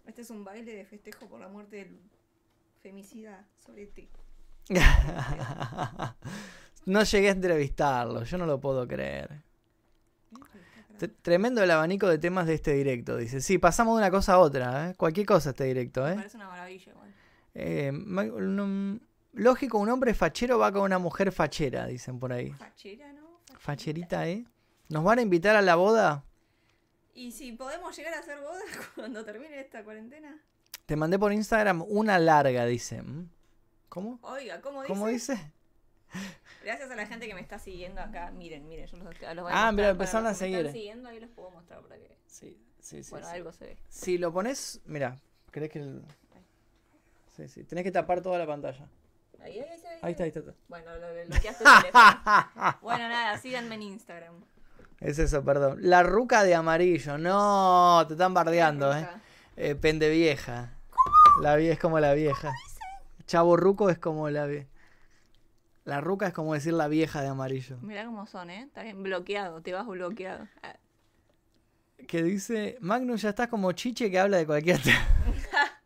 Este 0.07 0.23
es 0.23 0.31
un 0.31 0.43
baile 0.43 0.75
de 0.75 0.85
festejo 0.85 1.27
por 1.27 1.39
la 1.39 1.47
muerte 1.47 1.77
del 1.77 2.01
femicida 2.89 3.45
sorete. 3.65 4.09
no 6.87 7.03
llegué 7.03 7.29
a 7.29 7.33
entrevistarlo, 7.33 8.25
yo 8.25 8.39
no 8.39 8.47
lo 8.47 8.61
puedo 8.61 8.87
creer. 8.87 9.43
T- 10.99 11.09
Tremendo 11.09 11.63
el 11.63 11.71
abanico 11.71 12.09
de 12.09 12.19
temas 12.19 12.47
de 12.47 12.55
este 12.55 12.73
directo, 12.73 13.17
dice. 13.17 13.41
Sí, 13.41 13.59
pasamos 13.59 13.97
de 13.97 14.03
una 14.03 14.11
cosa 14.11 14.35
a 14.35 14.39
otra, 14.39 14.91
¿eh? 14.91 14.95
Cualquier 14.97 15.27
cosa 15.27 15.51
este 15.51 15.65
directo, 15.65 16.03
Me 16.05 16.13
¿eh? 16.13 16.15
parece 16.17 16.37
una 16.37 16.49
maravilla, 16.49 16.93
igual. 16.93 17.15
Eh, 17.55 17.91
un- 17.93 19.01
lógico, 19.35 19.79
un 19.79 19.89
hombre 19.91 20.15
fachero 20.15 20.59
va 20.59 20.73
con 20.73 20.83
una 20.83 20.99
mujer 20.99 21.31
fachera, 21.31 21.87
dicen 21.87 22.19
por 22.19 22.33
ahí. 22.33 22.51
Fachera, 22.53 23.13
¿no? 23.13 23.39
Facherita, 23.59 24.29
¿eh? 24.29 24.45
¿Nos 24.89 25.05
van 25.05 25.19
a 25.19 25.23
invitar 25.23 25.55
a 25.57 25.63
la 25.63 25.77
boda? 25.77 26.25
Y 27.15 27.33
si 27.33 27.53
podemos 27.53 27.97
llegar 27.97 28.15
a 28.15 28.19
hacer 28.21 28.41
bodas 28.41 28.63
cuando 28.95 29.25
termine 29.25 29.61
esta 29.61 29.85
cuarentena. 29.85 30.37
Te 30.89 30.97
mandé 30.97 31.19
por 31.19 31.35
Instagram 31.35 31.85
una 31.87 32.19
larga, 32.19 32.65
dice. 32.65 33.03
¿Mm? 33.03 33.29
¿Cómo? 33.91 34.19
Oiga, 34.23 34.63
¿cómo 34.63 34.81
dice? 34.81 34.89
¿Cómo 34.95 35.07
dice? 35.09 35.53
Gracias 36.65 36.91
a 36.91 36.97
la 36.97 37.05
gente 37.05 37.27
que 37.27 37.35
me 37.35 37.43
está 37.43 37.59
siguiendo 37.59 38.01
acá. 38.01 38.31
Miren, 38.31 38.67
miren, 38.67 38.87
yo 38.87 38.97
los, 38.97 39.05
los 39.05 39.45
voy 39.45 39.53
a 39.53 39.67
Ah, 39.69 39.71
mostrar 39.71 39.91
empezaron 39.91 40.27
a 40.27 40.31
me 40.31 40.33
están 40.33 40.49
seguir. 40.51 40.73
siguiendo, 40.73 41.11
ahí 41.11 41.21
los 41.21 41.29
puedo 41.29 41.51
mostrar 41.51 41.83
para 41.83 41.97
que. 41.97 42.17
Sí, 42.27 42.59
sí, 42.81 43.03
sí. 43.05 43.11
bueno, 43.11 43.27
sí. 43.27 43.35
algo 43.35 43.53
se 43.53 43.67
ve. 43.67 43.77
Si 43.91 44.17
lo 44.17 44.33
pones, 44.33 44.81
mira, 44.87 45.19
¿crees 45.51 45.71
que 45.71 45.81
el... 45.81 46.03
Sí, 47.37 47.49
sí, 47.49 47.65
tenés 47.65 47.85
que 47.85 47.93
tapar 47.93 48.23
toda 48.23 48.39
la 48.39 48.47
pantalla. 48.47 48.89
Ahí, 49.43 49.59
ahí. 49.61 49.69
Ahí 50.01 50.13
está, 50.13 50.25
ahí 50.25 50.29
está. 50.31 50.41
ahí 50.41 50.47
está. 50.47 50.55
Bueno, 50.69 50.97
lo, 50.97 51.15
lo 51.15 51.27
bloqueaste 51.27 51.65
el 51.65 51.81
teléfono. 51.83 52.79
Bueno, 52.81 53.09
nada, 53.11 53.37
síganme 53.37 53.75
en 53.75 53.83
Instagram. 53.83 54.43
Es 55.01 55.19
eso, 55.19 55.45
perdón. 55.45 55.81
La 55.83 56.03
ruca 56.03 56.45
de 56.45 56.55
amarillo. 56.55 57.19
No, 57.19 58.07
te 58.09 58.15
están 58.15 58.33
bardeando, 58.33 58.97
eh. 58.97 59.07
Eh 59.59 59.75
pende 59.75 60.09
vieja. 60.09 60.78
La 61.43 61.57
vie 61.57 61.71
es 61.73 61.79
como 61.79 62.01
la 62.01 62.15
vieja. 62.15 62.53
Chavo 63.27 63.57
ruco 63.57 63.91
es 63.91 63.99
como 63.99 64.29
la 64.31 64.47
vie- 64.47 64.67
La 65.85 66.01
ruca 66.01 66.27
es 66.29 66.33
como 66.33 66.55
decir 66.55 66.73
la 66.75 66.89
vieja 66.89 67.23
de 67.23 67.29
amarillo. 67.29 67.79
Mirá 67.81 68.05
cómo 68.05 68.27
son, 68.27 68.51
¿eh? 68.51 68.63
Está 68.63 68.83
bien 68.83 69.03
bloqueado, 69.03 69.63
te 69.63 69.73
vas 69.73 69.87
bloqueado. 69.87 70.47
Ah, 70.63 70.77
Que 72.07 72.23
dice, 72.23 72.77
Magnus 72.81 73.23
ya 73.23 73.31
estás 73.31 73.49
como 73.49 73.73
chiche 73.73 74.11
que 74.11 74.19
habla 74.19 74.39
de 74.39 74.47
cualquier 74.47 74.81
tema. 74.83 74.99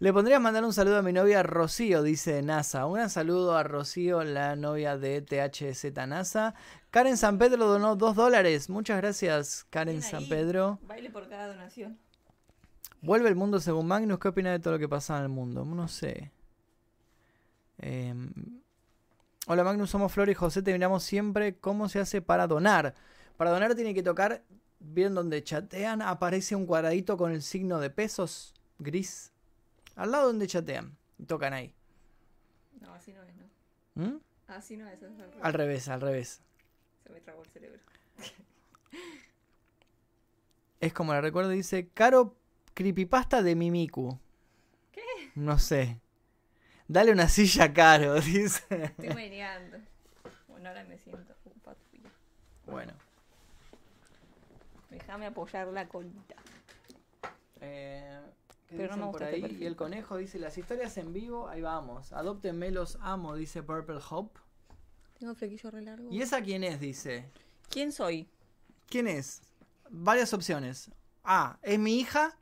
Le 0.00 0.12
pondría 0.12 0.40
mandar 0.40 0.64
un 0.64 0.72
saludo 0.72 0.98
a 0.98 1.02
mi 1.02 1.12
novia 1.12 1.42
Rocío, 1.42 2.02
dice 2.02 2.42
NASA. 2.42 2.84
Un 2.86 3.08
saludo 3.08 3.56
a 3.56 3.62
Rocío, 3.62 4.22
la 4.24 4.54
novia 4.56 4.98
de 4.98 5.22
THZ 5.22 6.06
NASA. 6.06 6.54
Karen 6.90 7.16
San 7.16 7.38
Pedro 7.38 7.66
donó 7.66 7.96
dos 7.96 8.14
dólares. 8.16 8.68
Muchas 8.68 8.98
gracias, 8.98 9.66
Karen 9.70 10.02
San. 10.02 10.28
Pedro. 10.28 10.78
Baile 10.82 11.10
por 11.10 11.28
cada 11.28 11.46
donación. 11.46 11.98
Vuelve 13.04 13.28
el 13.28 13.36
mundo 13.36 13.60
según 13.60 13.86
Magnus. 13.86 14.18
¿Qué 14.18 14.28
opina 14.28 14.50
de 14.50 14.60
todo 14.60 14.72
lo 14.72 14.78
que 14.78 14.88
pasa 14.88 15.18
en 15.18 15.24
el 15.24 15.28
mundo? 15.28 15.62
No 15.62 15.88
sé. 15.88 16.32
Em, 17.76 18.32
hola 19.46 19.62
Magnus, 19.62 19.90
somos 19.90 20.10
Flor 20.10 20.30
y 20.30 20.34
José. 20.34 20.62
Te 20.62 20.72
miramos 20.72 21.02
siempre 21.02 21.54
cómo 21.58 21.90
se 21.90 22.00
hace 22.00 22.22
para 22.22 22.46
donar. 22.46 22.94
Para 23.36 23.50
donar 23.50 23.74
tiene 23.74 23.92
que 23.92 24.02
tocar, 24.02 24.42
¿vieron 24.80 25.14
donde 25.14 25.44
chatean? 25.44 26.00
Aparece 26.00 26.56
un 26.56 26.64
cuadradito 26.64 27.18
con 27.18 27.30
el 27.30 27.42
signo 27.42 27.78
de 27.78 27.90
pesos 27.90 28.54
gris. 28.78 29.32
Al 29.96 30.10
lado 30.10 30.28
donde 30.28 30.46
chatean. 30.46 30.96
Y 31.18 31.26
tocan 31.26 31.52
ahí. 31.52 31.74
No, 32.80 32.94
así 32.94 33.12
no 33.12 33.22
es, 33.22 33.36
¿no? 33.36 34.02
¿Mm? 34.02 34.20
Así 34.46 34.78
no 34.78 34.88
es, 34.88 35.02
es 35.02 35.10
al 35.10 35.18
revés. 35.18 35.42
Al 35.42 35.52
revés, 35.52 35.88
al 35.88 36.00
revés. 36.00 36.40
Se 37.02 37.12
me 37.12 37.20
trabó 37.20 37.42
el 37.42 37.50
cerebro. 37.50 37.82
Es 40.80 40.94
como 40.94 41.12
la 41.12 41.20
recuerdo, 41.20 41.50
dice, 41.50 41.88
Caro 41.92 42.36
Creepypasta 42.74 43.42
de 43.42 43.54
Mimiku. 43.54 44.18
¿Qué? 44.92 45.02
No 45.34 45.58
sé. 45.58 46.00
Dale 46.86 47.12
una 47.12 47.28
silla 47.28 47.72
Caro, 47.72 48.14
dice. 48.20 48.64
Estoy 48.68 49.14
meneando. 49.14 49.78
Bueno, 50.48 50.68
ahora 50.68 50.84
me 50.84 50.98
siento. 50.98 51.34
Uh, 51.44 51.58
patrulla. 51.60 52.10
Bueno. 52.66 52.92
Déjame 54.90 55.26
apoyar 55.26 55.68
la 55.68 55.88
colita. 55.88 56.36
Eh, 57.60 58.20
¿qué 58.68 58.76
Pero 58.76 58.96
no 58.96 59.06
dicen 59.06 59.06
me 59.06 59.12
por 59.12 59.22
este 59.22 59.46
ahí? 59.46 59.58
Y 59.60 59.66
el 59.66 59.76
conejo 59.76 60.16
dice, 60.16 60.38
las 60.38 60.58
historias 60.58 60.96
en 60.98 61.12
vivo, 61.12 61.48
ahí 61.48 61.60
vamos. 61.62 62.12
Adóptenme, 62.12 62.70
los 62.70 62.98
amo, 63.00 63.34
dice 63.34 63.62
Purple 63.62 64.00
Hope. 64.10 64.38
Tengo 65.18 65.34
flequillo 65.34 65.70
re 65.70 65.80
largo. 65.80 66.08
¿Y 66.10 66.22
esa 66.22 66.42
quién 66.42 66.64
es? 66.64 66.80
Dice. 66.80 67.30
¿Quién 67.70 67.92
soy? 67.92 68.28
¿Quién 68.88 69.08
es? 69.08 69.42
Varias 69.90 70.34
opciones. 70.34 70.90
A, 71.22 71.58
es 71.62 71.78
mi 71.78 71.98
hija. 71.98 72.36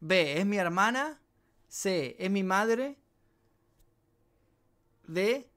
B, 0.00 0.38
es 0.38 0.46
mi 0.46 0.56
hermana. 0.56 1.20
C, 1.68 2.16
es 2.18 2.30
mi 2.30 2.42
madre. 2.42 2.96
D, 5.06 5.48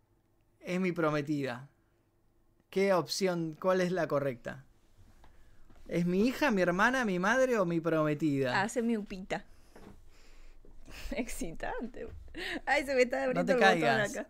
es 0.59 0.79
mi 0.79 0.91
prometida. 0.91 1.69
¿Qué 2.69 2.93
opción, 2.93 3.55
cuál 3.59 3.81
es 3.81 3.91
la 3.91 4.07
correcta? 4.07 4.65
¿Es 5.87 6.05
mi 6.05 6.25
hija, 6.27 6.49
mi 6.51 6.61
hermana, 6.61 7.05
mi 7.05 7.19
madre 7.19 7.57
o 7.59 7.65
mi 7.65 7.79
prometida? 7.79 8.61
Hace 8.61 8.81
mi 8.81 8.97
upita. 8.97 9.45
Excitante. 11.11 12.07
Ay, 12.65 12.85
se 12.85 12.95
me 12.95 13.03
está 13.03 13.23
abriendo 13.23 13.45
te 13.45 13.51
el 13.53 13.59
botón 13.59 14.01
acá. 14.01 14.27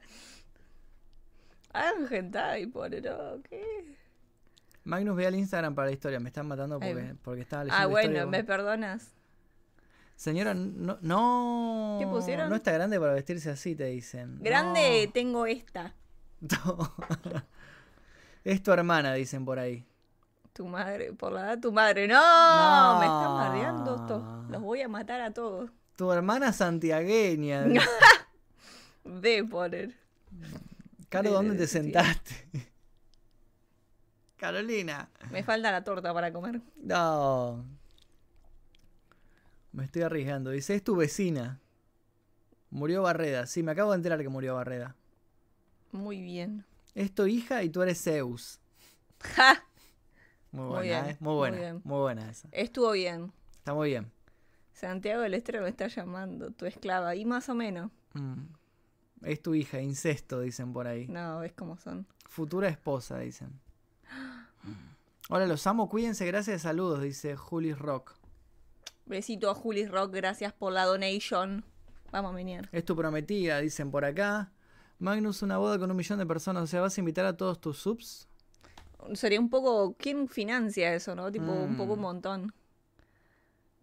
Pone, 2.71 3.01
no, 3.01 3.41
¿qué? 3.43 3.95
Magnus, 4.83 5.15
ve 5.15 5.27
al 5.27 5.35
Instagram 5.35 5.73
para 5.73 5.87
la 5.87 5.93
historia. 5.93 6.19
Me 6.19 6.29
están 6.29 6.47
matando 6.47 6.79
porque, 6.79 6.93
va. 6.93 7.15
porque 7.23 7.41
estaba 7.41 7.63
leyendo 7.63 7.81
Ah, 7.81 7.87
la 7.87 8.01
historia. 8.01 8.25
bueno, 8.25 8.31
me 8.31 8.43
perdonas. 8.43 9.11
Señora, 10.15 10.53
no, 10.53 10.97
no. 11.01 11.97
¿Qué 11.99 12.07
pusieron? 12.07 12.49
No 12.49 12.55
está 12.55 12.71
grande 12.71 12.99
para 12.99 13.13
vestirse 13.13 13.49
así, 13.49 13.75
te 13.75 13.85
dicen. 13.85 14.39
Grande, 14.41 15.05
No. 15.07 15.11
tengo 15.13 15.45
esta. 15.45 15.93
Es 18.43 18.61
tu 18.61 18.71
hermana, 18.73 19.13
dicen 19.13 19.45
por 19.45 19.57
ahí. 19.57 19.85
Tu 20.51 20.65
madre, 20.67 21.13
por 21.13 21.31
la 21.31 21.41
edad 21.41 21.59
tu 21.59 21.71
madre. 21.71 22.07
No, 22.07 22.15
No. 22.15 22.99
me 22.99 23.05
están 23.05 23.33
mareando 23.33 23.95
esto. 23.95 24.45
Los 24.49 24.61
voy 24.61 24.81
a 24.81 24.87
matar 24.89 25.21
a 25.21 25.31
todos. 25.31 25.71
Tu 25.95 26.11
hermana 26.11 26.51
santiagueña. 26.53 27.63
De 29.05 29.43
poner. 29.45 29.93
Caro, 31.09 31.29
de- 31.29 31.35
¿dónde 31.35 31.53
de- 31.53 31.59
te 31.59 31.67
sentaste? 31.67 32.47
Carolina. 34.37 35.09
Me 35.31 35.43
falta 35.43 35.71
la 35.71 35.83
torta 35.83 36.13
para 36.13 36.31
comer. 36.33 36.61
No. 36.77 37.63
Me 39.73 39.83
estoy 39.85 40.03
arriesgando. 40.03 40.51
Dice, 40.51 40.75
es 40.75 40.83
tu 40.83 40.95
vecina. 40.95 41.59
Murió 42.69 43.01
Barreda. 43.03 43.45
Sí, 43.47 43.61
me 43.63 43.71
acabo 43.71 43.91
de 43.91 43.97
enterar 43.97 44.21
que 44.21 44.29
murió 44.29 44.55
Barreda. 44.55 44.95
Muy 45.91 46.21
bien. 46.21 46.65
Es 46.95 47.13
tu 47.13 47.25
hija 47.25 47.63
y 47.63 47.69
tú 47.69 47.81
eres 47.81 48.01
Zeus. 48.01 48.59
¡Ja! 49.19 49.63
Muy 50.51 50.61
Muy 50.61 50.69
buena, 50.69 50.81
bien, 51.01 51.05
¿eh? 51.05 51.17
Muy 51.19 51.29
muy 51.29 51.37
buena. 51.37 51.57
bien. 51.57 51.81
Muy 51.83 51.99
buena 51.99 52.29
esa. 52.29 52.47
Estuvo 52.51 52.91
bien. 52.91 53.33
Está 53.57 53.73
muy 53.73 53.89
bien. 53.89 54.11
Santiago 54.73 55.21
del 55.21 55.33
Estero 55.33 55.61
me 55.61 55.69
está 55.69 55.87
llamando, 55.87 56.51
tu 56.51 56.65
esclava. 56.65 57.15
Y 57.15 57.25
más 57.25 57.49
o 57.49 57.55
menos. 57.55 57.91
Mm. 58.13 58.43
Es 59.23 59.41
tu 59.41 59.55
hija, 59.55 59.81
incesto, 59.81 60.41
dicen 60.41 60.73
por 60.73 60.85
ahí. 60.87 61.07
No, 61.07 61.39
ves 61.39 61.53
cómo 61.53 61.77
son. 61.77 62.05
Futura 62.27 62.67
esposa, 62.69 63.19
dicen. 63.19 63.59
Hola, 65.29 65.47
los 65.47 65.65
amo, 65.65 65.89
cuídense, 65.89 66.25
gracias, 66.25 66.63
saludos, 66.63 67.01
dice 67.01 67.35
Julis 67.35 67.77
Rock. 67.79 68.13
Besito 69.05 69.49
a 69.49 69.55
Juli 69.55 69.85
Rock, 69.85 70.13
gracias 70.13 70.53
por 70.53 70.71
la 70.73 70.85
donation. 70.85 71.63
Vamos 72.11 72.31
a 72.31 72.35
venir. 72.35 72.69
Es 72.71 72.85
tu 72.85 72.95
prometida, 72.95 73.59
dicen 73.59 73.91
por 73.91 74.05
acá. 74.05 74.51
Magnus, 74.99 75.41
una 75.41 75.57
boda 75.57 75.77
con 75.77 75.91
un 75.91 75.97
millón 75.97 76.19
de 76.19 76.25
personas, 76.25 76.63
o 76.63 76.67
sea, 76.67 76.81
¿vas 76.81 76.97
a 76.97 77.01
invitar 77.01 77.25
a 77.25 77.35
todos 77.35 77.59
tus 77.59 77.77
subs? 77.79 78.27
Sería 79.13 79.39
un 79.39 79.49
poco. 79.49 79.95
¿Quién 79.97 80.29
financia 80.29 80.93
eso, 80.93 81.13
no? 81.15 81.29
Tipo, 81.31 81.51
un 81.51 81.75
poco 81.75 81.93
un 81.93 81.99
Mm. 81.99 82.03
montón. 82.03 82.53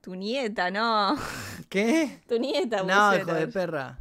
Tu 0.00 0.14
nieta, 0.14 0.70
no. 0.70 1.14
¿Qué? 1.68 2.22
Tu 2.26 2.38
nieta, 2.38 2.82
No, 2.84 3.14
hijo 3.16 3.26
de 3.34 3.42
eras. 3.42 3.52
perra. 3.52 3.98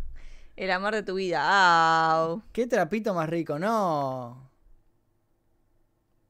El 0.56 0.72
amor 0.72 0.94
de 0.96 1.04
tu 1.04 1.16
vida. 1.16 2.14
Au. 2.22 2.42
¿Qué 2.54 2.68
trapito 2.68 3.14
más 3.14 3.28
rico? 3.28 3.60
No. 3.60 4.50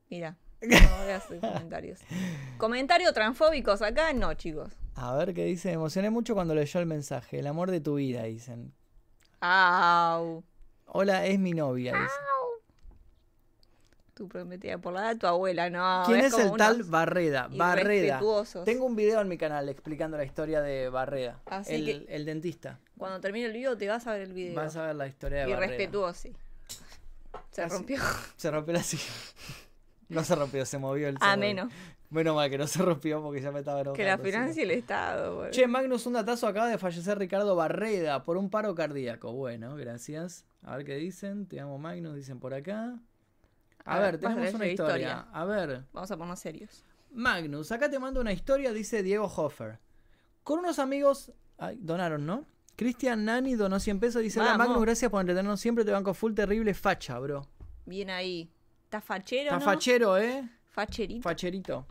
Mira. 0.09 0.35
No 0.61 0.97
voy 0.97 1.11
a 1.11 1.15
hacer 1.17 1.39
comentarios. 1.39 1.99
Comentarios 2.57 3.13
transfóbicos 3.13 3.81
acá, 3.81 4.11
no, 4.13 4.33
chicos. 4.33 4.73
A 4.95 5.15
ver 5.15 5.33
qué 5.33 5.45
dice. 5.45 5.69
Me 5.69 5.75
emocioné 5.75 6.09
mucho 6.09 6.33
cuando 6.33 6.53
leyó 6.53 6.79
el 6.79 6.85
mensaje. 6.85 7.39
El 7.39 7.47
amor 7.47 7.71
de 7.71 7.79
tu 7.79 7.95
vida, 7.95 8.23
dicen. 8.23 8.73
Au. 9.39 10.43
Hola, 10.85 11.25
es 11.25 11.39
mi 11.39 11.53
novia, 11.53 11.93
dice. 11.93 12.13
Tu 14.13 14.27
prometida 14.27 14.77
por 14.79 14.91
la 14.91 14.99
edad 15.01 15.09
de 15.13 15.15
tu 15.19 15.27
abuela, 15.27 15.69
no. 15.69 16.03
¿Quién 16.05 16.19
es 16.19 16.37
el 16.37 16.51
tal 16.57 16.83
Barreda? 16.83 17.47
Barreda. 17.49 18.19
Tengo 18.65 18.85
un 18.85 18.97
video 18.97 19.21
en 19.21 19.29
mi 19.29 19.37
canal 19.37 19.69
explicando 19.69 20.17
la 20.17 20.25
historia 20.25 20.59
de 20.61 20.89
Barreda. 20.89 21.39
Así 21.45 21.75
el, 21.75 21.85
que- 21.85 22.13
el 22.15 22.25
dentista. 22.25 22.79
Cuando 22.97 23.21
termine 23.21 23.45
el 23.45 23.53
video 23.53 23.77
te 23.77 23.87
vas 23.87 24.05
a 24.07 24.11
ver 24.11 24.23
el 24.23 24.33
video. 24.33 24.55
Vas 24.55 24.75
a 24.75 24.87
ver 24.87 24.95
la 24.97 25.07
historia 25.07 25.45
de 25.45 25.53
Barreda. 25.53 25.65
Irrespetuoso. 25.67 26.27
Se 27.51 27.61
Así- 27.61 27.73
rompió. 27.73 27.97
Se 28.35 28.51
rompió 28.51 28.73
la 28.73 28.83
silla. 28.83 29.03
No 30.09 30.23
se 30.23 30.35
rompió, 30.35 30.65
se 30.65 30.77
movió 30.77 31.07
el 31.07 31.17
A 31.21 31.35
movió. 31.35 31.39
menos. 31.39 31.73
Menos 32.09 32.35
mal 32.35 32.49
que 32.49 32.57
no 32.57 32.65
se 32.65 32.81
rompió 32.81 33.21
porque 33.21 33.39
ya 33.41 33.51
me 33.51 33.59
estaba 33.59 33.93
Que 33.93 34.03
la 34.03 34.17
financia 34.17 34.63
el 34.63 34.71
Estado. 34.71 35.35
boludo. 35.35 35.51
Che, 35.51 35.67
Magnus, 35.67 36.05
un 36.07 36.13
datazo. 36.13 36.47
Acaba 36.47 36.67
de 36.67 36.79
fallecer 36.79 37.19
Ricardo 37.19 37.55
Barreda 37.55 38.23
por 38.23 38.35
un 38.37 38.49
paro 38.49 38.73
cardíaco. 38.73 39.31
Bueno, 39.33 39.75
gracias. 39.75 40.45
A 40.63 40.75
ver 40.77 40.85
qué 40.85 40.95
dicen. 40.95 41.45
Te 41.45 41.59
amo, 41.59 41.77
Magnus, 41.77 42.15
dicen 42.15 42.39
por 42.39 42.55
acá. 42.55 42.97
A, 43.85 43.95
A 43.95 43.99
ver, 43.99 44.13
ver, 44.13 44.19
tenemos 44.21 44.53
una 44.55 44.65
historia. 44.67 44.95
historia. 44.95 45.27
A 45.31 45.45
ver. 45.45 45.83
Vamos 45.93 46.09
a 46.09 46.17
ponernos 46.17 46.39
serios. 46.39 46.83
Magnus, 47.11 47.71
acá 47.71 47.89
te 47.89 47.97
mando 47.99 48.21
una 48.21 48.31
historia, 48.33 48.73
dice 48.73 49.03
Diego 49.03 49.25
Hoffer. 49.25 49.77
Con 50.43 50.59
unos 50.59 50.79
amigos. 50.79 51.31
Ay, 51.59 51.77
donaron, 51.79 52.25
¿no? 52.25 52.45
Cristian 52.75 53.25
Nani 53.25 53.53
donó 53.55 53.79
100 53.79 53.99
pesos. 53.99 54.21
Dice: 54.23 54.39
Hola. 54.39 54.57
Magnus, 54.57 54.81
gracias 54.81 55.11
por 55.11 55.21
entretenernos 55.21 55.59
siempre. 55.59 55.85
Te 55.85 55.91
banco 55.91 56.13
full 56.15 56.33
terrible 56.33 56.73
facha, 56.73 57.19
bro. 57.19 57.45
Bien 57.85 58.09
ahí. 58.09 58.49
¿Estás 58.89 59.03
fachero, 59.03 59.43
Está 59.43 59.59
no? 59.59 59.65
fachero, 59.65 60.17
¿eh? 60.17 60.49
Facherito. 60.71 61.21
Facherito. 61.21 61.85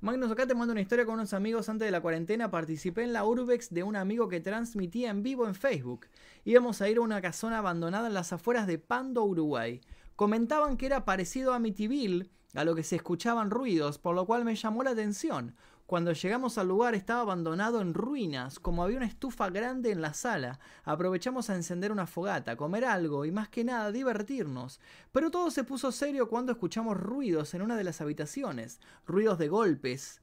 Magnus, 0.00 0.30
acá 0.30 0.46
te 0.46 0.54
mando 0.54 0.72
una 0.72 0.80
historia 0.80 1.04
con 1.04 1.16
unos 1.16 1.34
amigos 1.34 1.68
antes 1.68 1.84
de 1.84 1.92
la 1.92 2.00
cuarentena. 2.00 2.50
Participé 2.50 3.02
en 3.02 3.12
la 3.12 3.26
Urbex 3.26 3.68
de 3.68 3.82
un 3.82 3.96
amigo 3.96 4.26
que 4.26 4.40
transmitía 4.40 5.10
en 5.10 5.22
vivo 5.22 5.46
en 5.46 5.54
Facebook. 5.54 6.06
Íbamos 6.46 6.80
a 6.80 6.88
ir 6.88 6.96
a 6.96 7.02
una 7.02 7.20
casona 7.20 7.58
abandonada 7.58 8.06
en 8.06 8.14
las 8.14 8.32
afueras 8.32 8.66
de 8.66 8.78
Pando, 8.78 9.24
Uruguay. 9.24 9.82
Comentaban 10.16 10.78
que 10.78 10.86
era 10.86 11.04
parecido 11.04 11.52
a 11.52 11.58
Mitiville, 11.58 12.30
a 12.54 12.64
lo 12.64 12.74
que 12.74 12.82
se 12.82 12.96
escuchaban 12.96 13.50
ruidos, 13.50 13.98
por 13.98 14.14
lo 14.14 14.24
cual 14.24 14.46
me 14.46 14.56
llamó 14.56 14.82
la 14.84 14.92
atención. 14.92 15.54
Cuando 15.86 16.12
llegamos 16.12 16.58
al 16.58 16.66
lugar 16.66 16.96
estaba 16.96 17.20
abandonado 17.20 17.80
en 17.80 17.94
ruinas, 17.94 18.58
como 18.58 18.82
había 18.82 18.96
una 18.96 19.06
estufa 19.06 19.50
grande 19.50 19.92
en 19.92 20.00
la 20.00 20.14
sala. 20.14 20.58
Aprovechamos 20.82 21.48
a 21.48 21.54
encender 21.54 21.92
una 21.92 22.08
fogata, 22.08 22.56
comer 22.56 22.84
algo 22.84 23.24
y 23.24 23.30
más 23.30 23.48
que 23.48 23.62
nada 23.62 23.92
divertirnos. 23.92 24.80
Pero 25.12 25.30
todo 25.30 25.48
se 25.52 25.62
puso 25.62 25.92
serio 25.92 26.28
cuando 26.28 26.50
escuchamos 26.50 26.96
ruidos 26.96 27.54
en 27.54 27.62
una 27.62 27.76
de 27.76 27.84
las 27.84 28.00
habitaciones, 28.00 28.80
ruidos 29.06 29.38
de 29.38 29.46
golpes. 29.46 30.18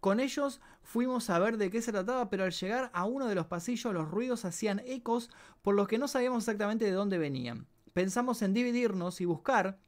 Con 0.00 0.20
ellos 0.20 0.60
fuimos 0.82 1.30
a 1.30 1.38
ver 1.38 1.56
de 1.56 1.70
qué 1.70 1.80
se 1.80 1.92
trataba, 1.92 2.28
pero 2.28 2.44
al 2.44 2.52
llegar 2.52 2.90
a 2.92 3.06
uno 3.06 3.26
de 3.26 3.34
los 3.34 3.46
pasillos 3.46 3.94
los 3.94 4.10
ruidos 4.10 4.44
hacían 4.44 4.82
ecos 4.84 5.30
por 5.62 5.74
los 5.74 5.88
que 5.88 5.96
no 5.96 6.08
sabíamos 6.08 6.42
exactamente 6.42 6.84
de 6.84 6.92
dónde 6.92 7.16
venían. 7.16 7.66
Pensamos 7.94 8.42
en 8.42 8.52
dividirnos 8.52 9.22
y 9.22 9.24
buscar, 9.24 9.78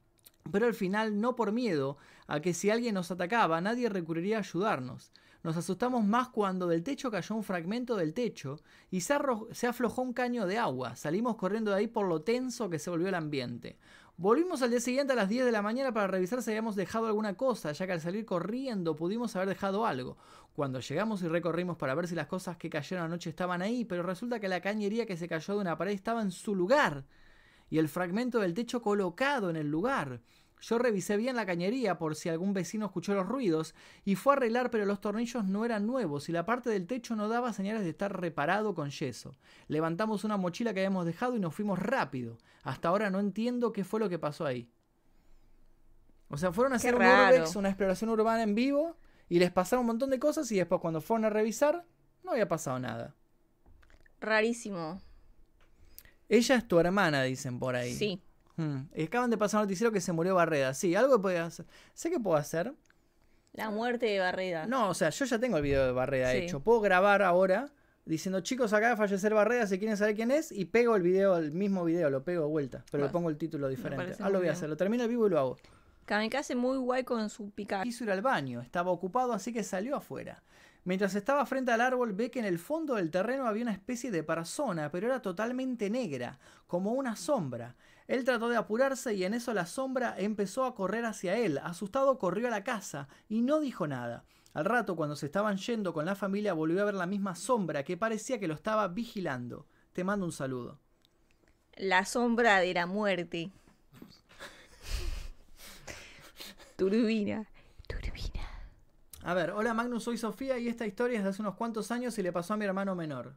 pero 0.51 0.65
al 0.65 0.73
final 0.73 1.21
no 1.21 1.35
por 1.35 1.51
miedo 1.51 1.97
a 2.29 2.39
que 2.39 2.53
si 2.53 2.69
alguien 2.69 2.93
nos 2.93 3.09
atacaba 3.11 3.59
nadie 3.59 3.89
recurriría 3.89 4.37
a 4.37 4.39
ayudarnos. 4.39 5.11
Nos 5.41 5.57
asustamos 5.57 6.05
más 6.05 6.29
cuando 6.29 6.67
del 6.67 6.83
techo 6.83 7.09
cayó 7.09 7.35
un 7.35 7.43
fragmento 7.43 7.95
del 7.95 8.13
techo 8.13 8.59
y 8.91 9.01
se, 9.01 9.17
se 9.51 9.67
aflojó 9.67 10.03
un 10.03 10.13
caño 10.13 10.45
de 10.45 10.57
agua. 10.57 10.95
Salimos 10.95 11.37
corriendo 11.37 11.71
de 11.71 11.77
ahí 11.77 11.87
por 11.87 12.07
lo 12.07 12.21
tenso 12.21 12.69
que 12.69 12.77
se 12.77 12.89
volvió 12.89 13.07
el 13.07 13.15
ambiente. 13.15 13.77
Volvimos 14.15 14.61
al 14.61 14.69
día 14.69 14.81
siguiente 14.81 15.13
a 15.13 15.15
las 15.15 15.29
10 15.29 15.45
de 15.45 15.51
la 15.51 15.61
mañana 15.61 15.93
para 15.93 16.07
revisar 16.07 16.43
si 16.43 16.51
habíamos 16.51 16.75
dejado 16.75 17.07
alguna 17.07 17.35
cosa, 17.35 17.71
ya 17.71 17.87
que 17.87 17.93
al 17.93 18.01
salir 18.01 18.25
corriendo 18.25 18.95
pudimos 18.95 19.35
haber 19.35 19.47
dejado 19.47 19.85
algo. 19.85 20.17
Cuando 20.53 20.81
llegamos 20.81 21.23
y 21.23 21.29
recorrimos 21.29 21.77
para 21.77 21.95
ver 21.95 22.07
si 22.07 22.15
las 22.15 22.27
cosas 22.27 22.57
que 22.57 22.69
cayeron 22.69 23.05
anoche 23.05 23.29
estaban 23.29 23.61
ahí, 23.61 23.85
pero 23.85 24.03
resulta 24.03 24.39
que 24.39 24.49
la 24.49 24.59
cañería 24.59 25.05
que 25.05 25.15
se 25.15 25.29
cayó 25.29 25.55
de 25.55 25.61
una 25.61 25.77
pared 25.77 25.93
estaba 25.93 26.21
en 26.21 26.31
su 26.31 26.53
lugar 26.53 27.05
y 27.69 27.77
el 27.77 27.87
fragmento 27.87 28.39
del 28.39 28.53
techo 28.53 28.81
colocado 28.81 29.49
en 29.49 29.55
el 29.55 29.71
lugar. 29.71 30.21
Yo 30.61 30.77
revisé 30.77 31.15
bien 31.15 31.35
la 31.35 31.45
cañería 31.45 31.97
por 31.97 32.15
si 32.15 32.27
algún 32.27 32.53
vecino 32.53 32.85
escuchó 32.85 33.13
los 33.13 33.27
ruidos 33.27 33.75
y 34.03 34.15
fue 34.15 34.33
a 34.33 34.37
arreglar 34.37 34.69
pero 34.69 34.85
los 34.85 34.99
tornillos 34.99 35.45
no 35.45 35.63
eran 35.63 35.87
nuevos 35.87 36.27
y 36.27 36.33
la 36.33 36.45
parte 36.45 36.69
del 36.69 36.85
techo 36.85 37.15
no 37.15 37.29
daba 37.29 37.53
señales 37.53 37.83
de 37.83 37.89
estar 37.89 38.19
reparado 38.19 38.75
con 38.75 38.89
yeso. 38.89 39.37
Levantamos 39.67 40.23
una 40.23 40.35
mochila 40.35 40.73
que 40.73 40.81
habíamos 40.81 41.05
dejado 41.05 41.35
y 41.35 41.39
nos 41.39 41.55
fuimos 41.55 41.79
rápido. 41.79 42.37
Hasta 42.63 42.89
ahora 42.89 43.09
no 43.09 43.19
entiendo 43.19 43.71
qué 43.71 43.85
fue 43.85 44.01
lo 44.01 44.09
que 44.09 44.19
pasó 44.19 44.45
ahí. 44.45 44.69
O 46.27 46.37
sea, 46.37 46.51
fueron 46.51 46.73
a 46.73 46.75
hacer 46.75 46.93
un 46.93 47.01
urbex, 47.01 47.55
una 47.55 47.69
exploración 47.69 48.09
urbana 48.09 48.43
en 48.43 48.53
vivo 48.53 48.97
y 49.29 49.39
les 49.39 49.51
pasaron 49.51 49.81
un 49.81 49.87
montón 49.87 50.09
de 50.09 50.19
cosas 50.19 50.51
y 50.51 50.57
después 50.57 50.81
cuando 50.81 50.99
fueron 50.99 51.25
a 51.25 51.29
revisar 51.29 51.85
no 52.23 52.31
había 52.31 52.47
pasado 52.49 52.79
nada. 52.79 53.15
Rarísimo. 54.19 55.01
Ella 56.27 56.55
es 56.55 56.67
tu 56.67 56.79
hermana, 56.79 57.23
dicen 57.23 57.57
por 57.57 57.75
ahí. 57.75 57.95
Sí. 57.95 58.21
Hmm. 58.59 58.89
Y 58.93 59.05
Acaban 59.05 59.29
de 59.29 59.37
pasar 59.37 59.59
un 59.61 59.63
noticiero 59.67 59.91
que 59.91 60.01
se 60.01 60.11
murió 60.11 60.35
Barreda. 60.35 60.73
Sí, 60.73 60.93
algo 60.95 61.15
que 61.15 61.21
puede 61.21 61.39
hacer. 61.39 61.65
Sé 61.93 62.09
que 62.09 62.19
puedo 62.19 62.35
hacer. 62.35 62.73
La 63.53 63.69
muerte 63.69 64.05
de 64.05 64.19
Barreda. 64.19 64.67
No, 64.67 64.89
o 64.89 64.93
sea, 64.93 65.09
yo 65.09 65.25
ya 65.25 65.39
tengo 65.39 65.57
el 65.57 65.63
video 65.63 65.85
de 65.85 65.91
Barreda 65.93 66.31
Sí. 66.31 66.37
hecho. 66.39 66.59
Puedo 66.59 66.81
grabar 66.81 67.21
ahora 67.21 67.71
diciendo, 68.05 68.41
chicos, 68.41 68.73
acaba 68.73 68.91
de 68.91 68.97
fallecer 68.97 69.33
Barreda, 69.33 69.65
si 69.67 69.79
quieren 69.79 69.95
saber 69.95 70.15
quién 70.15 70.31
es, 70.31 70.51
y 70.51 70.65
pego 70.65 70.95
el 70.95 71.01
video, 71.03 71.37
el 71.37 71.51
mismo 71.51 71.85
video, 71.85 72.09
lo 72.09 72.23
pego 72.23 72.43
de 72.43 72.49
vuelta, 72.49 72.83
pero 72.91 73.03
le 73.05 73.09
pongo 73.09 73.29
el 73.29 73.37
título 73.37 73.67
diferente. 73.69 74.15
Ah, 74.19 74.29
lo 74.29 74.39
voy 74.39 74.49
a 74.49 74.53
hacer, 74.53 74.67
lo 74.67 74.75
termino 74.75 75.03
el 75.03 75.09
vivo 75.09 75.27
y 75.27 75.29
lo 75.29 75.39
hago. 75.39 75.57
Kamikaze 76.05 76.55
muy 76.55 76.77
guay 76.77 77.03
con 77.03 77.29
su 77.29 77.51
pica. 77.51 77.83
Quiso 77.83 78.03
ir 78.03 78.11
al 78.11 78.21
baño, 78.23 78.61
estaba 78.61 78.89
ocupado, 78.91 79.31
así 79.31 79.53
que 79.53 79.63
salió 79.63 79.95
afuera. 79.95 80.41
Mientras 80.85 81.13
estaba 81.13 81.45
frente 81.45 81.71
al 81.71 81.81
árbol, 81.81 82.13
ve 82.13 82.31
que 82.31 82.39
en 82.39 82.45
el 82.45 82.57
fondo 82.57 82.95
del 82.95 83.11
terreno 83.11 83.45
había 83.45 83.61
una 83.61 83.73
especie 83.73 84.09
de 84.09 84.23
persona, 84.23 84.89
pero 84.89 85.05
era 85.07 85.21
totalmente 85.21 85.89
negra, 85.89 86.39
como 86.65 86.93
una 86.93 87.15
sombra. 87.15 87.75
Él 88.09 88.23
trató 88.23 88.49
de 88.49 88.57
apurarse 88.57 89.13
y 89.13 89.23
en 89.23 89.35
eso 89.35 89.53
la 89.53 89.67
sombra 89.67 90.15
empezó 90.17 90.65
a 90.65 90.73
correr 90.73 91.05
hacia 91.05 91.37
él. 91.37 91.59
Asustado 91.59 92.17
corrió 92.17 92.47
a 92.47 92.49
la 92.49 92.63
casa 92.63 93.07
y 93.29 93.43
no 93.43 93.59
dijo 93.59 93.85
nada. 93.85 94.25
Al 94.55 94.65
rato, 94.65 94.95
cuando 94.95 95.15
se 95.15 95.27
estaban 95.27 95.57
yendo 95.57 95.93
con 95.93 96.07
la 96.07 96.15
familia, 96.15 96.53
volvió 96.53 96.81
a 96.81 96.85
ver 96.85 96.95
la 96.95 97.05
misma 97.05 97.35
sombra 97.35 97.83
que 97.83 97.97
parecía 97.97 98.39
que 98.39 98.47
lo 98.47 98.55
estaba 98.55 98.87
vigilando. 98.87 99.67
Te 99.93 100.03
mando 100.03 100.25
un 100.25 100.31
saludo. 100.31 100.79
La 101.75 102.03
sombra 102.03 102.59
de 102.59 102.73
la 102.73 102.87
muerte. 102.87 103.51
Turbina. 106.77 107.47
Turbina. 107.87 108.49
A 109.21 109.35
ver, 109.35 109.51
hola 109.51 109.75
Magnus, 109.75 110.05
soy 110.05 110.17
Sofía 110.17 110.57
y 110.57 110.67
esta 110.67 110.87
historia 110.87 111.19
es 111.19 111.23
de 111.23 111.29
hace 111.29 111.43
unos 111.43 111.53
cuantos 111.53 111.91
años 111.91 112.17
y 112.17 112.23
le 112.23 112.33
pasó 112.33 112.55
a 112.55 112.57
mi 112.57 112.65
hermano 112.65 112.95
menor. 112.95 113.35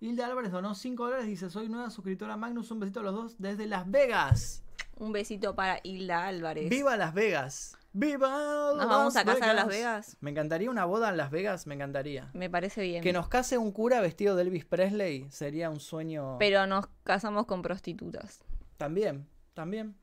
Hilda 0.00 0.26
Álvarez 0.26 0.52
donó 0.52 0.74
5 0.74 1.04
dólares 1.04 1.26
y 1.26 1.30
dice, 1.30 1.50
soy 1.50 1.68
nueva 1.68 1.90
suscriptora 1.90 2.36
Magnus, 2.36 2.70
un 2.70 2.80
besito 2.80 3.00
a 3.00 3.02
los 3.04 3.14
dos 3.14 3.36
desde 3.38 3.66
Las 3.66 3.90
Vegas. 3.90 4.62
Un 4.96 5.12
besito 5.12 5.54
para 5.54 5.80
Hilda 5.82 6.26
Álvarez. 6.26 6.68
¡Viva 6.68 6.96
Las 6.96 7.14
Vegas! 7.14 7.76
¡Viva 7.96 8.28
¿Nos 8.76 8.88
vamos 8.88 9.16
a 9.16 9.24
casar 9.24 9.50
a 9.50 9.54
Las 9.54 9.68
Vegas? 9.68 10.16
Me 10.20 10.30
encantaría 10.32 10.68
una 10.68 10.84
boda 10.84 11.10
en 11.10 11.16
Las 11.16 11.30
Vegas, 11.30 11.66
me 11.66 11.74
encantaría. 11.76 12.28
Me 12.34 12.50
parece 12.50 12.82
bien. 12.82 13.02
Que 13.02 13.12
nos 13.12 13.28
case 13.28 13.56
un 13.56 13.70
cura 13.72 14.00
vestido 14.00 14.34
de 14.36 14.42
Elvis 14.42 14.64
Presley 14.64 15.26
sería 15.30 15.70
un 15.70 15.78
sueño... 15.80 16.36
Pero 16.38 16.66
nos 16.66 16.86
casamos 17.04 17.46
con 17.46 17.62
prostitutas. 17.62 18.40
También, 18.76 19.28
también. 19.54 19.96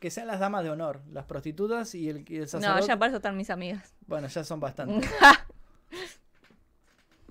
Que 0.00 0.10
sean 0.10 0.26
las 0.26 0.40
damas 0.40 0.64
de 0.64 0.70
honor, 0.70 1.00
las 1.12 1.24
prostitutas 1.26 1.94
y 1.94 2.08
el, 2.08 2.24
y 2.28 2.34
el 2.36 2.42
No, 2.42 2.48
sacerdote. 2.48 2.86
ya 2.88 2.98
para 2.98 3.08
eso 3.10 3.16
están 3.18 3.36
mis 3.36 3.50
amigas. 3.50 3.94
Bueno, 4.08 4.26
ya 4.26 4.42
son 4.42 4.58
bastantes. 4.60 5.08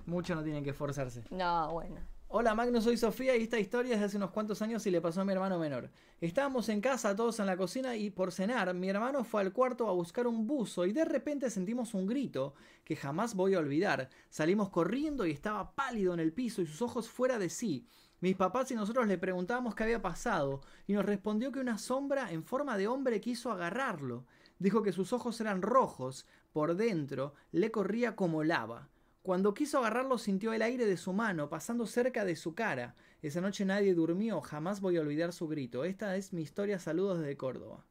Mucho 0.06 0.34
no 0.34 0.42
tienen 0.42 0.64
que 0.64 0.70
esforzarse. 0.70 1.24
no, 1.30 1.72
bueno. 1.72 2.00
Hola 2.32 2.54
Magnus, 2.54 2.84
soy 2.84 2.96
Sofía 2.96 3.36
y 3.36 3.42
esta 3.42 3.58
historia 3.58 3.94
es 3.94 3.98
de 3.98 4.06
hace 4.06 4.16
unos 4.16 4.30
cuantos 4.30 4.62
años 4.62 4.86
y 4.86 4.92
le 4.92 5.00
pasó 5.00 5.20
a 5.20 5.24
mi 5.24 5.32
hermano 5.32 5.58
menor. 5.58 5.90
Estábamos 6.20 6.68
en 6.68 6.80
casa 6.80 7.16
todos 7.16 7.40
en 7.40 7.46
la 7.46 7.56
cocina 7.56 7.96
y 7.96 8.10
por 8.10 8.30
cenar 8.30 8.72
mi 8.72 8.88
hermano 8.88 9.24
fue 9.24 9.40
al 9.40 9.52
cuarto 9.52 9.88
a 9.88 9.92
buscar 9.92 10.28
un 10.28 10.46
buzo 10.46 10.86
y 10.86 10.92
de 10.92 11.04
repente 11.04 11.50
sentimos 11.50 11.92
un 11.92 12.06
grito 12.06 12.54
que 12.84 12.94
jamás 12.94 13.34
voy 13.34 13.54
a 13.54 13.58
olvidar. 13.58 14.10
Salimos 14.28 14.68
corriendo 14.68 15.26
y 15.26 15.32
estaba 15.32 15.74
pálido 15.74 16.14
en 16.14 16.20
el 16.20 16.32
piso 16.32 16.62
y 16.62 16.66
sus 16.66 16.82
ojos 16.82 17.08
fuera 17.08 17.36
de 17.36 17.48
sí. 17.48 17.88
Mis 18.20 18.36
papás 18.36 18.70
y 18.70 18.76
nosotros 18.76 19.08
le 19.08 19.18
preguntábamos 19.18 19.74
qué 19.74 19.82
había 19.82 20.00
pasado 20.00 20.60
y 20.86 20.92
nos 20.92 21.04
respondió 21.04 21.50
que 21.50 21.58
una 21.58 21.78
sombra 21.78 22.30
en 22.30 22.44
forma 22.44 22.78
de 22.78 22.86
hombre 22.86 23.20
quiso 23.20 23.50
agarrarlo. 23.50 24.24
Dijo 24.60 24.84
que 24.84 24.92
sus 24.92 25.12
ojos 25.12 25.40
eran 25.40 25.62
rojos, 25.62 26.28
por 26.52 26.76
dentro 26.76 27.34
le 27.50 27.72
corría 27.72 28.14
como 28.14 28.44
lava. 28.44 28.88
Cuando 29.22 29.52
quiso 29.52 29.78
agarrarlo 29.78 30.16
sintió 30.16 30.52
el 30.52 30.62
aire 30.62 30.86
de 30.86 30.96
su 30.96 31.12
mano 31.12 31.48
pasando 31.48 31.86
cerca 31.86 32.24
de 32.24 32.36
su 32.36 32.54
cara. 32.54 32.94
Esa 33.20 33.40
noche 33.40 33.66
nadie 33.66 33.94
durmió, 33.94 34.40
jamás 34.40 34.80
voy 34.80 34.96
a 34.96 35.02
olvidar 35.02 35.32
su 35.32 35.46
grito. 35.46 35.84
Esta 35.84 36.16
es 36.16 36.32
mi 36.32 36.42
historia, 36.42 36.78
saludos 36.78 37.18
desde 37.18 37.36
Córdoba. 37.36 37.84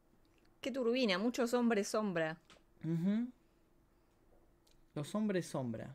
Qué 0.60 0.72
turbina, 0.72 1.18
muchos 1.18 1.54
hombres 1.54 1.88
sombra. 1.88 2.36
Los 4.94 5.14
hombres 5.14 5.46
sombra. 5.46 5.94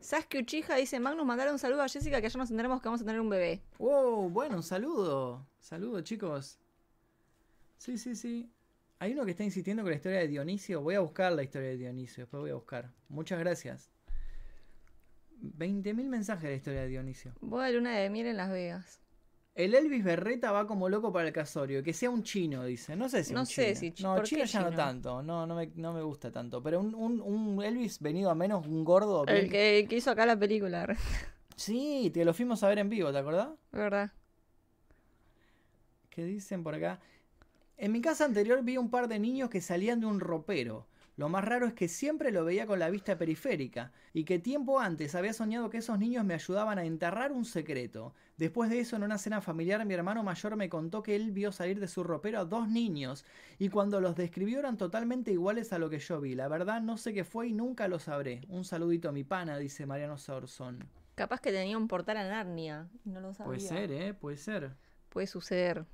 Sasuke 0.00 0.38
Uchiha 0.38 0.76
dice, 0.76 0.98
Magnus, 0.98 1.26
mandar 1.26 1.52
un 1.52 1.58
saludo 1.58 1.82
a 1.82 1.88
Jessica 1.88 2.20
que 2.20 2.28
ya 2.28 2.38
nos 2.38 2.50
enteramos 2.50 2.80
que 2.80 2.88
vamos 2.88 3.02
a 3.02 3.04
tener 3.04 3.20
un 3.20 3.28
bebé. 3.28 3.62
Wow, 3.78 4.30
bueno, 4.30 4.56
un 4.56 4.62
saludo. 4.62 5.46
Saludo, 5.60 6.00
chicos. 6.00 6.58
Sí, 7.76 7.98
sí, 7.98 8.16
sí. 8.16 8.50
Hay 8.98 9.12
uno 9.12 9.24
que 9.24 9.30
está 9.30 9.44
insistiendo 9.44 9.82
con 9.82 9.90
la 9.90 9.96
historia 9.96 10.18
de 10.18 10.28
Dionisio. 10.28 10.80
Voy 10.80 10.94
a 10.94 11.00
buscar 11.00 11.32
la 11.32 11.42
historia 11.42 11.68
de 11.68 11.76
Dionisio. 11.76 12.24
Después 12.24 12.40
voy 12.40 12.50
a 12.50 12.54
buscar. 12.54 12.90
Muchas 13.08 13.38
gracias. 13.38 13.90
20.000 15.42 16.08
mensajes 16.08 16.42
de 16.44 16.50
la 16.50 16.56
historia 16.56 16.80
de 16.82 16.88
Dionisio. 16.88 17.32
Voy 17.40 17.64
a 17.64 17.70
luna 17.70 17.96
de 17.96 18.10
miel 18.10 18.26
en 18.26 18.36
Las 18.36 18.50
Vegas. 18.50 19.00
El 19.54 19.74
Elvis 19.74 20.04
Berreta 20.04 20.52
va 20.52 20.66
como 20.66 20.88
loco 20.88 21.12
para 21.12 21.26
el 21.26 21.34
casorio. 21.34 21.82
Que 21.82 21.92
sea 21.92 22.08
un 22.10 22.22
chino, 22.22 22.64
dice. 22.64 22.96
No 22.96 23.08
sé 23.08 23.24
si 23.24 23.34
No 23.34 23.40
un 23.40 23.46
sé 23.46 23.74
chino. 23.74 23.96
si 23.96 24.02
No, 24.02 24.14
¿por 24.16 24.24
chino 24.24 24.44
ya 24.44 24.60
no 24.62 24.70
tanto. 24.76 25.22
No, 25.22 25.46
no 25.46 25.54
me, 25.56 25.70
no 25.74 25.92
me 25.92 26.02
gusta 26.02 26.30
tanto. 26.30 26.62
Pero 26.62 26.80
un, 26.80 26.94
un, 26.94 27.20
un 27.20 27.62
Elvis 27.62 28.00
venido 28.00 28.30
a 28.30 28.34
menos, 28.34 28.66
un 28.66 28.84
gordo. 28.84 29.26
El 29.26 29.34
bien- 29.34 29.50
que, 29.50 29.86
que 29.88 29.96
hizo 29.96 30.10
acá 30.10 30.24
la 30.24 30.38
película, 30.38 30.86
Sí, 31.56 32.10
te 32.14 32.24
lo 32.24 32.32
fuimos 32.32 32.62
a 32.62 32.68
ver 32.68 32.78
en 32.78 32.88
vivo, 32.88 33.12
¿te 33.12 33.18
acordás? 33.18 33.48
¿verdad? 33.72 34.12
¿Qué 36.10 36.24
dicen 36.24 36.62
por 36.62 36.74
acá? 36.74 37.00
En 37.76 37.92
mi 37.92 38.00
casa 38.00 38.24
anterior 38.24 38.62
vi 38.62 38.76
un 38.76 38.90
par 38.90 39.08
de 39.08 39.18
niños 39.18 39.50
que 39.50 39.60
salían 39.60 40.00
de 40.00 40.06
un 40.06 40.20
ropero. 40.20 40.86
Lo 41.20 41.28
más 41.28 41.44
raro 41.44 41.66
es 41.66 41.74
que 41.74 41.86
siempre 41.86 42.32
lo 42.32 42.46
veía 42.46 42.66
con 42.66 42.78
la 42.78 42.88
vista 42.88 43.18
periférica 43.18 43.92
y 44.14 44.24
que 44.24 44.38
tiempo 44.38 44.80
antes 44.80 45.14
había 45.14 45.34
soñado 45.34 45.68
que 45.68 45.76
esos 45.76 45.98
niños 45.98 46.24
me 46.24 46.32
ayudaban 46.32 46.78
a 46.78 46.84
enterrar 46.86 47.30
un 47.30 47.44
secreto. 47.44 48.14
Después 48.38 48.70
de 48.70 48.80
eso, 48.80 48.96
en 48.96 49.02
una 49.02 49.18
cena 49.18 49.42
familiar, 49.42 49.84
mi 49.84 49.92
hermano 49.92 50.22
mayor 50.22 50.56
me 50.56 50.70
contó 50.70 51.02
que 51.02 51.14
él 51.14 51.30
vio 51.30 51.52
salir 51.52 51.78
de 51.78 51.88
su 51.88 52.04
ropero 52.04 52.38
a 52.38 52.46
dos 52.46 52.70
niños 52.70 53.26
y 53.58 53.68
cuando 53.68 54.00
los 54.00 54.16
describió 54.16 54.60
eran 54.60 54.78
totalmente 54.78 55.30
iguales 55.30 55.74
a 55.74 55.78
lo 55.78 55.90
que 55.90 55.98
yo 55.98 56.22
vi. 56.22 56.34
La 56.34 56.48
verdad 56.48 56.80
no 56.80 56.96
sé 56.96 57.12
qué 57.12 57.24
fue 57.24 57.48
y 57.48 57.52
nunca 57.52 57.86
lo 57.86 57.98
sabré. 57.98 58.40
Un 58.48 58.64
saludito 58.64 59.10
a 59.10 59.12
mi 59.12 59.22
pana, 59.22 59.58
dice 59.58 59.84
Mariano 59.84 60.16
Saurzón. 60.16 60.88
Capaz 61.16 61.42
que 61.42 61.52
tenía 61.52 61.76
un 61.76 61.86
portal 61.86 62.16
a 62.16 62.26
Narnia. 62.26 62.88
y 63.04 63.10
No 63.10 63.20
lo 63.20 63.34
sabía. 63.34 63.44
Puede 63.44 63.60
ser, 63.60 63.92
¿eh? 63.92 64.14
Puede 64.14 64.38
ser. 64.38 64.74
Puede 65.10 65.26
suceder. 65.26 65.84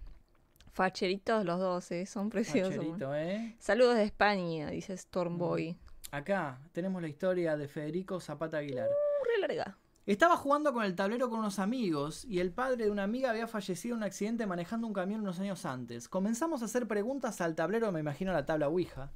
Facheritos 0.76 1.42
los 1.46 1.58
dos, 1.58 1.90
¿eh? 1.90 2.04
Son 2.04 2.28
preciosos. 2.28 2.76
Facherito, 2.76 3.14
¿eh? 3.14 3.56
Saludos 3.58 3.96
de 3.96 4.02
España, 4.02 4.68
dice 4.68 4.94
Stormboy. 4.94 5.74
Acá 6.10 6.60
tenemos 6.72 7.00
la 7.00 7.08
historia 7.08 7.56
de 7.56 7.66
Federico 7.66 8.20
Zapata 8.20 8.58
Aguilar. 8.58 8.86
Uh, 8.86 9.24
re 9.24 9.40
larga. 9.40 9.78
Estaba 10.04 10.36
jugando 10.36 10.74
con 10.74 10.84
el 10.84 10.94
tablero 10.94 11.30
con 11.30 11.38
unos 11.38 11.60
amigos 11.60 12.26
y 12.26 12.40
el 12.40 12.52
padre 12.52 12.84
de 12.84 12.90
una 12.90 13.04
amiga 13.04 13.30
había 13.30 13.46
fallecido 13.46 13.94
en 13.94 14.02
un 14.02 14.04
accidente 14.04 14.44
manejando 14.44 14.86
un 14.86 14.92
camión 14.92 15.22
unos 15.22 15.40
años 15.40 15.64
antes. 15.64 16.10
Comenzamos 16.10 16.60
a 16.60 16.66
hacer 16.66 16.86
preguntas 16.86 17.40
al 17.40 17.54
tablero, 17.54 17.90
me 17.90 18.00
imagino 18.00 18.34
la 18.34 18.44
tabla 18.44 18.68
Ouija. 18.68 19.10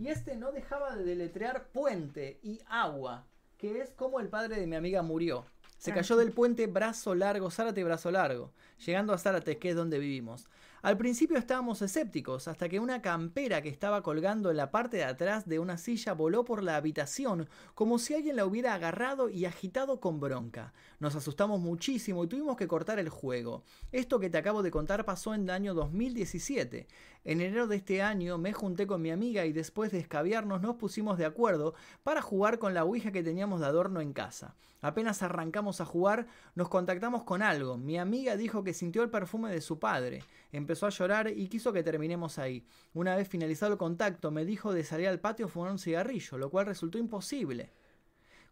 Y 0.00 0.08
este 0.08 0.34
no 0.34 0.50
dejaba 0.50 0.96
de 0.96 1.04
deletrear 1.04 1.68
puente 1.68 2.40
y 2.42 2.58
agua, 2.66 3.28
que 3.58 3.80
es 3.80 3.92
como 3.92 4.18
el 4.18 4.28
padre 4.28 4.58
de 4.58 4.66
mi 4.66 4.74
amiga 4.74 5.02
murió. 5.02 5.46
Se 5.78 5.94
cayó 5.94 6.16
del 6.16 6.32
puente 6.32 6.66
Brazo 6.66 7.14
Largo, 7.14 7.50
Zárate 7.50 7.82
Brazo 7.84 8.10
Largo, 8.10 8.52
llegando 8.84 9.14
a 9.14 9.18
Zárate, 9.18 9.56
que 9.56 9.70
es 9.70 9.76
donde 9.76 9.98
vivimos. 9.98 10.46
Al 10.82 10.96
principio 10.96 11.36
estábamos 11.36 11.82
escépticos, 11.82 12.48
hasta 12.48 12.70
que 12.70 12.80
una 12.80 13.02
campera 13.02 13.60
que 13.60 13.68
estaba 13.68 14.02
colgando 14.02 14.50
en 14.50 14.56
la 14.56 14.70
parte 14.70 14.96
de 14.96 15.04
atrás 15.04 15.46
de 15.46 15.58
una 15.58 15.76
silla 15.76 16.14
voló 16.14 16.44
por 16.44 16.62
la 16.62 16.76
habitación, 16.76 17.50
como 17.74 17.98
si 17.98 18.14
alguien 18.14 18.36
la 18.36 18.46
hubiera 18.46 18.72
agarrado 18.72 19.28
y 19.28 19.44
agitado 19.44 20.00
con 20.00 20.20
bronca. 20.20 20.72
Nos 21.00 21.16
asustamos 21.16 21.58
muchísimo 21.60 22.22
y 22.22 22.26
tuvimos 22.26 22.58
que 22.58 22.68
cortar 22.68 22.98
el 22.98 23.08
juego. 23.08 23.64
Esto 23.90 24.20
que 24.20 24.28
te 24.28 24.36
acabo 24.36 24.62
de 24.62 24.70
contar 24.70 25.06
pasó 25.06 25.32
en 25.32 25.44
el 25.44 25.50
año 25.50 25.72
2017. 25.72 26.86
En 27.24 27.40
enero 27.40 27.66
de 27.66 27.76
este 27.76 28.02
año 28.02 28.36
me 28.36 28.52
junté 28.52 28.86
con 28.86 29.00
mi 29.00 29.10
amiga 29.10 29.46
y 29.46 29.52
después 29.54 29.92
de 29.92 29.98
escabiarnos 29.98 30.60
nos 30.60 30.76
pusimos 30.76 31.16
de 31.16 31.24
acuerdo 31.24 31.72
para 32.02 32.20
jugar 32.20 32.58
con 32.58 32.74
la 32.74 32.84
Ouija 32.84 33.12
que 33.12 33.22
teníamos 33.22 33.60
de 33.60 33.66
adorno 33.66 34.02
en 34.02 34.12
casa. 34.12 34.56
Apenas 34.82 35.22
arrancamos 35.22 35.80
a 35.80 35.86
jugar, 35.86 36.26
nos 36.54 36.68
contactamos 36.68 37.24
con 37.24 37.40
algo. 37.40 37.78
Mi 37.78 37.96
amiga 37.96 38.36
dijo 38.36 38.62
que 38.62 38.74
sintió 38.74 39.02
el 39.02 39.08
perfume 39.08 39.50
de 39.50 39.62
su 39.62 39.78
padre. 39.78 40.22
Empezó 40.52 40.86
a 40.86 40.90
llorar 40.90 41.32
y 41.34 41.48
quiso 41.48 41.72
que 41.72 41.82
terminemos 41.82 42.38
ahí. 42.38 42.66
Una 42.92 43.16
vez 43.16 43.26
finalizado 43.26 43.72
el 43.72 43.78
contacto, 43.78 44.30
me 44.30 44.44
dijo 44.44 44.74
de 44.74 44.84
salir 44.84 45.08
al 45.08 45.20
patio 45.20 45.46
a 45.46 45.48
fumar 45.48 45.70
un 45.70 45.78
cigarrillo, 45.78 46.36
lo 46.36 46.50
cual 46.50 46.66
resultó 46.66 46.98
imposible. 46.98 47.70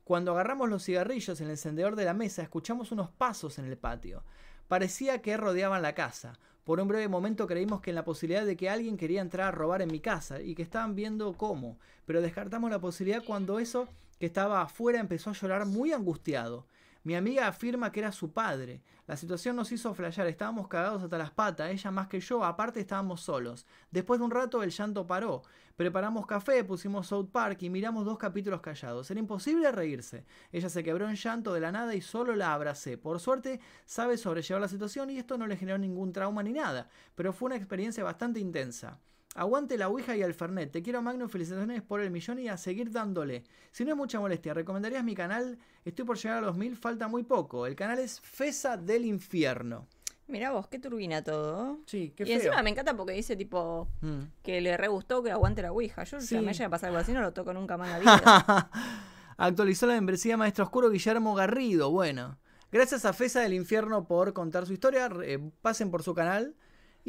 Cuando 0.08 0.32
agarramos 0.32 0.70
los 0.70 0.86
cigarrillos 0.86 1.38
en 1.38 1.48
el 1.48 1.50
encendedor 1.50 1.94
de 1.94 2.06
la 2.06 2.14
mesa, 2.14 2.40
escuchamos 2.40 2.92
unos 2.92 3.10
pasos 3.10 3.58
en 3.58 3.66
el 3.66 3.76
patio. 3.76 4.24
Parecía 4.66 5.20
que 5.20 5.36
rodeaban 5.36 5.82
la 5.82 5.94
casa. 5.94 6.38
Por 6.64 6.80
un 6.80 6.88
breve 6.88 7.08
momento 7.08 7.46
creímos 7.46 7.82
que 7.82 7.90
en 7.90 7.96
la 7.96 8.06
posibilidad 8.06 8.46
de 8.46 8.56
que 8.56 8.70
alguien 8.70 8.96
quería 8.96 9.20
entrar 9.20 9.48
a 9.48 9.50
robar 9.50 9.82
en 9.82 9.92
mi 9.92 10.00
casa 10.00 10.40
y 10.40 10.54
que 10.54 10.62
estaban 10.62 10.94
viendo 10.94 11.34
cómo, 11.34 11.76
pero 12.06 12.22
descartamos 12.22 12.70
la 12.70 12.78
posibilidad 12.78 13.22
cuando 13.22 13.58
eso 13.58 13.86
que 14.18 14.24
estaba 14.24 14.62
afuera 14.62 14.98
empezó 14.98 15.28
a 15.28 15.34
llorar 15.34 15.66
muy 15.66 15.92
angustiado. 15.92 16.64
Mi 17.04 17.14
amiga 17.14 17.46
afirma 17.46 17.92
que 17.92 18.00
era 18.00 18.12
su 18.12 18.32
padre. 18.32 18.82
La 19.06 19.16
situación 19.16 19.56
nos 19.56 19.72
hizo 19.72 19.94
flashear, 19.94 20.26
estábamos 20.26 20.68
cagados 20.68 21.02
hasta 21.02 21.16
las 21.16 21.30
patas, 21.30 21.70
ella 21.70 21.90
más 21.90 22.08
que 22.08 22.20
yo, 22.20 22.44
aparte 22.44 22.80
estábamos 22.80 23.20
solos. 23.20 23.66
Después 23.90 24.18
de 24.18 24.26
un 24.26 24.30
rato 24.30 24.62
el 24.62 24.70
llanto 24.70 25.06
paró. 25.06 25.42
Preparamos 25.76 26.26
café, 26.26 26.64
pusimos 26.64 27.06
South 27.06 27.30
Park 27.30 27.62
y 27.62 27.70
miramos 27.70 28.04
dos 28.04 28.18
capítulos 28.18 28.60
callados. 28.60 29.10
Era 29.10 29.20
imposible 29.20 29.70
reírse. 29.70 30.24
Ella 30.50 30.68
se 30.68 30.82
quebró 30.82 31.08
en 31.08 31.14
llanto 31.14 31.54
de 31.54 31.60
la 31.60 31.70
nada 31.70 31.94
y 31.94 32.00
solo 32.00 32.34
la 32.34 32.52
abracé. 32.52 32.98
Por 32.98 33.20
suerte, 33.20 33.60
sabe 33.86 34.18
sobrellevar 34.18 34.60
la 34.60 34.68
situación 34.68 35.08
y 35.10 35.18
esto 35.18 35.38
no 35.38 35.46
le 35.46 35.56
generó 35.56 35.78
ningún 35.78 36.12
trauma 36.12 36.42
ni 36.42 36.52
nada, 36.52 36.88
pero 37.14 37.32
fue 37.32 37.46
una 37.46 37.56
experiencia 37.56 38.02
bastante 38.02 38.40
intensa. 38.40 38.98
Aguante 39.38 39.78
la 39.78 39.88
Ouija 39.88 40.16
y 40.16 40.22
el 40.22 40.34
Fernet. 40.34 40.72
Te 40.72 40.82
quiero 40.82 41.00
Magno, 41.00 41.28
felicitaciones 41.28 41.80
por 41.82 42.00
el 42.00 42.10
millón 42.10 42.38
y 42.40 42.48
a 42.48 42.56
seguir 42.56 42.90
dándole. 42.90 43.44
Si 43.70 43.84
no 43.84 43.92
es 43.92 43.96
mucha 43.96 44.18
molestia, 44.18 44.52
¿recomendarías 44.52 45.04
mi 45.04 45.14
canal? 45.14 45.56
Estoy 45.84 46.04
por 46.04 46.16
llegar 46.18 46.38
a 46.38 46.40
los 46.46 46.56
mil, 46.56 46.76
falta 46.76 47.06
muy 47.06 47.22
poco. 47.22 47.66
El 47.66 47.76
canal 47.76 48.00
es 48.00 48.20
Fesa 48.20 48.76
del 48.76 49.04
Infierno. 49.04 49.86
Mira 50.26 50.50
vos, 50.50 50.66
qué 50.68 50.78
turbina 50.78 51.22
todo. 51.22 51.78
Sí, 51.86 52.12
qué 52.16 52.24
y 52.24 52.26
feo. 52.26 52.36
encima 52.36 52.62
me 52.62 52.70
encanta 52.70 52.94
porque 52.96 53.12
dice 53.12 53.36
tipo 53.36 53.88
Mm. 54.02 54.22
que 54.42 54.60
le 54.60 54.76
re 54.76 54.88
gustó 54.88 55.22
que 55.22 55.30
aguante 55.30 55.62
la 55.62 55.70
Ouija. 55.72 56.02
Yo 56.04 56.20
Sí. 56.20 56.34
ya 56.34 56.42
me 56.42 56.52
llega 56.52 56.66
a 56.66 56.70
pasar 56.70 56.88
algo 56.88 56.98
así, 57.00 57.12
no 57.12 57.20
lo 57.22 57.32
toco 57.32 57.52
nunca 57.54 57.76
más 57.76 57.88
en 57.98 58.04
la 58.04 58.16
vida. 58.16 58.70
Actualizó 59.36 59.86
la 59.86 59.94
membresía 59.94 60.36
Maestro 60.36 60.64
Oscuro 60.64 60.90
Guillermo 60.90 61.34
Garrido. 61.34 61.90
Bueno, 61.92 62.38
gracias 62.72 63.04
a 63.04 63.12
Fesa 63.12 63.40
del 63.40 63.54
Infierno 63.54 64.06
por 64.08 64.32
contar 64.32 64.66
su 64.66 64.72
historia. 64.72 65.08
Eh, 65.22 65.38
pasen 65.62 65.90
por 65.92 66.02
su 66.02 66.12
canal. 66.14 66.54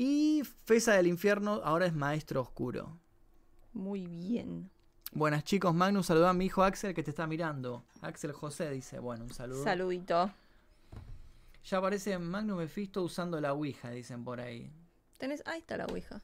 Y 0.02 0.44
Fesa 0.64 0.94
del 0.94 1.08
Infierno 1.08 1.60
ahora 1.62 1.86
es 1.86 1.94
Maestro 1.94 2.40
Oscuro. 2.40 2.98
Muy 3.74 4.08
bien. 4.08 4.70
Buenas 5.12 5.44
chicos, 5.44 5.74
Magnus, 5.76 6.06
saluda 6.06 6.30
a 6.30 6.34
mi 6.34 6.46
hijo 6.46 6.64
Axel 6.64 6.94
que 6.94 7.04
te 7.04 7.10
está 7.10 7.28
mirando. 7.28 7.84
Axel 8.02 8.32
José 8.32 8.70
dice, 8.72 9.00
bueno, 9.00 9.26
un 9.26 9.34
saludo. 9.34 9.62
Saludito. 9.62 10.32
Ya 11.66 11.80
aparece 11.80 12.18
Magnus 12.18 12.60
Mephisto 12.60 13.04
usando 13.04 13.42
la 13.42 13.52
Ouija, 13.52 13.90
dicen 13.90 14.24
por 14.24 14.40
ahí. 14.40 14.72
Tenés, 15.18 15.44
ahí 15.46 15.60
está 15.60 15.76
la 15.76 15.86
Ouija. 15.88 16.22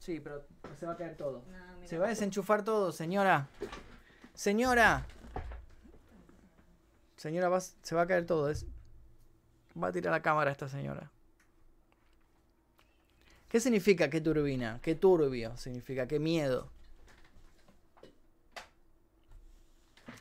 Sí, 0.00 0.18
pero 0.18 0.44
se 0.80 0.84
va 0.86 0.94
a 0.94 0.96
caer 0.96 1.16
todo. 1.16 1.44
Se 1.84 1.98
va 1.98 2.06
a 2.06 2.08
desenchufar 2.08 2.64
todo, 2.64 2.90
señora. 2.90 3.48
Señora. 4.34 5.06
Señora, 7.16 7.60
se 7.60 7.94
va 7.94 8.02
a 8.02 8.06
caer 8.08 8.26
todo. 8.26 8.50
es- 8.50 8.66
Va 9.80 9.88
a 9.88 9.92
tirar 9.92 10.10
la 10.12 10.22
cámara 10.22 10.50
esta 10.50 10.68
señora. 10.68 11.12
¿Qué 13.56 13.60
significa 13.60 14.10
qué 14.10 14.20
turbina? 14.20 14.80
¿Qué 14.82 14.94
turbio 14.94 15.56
significa? 15.56 16.06
¿Qué 16.06 16.18
miedo? 16.18 16.68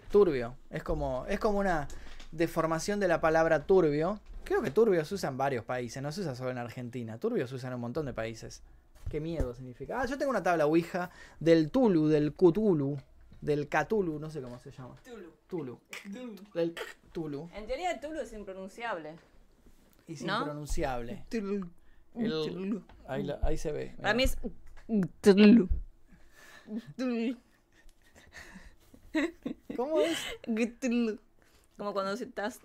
Turbio. 0.09 0.55
Es 0.69 0.83
como, 0.83 1.25
es 1.27 1.37
como 1.37 1.59
una 1.59 1.89
deformación 2.31 3.01
de 3.01 3.09
la 3.09 3.19
palabra 3.19 3.65
turbio. 3.65 4.21
Creo 4.45 4.61
que 4.61 4.71
turbio 4.71 5.03
se 5.03 5.15
usa 5.15 5.27
en 5.27 5.37
varios 5.37 5.65
países, 5.65 6.01
no 6.01 6.13
se 6.13 6.21
usa 6.21 6.33
solo 6.33 6.51
en 6.51 6.59
Argentina. 6.59 7.17
Turbio 7.17 7.45
se 7.45 7.55
usa 7.55 7.67
en 7.67 7.75
un 7.75 7.81
montón 7.81 8.05
de 8.05 8.13
países. 8.13 8.63
Qué 9.09 9.19
miedo 9.19 9.53
significa. 9.53 9.99
Ah, 9.99 10.05
yo 10.05 10.17
tengo 10.17 10.29
una 10.29 10.41
tabla 10.41 10.65
Ouija 10.65 11.11
del 11.41 11.71
Tulu, 11.71 12.07
del 12.07 12.33
Cthulhu, 12.35 12.97
del 13.41 13.67
Catulu, 13.67 14.17
no 14.17 14.31
sé 14.31 14.41
cómo 14.41 14.59
se 14.59 14.71
llama. 14.71 14.95
Tulu. 15.03 15.33
Tulu. 15.49 15.79
Del 16.53 16.73
Tulu. 17.11 17.49
En 17.53 17.67
teoría 17.67 17.99
Tulu 17.99 18.21
es 18.21 18.31
impronunciable. 18.31 19.17
Es 20.07 20.21
¿No? 20.21 20.37
impronunciable. 20.37 21.25
Tulu. 21.29 21.69
El- 22.17 22.83
ahí, 23.07 23.23
la- 23.23 23.39
ahí 23.43 23.57
se 23.57 23.71
ve. 23.71 23.95
Para 24.01 24.13
mí 24.13 24.23
es. 24.23 24.37
¿Cómo 29.75 30.01
es? 30.01 30.17
Como 31.77 31.93
cuando 31.93 32.13
estás 32.13 32.59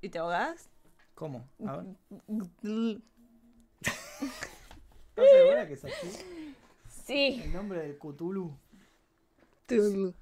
y 0.00 0.08
te 0.08 0.18
ahogas. 0.18 0.68
¿Cómo? 1.14 1.48
A 1.66 1.76
ver. 1.78 1.86
Tulu. 2.60 3.00
¿Estás 3.80 5.30
segura 5.30 5.66
que 5.66 5.74
es 5.74 5.84
así? 5.84 6.54
Sí. 6.88 7.40
El 7.44 7.52
nombre 7.52 7.80
del 7.80 7.98
Cthulhu 7.98 8.56
Tulu. 9.66 10.14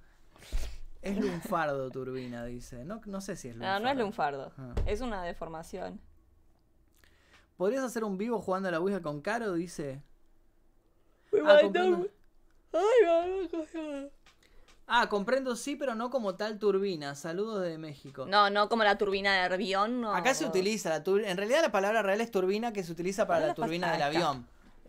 es 1.03 1.17
lunfardo 1.19 1.91
turbina, 1.91 2.45
dice. 2.45 2.85
No, 2.85 3.01
no 3.07 3.21
sé 3.21 3.37
si 3.37 3.49
es 3.49 3.55
lunfardo. 3.57 3.79
No, 3.79 3.85
no 3.85 3.91
es 3.91 3.97
lunfardo. 3.99 4.53
Ah. 4.57 4.75
Es 4.87 5.01
una 5.01 5.23
deformación. 5.25 6.01
¿Podrías 7.61 7.85
hacer 7.85 8.05
un 8.05 8.17
vivo 8.17 8.41
jugando 8.41 8.71
a 8.71 8.73
la 8.73 8.81
Ouija 8.81 9.03
con 9.03 9.21
Caro? 9.21 9.53
Dice. 9.53 10.01
Ah, 11.45 11.59
comprendo. 11.61 12.07
Ay, 12.73 12.81
me 13.03 13.07
mandó- 13.53 14.11
Ah, 14.87 15.09
comprendo 15.11 15.55
sí, 15.57 15.77
pero 15.77 15.95
no 15.95 16.09
como 16.09 16.37
tal 16.37 16.59
turbina. 16.59 17.15
Saludos 17.15 17.63
de 17.63 17.77
México. 17.77 18.25
No, 18.25 18.49
no 18.49 18.71
como 18.71 18.83
la 18.83 18.97
turbina 18.97 19.35
de 19.35 19.41
avión. 19.55 20.01
No. 20.01 20.15
Acá 20.15 20.33
se 20.33 20.47
utiliza 20.47 20.89
la. 20.89 21.05
En 21.29 21.37
realidad 21.37 21.61
la 21.61 21.71
palabra 21.71 22.01
real 22.01 22.23
es 22.23 22.31
turbina 22.31 22.73
que 22.73 22.83
se 22.83 22.93
utiliza 22.93 23.27
para 23.27 23.49
la 23.49 23.55
turbina 23.55 23.93
del 23.93 24.01
avión. 24.05 24.47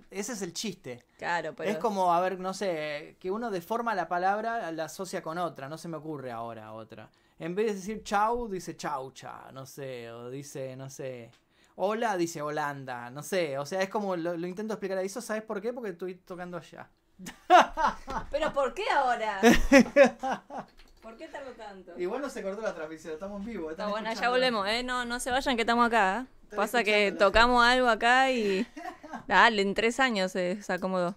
Ese 0.10 0.31
es 0.31 0.41
el 0.41 0.53
chiste. 0.53 1.03
Claro, 1.18 1.53
pero. 1.53 1.69
Es 1.69 1.77
como, 1.77 2.14
a 2.14 2.22
ver, 2.22 2.39
no 2.39 2.53
sé, 2.53 3.18
que 3.19 3.31
uno 3.31 3.52
deforma 3.52 3.95
la 3.95 4.07
palabra, 4.07 4.72
la 4.72 4.85
asocia 4.85 5.22
con 5.22 5.38
otra. 5.39 5.68
No 5.68 5.77
se 5.77 5.89
me 5.89 5.98
ocurre 5.98 6.31
ahora 6.31 6.72
otra. 6.72 7.10
En 7.38 7.53
vez 7.53 7.65
de 7.65 7.73
decir 7.73 8.02
chau, 8.06 8.48
dice 8.48 8.77
chaucha, 8.77 9.52
no 9.52 9.65
sé. 9.65 10.10
O 10.10 10.30
dice, 10.30 10.77
no 10.77 10.89
sé. 10.89 11.31
Hola, 11.76 12.18
dice 12.18 12.41
Holanda, 12.41 13.10
no 13.10 13.23
sé. 13.23 13.57
O 13.57 13.65
sea, 13.65 13.81
es 13.81 13.89
como, 13.89 14.15
lo, 14.15 14.38
lo 14.38 14.48
intento 14.48 14.73
explicar 14.73 14.98
a 14.98 15.02
eso. 15.02 15.22
¿Sabes 15.22 15.43
por 15.43 15.61
qué? 15.61 15.73
Porque 15.73 15.89
estoy 15.89 16.15
tocando 16.15 16.57
allá. 16.57 16.89
¿Pero 18.31 18.53
por 18.53 18.73
qué 18.73 18.89
ahora? 18.89 19.39
¿Por 21.02 21.18
qué 21.18 21.27
tardo 21.27 21.52
tanto? 21.53 21.99
Igual 21.99 22.22
no 22.22 22.30
se 22.30 22.43
cortó 22.43 22.61
la 22.61 22.76
transmisión, 22.76 23.14
estamos 23.14 23.39
en 23.41 23.48
vivo. 23.48 23.72
Está 23.72 23.88
bueno, 23.88 24.11
ya 24.14 24.30
volvemos, 24.30 24.68
¿eh? 24.68 24.84
No, 24.84 25.03
no 25.06 25.19
se 25.19 25.31
vayan 25.31 25.56
que 25.56 25.61
estamos 25.64 25.88
acá. 25.88 26.27
¿eh? 26.52 26.56
Pasa 26.56 26.84
que 26.84 27.11
tocamos 27.11 27.64
algo 27.64 27.88
acá 27.88 28.31
y... 28.31 28.68
Dale, 29.27 29.61
en 29.61 29.73
tres 29.73 29.99
años 29.99 30.31
se, 30.31 30.61
se 30.61 30.73
acomodó. 30.73 31.15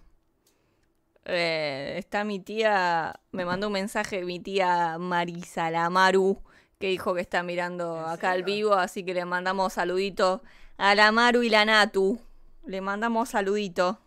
Eh, 1.25 1.95
está 1.97 2.23
mi 2.23 2.39
tía, 2.39 3.19
me 3.31 3.45
mandó 3.45 3.67
un 3.67 3.73
mensaje 3.73 4.23
mi 4.23 4.39
tía 4.39 4.97
Marisa 4.99 5.71
Lamaru, 5.71 6.41
que 6.79 6.87
dijo 6.87 7.13
que 7.13 7.21
está 7.21 7.41
mirando 7.43 7.97
¿En 7.97 8.05
acá 8.11 8.31
al 8.31 8.43
vivo, 8.43 8.73
así 8.73 9.03
que 9.03 9.13
le 9.13 9.25
mandamos 9.25 9.73
saluditos 9.73 10.41
a 10.77 10.93
la 10.95 11.11
Maru 11.11 11.43
y 11.43 11.49
la 11.49 11.65
Natu. 11.65 12.19
Le 12.65 12.81
mandamos 12.81 13.29
saluditos. 13.29 13.97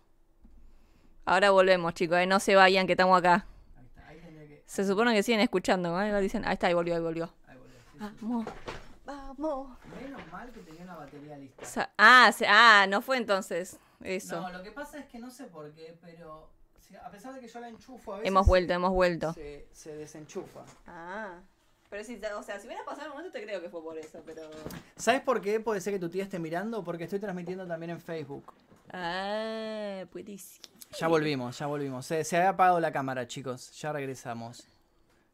Ahora 1.25 1.51
volvemos, 1.51 1.93
chicos, 1.93 2.17
¿eh? 2.17 2.25
no 2.25 2.39
se 2.39 2.55
vayan 2.55 2.85
que 2.87 2.93
estamos 2.93 3.17
acá. 3.17 3.45
Ahí 3.77 3.85
está, 3.85 4.07
ahí 4.07 4.19
tendría 4.19 4.47
que. 4.47 4.63
Se 4.65 4.85
supone 4.85 5.13
que 5.13 5.23
siguen 5.23 5.39
escuchando, 5.41 5.99
¿eh? 6.01 6.21
Dicen, 6.21 6.45
ahí 6.45 6.53
está, 6.53 6.67
ahí 6.67 6.73
volvió, 6.73 6.95
ahí 6.95 7.01
volvió. 7.01 7.29
Ahí 7.47 7.57
volvió, 7.57 7.77
sí, 7.79 7.85
sí. 7.91 7.97
Vamos, 8.21 8.45
vamos. 9.05 9.77
Menos 10.01 10.21
mal 10.31 10.51
que 10.51 10.59
tenía 10.61 10.83
una 10.83 10.95
batería 10.95 11.37
lista. 11.37 11.91
Ah, 11.97 12.31
se- 12.35 12.47
ah, 12.47 12.85
no 12.89 13.01
fue 13.01 13.17
entonces 13.17 13.79
eso. 14.03 14.41
No, 14.41 14.49
lo 14.51 14.63
que 14.63 14.71
pasa 14.71 14.99
es 14.99 15.05
que 15.07 15.19
no 15.19 15.29
sé 15.31 15.45
por 15.45 15.71
qué, 15.73 15.97
pero 16.01 16.49
a 17.03 17.09
pesar 17.11 17.33
de 17.33 17.39
que 17.39 17.47
yo 17.47 17.59
la 17.59 17.69
enchufo 17.69 18.13
a 18.13 18.17
veces. 18.17 18.27
hemos 18.27 18.45
vuelto, 18.47 18.69
se- 18.71 18.75
hemos 18.75 18.91
vuelto. 18.91 19.33
Se, 19.33 19.67
se 19.71 19.95
desenchufa. 19.95 20.61
Ah. 20.87 21.39
Pero 21.89 22.03
si, 22.03 22.15
o 22.37 22.43
sea, 22.43 22.59
si 22.59 22.67
hubiera 22.67 22.83
pasado 22.85 23.07
el 23.07 23.11
momento 23.13 23.31
te 23.31 23.41
creo 23.43 23.61
que 23.61 23.69
fue 23.69 23.81
por 23.81 23.97
eso, 23.97 24.21
pero... 24.25 24.43
¿Sabes 24.95 25.21
por 25.21 25.41
qué 25.41 25.59
puede 25.59 25.81
ser 25.81 25.93
que 25.93 25.99
tu 25.99 26.09
tía 26.09 26.23
esté 26.23 26.37
mirando? 26.37 26.83
Porque 26.83 27.05
estoy 27.05 27.19
transmitiendo 27.19 27.65
también 27.65 27.89
en 27.91 27.99
Facebook. 27.99 28.53
Ah, 28.91 30.03
puedes. 30.11 30.59
Ya 30.99 31.07
volvimos, 31.07 31.57
ya 31.57 31.65
volvimos. 31.67 32.05
Se, 32.05 32.23
se 32.23 32.37
había 32.37 32.49
apagado 32.49 32.79
la 32.79 32.91
cámara, 32.91 33.27
chicos. 33.27 33.71
Ya 33.79 33.91
regresamos. 33.91 34.67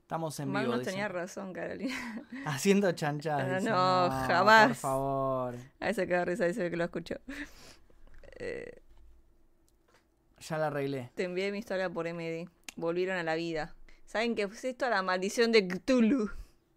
Estamos 0.02 0.40
en 0.40 0.48
vivo. 0.48 0.60
Magnus 0.60 0.84
tenía 0.84 1.08
razón, 1.08 1.52
Carolina. 1.52 1.96
Haciendo 2.46 2.92
chanchadas. 2.92 3.60
Dicen. 3.60 3.74
no, 3.74 4.10
jamás. 4.28 4.68
Por 4.68 4.76
favor. 4.76 5.56
A 5.80 5.90
ese 5.90 6.08
quedó 6.08 6.24
risa, 6.26 6.46
dice 6.46 6.70
que 6.70 6.78
lo 6.78 6.84
escuchó. 6.86 7.16
Eh, 8.38 8.82
Ya 10.40 10.58
la 10.58 10.68
arreglé. 10.68 11.12
te 11.16 11.24
envié 11.24 11.52
mi 11.52 11.58
historia 11.58 11.90
por 11.90 12.08
MD. 12.08 12.48
Volvieron 12.76 13.18
a 13.18 13.24
la 13.24 13.36
vida. 13.36 13.74
¿Saben 14.06 14.36
qué 14.36 14.44
es 14.44 14.64
esto? 14.64 14.90
La 14.90 15.02
maldición 15.02 15.52
de 15.52 15.68
Cthulhu. 15.68 16.30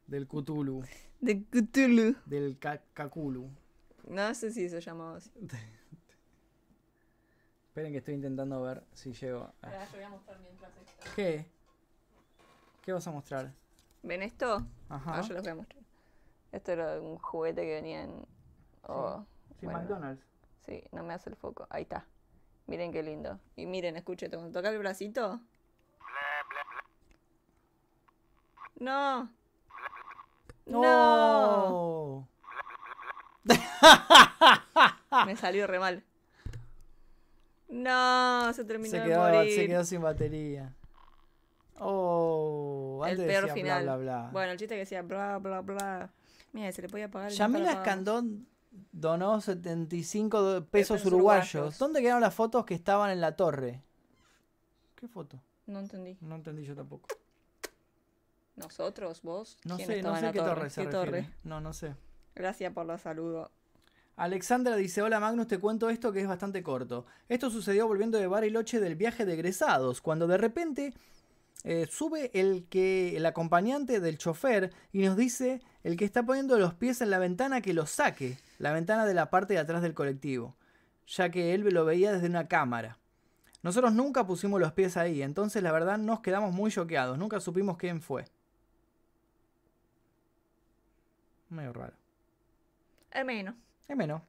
Del 0.09 0.27
Cthulhu. 0.27 0.83
De 1.21 1.45
Cthulhu. 1.45 2.17
Del 2.27 2.59
ca- 2.59 2.83
Caculu. 2.95 3.49
No 4.09 4.35
sé 4.35 4.51
si 4.51 4.69
se 4.69 4.81
llamaba 4.81 5.19
así. 5.19 5.31
Esperen 7.69 7.93
que 7.93 7.99
estoy 7.99 8.15
intentando 8.15 8.61
ver 8.63 8.83
si 8.93 9.13
llego. 9.13 9.43
a- 9.43 9.53
Ahora 9.63 9.85
yo 9.87 9.93
voy 9.97 10.03
a 10.03 10.09
mostrar 10.09 10.41
mientras 10.41 10.73
esto. 10.77 11.07
¿Qué? 11.15 11.47
¿Qué 12.83 12.93
vas 12.93 13.07
a 13.07 13.13
mostrar? 13.13 13.53
¿Ven 14.03 14.23
esto? 14.23 14.67
Ajá. 14.89 15.19
Ah, 15.19 15.21
yo 15.21 15.35
les 15.35 15.43
voy 15.43 15.53
a 15.53 15.55
mostrar. 15.57 15.83
Esto 16.51 16.73
era 16.73 17.01
un 17.01 17.19
juguete 17.19 17.63
que 17.63 17.75
venía 17.75 18.03
en... 18.05 18.27
oh, 18.85 19.25
Sí, 19.61 19.67
bueno, 19.67 19.81
McDonald's. 19.81 20.25
Sí, 20.65 20.83
no 20.93 21.05
me 21.05 21.13
hace 21.15 21.29
el 21.31 21.37
foco. 21.37 21.67
Ahí 21.71 21.83
está. 21.83 22.07
Miren 22.67 22.91
qué 22.93 23.03
lindo. 23.03 23.39
Y 23.57 23.67
miren, 23.67 23.97
escuchen, 23.97 24.31
cuando 24.31 24.51
toca 24.53 24.71
el 24.71 24.79
bracito. 24.79 25.41
No. 28.81 29.31
No. 30.69 32.29
Me 35.27 35.37
salió 35.37 35.67
re 35.67 35.79
mal. 35.79 36.03
No, 37.69 38.53
se 38.55 38.65
terminó 38.65 38.91
Se 38.91 39.01
de 39.01 39.05
quedó, 39.07 39.23
morir. 39.23 39.55
se 39.55 39.67
quedó 39.67 39.85
sin 39.85 40.01
batería. 40.03 40.75
Oh, 41.81 43.03
el 43.05 43.13
antes 43.13 43.27
peor 43.27 43.43
decía 43.43 43.55
final. 43.55 43.83
bla 43.85 43.97
bla 43.97 44.21
bla. 44.23 44.31
Bueno, 44.33 44.53
el 44.53 44.59
chiste 44.59 44.75
que 44.75 44.81
decía 44.81 45.03
bla 45.03 45.39
bla 45.39 45.61
bla. 45.61 46.11
Mira, 46.53 46.73
se 46.73 46.83
le 46.83 46.89
podía 46.89 47.11
pagar. 47.11 47.31
Yamila 47.31 47.73
Escandón 47.73 48.47
donó 48.93 49.41
75 49.41 50.41
do- 50.41 50.65
pesos 50.67 50.97
pesos 50.99 51.07
uruguayos. 51.13 51.55
uruguayos. 51.55 51.79
¿Dónde 51.79 52.01
quedaron 52.01 52.21
las 52.23 52.35
fotos 52.35 52.65
que 52.65 52.75
estaban 52.75 53.11
en 53.11 53.21
la 53.21 53.37
torre? 53.37 53.83
¿Qué 54.97 55.07
foto? 55.09 55.41
No 55.67 55.79
entendí. 55.81 56.17
No 56.23 56.35
entendí 56.37 56.65
yo 56.65 56.75
tampoco. 56.75 57.07
¿Nosotros? 58.59 59.23
¿Vos? 59.23 59.57
No 59.65 59.77
¿Quién 59.77 59.89
sé, 59.89 60.03
no 60.03 60.17
sé 60.19 60.33
qué 60.33 60.39
torre, 60.39 60.71
se 60.71 60.83
¿Qué 60.83 60.87
refiere. 60.87 61.23
torre? 61.23 61.31
No, 61.45 61.61
no 61.61 61.73
sé. 61.73 61.95
Gracias 62.35 62.73
por 62.73 62.87
los 62.87 63.01
saludos. 63.01 63.51
Alexandra 64.17 64.75
dice, 64.75 65.01
hola 65.01 65.21
Magnus, 65.21 65.47
te 65.47 65.59
cuento 65.59 65.89
esto 65.91 66.13
que 66.13 66.21
es 66.21 66.27
bastante 66.27 66.63
corto. 66.63 67.07
Esto 67.29 67.51
sucedió 67.51 67.87
volviendo 67.87 68.19
de 68.19 68.27
Bariloche 68.27 68.81
del 68.81 68.97
viaje 68.97 69.25
de 69.25 69.35
egresados, 69.35 70.01
cuando 70.01 70.27
de 70.27 70.39
repente 70.39 70.93
eh, 71.63 71.87
sube 71.89 72.31
el 72.35 72.67
que 72.69 73.17
el 73.17 73.27
acompañante 73.27 74.01
del 74.01 74.19
chofer 74.19 74.73
y 74.93 75.03
nos 75.07 75.17
dice 75.17 75.63
el 75.85 75.97
que 75.97 76.05
está 76.05 76.25
poniendo 76.25 76.59
los 76.59 76.75
pies 76.75 77.01
en 77.01 77.11
la 77.11 77.19
ventana 77.19 77.61
que 77.61 77.75
los 77.75 77.91
saque, 77.91 78.39
la 78.59 78.73
ventana 78.73 79.07
de 79.07 79.15
la 79.15 79.31
parte 79.31 79.55
de 79.55 79.61
atrás 79.61 79.83
del 79.83 79.95
colectivo, 79.95 80.57
ya 81.07 81.31
que 81.31 81.55
él 81.55 81.63
lo 81.63 81.85
veía 81.85 82.13
desde 82.13 82.27
una 82.27 82.49
cámara. 82.49 82.99
Nosotros 83.63 83.93
nunca 83.93 84.27
pusimos 84.27 84.61
los 84.61 84.73
pies 84.73 84.97
ahí, 84.97 85.23
entonces 85.23 85.63
la 85.63 85.73
verdad 85.73 85.99
nos 85.99 86.21
quedamos 86.21 86.53
muy 86.53 86.71
choqueados, 86.71 87.19
nunca 87.19 87.39
supimos 87.41 87.77
quién 87.77 88.03
fue. 88.03 88.25
Medio 91.51 91.73
raro. 91.73 91.95
Al 93.13 93.25
menos. 93.25 93.55
Es 93.89 93.97
menos. 93.97 94.23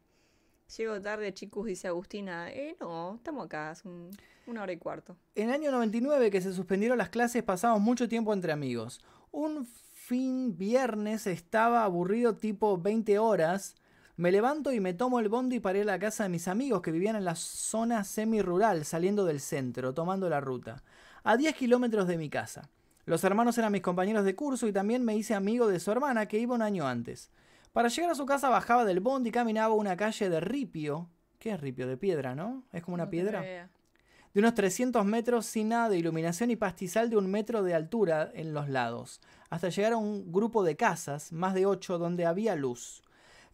Llego 0.78 1.02
tarde, 1.02 1.34
chicos, 1.34 1.66
dice 1.66 1.88
Agustina. 1.88 2.50
Eh, 2.52 2.76
no, 2.80 3.16
estamos 3.16 3.46
acá, 3.46 3.72
es 3.72 3.84
un- 3.86 4.12
una 4.48 4.64
hora 4.64 4.72
y 4.72 4.78
cuarto. 4.78 5.18
En 5.36 5.50
el 5.50 5.56
año 5.56 5.72
99 5.72 6.32
que 6.32 6.42
se 6.42 6.54
suspendieron 6.54 6.98
las 6.98 7.10
clases 7.10 7.44
pasamos 7.44 7.82
mucho 7.82 8.08
tiempo 8.08 8.34
entre 8.34 8.52
amigos. 8.52 9.02
Un 9.32 9.66
fin 9.66 10.58
viernes 10.58 11.28
estaba 11.28 11.84
aburrido 11.84 12.36
tipo 12.36 12.78
20 12.78 13.20
horas. 13.20 13.76
Me 14.16 14.32
levanto 14.32 14.72
y 14.72 14.80
me 14.80 14.94
tomo 14.94 15.20
el 15.20 15.30
bondi 15.30 15.60
para 15.60 15.78
ir 15.80 15.84
a 15.84 15.94
la 15.94 16.00
casa 16.00 16.24
de 16.24 16.30
mis 16.30 16.48
amigos 16.48 16.82
que 16.82 16.92
vivían 16.92 17.16
en 17.16 17.26
la 17.26 17.36
zona 17.36 18.04
semi-rural 18.04 18.86
saliendo 18.86 19.26
del 19.26 19.40
centro, 19.40 19.94
tomando 19.94 20.30
la 20.30 20.40
ruta. 20.42 20.84
A 21.24 21.38
10 21.38 21.56
kilómetros 21.56 22.08
de 22.08 22.18
mi 22.18 22.30
casa. 22.30 22.70
Los 23.10 23.24
hermanos 23.24 23.58
eran 23.58 23.72
mis 23.72 23.82
compañeros 23.82 24.24
de 24.24 24.36
curso 24.36 24.68
y 24.68 24.72
también 24.72 25.04
me 25.04 25.16
hice 25.16 25.34
amigo 25.34 25.68
de 25.68 25.80
su 25.80 25.92
hermana 25.92 26.28
que 26.28 26.38
iba 26.38 26.54
un 26.54 26.62
año 26.62 26.88
antes. 26.88 27.32
Para 27.74 27.88
llegar 27.88 28.12
a 28.12 28.16
su 28.16 28.28
casa 28.28 28.50
bajaba 28.50 28.86
del 28.86 29.00
bondi 29.00 29.30
y 29.30 29.32
caminaba 29.32 29.74
una 29.74 29.98
calle 29.98 30.30
de 30.30 30.40
ripio. 30.40 31.10
¿Qué 31.40 31.50
es 31.50 31.60
ripio? 31.60 31.88
De 31.88 31.98
piedra, 31.98 32.36
¿no? 32.36 32.66
Es 32.72 32.84
como 32.84 32.94
una 32.94 33.06
No 33.06 33.10
piedra 33.10 33.42
de 33.42 34.40
unos 34.40 34.54
300 34.54 35.04
metros 35.06 35.48
sin 35.48 35.70
nada 35.70 35.90
de 35.90 35.98
iluminación 35.98 36.52
y 36.52 36.56
pastizal 36.56 37.10
de 37.10 37.18
un 37.18 37.32
metro 37.32 37.64
de 37.64 37.74
altura 37.74 38.30
en 38.36 38.54
los 38.54 38.70
lados, 38.70 39.22
hasta 39.50 39.70
llegar 39.70 39.94
a 39.94 39.98
un 39.98 40.32
grupo 40.32 40.64
de 40.64 40.76
casas, 40.76 41.32
más 41.32 41.56
de 41.56 41.66
ocho, 41.66 41.98
donde 41.98 42.28
había 42.28 42.56
luz. 42.56 43.02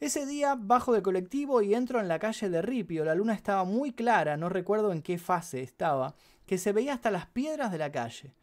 Ese 0.01 0.25
día 0.25 0.57
bajo 0.59 0.91
del 0.91 1.01
colectivo 1.01 1.61
y 1.61 1.75
entro 1.75 2.01
en 2.01 2.09
la 2.09 2.19
calle 2.19 2.49
de 2.49 2.61
Ripio. 2.61 3.05
La 3.05 3.15
luna 3.15 3.33
estaba 3.33 3.63
muy 3.63 3.93
clara, 3.93 4.35
no 4.35 4.49
recuerdo 4.49 4.91
en 4.91 5.01
qué 5.01 5.17
fase 5.17 5.63
estaba, 5.63 6.13
que 6.45 6.57
se 6.57 6.73
veía 6.73 6.93
hasta 6.93 7.09
las 7.09 7.27
piedras 7.27 7.71
de 7.71 7.77
la 7.77 7.93
calle. 7.93 8.33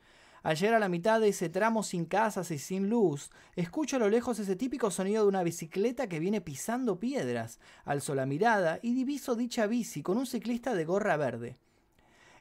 Al 0.43 0.57
a 0.65 0.79
la 0.81 0.89
mitad 0.89 1.21
de 1.21 1.29
ese 1.29 1.49
tramo 1.49 1.85
sin 1.85 2.05
casas 2.05 2.51
y 2.51 2.59
sin 2.59 2.89
luz, 2.89 3.31
escucho 3.55 3.97
a 3.97 3.99
lo 4.01 4.09
lejos 4.09 4.41
ese 4.41 4.57
típico 4.57 4.91
sonido 4.91 5.23
de 5.23 5.29
una 5.29 5.45
bicicleta 5.45 6.09
que 6.09 6.19
viene 6.19 6.41
pisando 6.41 6.99
piedras. 6.99 7.61
Alzo 7.85 8.17
la 8.17 8.27
mirada 8.27 8.81
y 8.83 8.93
diviso 8.95 9.37
dicha 9.37 9.69
bici 9.69 10.03
con 10.03 10.19
un 10.19 10.27
ciclista 10.27 10.75
de 10.75 10.85
gorra 10.85 11.17
verde. 11.17 11.59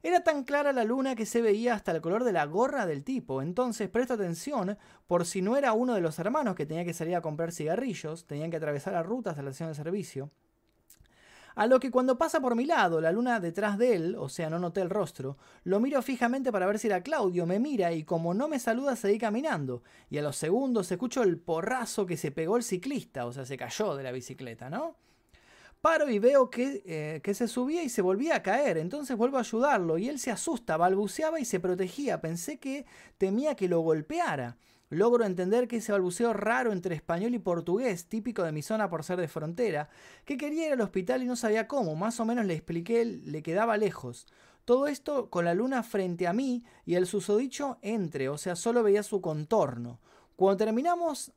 Era 0.02 0.24
tan 0.24 0.46
clara 0.46 0.74
la 0.74 0.84
luna 0.84 1.14
que 1.14 1.28
se 1.28 1.44
veía 1.44 1.76
hasta 1.76 1.92
el 1.92 2.02
color 2.02 2.24
de 2.24 2.34
la 2.34 2.46
gorra 2.46 2.88
del 2.88 3.04
tipo, 3.04 3.44
entonces 3.44 3.88
presto 3.88 4.16
atención 4.16 4.80
por 5.06 5.28
si 5.28 5.44
no 5.44 5.56
era 5.56 5.74
uno 5.74 5.94
de 5.94 6.02
los 6.02 6.18
hermanos 6.18 6.56
que 6.56 6.66
tenía 6.66 6.86
que 6.86 6.96
salir 6.96 7.16
a 7.16 7.22
comprar 7.22 7.52
cigarrillos, 7.52 8.26
tenían 8.26 8.50
que 8.50 8.58
atravesar 8.58 8.94
la 8.94 9.04
ruta 9.04 9.30
hasta 9.30 9.44
la 9.44 9.52
estación 9.52 9.70
de 9.70 9.76
servicio. 9.76 10.32
A 11.56 11.68
lo 11.68 11.80
que 11.80 11.92
cuando 11.92 12.18
pasa 12.18 12.40
por 12.40 12.56
mi 12.56 12.66
lado, 12.66 13.02
la 13.02 13.12
luna 13.12 13.40
detrás 13.40 13.78
de 13.78 13.96
él, 13.96 14.16
o 14.18 14.30
sea, 14.30 14.50
no 14.50 14.60
noté 14.60 14.82
el 14.82 14.90
rostro, 14.90 15.38
lo 15.64 15.80
miro 15.80 16.02
fijamente 16.02 16.52
para 16.52 16.66
ver 16.66 16.80
si 16.80 16.88
era 16.88 17.02
Claudio, 17.02 17.46
me 17.46 17.60
mira 17.60 17.92
y 17.92 18.04
como 18.04 18.34
no 18.34 18.48
me 18.48 18.60
saluda 18.60 18.96
seguí 18.96 19.18
caminando. 19.18 19.84
Y 20.10 20.18
a 20.18 20.22
los 20.22 20.38
segundos 20.38 20.92
escucho 20.92 21.24
el 21.24 21.38
porrazo 21.38 22.06
que 22.06 22.18
se 22.18 22.32
pegó 22.32 22.58
el 22.58 22.64
ciclista, 22.64 23.26
o 23.26 23.34
sea, 23.34 23.46
se 23.46 23.58
cayó 23.58 23.96
de 23.96 24.04
la 24.04 24.12
bicicleta, 24.12 24.70
¿no? 24.70 24.96
Paro 25.82 26.10
y 26.10 26.20
veo 26.20 26.52
que, 26.52 26.84
eh, 26.86 27.22
que 27.24 27.34
se 27.34 27.48
subía 27.48 27.84
y 27.84 27.90
se 27.90 28.04
volvía 28.04 28.36
a 28.36 28.44
caer, 28.44 28.78
entonces 28.78 29.18
vuelvo 29.18 29.38
a 29.38 29.42
ayudarlo 29.42 29.98
y 29.98 30.10
él 30.10 30.20
se 30.20 30.30
asusta, 30.30 30.78
balbuceaba 30.78 31.40
y 31.40 31.46
se 31.46 31.60
protegía, 31.60 32.22
pensé 32.22 32.60
que 32.60 32.86
temía 33.18 33.56
que 33.56 33.68
lo 33.68 33.80
golpeara. 33.80 34.58
Logro 34.92 35.24
entender 35.24 35.70
que 35.70 35.78
ese 35.78 35.94
balbuceo 35.94 36.34
raro 36.34 36.74
entre 36.74 36.96
español 36.96 37.34
y 37.34 37.40
portugués, 37.40 38.08
típico 38.08 38.44
de 38.44 38.52
mi 38.52 38.62
zona 38.62 38.90
por 38.90 39.06
ser 39.06 39.22
de 39.22 39.30
frontera, 39.30 39.88
que 40.26 40.36
quería 40.36 40.68
ir 40.68 40.74
al 40.74 40.82
hospital 40.82 41.24
y 41.24 41.28
no 41.28 41.38
sabía 41.38 41.66
cómo, 41.66 41.96
más 41.96 42.20
o 42.20 42.26
menos 42.26 42.46
le 42.46 42.56
expliqué, 42.56 43.06
le 43.06 43.42
quedaba 43.42 43.78
lejos. 43.78 44.28
Todo 44.66 44.88
esto 44.88 45.30
con 45.30 45.46
la 45.46 45.54
luna 45.54 45.82
frente 45.84 46.28
a 46.28 46.34
mí 46.34 46.66
y 46.86 46.96
el 46.96 47.08
susodicho 47.08 47.78
entre, 47.82 48.28
o 48.28 48.38
sea, 48.38 48.58
solo 48.58 48.84
veía 48.84 49.02
su 49.02 49.22
contorno. 49.22 50.02
Cuando 50.36 50.58
terminamos 50.58 51.32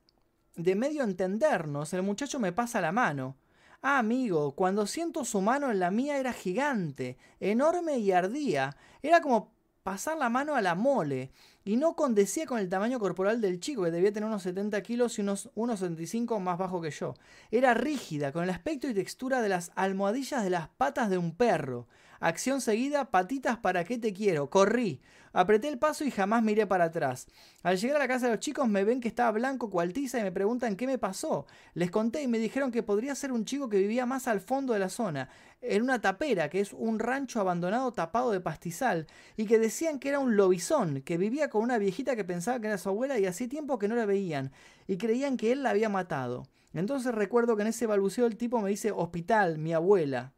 de 0.56 0.74
medio 0.74 1.04
entendernos, 1.04 1.92
el 1.94 2.02
muchacho 2.02 2.40
me 2.40 2.52
pasa 2.52 2.80
la 2.80 2.90
mano. 2.90 3.36
Ah, 3.82 3.98
amigo, 3.98 4.56
cuando 4.56 4.84
siento 4.88 5.24
su 5.24 5.40
mano 5.40 5.70
en 5.70 5.78
la 5.78 5.92
mía 5.92 6.18
era 6.18 6.32
gigante, 6.32 7.18
enorme 7.38 7.98
y 7.98 8.10
ardía. 8.10 8.76
Era 9.00 9.20
como 9.20 9.52
pasar 9.84 10.18
la 10.18 10.28
mano 10.28 10.56
a 10.56 10.62
la 10.62 10.74
mole 10.74 11.30
y 11.64 11.76
no 11.76 11.96
condecía 11.96 12.46
con 12.46 12.58
el 12.58 12.68
tamaño 12.68 12.98
corporal 12.98 13.40
del 13.40 13.60
chico, 13.60 13.84
que 13.84 13.90
debía 13.90 14.12
tener 14.12 14.28
unos 14.28 14.42
70 14.42 14.82
kilos 14.82 15.18
y 15.18 15.22
unos 15.22 15.50
1,75 15.54 16.38
más 16.40 16.58
bajo 16.58 16.80
que 16.80 16.90
yo. 16.90 17.14
Era 17.50 17.74
rígida, 17.74 18.32
con 18.32 18.44
el 18.44 18.50
aspecto 18.50 18.88
y 18.88 18.94
textura 18.94 19.40
de 19.40 19.48
las 19.48 19.72
almohadillas 19.74 20.44
de 20.44 20.50
las 20.50 20.68
patas 20.68 21.08
de 21.08 21.18
un 21.18 21.34
perro. 21.34 21.86
Acción 22.24 22.62
seguida, 22.62 23.10
patitas 23.10 23.58
para 23.58 23.84
qué 23.84 23.98
te 23.98 24.14
quiero. 24.14 24.48
Corrí. 24.48 25.02
Apreté 25.34 25.68
el 25.68 25.78
paso 25.78 26.06
y 26.06 26.10
jamás 26.10 26.42
miré 26.42 26.66
para 26.66 26.84
atrás. 26.84 27.26
Al 27.62 27.76
llegar 27.76 27.96
a 27.96 27.98
la 27.98 28.08
casa 28.08 28.24
de 28.24 28.32
los 28.32 28.40
chicos 28.40 28.66
me 28.66 28.82
ven 28.82 29.02
que 29.02 29.08
estaba 29.08 29.30
blanco 29.32 29.68
cualtiza 29.68 30.18
y 30.18 30.22
me 30.22 30.32
preguntan 30.32 30.74
qué 30.76 30.86
me 30.86 30.96
pasó. 30.96 31.44
Les 31.74 31.90
conté 31.90 32.22
y 32.22 32.26
me 32.26 32.38
dijeron 32.38 32.72
que 32.72 32.82
podría 32.82 33.14
ser 33.14 33.30
un 33.30 33.44
chico 33.44 33.68
que 33.68 33.76
vivía 33.76 34.06
más 34.06 34.26
al 34.26 34.40
fondo 34.40 34.72
de 34.72 34.78
la 34.78 34.88
zona, 34.88 35.28
en 35.60 35.82
una 35.82 36.00
tapera, 36.00 36.48
que 36.48 36.60
es 36.60 36.72
un 36.72 36.98
rancho 36.98 37.40
abandonado 37.40 37.92
tapado 37.92 38.30
de 38.30 38.40
pastizal, 38.40 39.06
y 39.36 39.44
que 39.44 39.58
decían 39.58 39.98
que 39.98 40.08
era 40.08 40.18
un 40.18 40.34
lobizón, 40.34 41.02
que 41.02 41.18
vivía 41.18 41.50
con 41.50 41.62
una 41.62 41.76
viejita 41.76 42.16
que 42.16 42.24
pensaba 42.24 42.58
que 42.58 42.68
era 42.68 42.78
su 42.78 42.88
abuela 42.88 43.18
y 43.18 43.26
hacía 43.26 43.50
tiempo 43.50 43.78
que 43.78 43.88
no 43.88 43.96
la 43.96 44.06
veían, 44.06 44.50
y 44.86 44.96
creían 44.96 45.36
que 45.36 45.52
él 45.52 45.62
la 45.62 45.70
había 45.70 45.90
matado. 45.90 46.44
Entonces 46.72 47.14
recuerdo 47.14 47.54
que 47.54 47.62
en 47.64 47.68
ese 47.68 47.86
balbuceo 47.86 48.24
el 48.24 48.38
tipo 48.38 48.62
me 48.62 48.70
dice 48.70 48.92
hospital, 48.92 49.58
mi 49.58 49.74
abuela. 49.74 50.32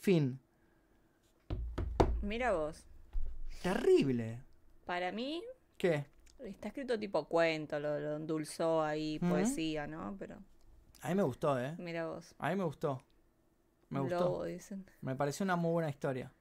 Fin. 0.00 0.40
Mira 2.22 2.52
vos. 2.52 2.84
Terrible. 3.62 4.40
Para 4.84 5.12
mí, 5.12 5.42
¿Qué? 5.76 6.06
está 6.40 6.68
escrito 6.68 6.98
tipo 6.98 7.24
cuento, 7.26 7.78
lo, 7.78 7.98
lo 7.98 8.16
endulzó 8.16 8.82
ahí, 8.82 9.18
poesía, 9.18 9.86
¿no? 9.86 10.16
Pero 10.18 10.38
A 11.02 11.08
mí 11.08 11.14
me 11.14 11.22
gustó, 11.22 11.58
¿eh? 11.60 11.74
mira 11.78 12.06
vos. 12.06 12.34
A 12.38 12.50
mí 12.50 12.56
me 12.56 12.64
gustó. 12.64 13.02
Me 13.90 14.00
gustó. 14.00 14.20
lobo, 14.20 14.44
dicen. 14.44 14.84
Me 15.00 15.14
pareció 15.16 15.44
una 15.44 15.56
muy 15.56 15.72
buena 15.72 15.88
historia. 15.90 16.32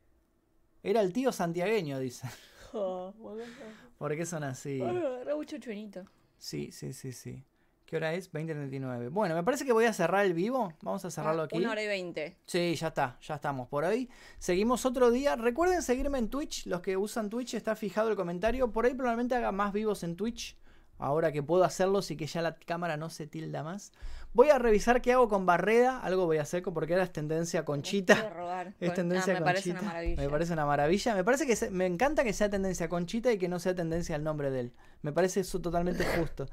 Era 0.83 1.01
el 1.01 1.13
tío 1.13 1.31
santiagueño, 1.31 1.99
dice. 1.99 2.27
¿Por 2.71 4.15
qué 4.15 4.25
son 4.25 4.43
así? 4.43 4.81
Era 4.81 5.35
mucho 5.35 5.57
chuenito. 5.57 6.05
Sí, 6.37 6.71
sí, 6.71 6.93
sí, 6.93 7.11
sí. 7.11 7.43
¿Qué 7.88 7.95
hora 7.95 8.14
es? 8.14 8.31
20.39. 8.34 9.09
Bueno, 9.09 9.34
me 9.34 9.43
parece 9.43 9.65
que 9.65 9.72
voy 9.72 9.85
a 9.85 9.93
cerrar 9.93 10.26
el 10.26 10.34
vivo. 10.34 10.73
Vamos 10.81 11.05
a 11.05 11.09
cerrarlo 11.09 11.43
aquí. 11.43 11.55
Ah, 11.55 11.59
Una 11.59 11.72
hora 11.72 11.81
y 11.81 11.88
veinte. 11.88 12.38
Sí, 12.45 12.76
ya 12.76 12.89
está, 12.89 13.18
ya 13.22 13.35
estamos 13.35 13.69
por 13.69 13.85
hoy. 13.85 14.09
Seguimos 14.39 14.85
otro 14.85 15.09
día. 15.09 15.38
Recuerden 15.38 15.81
seguirme 15.81 16.18
en 16.19 16.30
Twitch. 16.30 16.65
Los 16.65 16.81
que 16.81 16.97
usan 16.97 17.30
Twitch 17.30 17.53
está 17.53 17.77
fijado 17.77 18.09
el 18.09 18.18
comentario. 18.18 18.72
Por 18.73 18.85
ahí 18.85 18.93
probablemente 18.93 19.35
haga 19.35 19.53
más 19.53 19.72
vivos 19.72 20.03
en 20.03 20.18
Twitch. 20.18 20.57
Ahora 20.99 21.31
que 21.31 21.41
puedo 21.43 21.64
hacerlos 21.64 22.11
y 22.11 22.18
que 22.18 22.26
ya 22.27 22.41
la 22.41 22.55
cámara 22.55 22.97
no 22.97 23.09
se 23.09 23.26
tilda 23.27 23.64
más. 23.64 23.93
Voy 24.34 24.49
a 24.49 24.57
revisar 24.59 25.01
qué 25.01 25.14
hago 25.14 25.30
con 25.30 25.45
Barreda. 25.45 25.99
Algo 26.01 26.26
voy 26.26 26.39
a 26.39 26.41
hacer 26.41 26.64
porque 26.64 26.93
ahora 26.93 27.05
es 27.05 27.14
tendencia 27.14 27.64
conchita. 27.64 28.30
robar. 28.35 28.73
Es 28.81 28.89
Con- 28.89 28.95
tendencia 28.95 29.34
ah, 29.34 29.39
me 29.39 29.45
parece 29.45 29.69
una 29.69 29.80
Conchita. 29.80 29.93
maravilla. 29.93 30.22
Me 30.23 30.30
parece 30.30 30.53
una 30.53 30.65
maravilla. 30.65 31.15
Me 31.15 31.23
parece 31.23 31.47
que 31.47 31.55
se- 31.55 31.69
me 31.72 31.85
encanta 31.85 32.23
que 32.26 32.34
sea 32.34 32.49
tendencia 32.49 32.89
Conchita 32.89 33.31
y 33.31 33.38
que 33.38 33.47
no 33.47 33.59
sea 33.59 33.73
tendencia 33.76 34.15
el 34.18 34.23
nombre 34.26 34.51
de 34.51 34.59
él. 34.59 34.73
Me 35.03 35.14
parece 35.14 35.39
eso 35.39 35.61
totalmente 35.61 36.03
justo. 36.19 36.47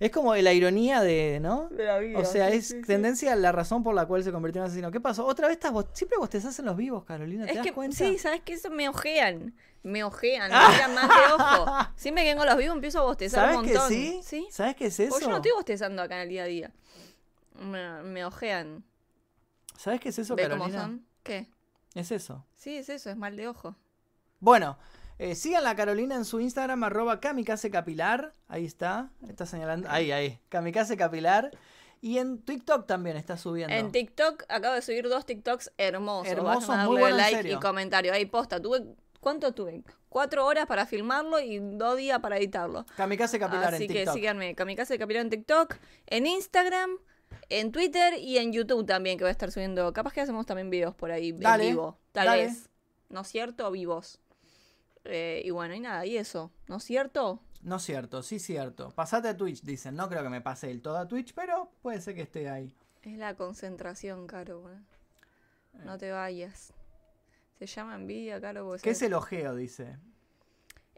Es 0.00 0.10
como 0.10 0.34
la 0.34 0.52
ironía 0.54 1.02
de, 1.02 1.38
¿no? 1.40 1.68
De 1.68 1.84
la 1.84 1.98
vida, 1.98 2.18
O 2.18 2.24
sea, 2.24 2.50
sí, 2.50 2.56
es 2.56 2.66
sí, 2.68 2.80
sí. 2.80 2.86
tendencia 2.86 3.36
la 3.36 3.52
razón 3.52 3.82
por 3.84 3.94
la 3.94 4.06
cual 4.06 4.24
se 4.24 4.32
convirtió 4.32 4.62
en 4.62 4.66
asesino. 4.66 4.90
¿Qué 4.90 4.98
pasó? 4.98 5.26
Otra 5.26 5.46
vez 5.46 5.58
estás 5.58 5.72
bo- 5.72 5.86
siempre 5.92 6.16
bostezás 6.18 6.58
en 6.58 6.64
los 6.64 6.76
vivos, 6.76 7.04
Carolina. 7.04 7.44
¿Te 7.44 7.50
Es 7.52 7.56
das 7.58 7.66
que, 7.66 7.72
cuenta? 7.74 7.96
sí, 7.96 8.16
¿sabes 8.18 8.40
qué? 8.42 8.54
Eso 8.54 8.70
me 8.70 8.88
ojean. 8.88 9.54
Me 9.82 10.02
ojean, 10.02 10.50
me 10.50 10.74
tiran 10.74 10.94
más 10.94 11.08
de 11.08 11.32
ojo. 11.34 11.66
Siempre 11.96 12.24
que 12.24 12.30
vengo 12.30 12.42
a 12.42 12.46
los 12.46 12.56
vivos 12.56 12.74
empiezo 12.74 13.00
a 13.00 13.04
bostezar 13.04 13.44
¿Sabes 13.44 13.58
un 13.58 13.64
que 13.66 13.72
montón. 13.74 13.88
sí? 13.90 14.20
¿Sí? 14.24 14.48
¿Sabes 14.50 14.74
qué 14.76 14.86
es 14.86 14.98
eso? 15.00 15.10
Porque 15.10 15.24
yo 15.26 15.30
no 15.30 15.36
estoy 15.36 15.52
bostezando 15.52 16.02
acá 16.02 16.16
en 16.16 16.22
el 16.22 16.28
día 16.30 16.42
a 16.42 16.46
día. 16.46 16.70
Me, 17.60 18.02
me 18.02 18.24
ojean. 18.24 18.82
¿Sabes 19.76 20.00
qué 20.00 20.10
es 20.10 20.18
eso, 20.18 20.34
¿Ve 20.34 20.48
cómo 20.48 20.64
Carolina? 20.64 20.82
son? 20.82 21.06
¿Qué? 21.22 21.46
Es 21.94 22.10
eso. 22.10 22.44
Sí, 22.56 22.76
es 22.76 22.88
eso, 22.88 23.10
es 23.10 23.16
mal 23.16 23.36
de 23.36 23.48
ojo. 23.48 23.74
Bueno, 24.38 24.78
eh, 25.22 25.34
sigan 25.34 25.66
a 25.66 25.76
Carolina 25.76 26.14
en 26.14 26.24
su 26.24 26.40
Instagram, 26.40 26.82
arroba 26.84 27.20
kamikaze 27.20 27.70
capilar. 27.70 28.34
Ahí 28.48 28.64
está. 28.64 29.10
Está 29.28 29.44
señalando. 29.44 29.88
Ahí, 29.90 30.10
ahí. 30.12 30.40
Kamikaze 30.48 30.96
capilar. 30.96 31.50
Y 32.00 32.16
en 32.16 32.40
TikTok 32.42 32.86
también 32.86 33.18
está 33.18 33.36
subiendo. 33.36 33.74
En 33.76 33.92
TikTok 33.92 34.44
acabo 34.48 34.74
de 34.74 34.80
subir 34.82 35.06
dos 35.08 35.26
TikToks 35.26 35.72
hermosos. 35.76 36.32
Hermosos, 36.32 36.68
Vayan 36.68 36.80
a 36.80 36.86
muy 36.88 36.96
darle 36.96 37.00
buenos, 37.00 37.18
en 37.18 37.22
like 37.32 37.36
serio. 37.42 37.56
y 37.58 37.60
comentario. 37.60 38.12
Ahí 38.14 38.24
posta. 38.24 38.60
Tuve, 38.62 38.94
¿Cuánto 39.20 39.52
tuve? 39.52 39.84
Cuatro 40.08 40.46
horas 40.46 40.64
para 40.66 40.86
filmarlo 40.86 41.38
y 41.40 41.58
dos 41.58 41.98
días 41.98 42.18
para 42.20 42.38
editarlo. 42.38 42.86
Kamikaze 42.96 43.38
capilar 43.38 43.74
Así 43.74 43.84
en 43.84 43.88
que 43.90 43.94
TikTok. 43.98 44.14
síganme, 44.14 44.54
Kamikaze 44.54 44.98
Capilar 44.98 45.22
en 45.22 45.28
TikTok, 45.30 45.76
en 46.06 46.26
Instagram, 46.26 46.90
en 47.50 47.70
Twitter 47.70 48.14
y 48.18 48.38
en 48.38 48.52
YouTube 48.54 48.86
también, 48.86 49.18
que 49.18 49.24
voy 49.24 49.28
a 49.28 49.32
estar 49.32 49.52
subiendo. 49.52 49.92
Capaz 49.92 50.14
que 50.14 50.22
hacemos 50.22 50.46
también 50.46 50.70
videos 50.70 50.94
por 50.94 51.10
ahí 51.12 51.32
Dale, 51.32 51.64
en 51.64 51.70
vivo. 51.72 51.98
Tal 52.12 52.24
dale. 52.26 52.44
vez. 52.46 52.70
¿No 53.10 53.20
es 53.20 53.28
cierto? 53.28 53.70
Vivos. 53.70 54.19
Eh, 55.12 55.42
y 55.44 55.50
bueno, 55.50 55.74
y 55.74 55.80
nada, 55.80 56.06
y 56.06 56.16
eso. 56.16 56.52
¿No 56.68 56.76
es 56.76 56.84
cierto? 56.84 57.42
No 57.62 57.76
es 57.76 57.82
cierto, 57.82 58.22
sí 58.22 58.38
cierto. 58.38 58.90
Pasate 58.90 59.28
a 59.28 59.36
Twitch, 59.36 59.62
dicen. 59.62 59.96
No 59.96 60.08
creo 60.08 60.22
que 60.22 60.28
me 60.28 60.40
pase 60.40 60.70
el 60.70 60.80
todo 60.80 60.96
a 60.96 61.08
Twitch, 61.08 61.34
pero 61.34 61.72
puede 61.82 62.00
ser 62.00 62.14
que 62.14 62.22
esté 62.22 62.48
ahí. 62.48 62.74
Es 63.02 63.18
la 63.18 63.34
concentración, 63.34 64.26
Caro. 64.26 64.70
¿eh? 64.70 64.78
Eh. 65.74 65.78
No 65.84 65.98
te 65.98 66.12
vayas. 66.12 66.72
Se 67.58 67.66
llama 67.66 67.96
envidia, 67.96 68.40
Caro. 68.40 68.76
¿Qué 68.80 68.90
es 68.90 69.02
el 69.02 69.14
ojeo? 69.14 69.56
Dice. 69.56 69.98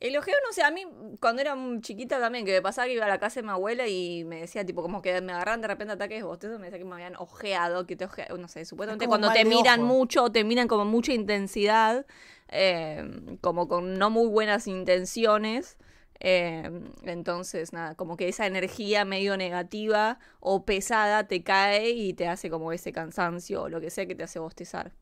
El 0.03 0.17
ojeo, 0.17 0.35
no 0.45 0.53
sé, 0.53 0.65
a 0.65 0.73
mí 0.73 0.85
cuando 1.21 1.43
era 1.43 1.57
chiquita 1.81 2.19
también, 2.19 2.45
que 2.45 2.51
me 2.51 2.61
pasaba 2.61 2.89
que 2.89 2.95
iba 2.95 3.05
a 3.05 3.09
la 3.09 3.21
casa 3.21 3.39
de 3.39 3.45
mi 3.47 3.53
abuela 3.53 3.87
y 3.87 4.25
me 4.25 4.41
decía, 4.41 4.67
tipo, 4.67 4.83
como 4.83 5.01
que 5.01 5.21
me 5.21 5.33
agarran 5.33 5.61
de 5.61 5.69
repente 5.69 5.93
ataques 5.93 6.19
de 6.19 6.25
bostezo, 6.25 6.59
me 6.59 6.65
decía 6.65 6.79
que 6.81 6.85
me 6.85 6.95
habían 6.95 7.15
ojeado, 7.15 7.87
que 7.87 7.95
te 7.95 8.07
ojeado, 8.07 8.37
no 8.37 8.49
sé, 8.49 8.65
supuestamente 8.65 9.07
cuando 9.07 9.31
te 9.31 9.45
miran 9.45 9.83
ojo. 9.83 9.95
mucho, 9.95 10.33
te 10.33 10.43
miran 10.43 10.67
como 10.67 10.85
mucha 10.85 11.13
intensidad, 11.13 12.05
eh, 12.49 13.39
como 13.41 13.69
con 13.69 13.95
no 13.97 14.11
muy 14.11 14.27
buenas 14.27 14.67
intenciones. 14.67 15.79
eh, 16.19 16.69
entonces, 17.05 17.73
nada, 17.73 17.95
como 17.95 18.17
que 18.17 18.29
esa 18.29 18.47
energía 18.47 19.05
medio 19.05 19.37
negativa 19.37 20.19
o 20.41 20.65
pesada 20.65 21.29
te 21.29 21.45
cae 21.45 21.91
y 21.91 22.13
te 22.13 22.27
hace 22.27 22.51
como 22.51 22.73
ese 22.73 22.93
cansancio 22.93 23.63
o 23.63 23.69
lo 23.69 23.81
que 23.81 23.91
sea 23.91 24.07
que 24.07 24.17
te 24.17 24.25
hace 24.25 24.41
bostezar. 24.41 24.93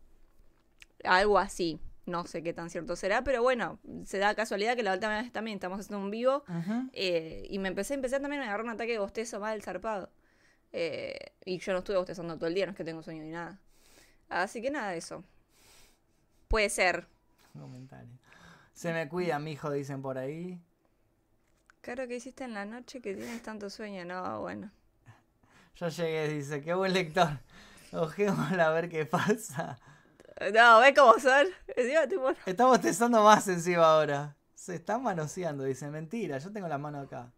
Algo 1.04 1.38
así. 1.38 1.80
No 2.10 2.26
sé 2.26 2.42
qué 2.42 2.52
tan 2.52 2.70
cierto 2.70 2.96
será, 2.96 3.22
pero 3.22 3.40
bueno, 3.40 3.78
se 4.04 4.18
da 4.18 4.34
casualidad 4.34 4.74
que 4.74 4.82
la 4.82 4.94
última 4.94 5.22
vez 5.22 5.30
también 5.32 5.54
estamos 5.54 5.78
haciendo 5.78 6.04
un 6.04 6.10
vivo 6.10 6.42
eh, 6.92 7.46
y 7.48 7.58
me 7.60 7.68
empecé, 7.68 7.94
empecé 7.94 8.18
también, 8.18 8.40
me 8.40 8.48
agarró 8.48 8.64
un 8.64 8.70
ataque 8.70 8.92
de 8.92 8.98
bostezo 8.98 9.38
mal 9.38 9.62
zarpado. 9.62 10.10
Eh, 10.72 11.32
y 11.44 11.58
yo 11.58 11.72
no 11.72 11.78
estuve 11.78 11.96
bostezando 11.96 12.36
todo 12.36 12.48
el 12.48 12.54
día, 12.54 12.66
no 12.66 12.72
es 12.72 12.76
que 12.76 12.84
tengo 12.84 13.02
sueño 13.02 13.22
ni 13.22 13.30
nada. 13.30 13.60
Así 14.28 14.60
que 14.60 14.70
nada 14.70 14.90
de 14.90 14.98
eso. 14.98 15.24
Puede 16.48 16.68
ser. 16.68 17.06
Comentario. 17.52 18.18
Se 18.72 18.92
me 18.92 19.08
cuida, 19.08 19.38
mijo, 19.38 19.70
dicen 19.70 20.02
por 20.02 20.18
ahí. 20.18 20.60
Claro 21.80 22.08
que 22.08 22.16
hiciste 22.16 22.44
en 22.44 22.54
la 22.54 22.64
noche 22.64 23.00
que 23.00 23.14
tienes 23.14 23.42
tanto 23.42 23.70
sueño. 23.70 24.04
No, 24.04 24.40
bueno. 24.40 24.70
Ya 25.76 25.88
llegué, 25.88 26.28
dice. 26.28 26.60
Qué 26.60 26.74
buen 26.74 26.92
lector. 26.92 27.38
Ojémosla 27.92 28.68
a 28.68 28.70
ver 28.70 28.88
qué 28.88 29.06
pasa. 29.06 29.78
No, 30.54 30.80
¿ves 30.80 30.94
cómo 30.96 31.18
son? 31.18 31.46
Está 32.46 32.66
bostezando 32.66 33.22
más 33.22 33.46
encima 33.48 33.84
ahora. 33.84 34.36
Se 34.54 34.74
están 34.74 35.02
manoseando, 35.02 35.64
dice. 35.64 35.88
Mentira, 35.90 36.38
yo 36.38 36.50
tengo 36.50 36.66
la 36.66 36.78
mano 36.78 37.00
acá. 37.00 37.30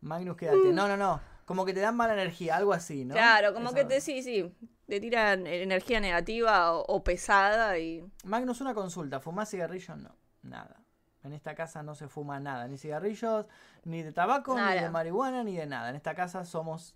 Magnus, 0.00 0.36
quédate. 0.36 0.72
No, 0.72 0.88
no, 0.88 0.96
no. 0.96 1.20
Como 1.44 1.64
que 1.64 1.72
te 1.72 1.80
dan 1.80 1.96
mala 1.96 2.14
energía, 2.14 2.56
algo 2.56 2.72
así, 2.72 3.04
¿no? 3.04 3.14
Claro, 3.14 3.52
como 3.54 3.72
que 3.72 3.84
te, 3.84 4.00
sí, 4.00 4.22
sí, 4.22 4.54
te 4.86 4.98
tiran 4.98 5.46
energía 5.46 6.00
negativa 6.00 6.72
o, 6.72 6.84
o 6.86 7.04
pesada 7.04 7.78
y... 7.78 8.04
Magnus, 8.24 8.60
una 8.60 8.74
consulta. 8.74 9.20
¿Fumás 9.20 9.50
cigarrillos? 9.50 9.96
No, 9.98 10.16
nada. 10.42 10.80
En 11.22 11.32
esta 11.32 11.54
casa 11.54 11.82
no 11.82 11.94
se 11.94 12.08
fuma 12.08 12.40
nada. 12.40 12.66
Ni 12.66 12.76
cigarrillos, 12.76 13.46
ni 13.84 14.02
de 14.02 14.12
tabaco, 14.12 14.58
ni 14.58 14.74
de 14.74 14.90
marihuana, 14.90 15.44
ni 15.44 15.56
de 15.56 15.66
nada. 15.66 15.90
En 15.90 15.96
esta 15.96 16.14
casa 16.14 16.44
somos 16.44 16.94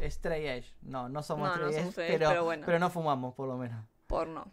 straight 0.00 0.46
edge. 0.46 0.76
No, 0.82 1.08
no 1.08 1.22
somos 1.22 1.48
No, 1.48 1.56
no 1.56 1.68
straight 1.68 1.72
edge, 1.72 1.80
somos 1.80 1.92
straight 1.92 2.10
edge, 2.10 2.18
pero, 2.18 2.30
pero 2.30 2.44
bueno. 2.44 2.66
pero 2.66 2.78
no 2.78 2.90
fumamos, 2.90 3.34
por 3.34 3.48
lo 3.48 3.56
menos. 3.56 3.84
Porno. 4.08 4.52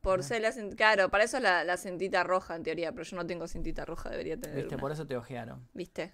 Por 0.00 0.24
ser 0.24 0.42
la 0.42 0.50
Claro, 0.74 1.10
para 1.10 1.24
eso 1.24 1.38
la, 1.38 1.62
la 1.62 1.76
cintita 1.76 2.24
roja 2.24 2.56
en 2.56 2.62
teoría, 2.62 2.90
pero 2.92 3.04
yo 3.04 3.16
no 3.16 3.26
tengo 3.26 3.46
cintita 3.46 3.84
roja, 3.84 4.08
debería 4.08 4.40
tener 4.40 4.56
¿Viste? 4.56 4.74
una. 4.74 4.80
Por 4.80 4.92
eso 4.92 5.06
te 5.06 5.16
ojearon. 5.16 5.68
¿Viste? 5.74 6.12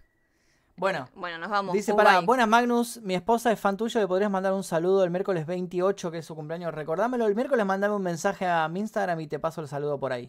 Bueno, 0.76 1.08
Bueno, 1.14 1.38
nos 1.38 1.48
vamos. 1.48 1.72
Dice, 1.72 1.94
para, 1.94 2.20
buenas 2.20 2.46
Magnus, 2.46 3.00
mi 3.00 3.14
esposa 3.14 3.50
es 3.50 3.58
fan 3.58 3.78
tuyo, 3.78 3.98
le 3.98 4.06
podrías 4.06 4.30
mandar 4.30 4.52
un 4.52 4.64
saludo 4.64 5.04
el 5.04 5.10
miércoles 5.10 5.46
28, 5.46 6.10
que 6.10 6.18
es 6.18 6.26
su 6.26 6.34
cumpleaños. 6.34 6.74
Recordámelo, 6.74 7.26
el 7.26 7.34
miércoles 7.34 7.64
mandame 7.64 7.94
un 7.94 8.02
mensaje 8.02 8.46
a 8.46 8.68
mi 8.68 8.80
Instagram 8.80 9.18
y 9.20 9.26
te 9.26 9.38
paso 9.38 9.62
el 9.62 9.68
saludo 9.68 9.98
por 9.98 10.12
ahí. 10.12 10.28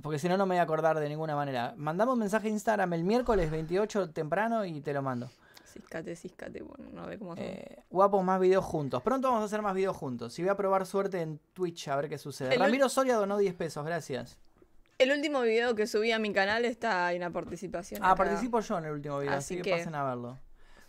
Porque 0.00 0.18
si 0.18 0.28
no, 0.28 0.38
no 0.38 0.46
me 0.46 0.54
voy 0.54 0.60
a 0.60 0.62
acordar 0.62 0.98
de 0.98 1.08
ninguna 1.08 1.36
manera. 1.36 1.74
Mandame 1.76 2.12
un 2.12 2.18
mensaje 2.18 2.48
a 2.48 2.50
Instagram 2.50 2.92
el 2.94 3.04
miércoles 3.04 3.50
28 3.50 4.10
temprano 4.10 4.64
y 4.64 4.80
te 4.80 4.94
lo 4.94 5.02
mando. 5.02 5.30
Ciscate, 5.80 6.16
ciscate, 6.16 6.62
bueno, 6.62 6.88
no 6.92 7.06
ve 7.06 7.18
cómo 7.18 7.34
son. 7.36 7.44
Eh, 7.44 7.82
guapos, 7.90 8.22
más 8.24 8.40
videos 8.40 8.64
juntos. 8.64 9.02
Pronto 9.02 9.28
vamos 9.28 9.42
a 9.42 9.46
hacer 9.46 9.62
más 9.62 9.74
videos 9.74 9.96
juntos. 9.96 10.38
Y 10.38 10.42
voy 10.42 10.50
a 10.50 10.56
probar 10.56 10.86
suerte 10.86 11.20
en 11.20 11.38
Twitch 11.52 11.88
a 11.88 11.96
ver 11.96 12.08
qué 12.08 12.18
sucede. 12.18 12.54
El 12.54 12.60
Ramiro 12.60 12.88
Soria 12.88 13.16
donó 13.16 13.36
10 13.38 13.54
pesos, 13.54 13.84
gracias. 13.84 14.38
El 14.98 15.12
último 15.12 15.42
video 15.42 15.74
que 15.74 15.86
subí 15.86 16.10
a 16.12 16.18
mi 16.18 16.32
canal 16.32 16.64
está 16.64 17.12
en 17.12 17.20
la 17.20 17.30
participación. 17.30 18.02
Ah, 18.02 18.12
acá. 18.12 18.24
participo 18.24 18.60
yo 18.60 18.78
en 18.78 18.84
el 18.86 18.92
último 18.92 19.18
video, 19.18 19.32
así, 19.34 19.54
Así 19.54 19.56
que, 19.56 19.70
que- 19.70 19.76
pasen 19.76 19.94
a 19.94 20.04
verlo. 20.04 20.38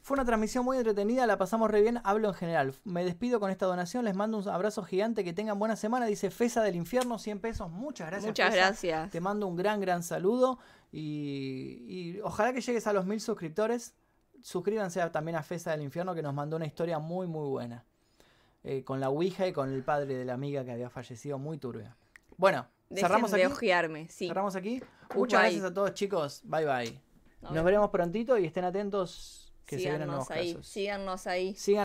Fue 0.02 0.16
una 0.16 0.24
transmisión 0.24 0.64
muy 0.64 0.78
entretenida, 0.78 1.28
la 1.28 1.38
pasamos 1.38 1.70
re 1.70 1.82
bien, 1.82 2.00
hablo 2.06 2.30
en 2.30 2.34
general. 2.34 2.74
Me 2.86 3.04
despido 3.04 3.42
con 3.42 3.52
esta 3.52 3.66
donación, 3.66 4.06
les 4.06 4.16
mando 4.16 4.38
un 4.38 4.48
abrazo 4.48 4.82
gigante, 4.84 5.26
que 5.26 5.34
tengan 5.34 5.60
buena 5.60 5.76
semana. 5.76 6.06
Dice 6.06 6.32
Fesa 6.32 6.64
del 6.64 6.78
Infierno, 6.78 7.20
100 7.20 7.42
pesos, 7.42 7.70
muchas 7.70 8.08
gracias. 8.08 8.30
Muchas 8.30 8.52
Fesa. 8.52 8.66
gracias. 8.68 9.12
Te 9.12 9.20
mando 9.20 9.48
un 9.48 9.58
gran, 9.58 9.82
gran 9.82 10.04
saludo 10.04 10.60
y, 10.94 11.84
y 11.88 12.20
ojalá 12.22 12.54
que 12.54 12.62
llegues 12.62 12.88
a 12.88 12.94
los 12.94 13.06
mil 13.06 13.20
suscriptores. 13.20 13.96
Suscríbanse 14.52 15.02
a- 15.02 15.11
también 15.11 15.36
a 15.36 15.44
Fesa 15.44 15.72
del 15.72 15.82
Infierno, 15.82 16.15
que 16.15 16.22
nos 16.22 16.34
mandó 16.34 16.56
una 16.56 16.65
historia 16.65 16.99
muy, 16.99 17.28
muy 17.28 17.49
buena. 17.49 17.84
Eh, 18.64 18.82
con 18.86 19.02
la 19.02 19.10
Ouija 19.10 19.45
y 19.45 19.52
con 19.52 19.74
el 19.74 19.84
padre 19.84 20.15
de 20.15 20.24
la 20.24 20.36
amiga 20.36 20.64
que 20.64 20.72
había 20.72 20.90
fallecido, 20.90 21.38
muy 21.38 21.57
turbia. 21.57 21.98
Bueno, 22.38 22.65
Dejen 22.90 23.10
cerramos 23.10 23.32
de 23.32 23.44
aquí. 23.44 23.52
ojearme, 23.53 24.07
sí. 24.07 24.30
Cerramos 24.30 24.56
aquí. 24.56 24.82
Muchas 25.14 25.41
gracias 25.41 25.64
a 25.65 25.74
todos, 25.74 25.94
chicos. 25.94 26.40
Bye 26.45 26.65
bye. 26.65 27.02
Nos 27.41 27.61
veremos 27.65 27.90
prontito 27.90 28.38
y 28.38 28.45
estén 28.45 28.64
atentos 28.64 29.53
que 29.65 29.76
se 29.80 29.90
vienen 29.90 30.07
nuevos 30.07 30.28
Síganos 30.28 30.41
ahí, 30.45 30.53
casos. 30.53 30.68
síganos 30.68 31.28
ahí. 31.28 31.53